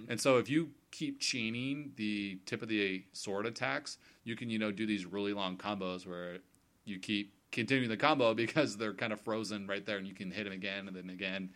and 0.10 0.20
so 0.20 0.38
if 0.38 0.50
you 0.50 0.70
keep 0.92 1.20
chaining 1.20 1.92
the 1.96 2.40
tip 2.46 2.62
of 2.62 2.68
the 2.68 3.04
sword 3.14 3.46
attacks, 3.46 3.98
you 4.24 4.36
can 4.36 4.50
you 4.50 4.58
know 4.58 4.72
do 4.72 4.86
these 4.86 5.06
really 5.06 5.34
long 5.34 5.58
combos 5.58 6.08
where 6.08 6.38
you 6.86 7.00
keep 7.00 7.34
continuing 7.52 7.90
the 7.90 7.98
combo 7.98 8.34
because 8.36 8.78
they're 8.78 8.94
kind 8.94 9.14
of 9.14 9.22
frozen 9.22 9.68
right 9.68 9.86
there, 9.86 9.98
and 9.98 10.08
you 10.08 10.16
can 10.16 10.32
hit 10.32 10.46
them 10.46 10.54
again 10.54 10.88
and 10.88 10.96
then 10.96 11.10
again. 11.10 11.52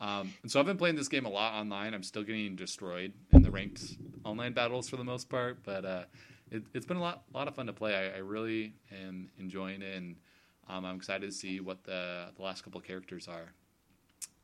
Um, 0.00 0.32
and 0.42 0.50
so 0.50 0.60
I've 0.60 0.66
been 0.66 0.76
playing 0.76 0.94
this 0.94 1.08
game 1.08 1.26
a 1.26 1.28
lot 1.28 1.54
online. 1.54 1.92
I'm 1.92 2.04
still 2.04 2.22
getting 2.22 2.54
destroyed 2.54 3.12
in 3.32 3.42
the 3.42 3.50
ranked 3.50 3.82
online 4.24 4.52
battles 4.52 4.88
for 4.88 4.96
the 4.96 5.04
most 5.04 5.28
part, 5.28 5.64
but 5.64 5.84
uh, 5.84 6.04
it, 6.50 6.62
it's 6.74 6.86
been 6.86 6.96
a 6.96 7.02
lot, 7.02 7.24
lot 7.32 7.48
of 7.48 7.54
fun 7.54 7.66
to 7.66 7.72
play. 7.72 7.94
I, 7.94 8.16
I 8.16 8.18
really 8.18 8.74
am 9.04 9.30
enjoying 9.38 9.82
it, 9.82 9.96
and 9.96 10.16
um, 10.68 10.84
I'm 10.84 10.96
excited 10.96 11.28
to 11.28 11.32
see 11.34 11.60
what 11.60 11.84
the 11.84 12.26
the 12.36 12.42
last 12.42 12.64
couple 12.64 12.80
characters 12.80 13.28
are 13.28 13.52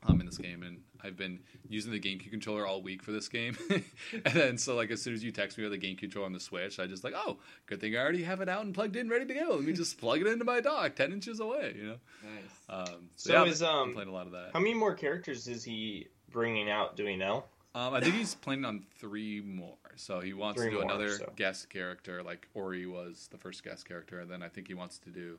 um, 0.07 0.21
in 0.21 0.27
this 0.27 0.39
game. 0.39 0.63
And 0.63 0.81
I've 1.03 1.17
been 1.17 1.41
using 1.69 1.93
the 1.93 2.01
GameCube 2.01 2.31
controller 2.31 2.67
all 2.67 2.83
week 2.83 3.03
for 3.03 3.13
this 3.13 3.29
game, 3.29 3.57
and 3.71 4.35
then 4.35 4.59
so 4.59 4.75
like 4.77 4.91
as 4.91 5.03
soon 5.03 5.15
as 5.15 5.23
you 5.23 5.33
text 5.33 5.59
me 5.59 5.65
with 5.67 5.79
the 5.79 5.87
GameCube 5.87 5.99
controller 5.99 6.27
on 6.27 6.33
the 6.33 6.41
Switch, 6.41 6.79
I 6.79 6.87
just 6.87 7.05
like, 7.05 7.15
oh, 7.17 7.39
good 7.67 7.81
thing 7.81 7.97
I 7.97 8.01
already 8.01 8.23
have 8.23 8.41
it 8.41 8.49
out 8.49 8.65
and 8.65 8.75
plugged 8.75 8.97
in, 8.97 9.09
ready 9.09 9.27
to 9.27 9.35
go. 9.35 9.55
Let 9.55 9.65
me 9.65 9.73
just 9.73 9.99
plug 9.99 10.21
it 10.21 10.27
into 10.27 10.45
my 10.45 10.61
dock, 10.61 10.97
ten 10.97 11.13
inches 11.13 11.41
away. 11.41 11.75
You 11.77 11.87
know. 11.87 11.97
Nice. 12.23 12.89
Um, 12.89 13.09
So 13.17 13.33
yeah, 13.33 13.45
is, 13.45 13.63
um, 13.63 13.93
playing 13.93 14.09
a 14.09 14.13
lot 14.13 14.27
of 14.27 14.33
that. 14.33 14.51
How 14.53 14.61
many 14.61 14.75
more 14.75 14.95
characters 14.95 15.49
is 15.49 15.65
he 15.65 16.09
bringing 16.31 16.71
out? 16.71 16.97
Do 16.97 17.05
we 17.05 17.17
know? 17.17 17.45
Um, 17.75 17.93
I 17.93 18.01
think 18.01 18.15
he's 18.15 18.37
planning 18.37 18.65
on 18.65 18.85
three 18.99 19.41
more. 19.41 19.75
So 19.97 20.21
he 20.21 20.33
wants 20.33 20.61
Three 20.61 20.71
to 20.71 20.77
do 20.77 20.83
more, 20.83 20.91
another 20.91 21.11
so. 21.11 21.33
guest 21.37 21.71
character, 21.71 22.23
like 22.23 22.49
Ori 22.55 22.87
was 22.87 23.29
the 23.31 23.39
first 23.39 23.63
guest 23.65 23.87
character, 23.87 24.21
and 24.21 24.31
then 24.31 24.43
I 24.43 24.49
think 24.49 24.69
he 24.69 24.75
wants 24.75 24.99
to 25.01 25.11
do 25.11 25.39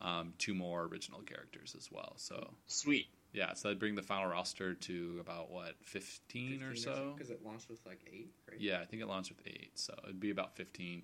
um, 0.00 0.32
two 0.38 0.54
more 0.54 0.84
original 0.84 1.20
characters 1.20 1.74
as 1.76 1.90
well. 1.90 2.12
So 2.16 2.54
Sweet. 2.66 3.06
yeah, 3.32 3.54
so 3.54 3.68
that'd 3.68 3.78
bring 3.78 3.94
the 3.94 4.02
final 4.02 4.28
roster 4.30 4.74
to 4.74 5.18
about 5.20 5.50
what 5.50 5.74
fifteen, 5.82 6.62
or 6.62 6.76
so. 6.76 7.14
Because 7.16 7.30
it 7.30 7.40
launched 7.44 7.68
with 7.68 7.84
like 7.86 8.00
eight, 8.12 8.32
right? 8.50 8.60
Yeah, 8.60 8.80
I 8.80 8.84
think 8.84 9.02
it 9.02 9.08
launched 9.08 9.30
with 9.30 9.46
eight, 9.46 9.72
so 9.74 9.94
it'd 10.04 10.20
be 10.20 10.30
about 10.30 10.56
fifteen. 10.56 11.02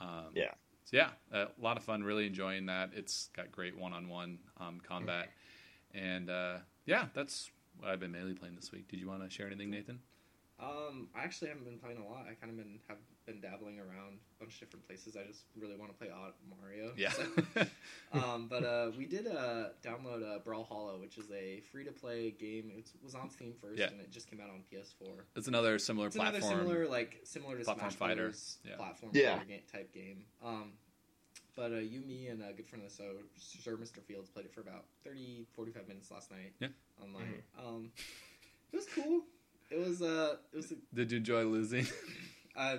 Um, 0.00 0.32
Yeah. 0.34 0.52
So 0.84 0.96
yeah, 0.96 1.10
a 1.32 1.48
lot 1.60 1.76
of 1.76 1.82
fun. 1.82 2.02
Really 2.02 2.26
enjoying 2.26 2.66
that. 2.66 2.90
It's 2.94 3.28
got 3.36 3.52
great 3.52 3.76
one-on-one 3.76 4.38
um, 4.58 4.80
combat, 4.80 5.28
and 5.92 6.30
uh, 6.30 6.56
yeah, 6.86 7.06
that's 7.12 7.50
what 7.78 7.90
I've 7.90 8.00
been 8.00 8.12
mainly 8.12 8.32
playing 8.32 8.56
this 8.56 8.72
week. 8.72 8.88
Did 8.88 8.98
you 8.98 9.06
want 9.06 9.22
to 9.22 9.28
share 9.28 9.46
anything, 9.46 9.70
Nathan? 9.70 10.00
Um, 10.60 11.06
I 11.14 11.22
actually 11.22 11.48
haven't 11.48 11.64
been 11.66 11.78
playing 11.78 11.98
a 11.98 12.04
lot. 12.04 12.26
I 12.28 12.34
kind 12.34 12.50
of 12.50 12.56
been 12.56 12.80
have 12.88 12.98
been 13.26 13.40
dabbling 13.40 13.78
around 13.78 14.18
a 14.36 14.42
bunch 14.42 14.54
of 14.54 14.60
different 14.60 14.86
places. 14.88 15.16
I 15.16 15.22
just 15.24 15.42
really 15.56 15.76
want 15.76 15.92
to 15.92 15.96
play 15.96 16.08
Odd 16.10 16.32
Mario. 16.60 16.92
Yeah. 16.96 17.10
so- 17.10 17.66
um, 18.12 18.48
but 18.50 18.64
uh, 18.64 18.90
we 18.98 19.06
did 19.06 19.28
uh, 19.28 19.68
download 19.84 20.24
uh, 20.24 20.40
Brawlhalla, 20.40 21.00
which 21.00 21.16
is 21.16 21.30
a 21.30 21.60
free 21.70 21.84
to 21.84 21.92
play 21.92 22.32
game. 22.32 22.72
It 22.76 22.90
was 23.04 23.14
on 23.14 23.30
Steam 23.30 23.52
first, 23.60 23.78
Yeah. 23.78 23.86
and 23.88 24.00
it 24.00 24.10
just 24.10 24.28
came 24.28 24.40
out 24.40 24.50
on 24.50 24.62
PS4. 24.72 25.08
it's 25.36 25.46
another 25.46 25.78
similar 25.78 26.08
It's 26.08 26.16
platform. 26.16 26.52
another 26.52 26.64
similar, 26.70 26.88
like 26.88 27.20
similar 27.22 27.56
to 27.58 27.64
platform 27.64 27.90
Smash 27.90 27.98
fighter. 27.98 28.14
Brothers 28.22 28.58
Yeah. 28.64 28.76
platform 28.76 29.12
Yeah. 29.14 29.34
fighter 29.34 29.44
game, 29.48 29.60
type 29.70 29.92
game. 29.94 30.24
Um, 30.44 30.72
but 31.54 31.72
uh, 31.72 31.76
you, 31.76 32.00
me, 32.00 32.28
and 32.28 32.42
a 32.42 32.52
good 32.52 32.66
friend 32.66 32.84
of 32.84 32.90
the 32.96 33.02
show, 33.02 33.12
Sir 33.36 33.76
Mr. 33.76 34.02
Fields, 34.02 34.28
played 34.30 34.46
it 34.46 34.52
for 34.54 34.60
about 34.60 34.86
30, 35.04 35.46
45 35.54 35.86
minutes 35.86 36.10
last 36.10 36.30
night. 36.32 36.52
Yeah. 36.58 36.68
online. 37.02 37.42
Um, 37.58 37.90
it 38.72 38.76
was 38.76 38.86
cool. 38.94 39.22
It 39.70 39.78
was 39.78 40.00
uh, 40.02 40.36
it 40.52 40.56
was 40.56 40.72
Did 40.94 41.12
you 41.12 41.18
enjoy 41.18 41.44
losing? 41.44 41.86
uh, 42.56 42.78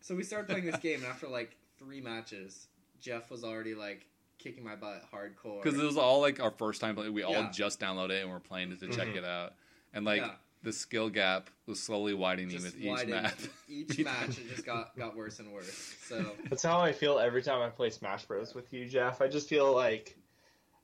so 0.00 0.14
we 0.14 0.22
started 0.22 0.48
playing 0.48 0.66
this 0.66 0.76
game, 0.80 0.98
and 1.00 1.06
after 1.06 1.28
like 1.28 1.56
three 1.78 2.00
matches, 2.00 2.66
Jeff 3.00 3.30
was 3.30 3.44
already 3.44 3.74
like 3.74 4.06
kicking 4.38 4.64
my 4.64 4.76
butt 4.76 5.02
hardcore. 5.12 5.62
Because 5.62 5.78
it 5.78 5.84
was 5.84 5.96
all 5.96 6.20
like 6.20 6.40
our 6.40 6.50
first 6.50 6.80
time. 6.80 6.96
Like, 6.96 7.12
we 7.12 7.22
all 7.22 7.32
Yeah. 7.32 7.50
just 7.52 7.80
downloaded 7.80 8.10
it 8.10 8.22
and 8.22 8.30
we're 8.30 8.40
playing 8.40 8.72
it 8.72 8.80
to 8.80 8.88
check 8.88 9.08
Mhm. 9.08 9.16
it 9.16 9.24
out, 9.24 9.54
and 9.94 10.04
like 10.04 10.20
Yeah. 10.20 10.34
the 10.62 10.72
skill 10.72 11.08
gap 11.10 11.48
was 11.66 11.80
slowly 11.80 12.12
widening 12.12 12.50
just 12.50 12.64
with 12.64 12.76
each 12.78 12.86
widened. 12.86 13.10
map. 13.22 13.38
Each 13.68 13.98
match, 14.04 14.38
it 14.38 14.48
just 14.48 14.66
got 14.66 14.96
got 14.96 15.16
worse 15.16 15.38
and 15.38 15.52
worse. 15.52 15.94
So 16.08 16.32
That's 16.50 16.62
how 16.62 16.80
I 16.80 16.92
feel 16.92 17.18
every 17.18 17.42
time 17.42 17.62
I 17.62 17.68
play 17.70 17.90
Smash 17.90 18.24
Bros 18.24 18.54
with 18.54 18.72
you, 18.72 18.86
Jeff. 18.88 19.20
I 19.20 19.28
just 19.28 19.48
feel 19.48 19.72
like 19.72 20.16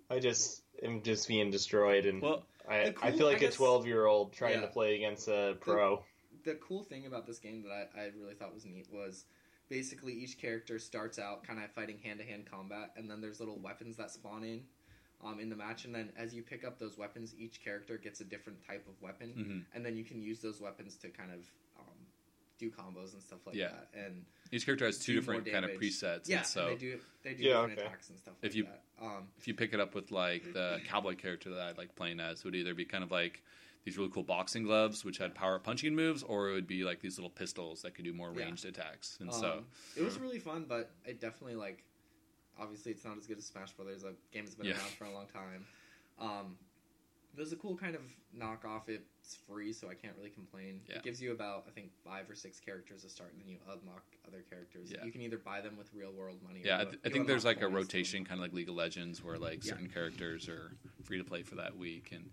I 0.08 0.18
just 0.18 0.62
am 0.82 1.02
just 1.02 1.26
being 1.26 1.50
destroyed, 1.50 2.06
and 2.06 2.20
well, 2.22 2.44
I, 2.68 2.90
the 2.90 2.94
I 3.02 3.10
feel 3.12 3.26
like 3.26 3.36
I 3.36 3.38
a 3.38 3.40
guess- 3.40 3.54
12 3.56 3.86
year 3.86 4.06
old 4.06 4.32
trying 4.32 4.54
Yeah. 4.54 4.60
to 4.62 4.68
play 4.68 4.96
against 4.96 5.28
a 5.28 5.56
pro. 5.60 6.04
the 6.44 6.54
cool 6.56 6.82
thing 6.82 7.06
about 7.06 7.26
this 7.26 7.38
game 7.38 7.62
that 7.62 7.90
I, 7.96 8.00
I 8.00 8.04
really 8.18 8.34
thought 8.34 8.52
was 8.54 8.64
neat 8.64 8.88
was 8.92 9.24
basically 9.68 10.12
each 10.12 10.38
character 10.38 10.78
starts 10.78 11.18
out 11.18 11.44
kind 11.44 11.58
of 11.62 11.70
fighting 11.70 11.98
hand 11.98 12.18
to 12.20 12.24
hand 12.26 12.44
combat, 12.50 12.92
and 12.96 13.10
then 13.10 13.20
there's 13.20 13.40
little 13.40 13.58
weapons 13.60 13.96
that 13.96 14.10
spawn 14.10 14.44
in. 14.44 14.62
Um, 15.24 15.38
in 15.38 15.48
the 15.48 15.54
match, 15.54 15.84
and 15.84 15.94
then 15.94 16.10
as 16.16 16.34
you 16.34 16.42
pick 16.42 16.64
up 16.64 16.80
those 16.80 16.98
weapons, 16.98 17.32
each 17.38 17.62
character 17.62 17.96
gets 17.96 18.20
a 18.20 18.24
different 18.24 18.58
type 18.66 18.84
of 18.88 19.00
weapon, 19.00 19.32
mhm. 19.38 19.64
and 19.76 19.86
then 19.86 19.96
you 19.96 20.02
can 20.02 20.20
use 20.20 20.40
those 20.40 20.60
weapons 20.60 20.96
to 20.96 21.10
kind 21.10 21.30
of 21.30 21.48
do 22.62 22.70
combos 22.70 23.12
and 23.12 23.22
stuff 23.22 23.40
like 23.46 23.54
Yeah. 23.56 23.68
that. 23.68 23.88
And 23.94 24.24
each 24.52 24.64
character 24.64 24.86
has 24.86 24.98
two 24.98 25.14
different 25.14 25.50
kind 25.50 25.64
of 25.64 25.72
presets. 25.72 26.28
yeah, 26.28 26.38
and 26.38 26.46
so 26.46 26.68
and 26.68 26.76
they 26.76 26.80
do 26.80 27.00
they 27.22 27.34
do 27.34 27.42
Yeah, 27.44 27.52
different 27.54 27.72
okay. 27.78 27.86
attacks 27.88 28.10
and 28.10 28.18
stuff 28.18 28.34
If 28.42 28.50
like 28.50 28.54
you- 28.56 28.64
that. 28.64 28.84
Um, 29.00 29.28
if 29.36 29.48
you 29.48 29.54
pick 29.54 29.72
it 29.74 29.80
up 29.80 29.94
with 29.94 30.10
like 30.12 30.52
the 30.52 30.80
cowboy 30.86 31.16
character 31.16 31.50
that 31.50 31.60
I 31.60 31.72
like 31.72 31.94
playing 31.96 32.20
as, 32.20 32.38
it 32.40 32.44
would 32.44 32.54
either 32.54 32.74
be 32.74 32.84
kind 32.84 33.02
of 33.02 33.10
like 33.10 33.42
these 33.84 33.98
really 33.98 34.10
cool 34.10 34.22
boxing 34.22 34.62
gloves, 34.62 35.04
which 35.04 35.18
had 35.18 35.34
power 35.34 35.58
punching 35.58 35.92
moves, 35.96 36.22
or 36.22 36.50
it 36.50 36.52
would 36.52 36.68
be 36.68 36.84
like 36.84 37.00
these 37.00 37.18
little 37.18 37.30
pistols 37.30 37.82
that 37.82 37.94
could 37.94 38.04
do 38.04 38.12
more 38.12 38.32
Yeah. 38.32 38.44
ranged 38.44 38.64
attacks. 38.64 39.18
And 39.20 39.28
um, 39.30 39.40
so, 39.40 39.64
it 39.96 40.02
was 40.02 40.18
really 40.20 40.38
fun, 40.38 40.66
but 40.68 40.92
it 41.04 41.20
definitely 41.20 41.56
like 41.56 41.82
obviously 42.58 42.92
it's 42.92 43.04
not 43.04 43.16
as 43.18 43.26
good 43.26 43.38
as 43.38 43.46
Smash 43.46 43.72
Brothers. 43.72 44.04
A 44.04 44.14
game 44.32 44.44
that's 44.44 44.54
been 44.54 44.66
Yeah. 44.66 44.74
around 44.78 44.90
for 44.90 45.04
a 45.06 45.10
long 45.12 45.26
time. 45.28 45.66
Um, 46.18 46.58
there's 47.34 47.52
a 47.52 47.56
cool 47.56 47.76
kind 47.76 47.96
of 47.96 48.02
knockoff. 48.36 48.88
It's 49.24 49.36
free, 49.48 49.72
so 49.72 49.88
I 49.88 49.94
can't 49.94 50.14
really 50.16 50.30
complain. 50.30 50.80
Yeah. 50.88 50.96
It 50.96 51.04
gives 51.04 51.22
you 51.22 51.30
about 51.30 51.64
I 51.68 51.70
think 51.70 51.90
five 52.04 52.28
or 52.28 52.34
six 52.34 52.58
characters 52.58 53.02
to 53.02 53.08
start, 53.08 53.32
and 53.32 53.40
then 53.40 53.48
you 53.48 53.58
unlock 53.66 54.02
other 54.26 54.42
characters. 54.50 54.90
Yeah. 54.90 55.04
You 55.04 55.12
can 55.12 55.22
either 55.22 55.38
buy 55.38 55.60
them 55.60 55.76
with 55.78 55.88
real 55.94 56.10
world 56.12 56.38
money. 56.46 56.62
yeah, 56.64 56.78
I, 56.78 56.80
or 56.82 56.84
th- 56.86 56.94
you 56.94 57.00
I 57.04 57.12
think 57.12 57.26
there's 57.28 57.44
like 57.44 57.58
a 57.58 57.60
points. 57.70 57.74
rotation, 57.76 58.24
kind 58.24 58.40
of 58.40 58.42
like 58.42 58.52
League 58.52 58.68
of 58.68 58.74
Legends, 58.74 59.22
where 59.22 59.38
like 59.38 59.64
Yeah. 59.64 59.70
certain 59.74 59.88
characters 59.88 60.48
are 60.48 60.72
free 61.04 61.18
to 61.18 61.24
play 61.24 61.42
for 61.44 61.54
that 61.54 61.76
week, 61.76 62.10
and 62.12 62.30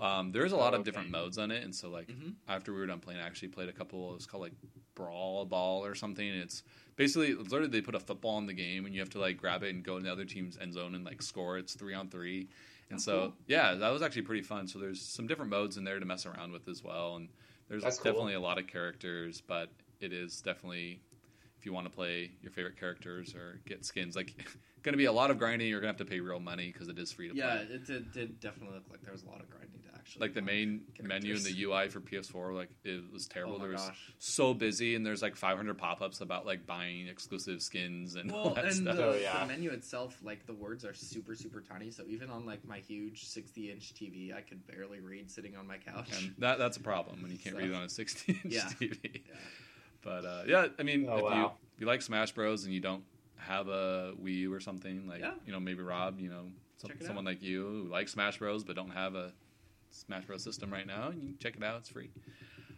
um, 0.00 0.30
there's 0.30 0.52
a 0.52 0.56
lot 0.56 0.72
Oh, 0.74 0.76
of 0.76 0.80
okay. 0.82 0.84
different 0.92 1.10
modes 1.10 1.38
on 1.38 1.50
it. 1.50 1.64
And 1.64 1.74
so, 1.74 1.90
like 1.90 2.06
Mhm. 2.06 2.34
after 2.46 2.72
we 2.72 2.78
were 2.78 2.86
done 2.86 3.00
playing, 3.00 3.18
I 3.20 3.24
actually 3.26 3.48
played 3.48 3.68
a 3.68 3.72
couple. 3.72 4.12
It 4.12 4.14
was 4.14 4.26
called 4.26 4.44
like 4.44 4.54
Brawl 4.94 5.44
Ball 5.44 5.84
or 5.84 5.96
something. 5.96 6.28
And 6.28 6.40
it's 6.40 6.62
basically 6.94 7.34
literally 7.34 7.66
they 7.68 7.80
put 7.80 7.96
a 7.96 8.00
football 8.00 8.38
in 8.38 8.46
the 8.46 8.52
game, 8.54 8.86
and 8.86 8.94
you 8.94 9.00
have 9.00 9.10
to 9.10 9.18
like 9.18 9.38
grab 9.38 9.64
it 9.64 9.74
and 9.74 9.82
go 9.82 9.96
in 9.96 10.04
the 10.04 10.12
other 10.12 10.24
team's 10.24 10.56
end 10.56 10.72
zone 10.74 10.94
and 10.94 11.04
like 11.04 11.20
score. 11.20 11.58
It's 11.58 11.74
three 11.74 11.94
on 11.94 12.08
three. 12.08 12.48
And 12.90 13.00
so, 13.00 13.30
cool. 13.30 13.34
yeah, 13.46 13.74
that 13.74 13.90
was 13.90 14.02
actually 14.02 14.22
pretty 14.22 14.42
fun. 14.42 14.66
So 14.66 14.78
there's 14.78 15.02
some 15.02 15.26
different 15.26 15.50
modes 15.50 15.76
in 15.76 15.84
there 15.84 15.98
to 16.00 16.06
mess 16.06 16.24
around 16.26 16.52
with 16.52 16.68
as 16.68 16.82
well, 16.82 17.16
and 17.16 17.28
there's 17.68 17.82
That's 17.82 17.98
cool. 17.98 18.12
definitely 18.12 18.34
a 18.34 18.40
lot 18.40 18.58
of 18.58 18.66
characters, 18.66 19.42
but 19.46 19.70
it 20.00 20.12
is 20.12 20.40
definitely 20.40 21.02
if 21.58 21.66
you 21.66 21.72
want 21.72 21.86
to 21.86 21.90
play 21.90 22.32
your 22.40 22.52
favorite 22.52 22.78
characters 22.78 23.34
or 23.34 23.60
get 23.66 23.84
skins, 23.84 24.16
like 24.16 24.34
going 24.82 24.92
to 24.92 24.98
be 24.98 25.06
a 25.06 25.12
lot 25.12 25.30
of 25.30 25.38
grinding. 25.38 25.68
You're 25.68 25.80
going 25.80 25.92
to 25.94 25.98
have 25.98 26.06
to 26.06 26.10
pay 26.10 26.20
real 26.20 26.40
money 26.40 26.70
because 26.72 26.88
it 26.88 26.98
is 26.98 27.12
free 27.12 27.28
to 27.28 27.34
Yeah, 27.34 27.44
play. 27.46 27.66
Yeah, 27.68 27.74
it 27.76 27.84
did, 27.86 28.12
did 28.12 28.40
definitely 28.40 28.76
look 28.76 28.90
like 28.90 29.02
there 29.02 29.12
was 29.12 29.22
a 29.22 29.28
lot 29.28 29.40
of 29.40 29.50
grinding 29.50 29.82
to 29.82 29.97
actually. 30.08 30.20
Like 30.26 30.34
the 30.34 30.42
main 30.42 30.82
menu 31.02 31.34
and 31.34 31.44
the 31.44 31.62
UI 31.64 31.88
for 31.88 32.00
PS4, 32.00 32.54
like 32.54 32.70
it 32.84 33.02
was 33.12 33.26
terrible. 33.26 33.54
Oh 33.54 33.58
my 33.58 33.64
there 33.64 33.72
was 33.72 33.82
gosh. 33.88 34.12
so 34.18 34.54
busy, 34.54 34.94
and 34.94 35.04
there's 35.04 35.22
like 35.22 35.36
500 35.36 35.76
pop-ups 35.76 36.20
about 36.20 36.46
like 36.46 36.66
buying 36.66 37.08
exclusive 37.08 37.62
skins 37.62 38.14
and 38.16 38.32
all 38.32 38.46
Well, 38.46 38.54
that 38.54 38.64
and 38.66 38.74
stuff. 38.74 38.96
the, 38.96 39.04
Oh, 39.06 39.14
yeah. 39.14 39.40
the 39.40 39.46
menu 39.46 39.70
itself, 39.70 40.18
like 40.22 40.46
the 40.46 40.54
words 40.54 40.84
are 40.84 40.94
super, 40.94 41.34
super 41.34 41.60
tiny. 41.60 41.90
So 41.90 42.04
even 42.08 42.30
on 42.30 42.46
like 42.46 42.64
my 42.66 42.78
huge 42.78 43.24
60 43.26 43.70
inch 43.70 43.94
TV, 43.94 44.34
I 44.34 44.40
could 44.40 44.66
barely 44.66 45.00
read 45.00 45.30
sitting 45.30 45.56
on 45.56 45.66
my 45.66 45.76
couch. 45.78 46.10
And 46.22 46.34
that 46.38 46.58
that's 46.58 46.76
a 46.76 46.80
problem 46.82 47.22
when 47.22 47.30
you 47.30 47.38
can't 47.38 47.54
So- 47.56 47.60
read 47.62 47.70
it 47.70 47.74
on 47.74 47.82
a 47.82 47.88
60 47.88 48.32
inch 48.44 48.54
Yeah. 48.54 48.62
TV. 48.80 48.98
Yeah. 49.26 49.34
But 50.02 50.24
uh, 50.24 50.42
yeah, 50.46 50.68
I 50.78 50.82
mean, 50.84 51.06
Oh, 51.08 51.26
if 51.28 51.34
you 51.34 51.44
if 51.44 51.80
you 51.80 51.86
like 51.86 52.02
Smash 52.02 52.32
Bros 52.32 52.64
and 52.64 52.72
you 52.72 52.80
don't 52.80 53.04
have 53.36 53.68
a 53.68 54.14
Wii 54.22 54.34
U 54.40 54.52
or 54.54 54.60
something, 54.60 55.06
like 55.06 55.20
Yeah. 55.20 55.34
you 55.46 55.52
know 55.52 55.60
maybe 55.60 55.82
Rob, 55.82 56.18
you 56.20 56.28
know 56.30 56.50
some, 56.76 56.90
Check 56.90 57.00
it 57.00 57.06
someone 57.06 57.24
like 57.24 57.42
you 57.42 57.62
who 57.66 57.88
likes 57.88 58.12
Smash 58.12 58.38
Bros 58.38 58.62
but 58.64 58.76
don't 58.76 58.90
have 58.90 59.14
a 59.16 59.32
Smash 59.90 60.24
Bros 60.24 60.42
system 60.42 60.72
right 60.72 60.86
now, 60.86 61.08
and 61.08 61.22
you 61.22 61.28
can 61.30 61.38
check 61.38 61.56
it 61.56 61.64
out. 61.64 61.78
It's 61.78 61.88
free. 61.88 62.10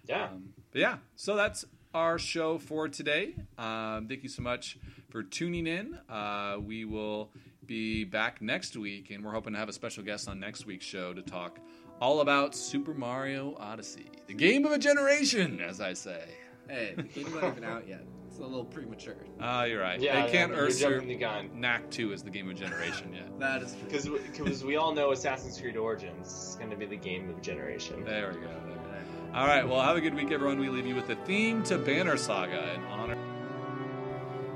Yeah. 0.06 0.24
Um, 0.24 0.50
but 0.72 0.80
yeah, 0.80 0.96
so 1.16 1.36
that's 1.36 1.64
our 1.94 2.18
show 2.18 2.58
for 2.58 2.88
today. 2.88 3.34
Um, 3.58 4.06
thank 4.08 4.22
you 4.22 4.28
so 4.28 4.42
much 4.42 4.78
for 5.10 5.22
tuning 5.22 5.66
in. 5.66 5.98
Uh, 6.08 6.56
we 6.60 6.84
will 6.84 7.30
be 7.66 8.04
back 8.04 8.40
next 8.40 8.76
week, 8.76 9.10
and 9.10 9.24
we're 9.24 9.32
hoping 9.32 9.52
to 9.52 9.58
have 9.58 9.68
a 9.68 9.72
special 9.72 10.02
guest 10.02 10.28
on 10.28 10.40
next 10.40 10.66
week's 10.66 10.84
show 10.84 11.12
to 11.12 11.22
talk 11.22 11.58
all 12.00 12.20
about 12.20 12.54
Super 12.54 12.94
Mario 12.94 13.56
Odyssey, 13.58 14.10
the 14.26 14.34
game 14.34 14.64
of 14.64 14.72
a 14.72 14.78
generation, 14.78 15.60
as 15.60 15.80
I 15.80 15.92
say. 15.92 16.24
Hey, 16.68 16.94
the 16.96 17.02
game's 17.02 17.34
not 17.34 17.44
even 17.44 17.64
out 17.64 17.86
yet. 17.86 18.04
So 18.40 18.46
a 18.46 18.48
little 18.48 18.64
premature. 18.64 19.16
Ah, 19.38 19.64
you're 19.64 19.82
right. 19.82 20.00
Yeah, 20.00 20.24
they 20.24 20.32
can't 20.32 20.50
yeah, 20.50 20.58
you're 20.58 20.68
Ursur 20.68 20.80
jumping 20.80 21.08
the 21.08 21.14
gun. 21.16 21.50
Knack 21.56 21.90
2 21.90 22.14
as 22.14 22.22
the 22.22 22.30
game 22.30 22.48
of 22.48 22.56
generation 22.56 23.12
yet. 23.12 23.26
That 23.38 23.62
is 23.62 23.74
true. 23.74 23.84
Because 23.84 24.08
because 24.32 24.64
we 24.64 24.76
all 24.76 24.94
know 24.94 25.12
Assassin's 25.12 25.60
Creed 25.60 25.76
Origins 25.76 26.26
is 26.26 26.56
going 26.56 26.70
to 26.70 26.76
be 26.76 26.86
the 26.86 26.96
game 26.96 27.28
of 27.28 27.42
generation. 27.42 28.02
There 28.02 28.28
we 28.28 28.40
go. 28.40 28.46
There 28.46 28.56
we 28.66 28.72
go. 28.72 29.38
All 29.38 29.46
right. 29.46 29.68
Well, 29.68 29.82
have 29.82 29.96
a 29.96 30.00
good 30.00 30.14
week, 30.14 30.30
everyone. 30.30 30.58
We 30.58 30.70
leave 30.70 30.86
you 30.86 30.94
with 30.94 31.06
the 31.06 31.16
theme 31.16 31.62
to 31.64 31.76
Banner 31.76 32.16
Saga 32.16 32.74
in 32.74 32.82
honor 32.84 33.18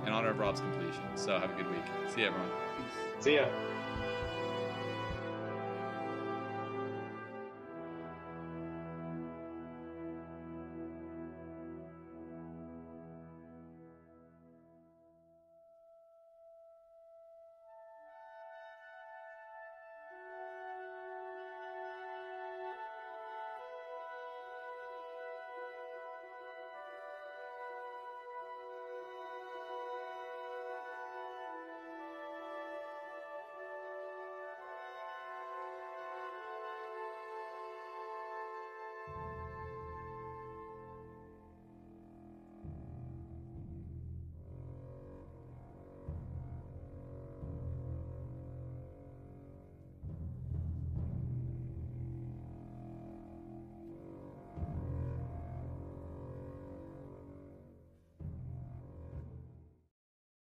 in 0.07 0.13
honor 0.13 0.31
of 0.31 0.39
Rob's 0.39 0.61
completion. 0.61 1.03
So 1.17 1.39
have 1.39 1.51
a 1.51 1.55
good 1.55 1.71
week. 1.71 1.85
See 2.09 2.23
you, 2.23 2.29
everyone. 2.29 2.51
See 3.21 3.35
ya. 3.37 3.47